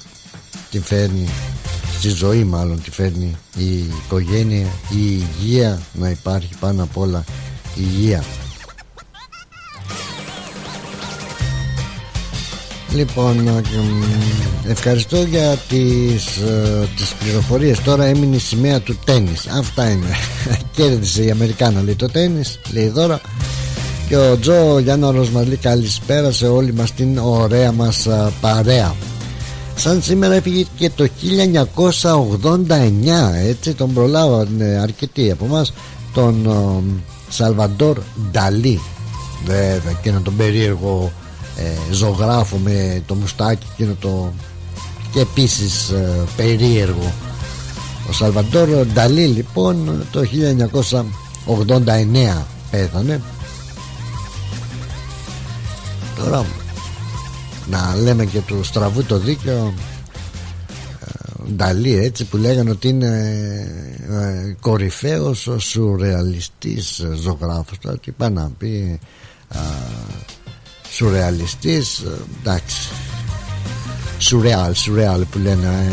την 0.70 0.82
φέρνει 0.82 1.28
στη 1.98 2.08
ζωή 2.08 2.44
μάλλον 2.44 2.82
τη 2.82 2.90
φέρνει 2.90 3.36
η 3.56 3.76
οικογένεια. 3.78 4.66
Η 4.90 5.24
υγεία 5.40 5.80
να 5.92 6.10
υπάρχει 6.10 6.50
πάνω 6.60 6.82
απ' 6.82 6.96
όλα 6.96 7.24
υγεία 7.74 8.24
Λοιπόν, 12.94 13.48
ε, 13.48 13.60
ευχαριστώ 14.70 15.22
για 15.22 15.56
τις, 15.68 16.36
ε, 16.36 16.88
τις 16.96 17.14
πληροφορίες. 17.14 17.80
Τώρα 17.80 18.04
έμεινε 18.04 18.36
η 18.36 18.38
σημαία 18.38 18.80
του 18.80 18.98
τέννις 19.04 19.46
Αυτά 19.46 19.90
είναι. 19.90 20.06
Κέρδισε 20.76 21.24
η 21.24 21.30
Αμερικάνα 21.30 21.82
λέει 21.82 21.94
το 21.94 22.06
τέννις 22.06 22.60
Λέει 22.72 22.88
δώρα. 22.88 23.20
Και 24.08 24.16
ο 24.16 24.38
Τζο 24.38 24.78
Γιάνναρος 24.78 25.30
μας 25.30 25.46
λέει 25.46 25.56
καλησπέρα 25.56 26.32
σε 26.32 26.46
όλη 26.46 26.72
μας 26.72 26.92
την 26.92 27.18
ωραία 27.18 27.72
μας 27.72 28.06
ε, 28.06 28.32
παρέα 28.40 28.94
Σαν 29.76 30.02
σήμερα 30.02 30.34
έφυγε 30.34 30.64
και 30.76 30.90
το 30.94 31.08
1989 32.54 32.68
Έτσι 33.48 33.74
τον 33.74 33.92
προλάβανε 33.92 34.78
αρκετοί 34.82 35.30
από 35.30 35.46
μας 35.46 35.72
Τον 36.14 36.48
Σαλβαντόρ 37.28 37.98
Νταλή 38.30 38.80
Βέβαια 39.44 39.92
και 40.02 40.10
να 40.10 40.22
τον 40.22 40.36
περίεργο 40.36 41.12
ε, 41.56 41.92
ζωγράφο 41.92 42.56
με 42.56 43.02
το 43.06 43.14
μουστάκι 43.14 43.66
εκείνο 43.72 43.96
το 44.00 44.32
και 45.14 45.20
επίσης 45.20 45.90
ε, 45.90 46.24
περίεργο. 46.36 47.12
Ο 48.08 48.12
Σαλβαντόρ 48.12 48.68
Νταλή 48.92 49.26
λοιπόν 49.26 50.04
το 50.10 50.22
1989 51.66 52.42
πέθανε. 52.70 53.22
Τώρα 56.16 56.46
να 57.70 57.96
λέμε 57.96 58.24
και 58.24 58.40
του 58.40 58.62
στραβού 58.62 59.04
το 59.04 59.18
δίκαιο 59.18 59.74
ε, 61.00 61.50
Νταλή 61.52 61.94
έτσι 61.98 62.24
που 62.24 62.36
λέγανε 62.36 62.70
ότι 62.70 62.88
είναι 62.88 63.06
ε, 64.10 64.56
κορυφαίος 64.60 65.46
ο 65.46 65.58
σουρεαλιστής 65.58 67.02
ζωγράφος 67.14 67.78
τώρα 67.78 67.98
τι 67.98 68.10
πάει 68.10 68.30
να 68.30 68.50
πει 68.58 69.00
σουρεαλιστής 70.94 71.98
ε, 71.98 72.10
εντάξει. 72.40 72.88
Σουρεάλ 74.18 74.74
σουρεάλ 74.74 75.24
που 75.24 75.38
λένε 75.38 75.92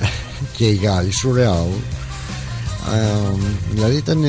ε, 0.00 0.06
και 0.56 0.64
οι 0.64 0.74
Γάλλοι 0.74 1.12
σουρεάλ. 1.12 1.68
Ε, 2.94 3.36
δηλαδή 3.70 3.96
ήταν 3.96 4.24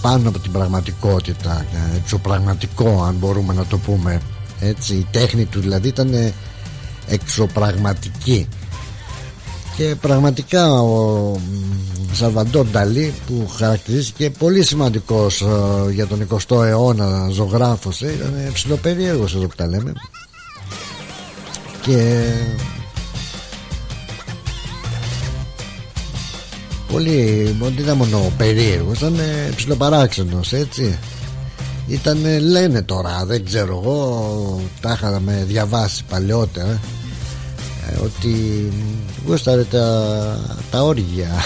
πάνω 0.00 0.28
από 0.28 0.38
την 0.38 0.52
πραγματικότητα 0.52 1.66
εξωπραγματικό 1.96 3.02
αν 3.02 3.14
μπορούμε 3.14 3.54
να 3.54 3.64
το 3.64 3.78
πούμε 3.78 4.20
έτσι 4.60 4.94
η 4.94 5.06
τέχνη 5.10 5.44
του 5.44 5.60
δηλαδή 5.60 5.88
ήταν 5.88 6.32
εξωπραγματική 7.08 8.48
και 9.76 9.94
πραγματικά 10.00 10.80
ο 10.80 11.40
Σαλβαντόρ 12.12 12.66
Νταλή 12.66 13.14
που 13.26 13.48
χαρακτηρίστηκε 13.56 14.30
πολύ 14.30 14.62
σημαντικός 14.62 15.40
ε, 15.40 15.92
για 15.92 16.06
τον 16.06 16.28
20ο 16.28 16.64
αιώνα 16.64 17.28
ζωγράφος 17.30 18.02
ε, 18.02 18.12
ήταν 18.12 18.50
ψηλοπερίεργος 18.52 19.34
εδώ 19.34 19.46
που 19.46 19.54
τα 19.56 19.66
λέμε. 19.66 19.92
Και 21.82 22.24
πολύ, 26.92 27.42
δεν 27.60 27.74
ήταν 27.78 27.96
μόνο 27.96 28.32
περίεργος 28.36 28.98
ήταν 28.98 29.16
ψηλοπαράξενος 29.56 30.52
έτσι. 30.52 30.98
Ήταν 31.86 32.40
λένε 32.40 32.82
τώρα 32.82 33.24
δεν 33.26 33.44
ξέρω 33.44 33.80
εγώ 33.82 34.60
τα 34.80 34.92
είχαμε 34.92 35.44
διαβάσει 35.48 36.04
παλιότερα 36.08 36.70
ε, 36.70 36.80
ότι 38.04 38.68
γούσταρε 39.26 39.64
τα, 39.64 40.60
τα 40.70 40.82
όργια. 40.82 41.28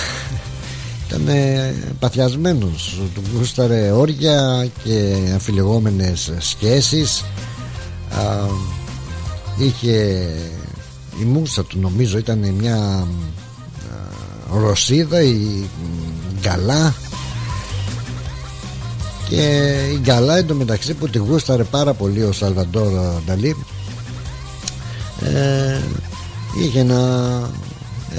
Ήταν 1.09 1.29
παθιασμένος 1.99 3.01
του 3.15 3.23
γούσταρε 3.37 3.91
όργια 3.91 4.69
και 4.85 5.17
αφιλεγόμενες 5.35 6.33
σχέσεις. 6.39 7.25
Α, 8.11 8.47
είχε 9.57 10.27
η 11.21 11.25
μουσα 11.25 11.65
του 11.65 11.79
νομίζω 11.81 12.19
ήταν 12.19 12.39
μια 12.39 12.77
α, 12.77 13.07
Ρωσίδα 14.61 15.23
η 15.23 15.65
Γκαλά. 16.41 16.95
Και 19.29 19.75
η 19.93 19.99
Γκαλά 19.99 20.37
εντωμεταξύ 20.37 20.95
που 20.95 21.09
τη 21.09 21.19
γούσταρε 21.19 21.65
πάρα 21.65 21.93
πολύ 21.93 22.23
ο 22.23 22.33
Σαλβαντόρ 22.33 22.93
Νταλή 23.27 23.57
ε, 25.23 25.81
είχε 26.63 26.79
ένα 26.79 27.51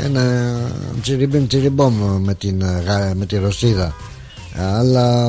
ένα 0.04 0.54
τσιριμπιμ 1.02 1.48
τσιριμπόμ 1.48 1.94
με, 2.24 2.34
την, 2.34 2.64
με 3.14 3.26
τη 3.26 3.38
Ρωσίδα. 3.38 3.96
Αλλά 4.56 5.26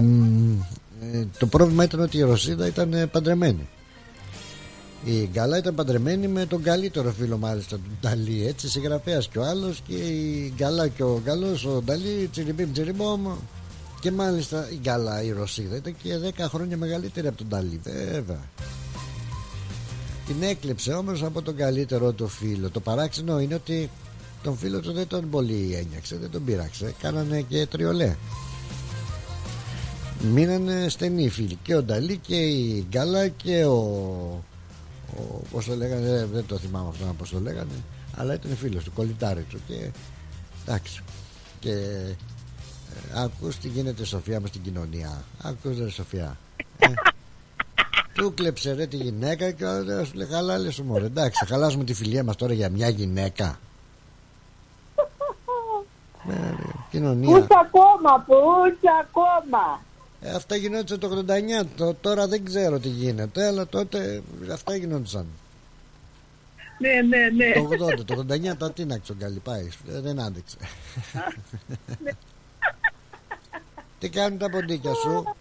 ε, 1.13 1.25
το 1.39 1.47
πρόβλημα 1.47 1.85
ήταν 1.85 2.01
ότι 2.01 2.17
η 2.17 2.23
Ρωσίδα 2.23 2.67
ήταν 2.67 3.09
παντρεμένη. 3.11 3.69
Η 5.05 5.29
Γκάλα 5.33 5.59
ήταν 5.59 5.75
παντρεμένη 5.75 6.29
με 6.29 6.47
τον 6.47 6.63
καλύτερο 6.63 7.13
φίλο 7.19 7.39
μάλιστα 7.39 7.77
του 7.77 7.91
Νταλή. 8.01 8.47
Έτσι 8.47 8.69
συγγραφέας 8.69 9.29
και 9.29 9.39
ο 9.39 9.45
άλλος 9.45 9.83
και 9.87 9.95
η 9.95 10.53
Γκάλα 10.57 10.89
και 10.89 11.03
ο 11.03 11.23
Γαλλός 11.25 11.65
ο 11.65 11.83
Νταλή 11.85 12.29
τσιριμπιμ 12.33 12.73
τσιριμπόμ 12.73 13.27
και 14.01 14.11
μάλιστα 14.11 14.69
η 14.71 14.79
Γκάλα 14.81 15.23
η 15.23 15.33
Ρωσίδα 15.33 15.77
ήταν 15.77 15.95
και 16.03 16.11
10 16.39 16.45
χρόνια 16.49 16.77
μεγαλύτερη 16.77 17.27
από 17.27 17.37
τον 17.37 17.47
Νταλή 17.49 17.81
βέβαια 17.83 18.41
την 20.29 20.43
έκλεψε 20.43 20.93
όμως 20.93 21.23
από 21.23 21.43
τον 21.43 21.57
καλύτερο 21.57 22.13
του 22.13 22.29
φίλο. 22.29 22.71
Το 22.71 22.81
παράξενο 22.81 23.41
είναι 23.41 23.55
ότι 23.55 23.91
τον 24.43 24.57
φίλο 24.57 24.81
του 24.81 24.93
δεν 24.93 25.07
τον 25.07 25.31
πολύ 25.31 25.75
ένιωξε 25.75 26.17
δεν 26.17 26.31
τον 26.31 26.45
πείραξε 26.45 26.95
κάνανε 27.01 27.41
και 27.41 27.67
τριολέ. 27.67 28.17
Μείνανε 30.33 30.89
στενοί 30.89 31.29
φίλοι. 31.29 31.59
Και 31.63 31.75
ο 31.75 31.83
Νταλή 31.83 32.17
και 32.17 32.37
η 32.37 32.87
Γκάλα 32.89 33.29
και 33.29 33.65
ο, 33.65 33.75
ο 35.17 35.43
πως 35.51 35.65
το 35.65 35.75
λέγανε 35.75 36.29
δεν 36.33 36.47
το 36.47 36.59
θυμάμαι 36.59 36.89
αυτό 36.89 37.15
πως 37.19 37.31
το 37.31 37.41
λέγανε 37.41 37.85
αλλά 38.17 38.35
ήταν 38.35 38.57
φίλος 38.57 38.85
του 38.85 38.93
κολλητάρι 38.93 39.43
του. 39.43 39.59
Και 39.67 39.91
εντάξει. 40.67 41.03
Και 41.61 41.73
ε, 41.73 42.15
ακούς 43.15 43.57
τι 43.57 43.69
γίνεται 43.69 44.05
Σοφία 44.05 44.41
με 44.41 44.47
στην 44.47 44.63
κοινωνία. 44.63 45.25
Ακούς 45.43 45.79
ρε 45.79 45.91
Σοφία. 45.91 46.39
Ε, 46.79 46.87
του 48.19 48.35
κλέψε 48.35 48.73
ρε 48.73 48.87
τη 48.87 48.97
γυναίκα 48.97 49.51
και 49.51 49.65
ο 49.65 50.05
σου 50.05 50.15
λέει 50.15 50.27
χαλάλε 50.27 50.71
σου 50.71 50.85
μωρέ 50.85 51.05
εντάξει 51.05 51.45
θα 51.45 51.55
χαλάσουμε 51.55 51.85
τη 51.85 51.95
φιλία 51.95 52.25
μας 52.25 52.37
τώρα 52.37 52.53
για 52.53 52.69
μια 52.69 52.89
γυναίκα 52.89 53.59
ναι, 56.29 56.55
κοινωνία. 56.91 57.29
Πού 57.29 57.47
ακόμα, 57.61 58.25
πού 58.27 58.35
ακόμα; 59.01 59.81
Ε, 60.21 60.31
αυτά 60.31 60.57
γινόντουσαν 60.57 60.99
το 60.99 61.25
89. 61.63 61.67
Το, 61.77 61.95
τώρα 61.95 62.27
δεν 62.27 62.45
ξέρω 62.45 62.79
τι 62.79 62.89
γίνεται, 62.89 63.47
αλλά 63.47 63.67
τότε 63.67 64.23
αυτά 64.53 64.77
γινόντουσαν. 64.77 65.27
Ναι, 66.79 66.91
ναι, 66.91 67.29
ναι. 67.29 67.53
Το 67.53 67.87
80, 67.87 68.05
το 68.05 68.25
89 68.53 68.57
τα 68.59 68.73
τι 68.73 68.85
να 68.85 68.99
ξογκαλεί 68.99 69.39
πάει. 69.39 69.69
Ε, 69.89 70.01
δεν 70.01 70.21
άντεξε. 70.21 70.57
Ναι. 72.03 72.11
τι 73.99 74.09
κάνουν 74.09 74.39
τα 74.39 74.51
ποντίκια 74.51 74.95
σου; 74.95 75.37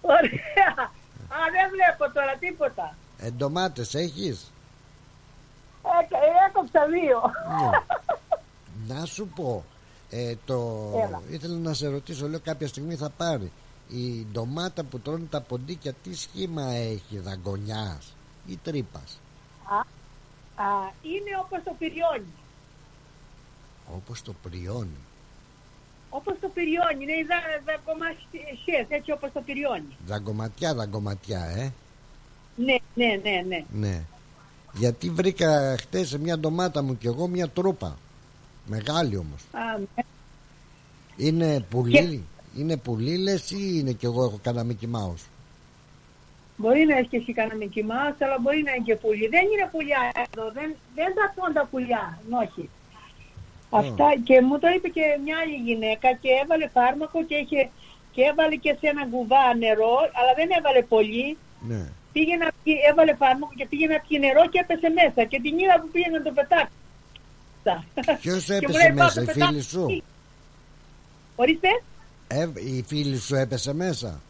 Ωραία. 0.00 0.90
Α, 1.36 1.38
δεν 1.52 1.66
βλέπω 1.70 2.12
τώρα 2.14 2.36
τίποτα. 2.36 2.96
Ε, 3.18 3.30
ντομάτες 3.30 3.94
έχεις; 3.94 4.52
Ε, 5.82 6.46
έκοψα 6.48 6.86
δύο. 6.86 7.20
Ναι. 7.60 7.70
Να 8.94 9.04
σου 9.04 9.28
πω 9.28 9.64
ε, 10.10 10.34
το... 10.44 10.90
Ήθελα 11.30 11.56
να 11.58 11.74
σε 11.74 11.88
ρωτήσω, 11.88 12.28
λέω 12.28 12.40
κάποια 12.40 12.68
στιγμή 12.68 12.94
θα 12.94 13.10
πάρει. 13.10 13.52
Η 13.88 14.26
ντομάτα 14.32 14.84
που 14.84 14.98
τρώνε 15.00 15.26
τα 15.30 15.40
ποντίκια 15.40 15.92
τι 15.92 16.14
σχήμα 16.14 16.62
έχει, 16.72 17.18
δαγκονιάς 17.18 18.14
ή 18.46 18.58
τρύπας; 18.62 19.20
Α, 19.64 19.76
α, 20.64 20.92
είναι 21.02 21.38
όπως 21.44 21.62
το 21.64 21.74
πυριόνι. 21.78 22.32
Όπως 23.96 24.22
το 24.22 24.34
πυριόνι. 24.42 24.98
Όπως 26.10 26.34
το 26.40 26.48
πυριόνι, 26.48 27.02
είναι 27.02 27.12
οι 27.12 27.26
δαγκωματιές, 27.64 28.86
έτσι 28.88 29.12
όπως 29.12 29.32
το 29.32 29.40
πυριόνι. 29.40 29.96
Δαγκωματιά, 30.06 30.74
δαγκωματιά, 30.74 31.44
ε. 31.56 31.72
Ναι, 32.56 32.76
ναι, 32.94 33.20
ναι, 33.22 33.42
ναι. 33.48 33.64
ναι. 33.72 34.02
Γιατί 34.72 35.10
βρήκα 35.10 35.76
χτες 35.80 36.16
μια 36.16 36.38
ντομάτα 36.38 36.82
μου 36.82 36.98
και 36.98 37.08
εγώ 37.08 37.26
μια 37.26 37.48
τρούπα. 37.48 37.98
Μεγάλη 38.66 39.16
όμως. 39.16 39.42
Α, 39.52 39.78
ναι. 39.78 40.02
Είναι 41.16 41.64
πουλί, 41.70 42.24
είναι 42.56 42.76
πουλί 42.76 43.16
λες 43.18 43.50
ή 43.50 43.56
είναι 43.78 43.92
κι 43.92 44.04
εγώ 44.04 44.24
έχω 44.24 44.38
κανένα 44.42 44.74
Mickey 44.74 44.96
Mouse; 44.96 45.24
Μπορεί 46.56 46.84
να 46.84 46.96
έχεις 46.96 47.08
και 47.10 47.16
εσύ 47.16 47.32
κανένα 47.32 47.58
Mickey 47.64 47.80
Mouse, 47.80 48.16
αλλά 48.18 48.38
μπορεί 48.40 48.62
να 48.62 48.70
είναι 48.72 48.84
και 48.84 48.96
πουλί. 48.96 49.28
Δεν 49.28 49.44
είναι 49.52 49.68
πουλιά 49.72 50.12
εδώ, 50.24 50.50
δεν, 50.50 50.74
δεν 50.94 51.14
τα 51.14 51.32
πούν 51.34 51.52
τα 51.52 51.66
πουλιά, 51.70 52.20
όχι. 52.30 52.68
Αυτά 53.82 54.08
και 54.28 54.36
μου 54.46 54.58
το 54.62 54.68
είπε 54.74 54.88
και 54.96 55.04
μια 55.24 55.36
άλλη 55.42 55.56
γυναίκα 55.68 56.08
και 56.22 56.30
έβαλε 56.42 56.66
φάρμακο 56.76 57.18
και, 57.28 57.34
είχε, 57.42 57.60
και 58.14 58.22
έβαλε 58.30 58.56
και 58.64 58.72
σε 58.80 58.86
ένα 58.92 59.04
κουβά 59.12 59.44
νερό, 59.62 59.96
αλλά 60.18 60.32
δεν 60.38 60.48
έβαλε 60.58 60.82
πολύ. 60.94 61.26
Ναι. 61.70 61.82
Πήγε 62.12 62.36
να 62.36 62.48
πιει, 62.62 62.76
έβαλε 62.90 63.14
φάρμακο 63.22 63.52
και 63.58 63.66
πήγε 63.70 63.86
να 63.94 63.98
πιει 64.04 64.18
νερό 64.24 64.42
και 64.52 64.58
έπεσε 64.64 64.88
μέσα. 65.00 65.20
Και 65.30 65.38
την 65.44 65.54
είδα 65.58 65.76
που 65.80 65.88
πήγε 65.92 66.08
να 66.16 66.22
το 66.26 66.30
πετάξει. 66.38 66.74
Ποιος 68.22 68.44
Και 68.44 68.52
μου 68.52 68.58
έπεσε 68.62 68.78
λέει, 68.82 68.92
«Πάω 68.96 69.04
μέσα, 69.06 69.14
το 69.14 69.22
η 69.22 69.24
πετάξω 69.26 69.46
φίλη 69.52 69.62
σου; 69.62 69.84
εκεί». 69.88 70.02
Ορίστε. 71.36 71.68
Ε, 72.28 72.48
η 72.76 72.84
φίλη 72.88 73.18
σου 73.18 73.34
έπεσε 73.34 73.72
μέσα; 73.74 74.20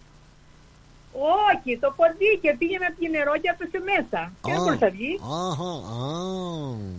Όχι, 1.52 1.78
το 1.78 1.92
ποντίκι 1.96 2.38
και 2.42 2.54
πήγε 2.58 2.78
να 2.78 2.88
πιει 2.98 3.08
νερό 3.12 3.32
και 3.42 3.50
έπεσε 3.54 3.78
μέσα. 3.90 4.32
Και 4.42 4.50
δεν 4.52 4.60
Α, 4.60 4.64
μπορούσε 4.64 4.84
να 4.84 4.90
βγει. 4.90 5.20
Αχα, 5.22 5.70
α, 5.96 6.08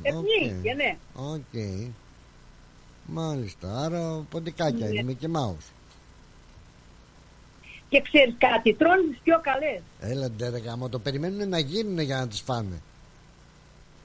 Ε, 0.02 0.10
οκ. 0.14 0.24
πνίγηκε, 0.24 0.74
ναι. 0.74 0.92
Οκ. 1.16 1.56
Μάλιστα, 3.08 3.80
άρα 3.84 4.26
ποντικάκια 4.30 4.88
Ναι. 4.88 5.00
είναι 5.00 5.12
και 5.14 5.28
Mouse. 5.34 5.68
Και 7.90 8.02
ξέρεις 8.02 8.36
κάτι, 8.38 8.74
τρώνε 8.74 9.02
τις 9.12 9.20
πιο 9.24 9.40
καλές. 9.42 9.82
Έλα 10.00 10.30
ντε 10.30 10.50
ρε 10.50 10.58
γάμο, 10.58 10.90
το 10.90 11.00
περιμένουν 11.00 11.50
να 11.50 11.60
γίνουν 11.60 12.00
για 12.00 12.18
να 12.18 12.28
τις 12.28 12.42
φάνε. 12.42 12.82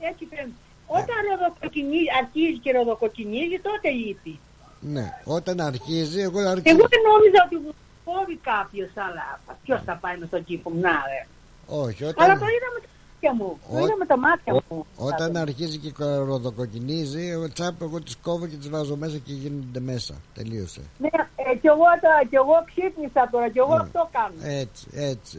Έτσι 0.01 0.27
φαίνεται. 0.31 0.51
Όταν 0.87 1.17
ροδοκοκκινίζει, 1.31 2.07
αρχίζει 2.23 2.59
και 2.59 2.73
ροδοκοκκινίζει, 2.73 3.59
τότε 3.63 3.91
λείπει. 3.91 4.39
Ναι, 4.81 5.07
όταν 5.25 5.61
αρχίζει, 5.61 6.21
εγώ 6.21 6.41
Εγώ 6.41 6.49
αρχίζω. 6.51 6.77
δεν 6.77 7.01
νόμιζα 7.11 7.41
ότι 7.47 7.57
μου 7.65 7.73
κόβει 8.05 8.37
κάποιος, 8.37 8.91
αλλά 8.95 9.41
ποιος 9.65 9.81
θα 9.85 9.95
πάει 10.03 10.17
με 10.19 10.27
τον 10.27 10.45
κήπο 10.45 10.71
μου, 10.71 10.81
να 10.81 10.91
ρε. 10.91 11.27
Όχι, 11.67 12.05
Αλλά 12.05 12.13
όταν, 12.15 12.39
το 12.39 12.47
είδα 12.55 12.69
με 12.75 12.81
τα 12.85 12.89
μάτια 13.23 13.35
μου. 13.45 13.59
Το 13.71 13.77
Ο- 13.77 13.85
είδα 13.85 13.97
με 13.99 14.07
τα 14.07 14.19
μάτια 14.19 14.53
μου. 14.69 14.87
όταν 14.97 15.37
αρχίζει 15.37 15.79
και 15.79 15.93
ροδοκοκκινίζει, 15.99 17.29
εγώ 17.29 17.49
τσάπ, 17.53 17.83
εγώ 17.83 18.01
τις 18.01 18.17
κόβω 18.23 18.47
και 18.47 18.57
τις 18.57 18.69
βάζω 18.69 18.97
μέσα 18.97 19.17
και 19.19 19.33
γίνονται 19.33 19.81
μέσα. 19.81 20.15
Τελείωσε. 20.35 20.81
Ναι, 20.99 21.09
ε, 21.37 21.57
κι 21.57 21.67
εγώ, 21.67 21.85
τα, 22.01 22.27
κι 22.29 22.35
εγώ 22.37 22.57
ξύπνησα 22.67 23.29
τώρα, 23.33 23.49
κι 23.51 23.59
εγώ 23.59 23.75
Ναι. 23.77 23.83
αυτό 23.83 24.09
κάνω. 24.13 24.35
Έτσι, 24.43 24.87
έτσι. 24.93 25.39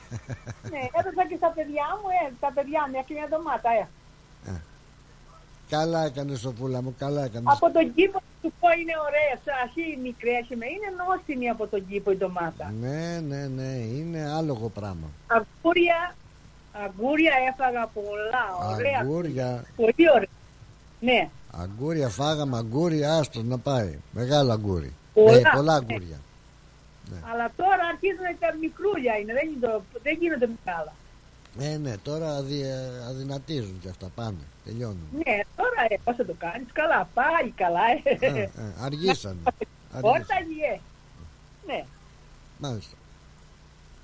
Ναι, 0.72 0.80
έδωσα 0.98 1.24
και 1.28 1.36
στα 1.36 1.50
παιδιά 1.56 1.86
μου, 2.00 2.08
ε, 2.20 2.32
τα 2.40 2.50
παιδιά 2.54 2.80
μου, 2.84 2.90
μια 2.92 3.02
και 3.06 3.14
μια 3.14 3.28
ντομάτα, 3.30 3.70
ε. 3.80 3.86
καλά 5.70 6.04
έκανες 6.04 6.38
σοφούλα 6.40 6.82
μου, 6.82 6.94
καλά 6.98 7.24
έκανες. 7.24 7.52
Από 7.54 7.70
τον 7.72 7.94
κήπο 7.94 8.18
του 8.42 8.52
πω 8.60 8.68
είναι 8.80 8.94
ωραία, 9.06 9.32
ας 9.64 9.70
είναι 9.76 10.02
μικρές, 10.02 10.42
είμαι, 10.50 10.66
είναι 10.74 10.88
νόστιμη 11.00 11.48
από 11.48 11.66
τον 11.66 11.86
κήπο 11.88 12.10
η 12.10 12.16
ντομάτα. 12.16 12.72
Ναι, 12.80 13.20
ναι, 13.28 13.46
ναι, 13.46 13.70
είναι 13.98 14.20
άλογο 14.38 14.68
πράγμα. 14.68 15.08
Αγκούρια, 15.26 16.14
αγκούρια 16.84 17.32
έφαγα 17.52 17.86
πολλά, 17.86 18.74
ωραία. 18.74 18.98
Αγκούρια, 19.00 19.64
Πολύ 19.76 20.10
ωραία. 20.14 20.28
Ναι, 21.00 21.28
αγκούρια 21.62 22.08
φάγαμε, 22.08 22.56
αγκούρια, 22.56 23.14
άστο 23.14 23.42
να 23.42 23.58
πάει. 23.58 23.98
Μεγάλο 24.12 24.52
αγκούρι. 24.52 24.92
Πολλά, 25.14 25.36
Ε, 25.36 25.42
πολλά 25.54 25.72
ναι. 25.72 25.78
αγκούρια. 25.78 26.18
αλλά 27.32 27.52
τώρα 27.56 27.82
αρχίζουν 27.92 28.38
τα 28.40 28.54
μικρούλια 28.60 29.14
είναι, 29.18 29.32
δεν, 29.32 29.48
είναι 29.48 29.66
το, 29.66 29.82
δεν 30.02 30.16
γίνονται 30.20 30.48
μεγάλα. 30.64 30.92
Ε, 31.58 31.76
ναι, 31.76 31.96
τώρα 32.02 32.34
αδυ, 32.36 32.60
ε, 32.62 33.04
αδυνατίζουν 33.08 33.80
και 33.80 33.88
αυτά, 33.88 34.10
πάνε, 34.14 34.44
τελειώνουν. 34.64 35.08
Ναι, 35.12 35.40
τώρα 35.56 35.80
ε, 35.88 35.96
πώς 36.04 36.16
θα 36.16 36.24
το 36.24 36.34
κάνεις, 36.38 36.68
καλά, 36.72 37.08
πάει 37.14 37.50
καλά. 37.50 37.80
Ε. 38.04 38.26
Ε, 38.26 38.40
ε, 38.42 38.50
αργήσανε. 38.84 39.36
Όταν 40.00 40.12
αργήσανε. 40.38 40.72
ε. 40.72 40.80
Ναι, 41.66 41.84
Μάλιστα. 42.58 42.96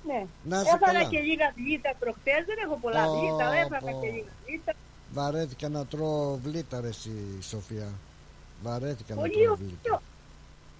Ναι. 0.09 0.19
Να 0.51 0.57
είσαι 0.61 0.71
Έφαγα 0.75 0.97
καλά. 0.99 1.09
και 1.11 1.19
λίγα 1.29 1.47
βλήτα 1.57 1.91
προχτές, 2.01 2.41
δεν 2.49 2.57
έχω 2.65 2.75
πολλά 2.83 3.03
Ω, 3.09 3.11
βλήτα, 3.13 3.43
αλλά 3.47 3.57
έφαγα 3.65 3.91
πω. 3.91 3.99
και 4.01 4.09
λίγα 4.15 4.33
βλήτα. 4.45 4.71
Βαρέθηκα 5.17 5.67
να 5.69 5.81
τρώω 5.85 6.37
βλήτα 6.45 6.81
ρε 6.81 6.87
εσύ 6.87 7.11
Σοφία. 7.51 7.87
Βαρέθηκα 8.63 9.11
να 9.15 9.21
Πολύ 9.21 9.33
τρώω 9.43 9.55
βλήτα. 9.55 9.79
ωραίο. 9.87 10.01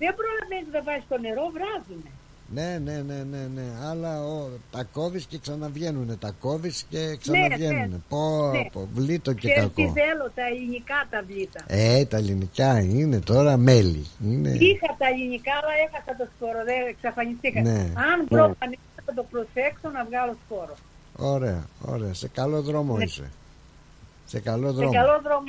Δεν 0.02 0.11
προλαβαίνεις 0.19 0.69
να 0.76 0.81
βάζεις 0.88 1.06
το 1.11 1.18
νερό, 1.26 1.45
βράζουνε. 1.56 2.11
Ναι, 2.53 2.69
ναι, 2.85 3.02
ναι, 3.07 3.23
ναι, 3.31 3.48
ναι. 3.56 3.65
Αλλά 3.89 4.23
ο, 4.26 4.48
τα 4.72 4.84
κόβεις 4.84 5.26
και 5.26 5.38
ξαναβγαίνουνε. 5.38 6.15
Τα 6.15 6.31
κόβεις 6.39 6.85
και 6.89 7.18
ξαναβγαίνουνε. 7.22 7.85
ναι. 7.91 7.98
Πω, 8.10 8.49
Ναι. 8.52 8.69
πω, 8.72 8.88
βλήτο 8.93 9.34
και 9.34 9.49
Ξέρεις 9.52 9.69
τι 9.76 9.81
κακό. 9.81 9.93
θέλω, 9.93 10.26
τα 10.35 10.43
ελληνικά 10.52 11.07
τα 11.10 11.23
βλήτα. 11.27 11.60
Ε, 11.68 12.06
τα 12.06 12.18
ελληνικά 12.18 12.80
είναι 12.80 13.19
τώρα 13.19 13.57
μέλι. 13.57 14.06
Είναι... 14.23 14.49
Είχα 14.49 14.95
τα 14.98 15.07
ελληνικά, 15.07 15.52
αλλά 15.61 15.73
έχασα 15.88 16.11
το 16.18 16.27
σπόρο, 16.35 16.64
δεν 16.64 16.88
εξαφανιστήκα. 16.89 17.61
Ναι. 17.61 17.80
Αν 18.10 18.18
βρω 18.30 18.56
πανένα 18.60 18.81
θα 19.15 19.21
το 19.21 19.27
προσέξω 19.31 19.89
να 19.89 20.05
βγάλω 20.05 20.35
σπόρο. 20.45 20.75
Ωραία, 21.17 21.63
ωραία. 21.81 22.13
Σε 22.13 22.27
καλό 22.27 22.61
δρόμο 22.61 22.97
Ναι. 22.97 23.03
είσαι. 23.03 23.31
Σε 24.25 24.39
καλό 24.39 24.67
Σε 24.67 24.73
δρόμο. 24.73 24.91
καλό 24.93 25.21
δρόμο. 25.23 25.45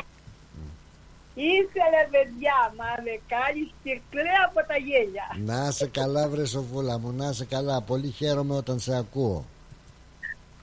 Ήθελε 1.34 2.00
παιδιά, 2.10 2.58
μα 2.78 2.84
με 3.04 3.14
κάνεις 3.34 3.68
και 3.82 4.00
κλαίω 4.10 4.42
από 4.48 4.60
τα 4.68 4.76
γέλια. 4.76 5.26
Να 5.54 5.70
σε 5.70 5.86
καλά 5.86 6.28
βρε 6.28 6.46
Σοφούλα 6.46 6.98
μου, 6.98 7.12
να 7.12 7.32
σε 7.32 7.44
καλά. 7.44 7.80
Πολύ 7.82 8.08
χαίρομαι 8.10 8.54
όταν 8.54 8.78
σε 8.80 8.96
ακούω. 8.96 9.44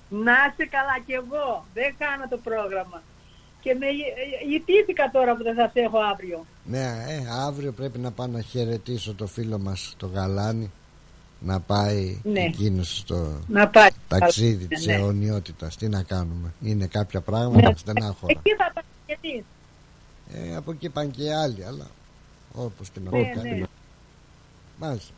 Να 0.09 0.31
είσαι 0.51 0.65
καλά 0.69 0.95
κι 1.05 1.13
εγώ. 1.13 1.65
Δεν 1.73 1.95
κάνω 1.97 2.27
το 2.29 2.37
πρόγραμμα. 2.37 3.01
Και 3.61 3.73
με 3.73 3.85
ιτήθηκα 4.55 5.09
τώρα 5.11 5.35
που 5.35 5.43
δεν 5.43 5.55
θα 5.55 5.69
σε 5.73 5.79
έχω 5.79 5.97
αύριο. 6.11 6.45
Ναι, 6.63 6.85
ε, 7.07 7.23
αύριο 7.47 7.71
πρέπει 7.71 7.99
να 7.99 8.11
πάω 8.11 8.27
να 8.27 8.41
χαιρετήσω 8.41 9.13
το 9.13 9.27
φίλο 9.27 9.59
μας 9.59 9.93
το 9.97 10.07
Γαλάνη 10.07 10.71
να 11.39 11.59
πάει 11.59 12.19
Ναι. 12.23 12.39
εκείνος 12.41 12.97
στο 12.97 13.39
Να 13.47 13.67
πάει. 13.69 13.89
ταξίδι 14.07 14.61
Ναι, 14.69 14.75
της 14.75 14.85
ναι. 14.85 14.93
αιωνιότητας. 14.93 15.75
Τι 15.77 15.87
να 15.87 16.03
κάνουμε. 16.03 16.53
Είναι 16.61 16.87
κάποια 16.87 17.21
πράγματα 17.21 17.73
στενάχωρα. 17.77 18.33
Εκεί 18.37 18.55
θα 18.55 18.71
πάει 18.73 18.83
και 19.05 19.17
εσείς. 19.21 19.43
Ε, 20.33 20.55
από 20.55 20.71
εκεί 20.71 20.89
πάνε 20.89 21.09
και 21.09 21.23
οι 21.23 21.31
άλλοι, 21.33 21.65
αλλά 21.65 21.87
όπως 22.53 22.89
και 22.89 22.99
να 23.03 23.17
Ναι, 23.17 23.23
το 23.33 23.39
κάνει. 23.41 23.59
ναι. 23.59 23.65
Μάλιστα. 24.79 25.13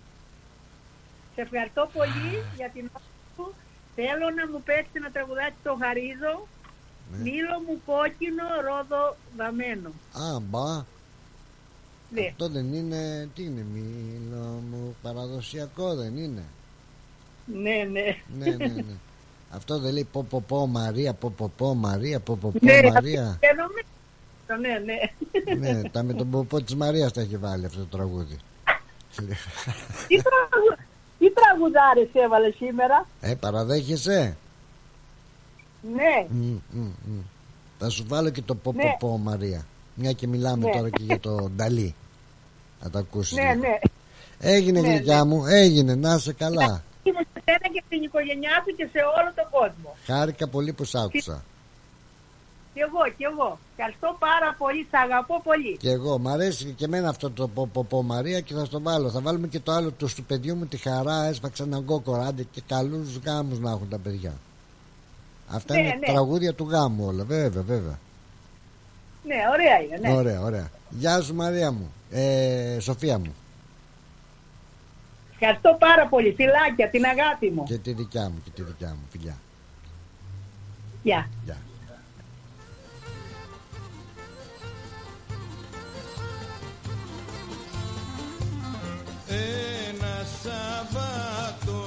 Σε 1.36 1.42
ευχαριστώ 1.42 1.90
πολύ 1.94 2.44
για 2.58 2.70
την 2.74 2.90
ώρα 2.94 3.04
σου. 3.36 3.54
Θέλω 3.96 4.26
να 4.40 4.52
μου 4.52 4.62
παίξετε 4.66 4.98
ένα 5.00 5.12
τραγουδάκι 5.12 5.56
το 5.64 5.78
χαρίζω. 5.82 6.48
Ναι. 7.12 7.18
Μήλο 7.18 7.56
μου 7.68 7.82
κόκκινο, 7.86 8.46
ρόδο 8.68 9.04
βαμμένο. 9.38 9.90
Α, 10.26 10.40
μπα. 10.50 10.68
Ναι. 12.14 12.28
Αυτό 12.32 12.50
δεν 12.50 12.74
είναι, 12.74 13.30
τι 13.36 13.44
είναι, 13.44 13.66
μήλο 13.74 14.62
μου, 14.72 14.96
παραδοσιακό 15.02 15.96
δεν 15.96 16.18
είναι; 16.18 16.44
Ναι, 17.46 17.88
ναι. 17.92 18.18
ναι, 18.38 18.56
ναι, 18.56 18.74
ναι. 18.74 18.84
Αυτό 19.52 19.80
δεν 19.80 19.94
λέει 19.94 20.08
πω 20.12 20.26
πω 20.30 20.44
πω 20.48 20.68
Μαρία, 20.68 21.14
πω 21.14 21.34
πω 21.38 21.52
πω 21.58 21.74
Μαρία, 21.76 22.20
πω 22.20 22.38
πω 22.42 22.50
πω 22.52 22.60
Ναι, 22.66 22.90
Μαρία. 22.94 23.40
χαίρομαι. 23.40 23.82
Ναι, 24.62 24.80
ναι. 25.60 25.72
ναι, 25.72 25.90
τα 25.90 26.04
με 26.04 26.14
τον 26.14 26.30
ποπό 26.30 26.62
της 26.62 26.76
Μαρίας 26.76 27.14
τα 27.14 27.22
έχει 27.22 27.38
βάλει 27.38 27.66
αυτό 27.66 27.80
το 27.80 27.86
τραγούδι. 27.98 28.38
Τι, 30.08 30.16
τραγου... 30.22 30.82
Τι 31.20 31.32
τραγουδάρες 31.34 32.10
έβαλε 32.14 32.52
σήμερα; 32.52 33.08
ε, 33.22 33.34
παραδέχεσαι; 33.40 34.38
Ναι. 35.96 36.28
Μμ, 36.30 36.58
μμ, 36.72 36.82
μμ. 37.06 37.20
Θα 37.80 37.90
σου 37.90 38.06
βάλω 38.08 38.30
και 38.30 38.42
το 38.42 38.56
πω 38.56 38.74
πω 38.76 38.84
Ναι. 38.84 38.96
πω 39.00 39.18
Μαρία. 39.18 39.66
Μια 39.96 40.12
και 40.12 40.28
μιλάμε 40.28 40.66
Ναι. 40.66 40.72
τώρα 40.72 40.90
και 40.90 41.04
για 41.04 41.20
το 41.20 41.50
Νταλή. 41.56 41.96
Να 42.84 42.90
το 42.90 42.98
ακούσεις 43.00 43.38
Ναι, 43.38 43.50
λίγο. 43.50 43.62
ναι. 43.62 43.80
Έγινε 44.40 44.82
Ναι, 44.82 44.88
γλυκιά 44.90 45.18
ναι. 45.24 45.24
μου, 45.36 45.46
έγινε, 45.46 45.96
να 45.96 46.14
είσαι 46.14 46.34
καλά. 46.34 46.84
Είμαι 47.04 47.20
σε 47.34 47.42
σένα 47.46 47.68
και 47.74 47.84
στην 47.86 48.04
οικογένειά 48.04 48.64
σου 48.68 48.76
και 48.76 48.88
σε 48.92 48.98
όλο 49.18 49.32
τον 49.36 49.48
κόσμο. 49.52 49.96
Χάρηκα 50.06 50.48
πολύ 50.48 50.74
που 50.74 50.84
σ' 50.84 50.96
άκουσα. 50.96 51.44
Κι 52.74 52.80
εγώ, 52.80 53.00
κι 53.18 53.24
εγώ. 53.24 53.60
Ευχαριστώ 53.76 54.16
πάρα 54.20 54.56
πολύ, 54.58 54.88
σ' 54.92 54.94
αγαπώ 55.06 55.42
πολύ. 55.44 55.78
Και 55.78 55.90
εγώ, 55.90 56.18
μ' 56.20 56.28
αρέσει 56.28 56.74
και 56.78 56.86
εμένα 56.86 57.10
αυτό 57.10 57.32
το 57.32 57.48
πω, 57.48 57.70
πω, 57.74 57.84
πω 57.90 58.04
Μαρία 58.04 58.40
και 58.40 58.54
θα 58.54 58.66
στο 58.66 58.82
βάλω. 58.82 59.10
Θα 59.10 59.22
βάλουμε 59.22 59.48
και 59.48 59.60
το 59.60 59.72
άλλο 59.72 59.92
του 59.92 60.10
του 60.16 60.24
παιδιού 60.24 60.56
μου 60.56 60.66
τη 60.66 60.78
χαρά, 60.78 61.26
έσπαξε 61.26 61.64
έναν 61.64 61.86
κόκορα, 61.86 62.24
άντε 62.26 62.46
και 62.52 62.62
καλούς 62.68 63.18
γάμους 63.26 63.60
να 63.60 63.70
έχουν 63.72 63.90
τα 63.90 63.98
παιδιά. 63.98 64.34
Αυτά 65.50 65.74
Ναι, 65.74 65.80
είναι 65.80 65.98
ναι. 66.00 66.06
τραγούδια 66.14 66.54
του 66.54 66.68
γάμου 66.70 67.06
όλα, 67.06 67.24
βέβαια, 67.24 67.64
βέβαια. 67.64 68.00
Ναι, 69.26 69.36
ωραία 69.54 69.80
είναι, 69.82 69.98
ναι. 70.10 70.16
Ωραία, 70.18 70.42
ωραία. 70.42 70.70
Γεια 70.90 71.22
σου 71.22 71.36
Μαρία 71.36 71.72
μου, 71.72 71.92
ε, 72.12 72.78
Σοφία 72.80 73.20
μου 73.20 73.36
Ευχαριστώ 75.44 75.76
πάρα 75.80 76.08
πολύ. 76.08 76.34
Φιλάκια, 76.34 76.90
την 76.90 77.06
αγάπη 77.06 77.50
μου. 77.50 77.64
και 77.64 77.78
τη 77.78 77.94
δικιά 77.94 78.30
μου 78.30 78.42
και 78.44 78.50
τη 78.50 78.62
δικιά 78.62 78.90
μου, 78.90 79.08
φιλιά. 79.10 79.38
Γεια. 81.04 81.30
Γεια. 81.44 81.58
Ένα 89.28 90.26
Σαββάτο 90.42 91.82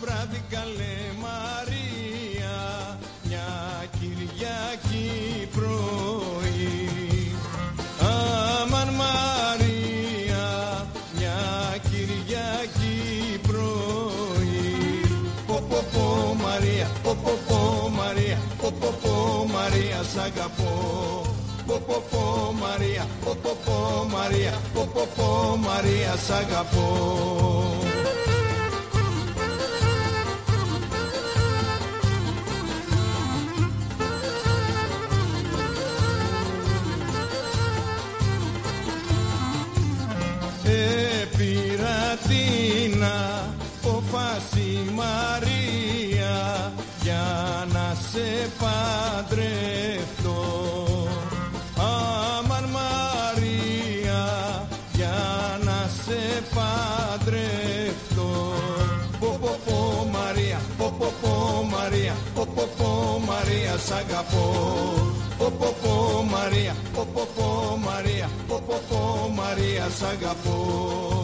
βράδυ 0.00 0.42
καλέ 0.50 0.96
Μαρία 1.20 2.98
μια 3.24 3.84
Κυριακή 3.98 5.43
πω 17.22 17.90
Μαρία, 17.96 18.38
πω 18.60 19.46
Μαρία, 19.52 20.02
σ' 20.12 20.16
αγαπώ. 20.16 20.72
Πω 21.66 22.54
Μαρία, 22.60 23.06
πω 23.24 23.34
Μαρία, 24.10 24.54
πω 24.74 24.82
Μαρία, 25.56 26.16
σ' 26.26 26.30
αγαπώ. 26.30 26.88
Επειρατείνα 41.76 43.16
την 44.14 44.22
απόφαση 44.22 44.90
Μαρία 44.94 46.72
για 47.02 47.26
να 47.72 47.96
σε 48.10 48.50
παντρευτώ 48.58 50.42
Αμαν 51.76 52.64
Μαρία 52.64 54.22
για 54.92 55.18
να 55.64 55.90
σε 56.04 56.42
παντρευτώ 56.54 58.32
Πω 59.20 59.38
πω 59.40 59.58
πω 59.66 60.08
Μαρία, 60.12 60.60
πω 60.78 60.94
πω 60.98 61.12
πω 61.22 61.32
Μαρία, 61.70 62.14
πω 62.34 62.46
πω 62.54 62.68
πω 62.76 63.20
Μαρία 63.26 63.76
σ' 63.86 63.90
αγαπώ 63.90 64.46
Πω 65.38 65.52
πω 65.58 65.74
πω 65.82 66.24
Μαρία, 66.30 66.74
πω 66.94 67.06
πω 67.14 67.28
πω 67.36 67.78
Μαρία, 67.84 68.30
πω 68.48 68.62
πω 68.66 68.80
πω 68.88 69.30
Μαρία 69.34 69.88
σ' 69.98 70.02
αγαπώ 70.02 71.23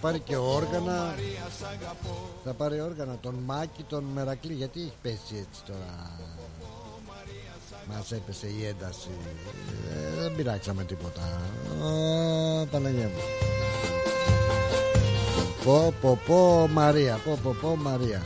πάρει 0.00 0.18
και 0.18 0.36
όργανα. 0.36 1.14
Θα 2.44 2.52
πάρει 2.52 2.80
όργανα 2.80 3.18
τον 3.20 3.34
Μάκη 3.34 3.82
τον 3.82 4.04
Μερακλή. 4.04 4.52
Γιατί 4.52 4.80
έχει 4.80 4.92
πέσει 5.02 5.34
έτσι 5.36 5.60
τώρα. 5.66 6.10
Μας 7.88 8.12
έπεσε 8.12 8.46
η 8.46 8.66
ένταση. 8.66 9.10
Ε, 10.16 10.20
Δεν 10.20 10.36
πειράξαμε 10.36 10.84
τίποτα. 10.84 11.20
Α, 11.20 12.66
Παναγία 12.66 13.06
μου. 13.06 13.20
Πω 15.64 15.94
πω 16.00 16.18
πω 16.26 16.68
Μαρία. 16.72 17.20
Πω 17.24 17.38
πω 17.42 17.56
πω 17.60 17.76
Μαρία 17.76 18.22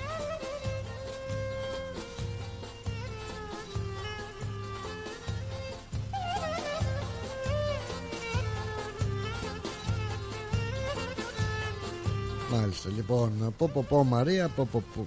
Μάλιστα 12.72 12.90
λοιπόν 12.96 13.54
Πω 13.58 13.70
πω 13.72 13.84
πω 13.88 14.04
Μαρία 14.04 14.48
Πω 14.48 14.68
πω 14.72 14.82
πω 14.94 15.06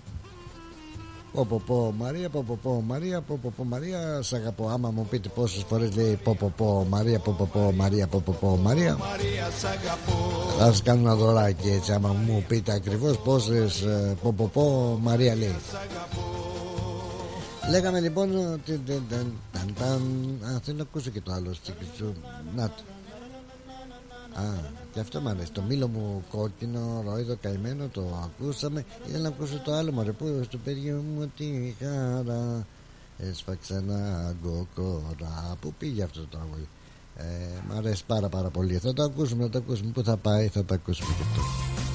Πω 1.33 1.45
πω 1.49 1.61
πω 1.65 1.93
Μαρία 1.97 2.29
Πω 2.29 2.43
πω 2.47 2.59
πω 2.63 2.83
Μαρία 2.87 3.21
Πω 3.21 3.39
πω 3.41 3.53
πω 3.57 3.63
Μαρία 3.63 4.21
Σ' 4.21 4.33
αγαπώ 4.33 4.67
άμα 4.67 4.89
μου 4.89 5.05
πείτε 5.09 5.29
πόσες 5.29 5.63
φορές 5.63 5.95
λέει 5.95 6.15
Πω 6.23 6.35
πω 6.39 6.53
πω 6.57 6.85
Μαρία 6.89 7.19
Πω 7.19 7.35
πω 7.37 7.49
πω 7.53 7.71
Μαρία 7.75 8.07
Πω 8.07 8.21
πω 8.25 8.37
πω 8.39 8.47
Μαρία 8.63 8.97
Μαρία 8.97 9.49
σ' 9.59 9.63
αγαπώ 9.63 10.13
Θα 10.57 10.65
σας 10.65 10.81
κάνω 10.81 10.99
ένα 10.99 11.15
δωράκι 11.15 11.69
έτσι 11.69 11.91
άμα 11.91 12.09
μου 12.09 12.43
πείτε 12.47 12.73
ακριβώς 12.73 13.17
πόσες 13.17 13.81
ε, 13.81 14.15
Πω 14.21 14.33
πω 14.37 14.49
πω 14.53 14.97
Μαρία 15.01 15.35
λέει 15.35 15.55
Λέγαμε 17.69 17.99
λοιπόν 17.99 18.35
ότι- 18.53 18.81
ταν, 18.85 19.05
ταν, 19.09 19.33
ταν, 19.51 19.73
ταν. 19.79 20.01
Α, 20.55 20.59
θέλω 20.63 20.77
να 20.77 20.83
ακούσω 20.83 21.09
και 21.09 21.21
το 21.21 21.31
άλλο 21.31 21.51
τσικιτσου. 21.63 22.13
Να 22.55 22.67
το 22.67 22.73
Α, 24.33 24.43
και 24.95 25.01
αυτό 25.01 25.21
μου 25.21 25.29
αρέσει. 25.29 25.51
Το 25.51 25.61
μήλο 25.61 25.87
μου 25.87 26.23
κόκκινο, 26.31 27.03
ρόιδο 27.05 27.35
καημένο, 27.41 27.87
το 27.87 28.03
ακούσαμε. 28.23 28.85
Ήθελα 29.07 29.21
να 29.21 29.27
ακούσω 29.27 29.59
το 29.59 29.73
άλλο 29.73 29.91
μωρέ 29.91 30.11
που 30.11 30.41
στο 30.43 30.57
παιδί 30.57 30.91
μου 30.91 31.31
τη 31.37 31.75
χαρά. 31.79 32.65
Έσφαξα 33.17 33.75
ένα 33.77 34.33
γκοκορά. 34.41 35.55
Πού 35.61 35.73
πήγε 35.77 36.03
αυτό 36.03 36.19
το 36.19 36.27
τραγούδι; 36.27 36.67
Ε, 37.15 37.23
μ' 37.69 37.77
αρέσει 37.77 38.05
πάρα 38.05 38.29
πάρα 38.29 38.49
πολύ. 38.49 38.77
Θα 38.77 38.93
το 38.93 39.03
ακούσουμε, 39.03 39.43
θα 39.43 39.49
το 39.49 39.57
ακούσουμε. 39.57 39.91
Πού 39.91 40.03
θα 40.03 40.17
πάει, 40.17 40.47
θα 40.47 40.65
το 40.65 40.73
ακούσουμε 40.73 41.13
και 41.17 41.23
αυτό. 41.23 41.94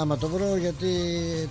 Άμα 0.00 0.16
το 0.18 0.28
βρω 0.28 0.56
γιατί 0.56 0.88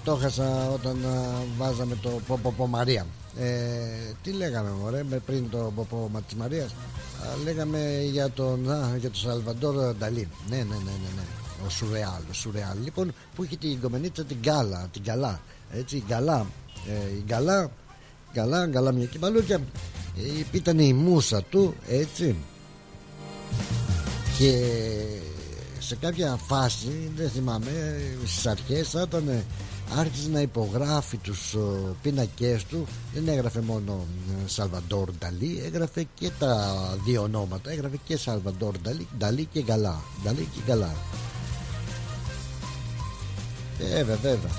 το 0.03 0.15
χάσα 0.15 0.69
όταν 0.73 1.06
α, 1.06 1.44
βάζαμε 1.57 1.98
το 2.02 2.10
πω 2.27 2.40
πω 2.44 2.53
πω 2.57 2.68
Μαρία 2.68 3.06
ε, 3.40 4.14
τι 4.23 4.32
λέγαμε 4.32 4.69
μωρέ 4.69 5.03
με 5.10 5.18
πριν 5.26 5.49
το 5.49 5.72
πω 5.76 5.88
πω 5.90 6.10
μα 6.14 6.22
της 6.22 6.36
Μαρίας. 6.36 6.72
Α, 6.72 7.44
λέγαμε 7.44 8.02
για 8.11 8.30
τον, 8.30 8.72
α, 8.72 8.95
για 8.98 9.10
τον 9.10 9.19
Σαλβαντόρ 9.19 9.95
Νταλή. 9.98 10.27
Ναι 10.49 10.57
ναι 10.57 10.64
ναι 10.64 10.76
ναι, 10.76 11.10
ναι. 11.15 11.23
ο 11.65 11.69
Σουρεάλ, 11.69 12.22
ο 12.30 12.34
Σουρεάλ. 12.34 12.77
Λοιπόν 12.84 13.14
που 13.36 13.44
είχε 13.44 13.56
την 13.56 13.82
κομμενίτσα 13.82 14.23
την 14.23 14.38
Γκάλα 14.41 14.88
την 14.91 15.02
Γκαλά. 15.02 15.41
Έτσι 15.72 15.95
η 15.95 16.03
Γκαλά 16.07 16.45
ε, 16.88 17.15
η 17.15 17.23
Γκαλά 17.26 17.72
Γκαλά, 18.34 18.65
Γκαλά 18.65 18.91
μια 18.91 19.06
κυπαλούκια 19.06 19.56
ε, 20.18 20.44
ήταν 20.52 20.80
η 20.80 20.94
μουσα 20.94 21.44
του 21.44 21.76
έτσι. 21.88 22.36
Και 24.38 24.52
σε 25.86 25.95
κάποια 25.95 26.40
φάση 26.48 27.12
δεν 27.16 27.30
θυμάμαι 27.30 27.99
στις 28.26 28.45
αρχές 28.45 28.90
θα 28.90 29.02
ήταν 29.02 29.28
ε, 29.28 29.44
άρχισε 29.98 30.30
να 30.30 30.40
υπογράφει 30.40 31.18
τους 31.18 31.53
ε, 31.53 31.60
πίνακές 32.02 32.64
του. 32.64 32.88
Δεν 33.14 33.28
έγραφε 33.28 33.62
μόνο 33.62 34.06
ε, 34.30 34.48
Σαλβαντόρ 34.48 35.10
Νταλή 35.20 35.62
έγραφε 35.66 36.07
και 36.16 36.30
τα 36.40 36.78
δύο 37.06 37.22
ονόματα. 37.22 37.72
Έγραφε 37.72 37.99
και 38.06 38.18
Σαλβαντόρ 38.18 38.76
Νταλή, 38.82 39.07
Νταλή 39.18 39.45
και 39.45 39.62
Γκαλά 39.62 40.02
Νταλή 40.24 40.48
και 40.53 40.60
Γκαλά. 40.66 40.95
Ε, 43.80 44.03
βέβαια 44.03 44.16
βέβαια. 44.16 44.52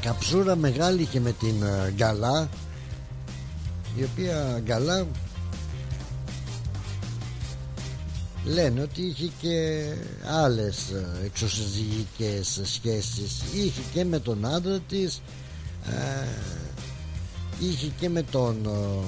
Καψούρα 0.00 0.56
μεγάλη 0.56 1.02
είχε 1.02 1.20
με 1.20 1.32
την 1.32 1.62
ε, 1.62 1.92
Γκαλά 1.96 2.48
η 3.96 4.02
οποία 4.02 4.60
Γκαλά 4.64 5.06
λένε 8.44 8.80
ότι 8.80 9.02
είχε 9.02 9.30
και 9.40 9.84
άλλες 10.26 10.90
ε, 10.90 11.24
εξωσυζυγικές 11.24 12.60
σχέσεις. 12.62 13.42
Είχε 13.54 13.80
και 13.92 14.04
με 14.04 14.18
τον 14.18 14.46
άντρα 14.46 14.80
της 14.88 15.22
ε, 15.86 16.26
είχε 17.60 17.92
και 18.00 18.08
με 18.08 18.22
τον 18.22 18.66
ε, 18.66 19.04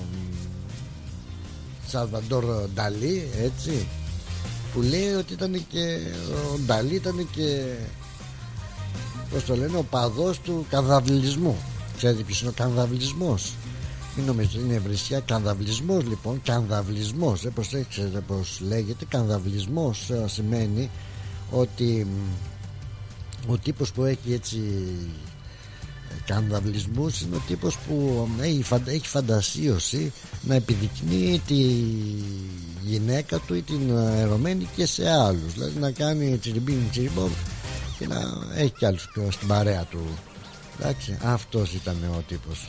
Σαλβαντόρ 1.89 2.45
Νταλή 2.75 3.29
έτσι 3.43 3.87
που 4.73 4.81
λέει 4.81 5.13
ότι 5.13 5.33
ήταν 5.33 5.67
και 5.69 5.99
ο 6.55 6.59
Νταλή 6.67 6.95
ήταν 6.95 7.29
και 7.33 7.63
πως 9.31 9.45
το 9.45 9.57
λένε 9.57 9.77
ο 9.77 9.83
παδός 9.83 10.41
του 10.41 10.67
κανδαυλισμού 10.71 11.57
ξέρετε 11.97 12.23
ποιος 12.23 12.41
είναι 12.41 12.51
ο 12.51 12.55
κανδαυλισμός 12.57 13.53
μην 14.17 14.27
νομίζετε 14.27 14.59
είναι 14.65 14.75
ευρυσιά 14.75 15.21
κανδαυλισμός 15.21 16.05
λοιπόν 16.05 16.41
κανδαυλισμός 16.45 17.45
ε, 17.45 17.49
προσέξτε 17.51 18.23
πως 18.27 18.61
λέγεται 18.69 19.05
κανδαυλισμός 19.09 20.11
ε, 20.11 20.25
σημαίνει 20.29 20.91
ότι 21.51 22.07
μ, 23.47 23.51
ο 23.53 23.59
τύπος 23.59 23.93
που 23.93 24.05
έχει 24.05 24.33
έτσι 24.33 24.61
ε, 26.11 26.15
κανδαυλισμούς 26.27 27.21
είναι 27.21 27.37
ο 27.37 27.43
τύπος 27.47 27.79
που 27.79 28.29
ε, 28.41 28.47
έχει, 28.47 28.63
φαντα- 28.63 28.91
έχει 28.93 29.07
φαντασίωση 29.07 30.13
να 30.43 30.55
επιδεικνύει 30.55 31.43
τη 31.47 31.63
γυναίκα 32.85 33.39
του 33.39 33.55
ή 33.55 33.63
την 33.63 33.91
ερωμένη 33.97 34.69
και 34.77 34.87
σε 34.87 35.11
άλλους. 35.11 35.53
Δηλαδή 35.53 35.79
να 35.79 35.91
κάνει 35.91 36.39
τσιριμπίνι 36.39 36.89
τσιριμπόμ 36.91 37.31
και 37.99 38.07
να 38.07 38.21
έχει 38.55 38.73
κι 38.79 38.87
άλλους 38.87 39.09
πιο 39.13 39.31
στην 39.31 39.49
παρέα 39.49 39.85
του. 39.85 40.01
Εντάξει 40.81 41.19
αυτός 41.23 41.73
ήταν 41.75 41.97
ο 42.17 42.23
τύπος 42.29 42.69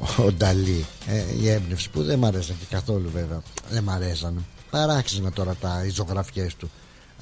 ο, 0.00 0.22
ο, 0.22 0.24
ο 0.24 0.32
Νταλή. 0.32 0.86
Ε, 1.06 1.24
η 1.40 1.48
έμπνευση 1.48 1.90
που 1.90 2.02
δεν 2.02 2.18
μ' 2.18 2.24
αρέσαν 2.24 2.56
και 2.58 2.64
καθόλου 2.70 3.10
βέβαια. 3.10 3.42
Δεν 3.70 3.82
μ' 3.82 3.90
αρέσαν 3.90 4.44
παράξενα 4.70 5.32
τώρα 5.32 5.54
τα 5.54 5.84
οι 5.84 5.88
ζωγραφιές 5.88 6.54
του. 6.54 6.70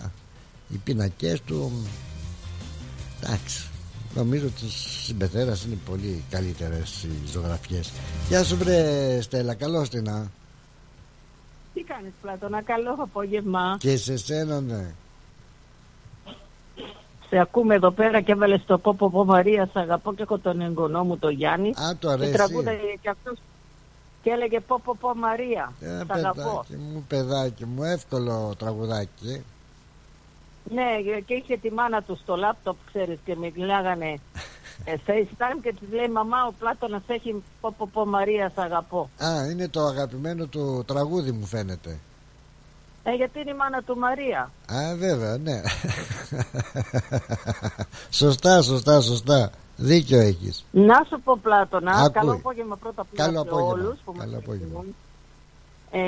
Α, 0.02 0.06
οι 0.68 0.76
πίνακές 0.76 1.40
του 1.40 1.72
μ, 1.74 1.86
εντάξει. 3.22 3.62
Νομίζω 4.14 4.46
ότι 4.46 4.70
στις 4.70 5.14
Μπεθέρας 5.14 5.64
είναι 5.64 5.78
πολύ 5.90 6.24
καλύτερες 6.30 7.02
οι 7.02 7.28
ζωγραφιές. 7.32 7.92
Γεια 8.28 8.44
σου 8.44 8.56
βρε 8.56 9.20
Στέλλα. 9.20 9.54
Καλώς 9.54 9.88
την 9.88 10.08
α. 10.08 10.30
Τι 11.74 11.82
κάνεις 11.82 12.12
Πλάτωνα, 12.22 12.62
καλό 12.62 12.96
απόγευμα. 12.98 13.76
και 13.78 13.96
σε 13.96 14.16
σένα 14.16 14.60
ναι 14.60 14.94
Σε 17.28 17.38
ακούμε 17.38 17.74
εδώ 17.74 17.90
πέρα 17.90 18.20
και 18.20 18.32
έβαλες 18.32 18.64
το 18.66 18.78
πω 18.78 18.94
πω 18.94 19.10
πω 19.10 19.24
Μαρία, 19.24 19.66
σ' 19.72 19.76
αγαπώ 19.76 20.14
και 20.14 20.22
έχω 20.22 20.38
τον 20.38 20.60
εγγονό 20.60 21.04
μου 21.04 21.18
το 21.18 21.28
Γιάννη. 21.28 21.68
Α, 21.68 21.96
το 21.98 22.06
Και 22.08 22.12
αρέσει. 22.12 22.32
τραγούδαγε 22.32 22.94
και 23.00 23.08
αυτός 23.08 23.38
και 24.22 24.30
έλεγε 24.30 24.60
πω 24.60 24.80
πω 24.84 24.96
πω 25.00 25.14
Μαρία, 25.14 25.72
Ε, 25.80 25.86
σ' 25.86 26.10
αγαπώ. 26.10 26.42
παιδάκι 26.42 26.76
μου, 26.76 27.04
παιδάκι 27.08 27.64
μου, 27.66 27.82
εύκολο 27.82 28.54
τραγουδάκι. 28.58 29.28
ε. 29.28 29.40
Ναι, 30.74 31.20
και 31.26 31.34
είχε 31.34 31.56
τη 31.56 31.72
μάνα 31.72 32.02
του 32.02 32.18
στο 32.22 32.36
λάπτοπ, 32.36 32.76
ξέρεις, 32.86 33.18
και 33.24 33.36
μιλάγανε 33.36 34.18
ε, 34.84 34.94
FaceTime 35.06 35.58
και 35.62 35.72
της 35.80 35.88
λέει 35.92 36.08
«Μαμά, 36.08 36.36
ο 36.48 36.52
Πλάτωνας 36.58 37.02
έχει 37.06 37.42
πω 37.60 37.74
πω 37.78 37.88
πω 37.92 38.06
Μαρία, 38.06 38.48
σ' 38.54 38.58
αγαπώ». 38.58 39.10
Α, 39.18 39.50
είναι 39.50 39.68
το 39.68 39.80
αγαπημένο 39.80 40.46
του 40.46 40.84
τραγούδι 40.86 41.30
μου 41.32 41.46
φαίνεται. 41.46 41.98
Ε, 43.02 43.10
γιατί 43.14 43.40
είναι 43.40 43.50
η 43.50 43.54
μάνα 43.54 43.82
του 43.82 43.96
Μαρία. 43.98 44.50
Α, 44.72 44.94
βέβαια, 44.96 45.36
ναι. 45.38 45.60
σωστά, 48.10 48.62
σωστά, 48.62 49.00
σωστά. 49.00 49.50
Δίκιο 49.76 50.18
έχεις. 50.20 50.64
Να 50.70 51.04
σου 51.08 51.20
πω 51.24 51.38
Πλάτωνα, 51.42 51.90
Ακούει. 51.92 52.10
καλό 52.10 52.32
απόγευμα 52.32 52.76
πρώτα 52.76 53.00
απ' 53.02 53.08
όλα 53.18 53.24
Καλό 53.26 53.42
σε 53.42 53.48
απόγευμα. 53.48 53.72
όλους 53.72 53.98
που 54.04 54.12
Καλό 54.12 54.30
μας 54.32 54.40
απόγευμα. 54.42 54.78
ακούν. 54.78 54.94
Ε, 55.90 56.00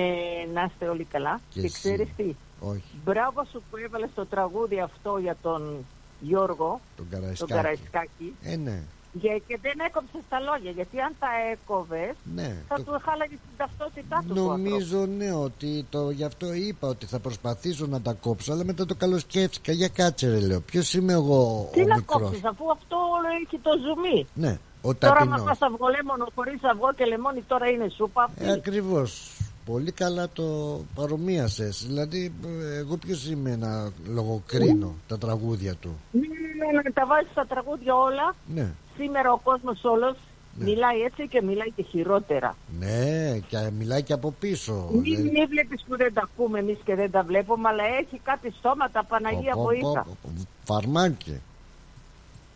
να 0.54 0.62
είστε 0.64 0.88
όλοι 0.88 1.04
καλά. 1.04 1.40
Και 1.50 1.60
Και, 1.60 1.66
εσύ. 1.66 1.78
ξέρεις 1.78 2.08
τι, 2.16 2.34
Όχι, 2.60 2.82
μπράβο 3.04 3.44
σου 3.50 3.62
που 3.70 3.76
έβαλες 3.76 4.08
το 4.14 4.26
τραγούδι 4.26 4.80
αυτό 4.80 5.18
για 5.18 5.36
τον 5.42 5.86
Γιώργο, 6.20 6.80
τον 6.96 7.06
τον 7.10 7.20
Καραϊσκάκη. 7.20 7.52
Καραϊσκάκη. 7.52 8.34
Ε, 8.42 8.56
ναι, 8.56 8.82
Και, 9.20 9.42
και 9.46 9.58
δεν 9.62 9.72
έκοψες 9.86 10.20
τα 10.28 10.40
λόγια, 10.40 10.70
γιατί 10.70 11.00
αν 11.00 11.12
τα 11.18 11.26
έκοβες 11.52 12.14
ναι. 12.34 12.56
θα 12.68 12.74
Το- 12.76 12.82
του 12.82 13.00
χάλαγες 13.04 13.38
την 13.38 13.56
ταυτότητά 13.56 14.24
του. 14.28 14.34
του 14.34 14.40
Νομίζω 14.46 15.06
ναι 15.06 15.32
ότι 15.32 15.86
το, 15.90 16.10
γι' 16.10 16.24
αυτό 16.24 16.52
είπα 16.52 16.88
ότι 16.88 17.06
θα 17.06 17.18
προσπαθήσω 17.18 17.86
να 17.86 18.00
τα 18.00 18.12
κόψω 18.12 18.52
αλλά 18.52 18.64
μετά 18.64 18.86
το 18.86 18.94
καλοσκέφτηκα 18.94 19.72
για 19.72 19.88
κάτσε 19.88 20.28
ρε 20.30 20.40
λέω 20.40 20.60
ποιος 20.60 20.94
είμαι 20.94 21.12
εγώ 21.12 21.68
Τι 21.72 21.80
ο 21.80 21.84
να 21.86 21.94
μικρός; 21.96 22.20
κόψεις 22.22 22.44
αφού 22.44 22.70
αυτό 22.70 22.96
όλο 22.96 23.28
έχει 23.44 23.58
το 23.62 23.70
ζουμί. 23.84 24.26
Ναι, 24.34 24.58
ο 24.82 24.94
Τώρα 24.94 25.14
ταπεινός 25.14 25.40
μα 25.40 25.46
φας 25.46 25.58
αυγολέμονο 25.60 26.26
χωρίς 26.34 26.60
αυγό 26.64 26.92
και 26.96 27.04
λεμόνι 27.04 27.42
τώρα 27.42 27.68
είναι 27.68 27.88
σούπα. 27.96 28.30
ε, 28.38 28.52
Ακριβώς 28.52 29.36
Πολύ 29.70 29.92
καλά 29.92 30.28
το 30.32 30.80
παρομοίασες 30.94 31.84
Δηλαδή 31.86 32.32
ε, 32.72 32.76
εγώ 32.78 32.96
ποιος 32.96 33.26
είμαι 33.30 33.56
να 33.56 33.90
λογοκρίνω 34.14 34.94
τα 35.08 35.18
τραγούδια 35.18 35.74
του; 35.74 36.00
Ναι, 36.10 36.20
ναι, 36.20 36.80
ναι, 36.82 36.90
τα 36.90 37.06
βάζεις 37.06 37.30
στα 37.30 37.46
τραγούδια 37.46 37.94
όλα. 37.94 38.34
Ναι, 38.54 38.72
Σήμερα 38.96 39.32
ο 39.32 39.38
κόσμος 39.38 39.84
όλος 39.84 40.16
μιλάει 40.54 41.00
έτσι 41.00 41.28
και 41.28 41.42
μιλάει 41.42 41.70
και 41.76 41.82
χειρότερα. 41.82 42.56
ναι 42.78 43.38
και 43.48 43.70
μιλάει 43.78 44.02
και 44.02 44.12
από 44.12 44.34
πίσω 44.40 44.88
Μην, 44.92 45.02
Δηλαδή, 45.02 45.22
μην 45.30 45.48
βλέπεις 45.48 45.84
που 45.88 45.96
δεν 45.96 46.14
τα 46.14 46.22
ακούμε 46.32 46.58
εμείς 46.58 46.78
και 46.84 46.94
δεν 46.94 47.10
τα 47.10 47.22
βλέπουμε, 47.22 47.68
αλλά 47.68 47.82
έχει 48.00 48.20
κάτι 48.22 48.52
στόματα, 48.58 49.04
Παναγία 49.04 49.52
πω, 49.52 49.60
πω, 49.60 49.64
βοήθα. 49.64 50.02
πω, 50.02 50.16
πω, 50.22 50.30
Φαρμάκι 50.64 51.40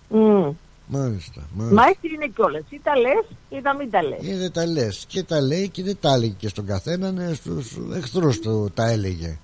Μμ. 0.08 0.50
Μάλιστα, 0.86 1.42
μάλιστα. 1.54 1.82
Μα 1.82 1.88
έτσι 1.88 2.08
είναι 2.14 2.26
κιόλας. 2.26 2.62
Ή 2.70 2.80
τα 2.82 2.96
λες 2.96 3.24
ή 3.48 3.60
να 3.62 3.74
μην 3.74 3.90
τα 3.90 4.02
λες. 4.02 4.18
Ή 4.20 4.34
δεν 4.34 4.52
τα 4.52 4.66
λες 4.66 5.04
και 5.08 5.22
τα 5.22 5.40
λέει 5.40 5.68
και 5.68 5.82
δεν 5.82 5.96
τα 6.00 6.12
έλεγε 6.12 6.34
και 6.38 6.48
στον 6.48 6.66
καθένα 6.66 7.12
ναι, 7.12 7.34
στους 7.34 7.76
εχθρούς 7.94 8.40
του 8.40 8.70
τα 8.74 8.90
έλεγε 8.90 9.38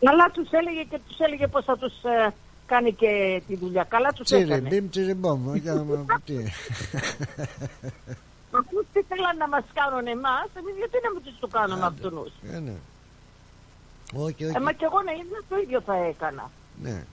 Καλά 0.00 0.30
τους 0.32 0.50
έλεγε 0.50 0.82
και 0.90 1.00
τους 1.08 1.18
έλεγε 1.18 1.46
πως 1.46 1.64
θα 1.64 1.76
τους 1.78 1.92
ε, 1.92 2.34
κάνει 2.66 2.92
και 2.92 3.42
τη 3.46 3.56
δουλειά. 3.56 3.84
Καλά 3.84 4.08
τους 4.12 4.30
έκανε. 4.30 4.60
Τσιριμπίμ 4.60 4.90
τσιριμπόμ 4.90 5.54
για 5.54 5.74
να 5.74 5.82
τι 6.26 6.34
Αφού 8.50 8.76
τι 8.92 9.00
θέλαν 9.08 9.36
να 9.36 9.48
μας 9.48 9.64
κάνουν 9.74 10.06
εμάς, 10.06 10.48
εμείς 10.58 10.74
γιατί 10.76 10.96
να 11.04 11.10
μην 11.12 11.22
τους 11.22 11.38
το 11.40 11.46
κάνουμε 11.46 11.86
αυτούς; 11.86 12.32
Ε, 12.52 12.58
ναι. 12.58 12.76
Όχι, 14.14 14.44
όχι. 14.44 14.56
Ε, 14.56 14.60
μα 14.60 14.72
κι 14.72 14.84
εγώ 14.84 15.02
να 15.02 15.12
ήμουν 15.12 15.44
το 15.48 15.56
ίδιο 15.62 15.80
θα 15.80 15.94
έκανα. 15.96 16.50
Ναι. 16.82 17.04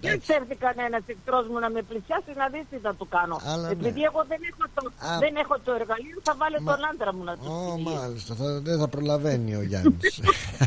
Δεν 0.00 0.20
ξέρει 0.20 0.44
κανένας 0.66 1.02
εχθρός 1.12 1.44
μου 1.50 1.58
να 1.64 1.70
με 1.70 1.82
πλησιάσει 1.88 2.30
να 2.40 2.46
δεις 2.52 2.64
τι 2.70 2.78
θα 2.86 2.92
του 2.98 3.06
κάνω. 3.16 3.36
Αλλά 3.52 3.68
Επειδή 3.70 4.00
ναι. 4.00 4.06
εγώ 4.10 4.20
δεν 4.30 4.40
έχω, 4.50 4.64
το, 4.74 4.82
Α. 5.08 5.18
δεν 5.24 5.34
έχω 5.42 5.54
το 5.64 5.72
εργαλείο, 5.80 6.16
θα 6.28 6.34
βάλω 6.40 6.58
τον 6.68 6.80
άντρα 6.90 7.10
μου 7.14 7.24
να 7.24 7.34
του 7.36 7.46
Ω, 7.52 7.74
πει. 7.76 7.82
μάλιστα, 7.82 8.34
θα, 8.34 8.60
δεν 8.68 8.78
θα 8.78 8.88
προλαβαίνει 8.88 9.54
ο 9.60 9.62
Γιάννης 9.62 10.20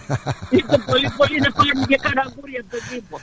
Είστε 0.55 0.77
πολύ 0.91 1.09
πολύ 1.19 1.37
να 1.45 1.51
πάρουμε 1.57 1.85
και 1.91 1.99
καραγκούρια 2.05 2.59
από 2.63 2.69
τον 2.75 2.83
τύπο. 2.91 3.17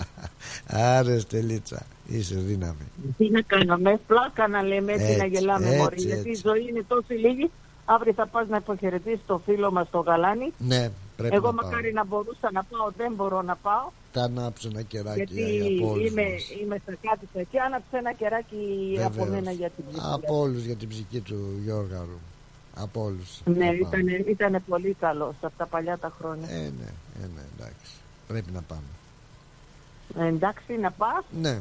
Άρε 0.96 1.18
Στελίτσα, 1.18 1.80
είσαι 2.06 2.34
δύναμη 2.34 2.86
Τι 3.16 3.30
να 3.30 3.40
κάνουμε, 3.42 4.00
πλάκα 4.06 4.48
να 4.48 4.62
λέμε 4.62 4.92
έτσι, 4.92 5.04
Έτσι, 5.04 5.16
να 5.18 5.26
γελάμε 5.26 5.66
έτσι, 5.66 5.78
μωρή. 5.78 6.00
Γιατί 6.02 6.28
η 6.28 6.30
έτσι. 6.30 6.42
ζωή 6.48 6.66
είναι 6.68 6.82
τόσο 6.88 7.14
λίγη. 7.24 7.50
Αύριο 7.84 8.12
θα 8.12 8.26
πας 8.26 8.48
να 8.48 8.56
υποχαιρετήσεις 8.56 9.20
το 9.26 9.40
φίλο 9.44 9.72
μας 9.72 9.90
το 9.90 9.98
γαλάνι. 9.98 10.52
Ναι, 10.58 10.90
πρέπει 11.16 11.34
Εγώ 11.34 11.46
να 11.52 11.54
πάω 11.54 11.68
μακάρι 11.70 11.92
να 11.92 12.04
μπορούσα 12.04 12.48
να 12.52 12.62
πάω, 12.64 12.90
δεν 12.96 13.12
μπορώ 13.14 13.42
να 13.42 13.56
πάω. 13.56 13.88
Θα 14.12 14.22
ανάψω 14.22 14.68
ένα 14.72 14.82
κεράκι 14.82 15.24
Γιατί 15.32 15.76
από 15.78 15.90
όλους 15.90 16.10
είμαι, 16.10 16.22
μας. 16.22 16.50
είμαι 16.62 16.76
στα 16.82 16.92
κάτι 17.10 17.46
και 17.50 17.60
άναψε 17.60 17.96
ένα 17.96 18.12
κεράκι 18.12 18.60
από 19.04 19.08
Βεβαίως. 19.14 19.28
μένα 19.28 19.50
για 19.50 19.70
την 19.70 19.84
ψυχή. 19.90 20.06
Από 20.12 20.38
όλους 20.40 20.64
για 20.64 20.76
την 20.76 20.88
ψυχή 20.88 21.20
του 21.20 21.38
Γιώργαρου 21.64 22.18
Από 22.74 23.02
όλους 23.04 23.40
Ναι, 23.44 23.54
Θα 23.54 23.88
πάω. 23.88 24.00
ήταν, 24.00 24.06
ήταν 24.28 24.62
πολύ 24.68 24.96
καλός 25.00 25.34
σε 25.40 25.46
αυτά 25.46 25.56
τα 25.64 25.66
παλιά 25.66 25.98
τα 25.98 26.12
χρόνια. 26.18 26.48
Ε, 26.50 26.56
ναι, 26.60 26.90
ε, 27.22 27.26
ναι, 27.34 27.42
εντάξει 27.56 27.90
Πρέπει 28.26 28.50
να 28.52 28.62
πάμε 28.62 28.90
Ε, 30.18 30.26
εντάξει, 30.28 30.72
να 30.80 30.90
πας. 30.90 31.24
Ναι 31.40 31.58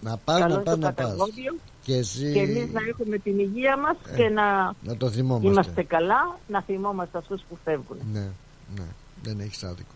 Να 0.00 0.16
πας, 0.16 0.38
Καλό 0.40 0.54
να 0.54 0.60
πας, 0.62 0.74
το 0.74 0.80
να 0.80 0.92
πας 0.92 1.04
καταγόντιο. 1.06 1.54
Και 1.82 1.94
εσύ 1.94 2.32
Και 2.32 2.40
εμείς 2.40 2.72
να 2.72 2.80
έχουμε 2.88 3.18
την 3.18 3.38
υγεία 3.38 3.76
μας 3.78 3.96
Ε, 4.12 4.16
και 4.16 4.28
να 4.28 4.74
να 4.82 4.96
το 4.96 5.10
θυμόμαστε. 5.10 5.48
είμαστε 5.48 5.82
καλά, 5.82 6.38
να 6.48 6.62
θυμόμαστε 6.62 7.18
αυτούς 7.18 7.42
που 7.48 7.58
φεύγουν. 7.64 7.96
Ναι, 8.12 8.28
ναι, 8.76 8.86
δεν 9.22 9.40
έχεις 9.40 9.62
άδικο. 9.64 9.94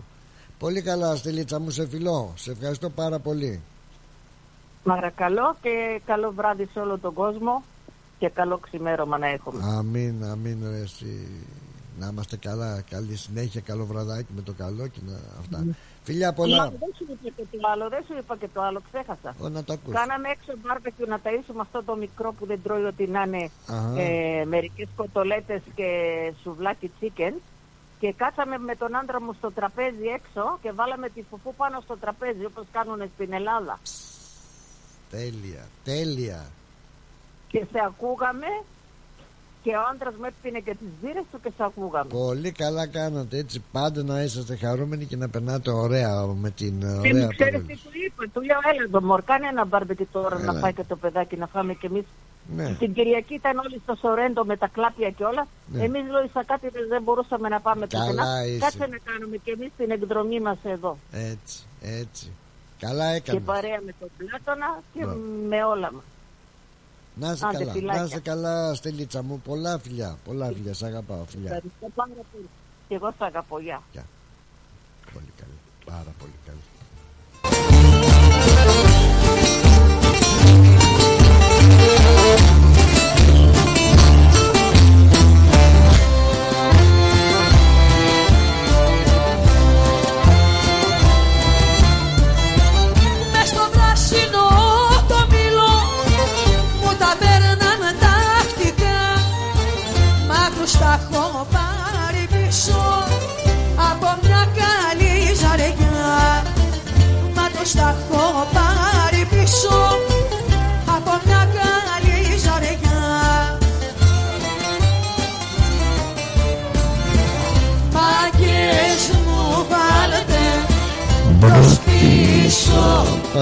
Πολύ 0.59 0.83
καλά, 0.83 1.17
Στελίτσα 1.17 1.59
μου, 1.61 1.71
σε 1.71 1.87
φιλώ. 1.89 2.33
Σε 2.37 2.51
ευχαριστώ 2.51 2.91
πάρα 2.91 3.19
πολύ. 3.19 3.61
Παρακαλώ 4.85 5.57
και 5.63 6.01
καλό 6.07 6.33
βράδυ 6.37 6.69
σε 6.73 6.79
όλο 6.81 6.99
τον 6.99 7.15
κόσμο 7.15 7.63
και 8.19 8.29
καλό 8.29 8.59
ξημέρωμα 8.59 9.19
να 9.19 9.27
έχουμε. 9.27 9.63
Αμήν, 9.65 10.25
αμήν, 10.25 10.59
ρε, 10.71 10.81
εσύ. 10.81 11.29
Να 11.99 12.09
είμαστε 12.13 12.37
καλά, 12.37 12.83
καλή 12.91 13.17
συνέχεια, 13.17 13.61
καλό 13.61 13.85
βραδάκι 13.87 14.33
με 14.37 14.43
το 14.43 14.53
καλό 14.53 14.87
και 14.87 14.99
να... 15.07 15.13
αυτά. 15.41 15.65
Φιλιά 16.07 16.27
Μα, 16.27 16.33
πολλά. 16.33 16.65
δεν 16.71 16.91
σου 16.97 17.07
είπα 17.25 17.43
και 17.51 17.57
το 17.61 17.69
άλλο, 17.73 17.89
δεν 17.89 18.03
σου 18.07 18.15
είπα 18.19 18.37
και 18.37 18.49
το 18.55 18.61
άλλο, 18.63 18.83
ξέχασα. 18.93 19.35
Ω, 19.41 19.49
να 19.49 19.65
το 19.65 19.73
ακούς. 19.73 19.95
Κάναμε 19.95 20.29
έξω 20.29 20.53
μπάρμπεκιου 20.63 21.07
να 21.09 21.21
ταΐσουμε 21.25 21.61
αυτό 21.61 21.83
το 21.85 21.97
μικρό 21.97 22.33
που 22.33 22.47
δεν 22.47 22.61
τρώει 22.63 22.85
ό,τι 22.85 23.07
να 23.07 23.23
είναι 23.23 23.51
Αχα. 23.67 24.01
ε, 24.01 24.45
μερικές 24.45 24.89
κοτολέτες 24.97 25.63
και 25.75 25.89
σουβλάκι 26.43 26.91
chicken 27.01 27.33
και 28.01 28.13
κάτσαμε 28.17 28.59
με 28.59 28.75
τον 28.77 28.97
άντρα 28.97 29.23
μου 29.23 29.33
στο 29.33 29.51
τραπέζι 29.53 30.07
έξω 30.19 30.59
και 30.63 30.73
βάλαμε 30.73 31.09
τη 31.09 31.23
φουφού 31.31 31.55
πάνω 31.55 31.81
στο 31.81 31.97
τραπέζι 31.97 32.45
όπως 32.45 32.65
κάνουν 32.73 33.11
στην 33.15 33.33
Ελλάδα. 33.33 33.79
Τέλεια, 35.11 35.65
τέλεια. 35.85 36.47
Και 37.49 37.59
σε 37.73 37.79
ακούγαμε 37.87 38.47
και 39.67 39.75
ο 39.77 39.83
άντρας 39.93 40.15
μου 40.19 40.27
έπινε 40.31 40.59
και 40.67 40.75
τις 40.81 40.91
μπύρες 41.01 41.25
του 41.31 41.39
και 41.43 41.51
σε 41.57 41.63
ακούγαμε. 41.71 42.09
Πολύ 42.09 42.51
καλά 42.53 42.87
κάνατε 42.87 43.37
έτσι 43.39 43.63
πάντα 43.73 44.03
να 44.03 44.23
είσαστε 44.23 44.57
χαρούμενοι 44.57 45.05
και 45.05 45.17
να 45.17 45.29
περνάτε 45.29 45.71
ωραία 45.71 46.27
με 46.27 46.51
την 46.51 46.81
Και 46.81 46.87
ωραία 46.87 47.13
μην 47.13 47.29
ξέρεις 47.29 47.37
παρέλαση. 47.39 47.67
τι 47.67 47.75
του 47.85 47.91
είπα, 48.07 48.23
του 48.33 48.41
λέω 48.49 48.59
έλα 48.73 48.83
εδώ 48.89 49.01
μωρ, 49.03 49.23
κάνε 49.31 49.47
ένα 49.49 49.65
μπαρμπεκι 49.65 50.05
τώρα 50.05 50.37
Έλα. 50.41 50.53
να 50.53 50.59
φάει 50.61 50.73
και 50.73 50.85
το 50.93 50.97
παιδάκι 50.97 51.37
να 51.37 51.47
φάμε 51.47 51.75
κι 51.75 51.87
εμείς. 51.87 52.05
Ναι. 52.57 52.75
Την 52.79 52.93
Κυριακή 52.95 53.35
ήταν 53.35 53.59
όλοι 53.59 53.81
στο 53.85 53.95
Σορέντο 54.01 54.45
με 54.45 54.57
τα 54.57 54.69
κλάπια 54.69 55.11
και 55.11 55.25
όλα. 55.25 55.47
Ναι. 55.73 55.83
Εμείς 55.85 56.03
λέω 56.11 56.45
κάτι 56.47 56.67
δεν 56.89 57.03
μπορούσαμε 57.03 57.49
να 57.49 57.61
πάμε 57.61 57.87
Καλά 57.87 58.05
πουθενά. 58.07 58.45
είσαι. 58.47 58.59
Κάτσε 58.59 58.87
να 58.95 58.99
κάνουμε 59.09 59.37
κι 59.45 59.51
εμείς 59.51 59.71
την 59.77 59.91
εκδρομή 59.91 60.41
μας 60.41 60.59
εδώ. 60.63 60.99
Έτσι, 61.13 61.59
έτσι. 61.81 62.27
Καλά 62.79 63.11
Και 63.11 63.17
έκανες. 63.17 63.43
παρέα 63.43 63.81
με 63.87 63.93
τον 64.01 64.09
Πλάτωνα 64.19 64.81
και 64.93 65.01
Μπράβο. 65.05 65.21
με 65.49 65.65
όλα 65.65 65.93
μας. 65.93 66.03
Να 67.21 67.31
είσαι 67.33 67.47
Άντε, 67.47 67.59
καλά, 67.59 67.73
φιλάκια. 67.73 68.01
να 68.01 68.07
είσαι 68.07 68.21
καλά 68.21 68.75
Στελίτσα 68.75 69.23
μου. 69.23 69.41
Πολλά 69.41 69.79
φιλιά, 69.79 70.19
πολλά 70.25 70.47
φιλιά. 70.47 70.73
Σ' 70.75 70.83
αγαπάω 70.83 71.25
φιλιά. 71.25 71.47
Ευχαριστώ 71.53 71.87
πάρα 71.95 72.11
πολύ. 72.33 72.49
Και 72.89 72.95
εγώ 72.95 73.11
σ' 73.19 73.23
αγαπώ, 73.23 73.61
γεια. 73.61 73.83
Πολύ 75.13 75.33
καλή, 75.41 75.59
πάρα 75.85 76.13
πολύ 76.19 76.35
καλή. 76.47 76.59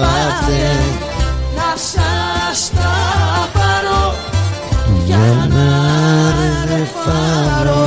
πάτε 0.01 0.61
να 1.55 1.69
σας 1.77 2.71
τα 2.75 3.49
πάρω 3.53 4.15
για 5.05 5.47
να 5.49 5.67
ρε 6.67 6.83
φάρω 7.03 7.83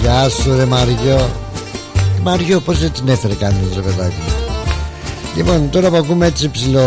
Γεια 0.00 0.28
σου 0.28 0.56
ρε 0.56 0.64
Μαριό. 0.64 1.30
Μαριό 2.22 2.60
πως 2.60 2.78
δεν 2.78 2.92
την 2.92 3.08
έφερε 3.08 3.34
κανείς 3.34 3.74
ρε 3.74 3.80
παιδάκι 3.80 4.14
Λοιπόν 5.36 5.70
τώρα 5.70 5.88
που 5.88 5.96
ακούμε 5.96 6.26
έτσι 6.26 6.50
ψηλό 6.50 6.86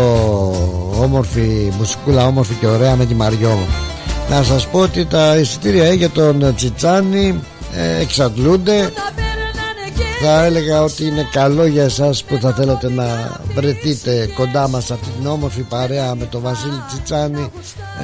όμορφη 1.00 1.72
μουσικούλα 1.78 2.26
όμορφη 2.26 2.54
και 2.54 2.66
ωραία 2.66 2.96
με 2.96 3.06
τη 3.06 3.14
Μαριό 3.14 3.58
να 4.30 4.42
σας 4.42 4.66
πω 4.66 4.78
ότι 4.78 5.04
τα 5.04 5.36
εισιτήρια 5.36 5.92
για 5.92 6.10
τον 6.10 6.54
Τσιτσάνι 6.54 7.40
ε, 7.74 8.00
εξαντλούνται 8.00 8.92
θα 10.22 10.44
έλεγα 10.44 10.82
ότι 10.82 11.04
είναι 11.04 11.28
καλό 11.32 11.66
για 11.66 11.82
εσάς 11.82 12.24
που 12.24 12.38
θα 12.40 12.52
θέλετε 12.52 12.90
να 12.90 13.38
βρεθείτε 13.54 14.28
κοντά 14.34 14.68
μας 14.68 14.90
αυτή 14.90 15.08
την 15.18 15.26
όμορφη 15.26 15.62
παρέα 15.62 16.14
με 16.14 16.24
τον 16.24 16.42
Βασίλη 16.42 16.82
Τσιτσάνη 16.88 17.50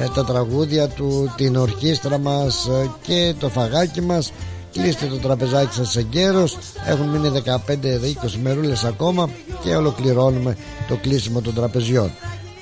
ε, 0.01 0.07
τα 0.15 0.25
τραγούδια 0.25 0.87
του, 0.87 1.33
την 1.35 1.55
ορχήστρα 1.55 2.17
μας 2.17 2.65
ε, 2.65 2.89
και 3.01 3.33
το 3.39 3.49
φαγάκι 3.49 4.01
μας. 4.01 4.31
Κλείστε 4.71 5.05
το 5.05 5.15
τραπεζάκι 5.15 5.73
σας 5.73 5.95
εγκαίρος 5.95 6.57
έχουν 6.87 7.07
μείνει 7.07 7.43
15-20 7.45 8.31
μερούλες 8.41 8.83
ακόμα 8.83 9.29
και 9.63 9.75
ολοκληρώνουμε 9.75 10.57
το 10.87 10.95
κλείσιμο 10.95 11.41
των 11.41 11.53
τραπεζιών. 11.53 12.11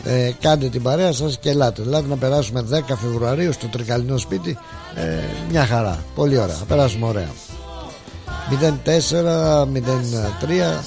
Ε, 0.04 0.32
κάντε 0.40 0.70
την 0.70 0.82
παρέα 0.82 1.12
σας 1.12 1.38
και 1.40 1.50
ελάτε. 1.50 1.82
Ελάτε 1.82 2.08
να 2.08 2.16
περάσουμε 2.16 2.66
10 2.72 2.96
Φεβρουαρίου 3.02 3.54
στο 3.54 3.68
τρικαλινό 3.68 4.18
σπίτι. 4.18 4.58
Ε, 4.96 5.02
μια 5.52 5.66
χαρά. 5.66 6.04
Πολύ 6.16 6.38
ωραία. 6.38 6.56
Θα 6.56 6.66
περάσουμε 6.66 7.08
ωραία 7.08 7.45
04 8.50 9.66
03 9.66 10.84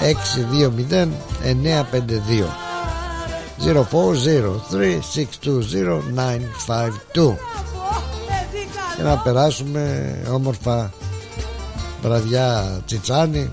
620 0.00 1.12
952 1.42 2.44
0403-620-952 3.64 3.64
και 8.96 9.02
να 9.02 9.18
περάσουμε 9.18 10.14
όμορφα 10.32 10.92
βραδιά 12.02 12.80
Τσιτσάνι 12.86 13.50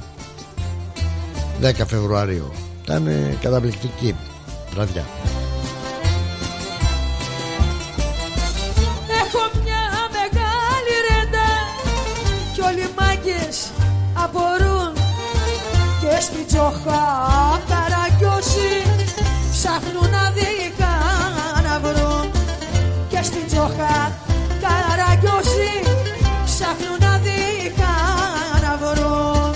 10 1.62 1.72
Φεβρουαρίου. 1.88 2.52
Ήταν 2.84 3.10
καταπληκτική 3.42 4.16
βραδιά 4.74 5.06
στη 16.84 16.92
τσοχά 16.92 17.62
καραγκιόση 17.68 18.72
ψάχνουν 19.52 20.10
να 20.12 20.32
δικά 20.32 20.96
να 21.64 21.80
βρουν 21.80 22.32
και 23.10 23.20
στη 23.24 23.46
τσοχά 23.48 24.12
καραγκιόση 24.62 25.72
ψάχνουν 26.46 26.98
να 27.00 27.18
δικά 27.18 27.96
να 28.62 28.78
βρουν 28.78 29.54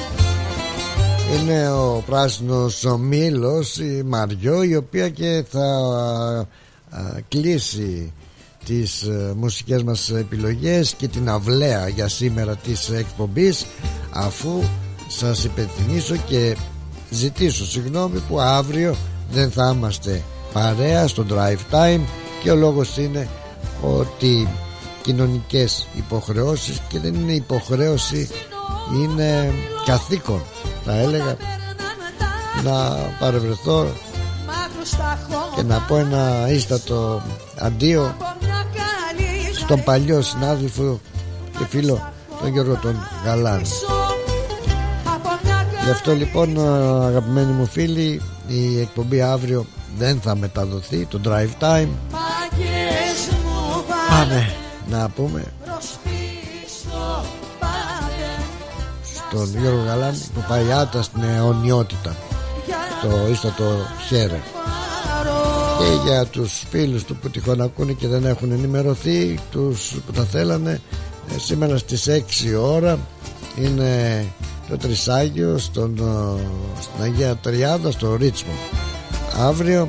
είναι 1.39 1.69
ο 1.69 2.03
πράσινος 2.05 2.85
ο 2.85 2.97
Μήλος 2.97 3.77
η 3.77 4.03
Μαριό 4.05 4.63
η 4.63 4.75
οποία 4.75 5.09
και 5.09 5.43
θα 5.49 5.65
α, 6.89 7.01
κλείσει 7.27 8.13
τις 8.65 9.01
ε, 9.01 9.33
μουσικές 9.37 9.83
μας 9.83 10.09
επιλογές 10.09 10.93
και 10.93 11.07
την 11.07 11.29
αυλαία 11.29 11.87
για 11.87 12.07
σήμερα 12.07 12.55
της 12.55 12.89
εκπομπής 12.89 13.65
αφού 14.13 14.61
σας 15.07 15.43
υπενθυμίσω 15.43 16.15
και 16.15 16.55
ζητήσω 17.09 17.65
συγγνώμη 17.65 18.19
που 18.19 18.39
αύριο 18.39 18.95
δεν 19.31 19.51
θα 19.51 19.73
είμαστε 19.75 20.23
παρέα 20.53 21.07
στο 21.07 21.25
drive 21.29 21.75
time 21.75 22.01
και 22.43 22.51
ο 22.51 22.55
λόγος 22.55 22.97
είναι 22.97 23.27
ότι 23.81 24.47
κοινωνικές 25.01 25.87
υποχρεώσεις 25.93 26.81
και 26.87 26.99
δεν 26.99 27.13
είναι 27.13 27.31
υποχρέωση 27.31 28.29
είναι 28.93 29.53
καθήκον. 29.85 30.41
Θα 30.85 30.93
έλεγα 30.93 31.37
να 32.63 32.95
παρευρεθώ 33.19 33.87
και 35.55 35.63
να 35.63 35.79
πω 35.79 35.97
ένα 35.97 36.49
ίστατο 36.49 37.21
αντίο 37.57 38.15
στον 39.55 39.83
παλιό 39.83 40.21
συνάδελφο 40.21 40.99
και 41.57 41.65
φίλο 41.69 42.13
τον 42.41 42.51
Γιώργο 42.51 42.79
τον 42.81 42.95
Γαλάν 43.25 43.61
Γι' 45.87 45.93
αυτό 45.93 46.13
λοιπόν 46.13 46.59
αγαπημένοι 47.03 47.51
μου 47.51 47.65
φίλοι 47.65 48.21
η 48.47 48.79
εκπομπή 48.79 49.21
αύριο 49.21 49.65
δεν 49.97 50.19
θα 50.21 50.35
μεταδοθεί 50.35 51.05
το 51.05 51.19
drive 51.25 51.63
time. 51.63 51.87
Πάμε 54.09 54.53
να 54.89 55.09
πούμε 55.09 55.43
στον 59.15 59.59
Γιώργο 59.59 59.83
Γαλάνη 59.83 60.17
που 60.33 60.45
πάει 60.47 60.71
άτας 60.71 61.05
στην 61.05 61.23
αιωνιότητα 61.23 62.15
το 63.01 63.27
ίστατο 63.31 63.77
χέρε 64.07 64.41
και 65.77 66.09
για 66.09 66.25
τους 66.25 66.63
φίλους 66.69 67.03
του 67.03 67.15
που 67.15 67.29
τυχόν 67.29 67.61
ακούνε 67.61 67.91
και 67.91 68.07
δεν 68.07 68.25
έχουν 68.25 68.51
ενημερωθεί 68.51 69.39
τους 69.51 69.95
που 70.05 70.11
τα 70.11 70.23
θέλανε 70.23 70.81
ε, 71.35 71.39
σήμερα 71.39 71.77
στις 71.77 72.07
6 72.09 72.21
ώρα 72.61 72.99
είναι 73.55 74.25
το 74.69 74.77
Τρισάγιο 74.77 75.57
στον, 75.57 75.97
ε, 75.97 76.81
στην 76.81 77.03
Αγία 77.03 77.35
Τριάδα 77.35 77.91
στο 77.91 78.15
Ρίτσμο. 78.15 78.51
Αύριο 79.39 79.87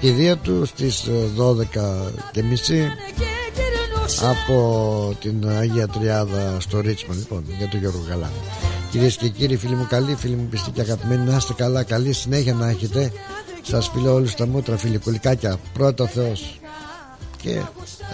και 0.00 0.12
δύο 0.12 0.36
του 0.36 0.64
στις 0.64 1.04
12 1.36 1.58
ε, 1.60 1.80
και 2.32 2.42
μισή 2.42 2.88
από 4.22 5.16
την 5.20 5.48
Αγία 5.48 5.88
Τριάδα 5.88 6.56
στο 6.60 6.80
Ρίτσμο. 6.80 7.14
Λοιπόν 7.14 7.44
για 7.58 7.68
τον 7.68 7.80
Γιώργο 7.80 8.04
Γαλά. 8.08 8.30
Κυρίες 8.90 9.16
και 9.16 9.28
κύριοι 9.28 9.56
φίλοι 9.56 9.74
μου 9.74 9.86
καλοί 9.88 10.14
φίλοι 10.14 10.34
μου 10.34 10.46
πιστοί 10.50 10.70
και 10.70 10.80
αγαπημένοι 10.80 11.30
να 11.30 11.36
είστε 11.36 11.52
καλά 11.52 11.82
καλή 11.82 12.12
συνέχεια 12.12 12.54
να 12.54 12.68
έχετε. 12.68 13.12
Σας 13.62 13.90
φιλώ 13.94 14.14
όλους 14.14 14.34
τα 14.34 14.46
μούτρα 14.46 14.76
φιλικουλικάκια 14.76 15.58
πρώτο 15.72 16.06
Θεός. 16.06 16.60
Και 17.42 17.60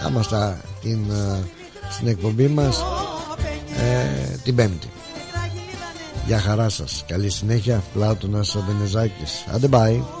θα 0.01 0.09
είμαστε 0.09 0.61
την, 0.81 0.99
στην 1.89 2.07
εκπομπή 2.07 2.47
μας 2.47 2.83
ε, 3.81 4.37
την 4.43 4.55
Πέμπτη. 4.55 4.89
Για 6.25 6.39
χαρά 6.39 6.69
σας. 6.69 7.03
Καλή 7.07 7.29
συνέχεια. 7.29 7.83
Πλάτωνας 7.93 8.57
Βενεζάκης 8.67 9.45
άντε 9.53 9.67
bye 9.71 10.20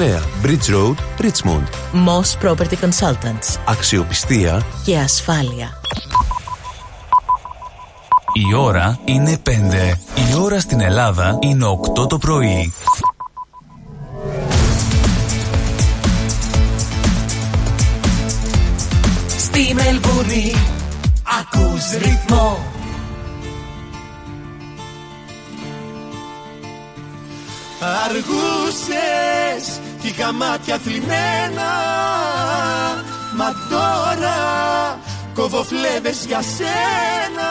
Bridge 0.00 0.70
Road, 0.70 0.96
Richmond. 1.18 1.68
Moss 1.92 2.34
Property 2.42 2.76
Consultants. 2.80 3.58
Αξιοπιστία 3.64 4.62
και 4.84 4.98
ασφάλεια. 4.98 5.80
Η 8.32 8.54
ώρα 8.54 8.98
είναι 9.04 9.38
5. 9.44 9.50
Η 10.30 10.34
ώρα 10.40 10.60
στην 10.60 10.80
Ελλάδα 10.80 11.38
είναι 11.40 11.66
8 11.98 12.08
το 12.08 12.18
πρωί. 12.18 12.72
Στη 19.38 19.74
Μελβούνι 19.74 20.54
ακούς 21.40 21.90
ρυθμό 21.98 22.70
Αργούσες 27.80 29.80
κι 30.00 30.08
είχα 30.08 30.32
μάτια 30.32 30.78
θλιμμένα. 30.78 31.70
Μα 33.36 33.54
τώρα 33.70 34.38
κόβω 35.34 35.62
φλέβες 35.62 36.24
για 36.26 36.42
σένα. 36.42 37.50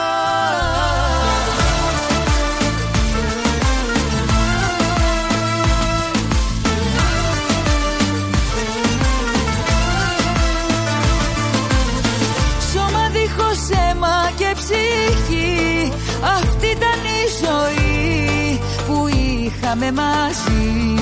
Σώμα 12.72 13.08
δίχως 13.12 13.78
αίμα 13.78 14.30
και 14.36 14.54
ψυχή 14.54 15.92
Αυτή 16.22 16.66
ήταν 16.66 17.00
η 17.04 17.22
ζωή 17.42 18.60
που 18.86 19.08
είχαμε 19.08 19.92
μαζί 19.92 21.00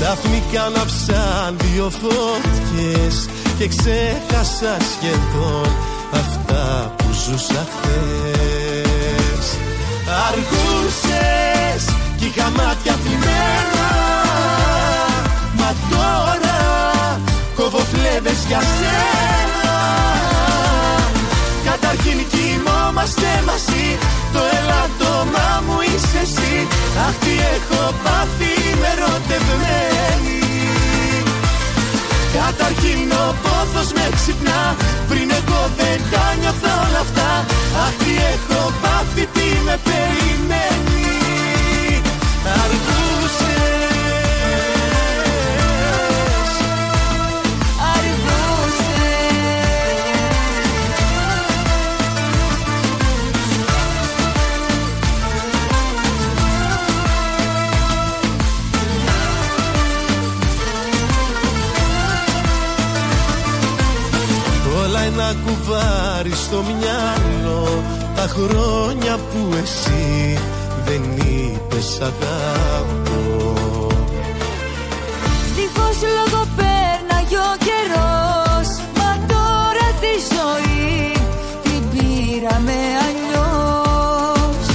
Ξαφνικά 0.00 0.62
ανάψαν 0.64 1.56
δύο 1.58 1.90
φώτιες 1.90 3.28
Και 3.58 3.68
ξέχασα 3.68 4.76
σχεδόν 4.92 5.70
αυτά 6.12 6.94
που 6.96 7.04
ζούσα 7.12 7.66
χθες. 7.72 9.46
Αργούσες 10.26 11.94
κι 12.16 12.24
είχα 12.24 12.50
μάτια 12.50 12.96
θλιμμένα 13.02 13.88
Μα 15.56 15.74
τώρα 15.90 16.58
κόβω 17.54 17.78
φλέβες 17.78 18.44
για 18.48 18.60
σένα. 18.60 19.76
Καταρχήν 21.64 22.18
κοιμόμαστε 22.30 23.42
μαζί 23.46 23.98
Το 24.38 24.44
ελάττωμά 24.58 25.48
μου 25.66 25.76
είσαι 25.90 26.20
εσύ. 26.26 26.54
Αχ 27.06 27.14
τι 27.22 27.34
έχω 27.54 27.82
πάθει 28.04 28.52
με 28.80 28.88
ερωτευμένη. 28.94 30.40
Καταρχήν 32.38 33.08
ο 33.24 33.26
πόθος 33.44 33.88
με 33.96 34.04
ξυπνά. 34.16 34.62
Πριν 35.10 35.28
εγώ 35.40 35.60
δεν 35.78 35.98
τα 36.12 36.24
νιώθω 36.40 36.72
όλα 36.84 37.00
αυτά. 37.06 37.30
Αχ 37.84 37.94
τι 38.00 38.12
έχω 38.32 38.60
πάθει 38.82 39.24
τι 39.34 39.46
με 39.66 39.76
ένα 65.78 65.88
κουβάρι 66.18 66.32
στο 66.34 66.62
μυαλό 66.62 67.82
Τα 68.16 68.28
χρόνια 68.28 69.16
που 69.16 69.54
εσύ 69.62 70.38
δεν 70.84 71.02
είπες 71.16 72.00
αγαπώ. 72.00 73.56
Δίχως 75.54 75.98
λόγο 76.16 76.46
πέρναγε 76.56 77.36
ο 77.36 77.56
καιρός 77.66 78.68
Μα 78.98 79.10
τώρα 79.26 79.86
τη 80.00 80.12
ζωή 80.34 81.12
την 81.62 81.82
πήραμε 81.90 82.78
αλλιώς. 83.06 84.66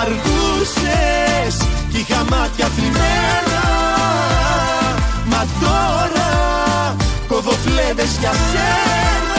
Αργούσες 0.00 1.66
κι 1.90 1.98
είχα 1.98 2.24
μάτια 2.30 2.66
θλιμμένα 2.66 3.62
Μα 5.30 5.46
τώρα 5.60 6.30
κόβω 7.28 7.50
φλέβες 7.50 8.16
για 8.20 8.32
σένα 8.32 9.29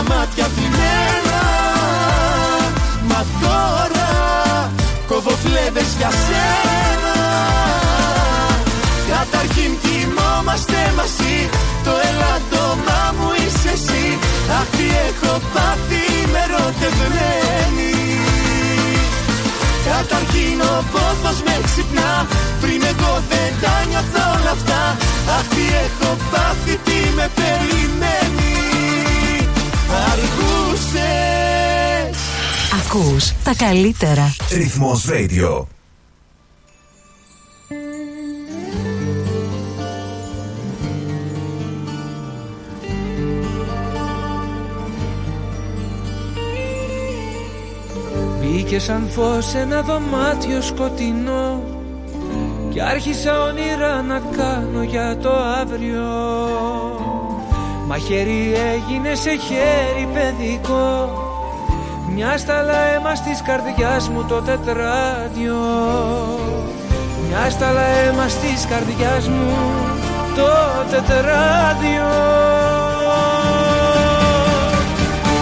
κι 0.00 0.06
είχα 0.06 0.14
μάτια 0.14 0.46
θλιμμένα 0.54 1.42
Μα 3.08 3.24
τώρα 3.42 4.70
κόβω 5.06 5.30
φλέβες 5.42 5.90
για 5.98 6.10
σένα. 6.24 7.16
Καταρχήν 9.12 9.70
κοιμόμαστε 9.82 10.80
μαζί. 10.98 11.38
Το 11.84 11.92
ελάττωμά 12.08 13.02
μου 13.16 13.28
είσαι 13.40 13.72
εσύ. 13.78 14.06
Αχ 14.58 14.66
τι 14.76 14.86
έχω 15.08 15.32
πάθει 15.54 16.04
με 16.32 16.40
ερωτευμένη. 16.46 17.92
Καταρχήν 19.88 20.60
ο 20.72 20.84
πόθος 20.92 21.38
με 21.46 21.54
ξυπνά. 21.66 22.12
Πριν 22.60 22.80
εγώ 22.92 23.12
δεν 23.30 23.50
τα 23.62 23.74
νιώθω 23.88 24.22
όλα 24.36 24.52
αυτά. 24.58 24.82
Αχ 25.36 25.46
τι 25.54 25.64
έχω 25.84 26.10
πάθει 26.32 26.74
τι 26.86 26.98
με 27.16 27.26
περιμένει 27.38 28.19
Αργούσες 30.12 31.00
Ακούς 32.84 33.32
τα 33.44 33.54
καλύτερα. 33.54 34.34
Ρυθμός 34.50 35.06
Radio. 35.08 35.64
Μπήκε 48.40 48.78
σαν 48.78 49.08
φως 49.10 49.54
ένα 49.54 49.82
δωμάτιο 49.82 50.60
σκοτεινό 50.60 51.62
Κι 52.70 52.80
άρχισα 52.80 53.42
όνειρα 53.42 54.02
να 54.02 54.18
κάνω 54.36 54.82
για 54.82 55.16
το 55.16 55.30
αύριο 55.60 56.02
Μα 57.90 57.98
χέρι 57.98 58.54
έγινε 58.74 59.14
σε 59.14 59.30
χέρι 59.30 60.08
παιδικό. 60.14 61.10
Μια 62.14 62.38
σταλά 62.38 62.78
αίμα 62.78 63.12
της 63.12 63.42
καρδιάς 63.42 64.08
μου 64.08 64.24
το 64.28 64.34
τετράδιο 64.34 65.60
Μια 67.28 67.50
σταλά 67.50 67.80
αίμα 67.80 68.24
της 68.24 68.66
καρδιάς 68.70 69.28
μου 69.28 69.52
το 70.36 70.50
τετράδιο 70.90 72.10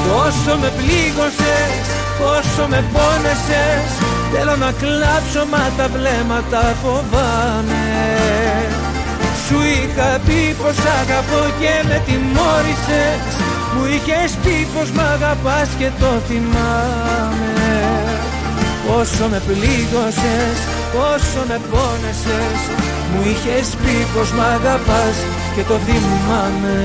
Πόσο 0.08 0.58
με 0.58 0.70
πλήγωσες, 0.76 1.84
πόσο 2.18 2.68
με 2.68 2.84
πόνεσες 2.92 3.90
Θέλω 4.32 4.56
να 4.56 4.72
κλάψω 4.72 5.46
μα 5.50 5.72
τα 5.76 5.88
βλέμματα 5.88 6.76
φοβάμαι 6.82 7.88
Σου 9.48 9.60
είχα 9.76 10.20
πει 10.26 10.54
πως 10.62 10.78
αγαπώ 11.00 11.42
και 11.60 11.74
με 11.88 12.02
τιμώρησες. 12.06 13.20
Μου 13.74 13.84
είχες 13.94 14.30
πει 14.42 14.66
πως 14.74 14.90
μ' 14.90 15.04
αγαπάς 15.14 15.68
και 15.78 15.90
το 16.00 16.10
θυμάμαι. 16.28 17.54
Πόσο 18.86 19.24
με 19.30 19.42
πλήγωσες, 19.46 20.58
πόσο 20.94 21.40
με 21.48 21.60
πόνεσες. 21.70 22.60
Μου 23.10 23.20
είχες 23.30 23.68
πει 23.82 23.96
πως 24.14 24.30
μ' 24.30 24.40
αγαπάς 24.56 25.16
και 25.54 25.62
το 25.62 25.76
θυμάμαι. 25.86 26.76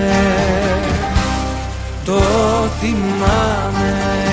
Το 2.06 2.20
θυμάμαι 2.80 4.33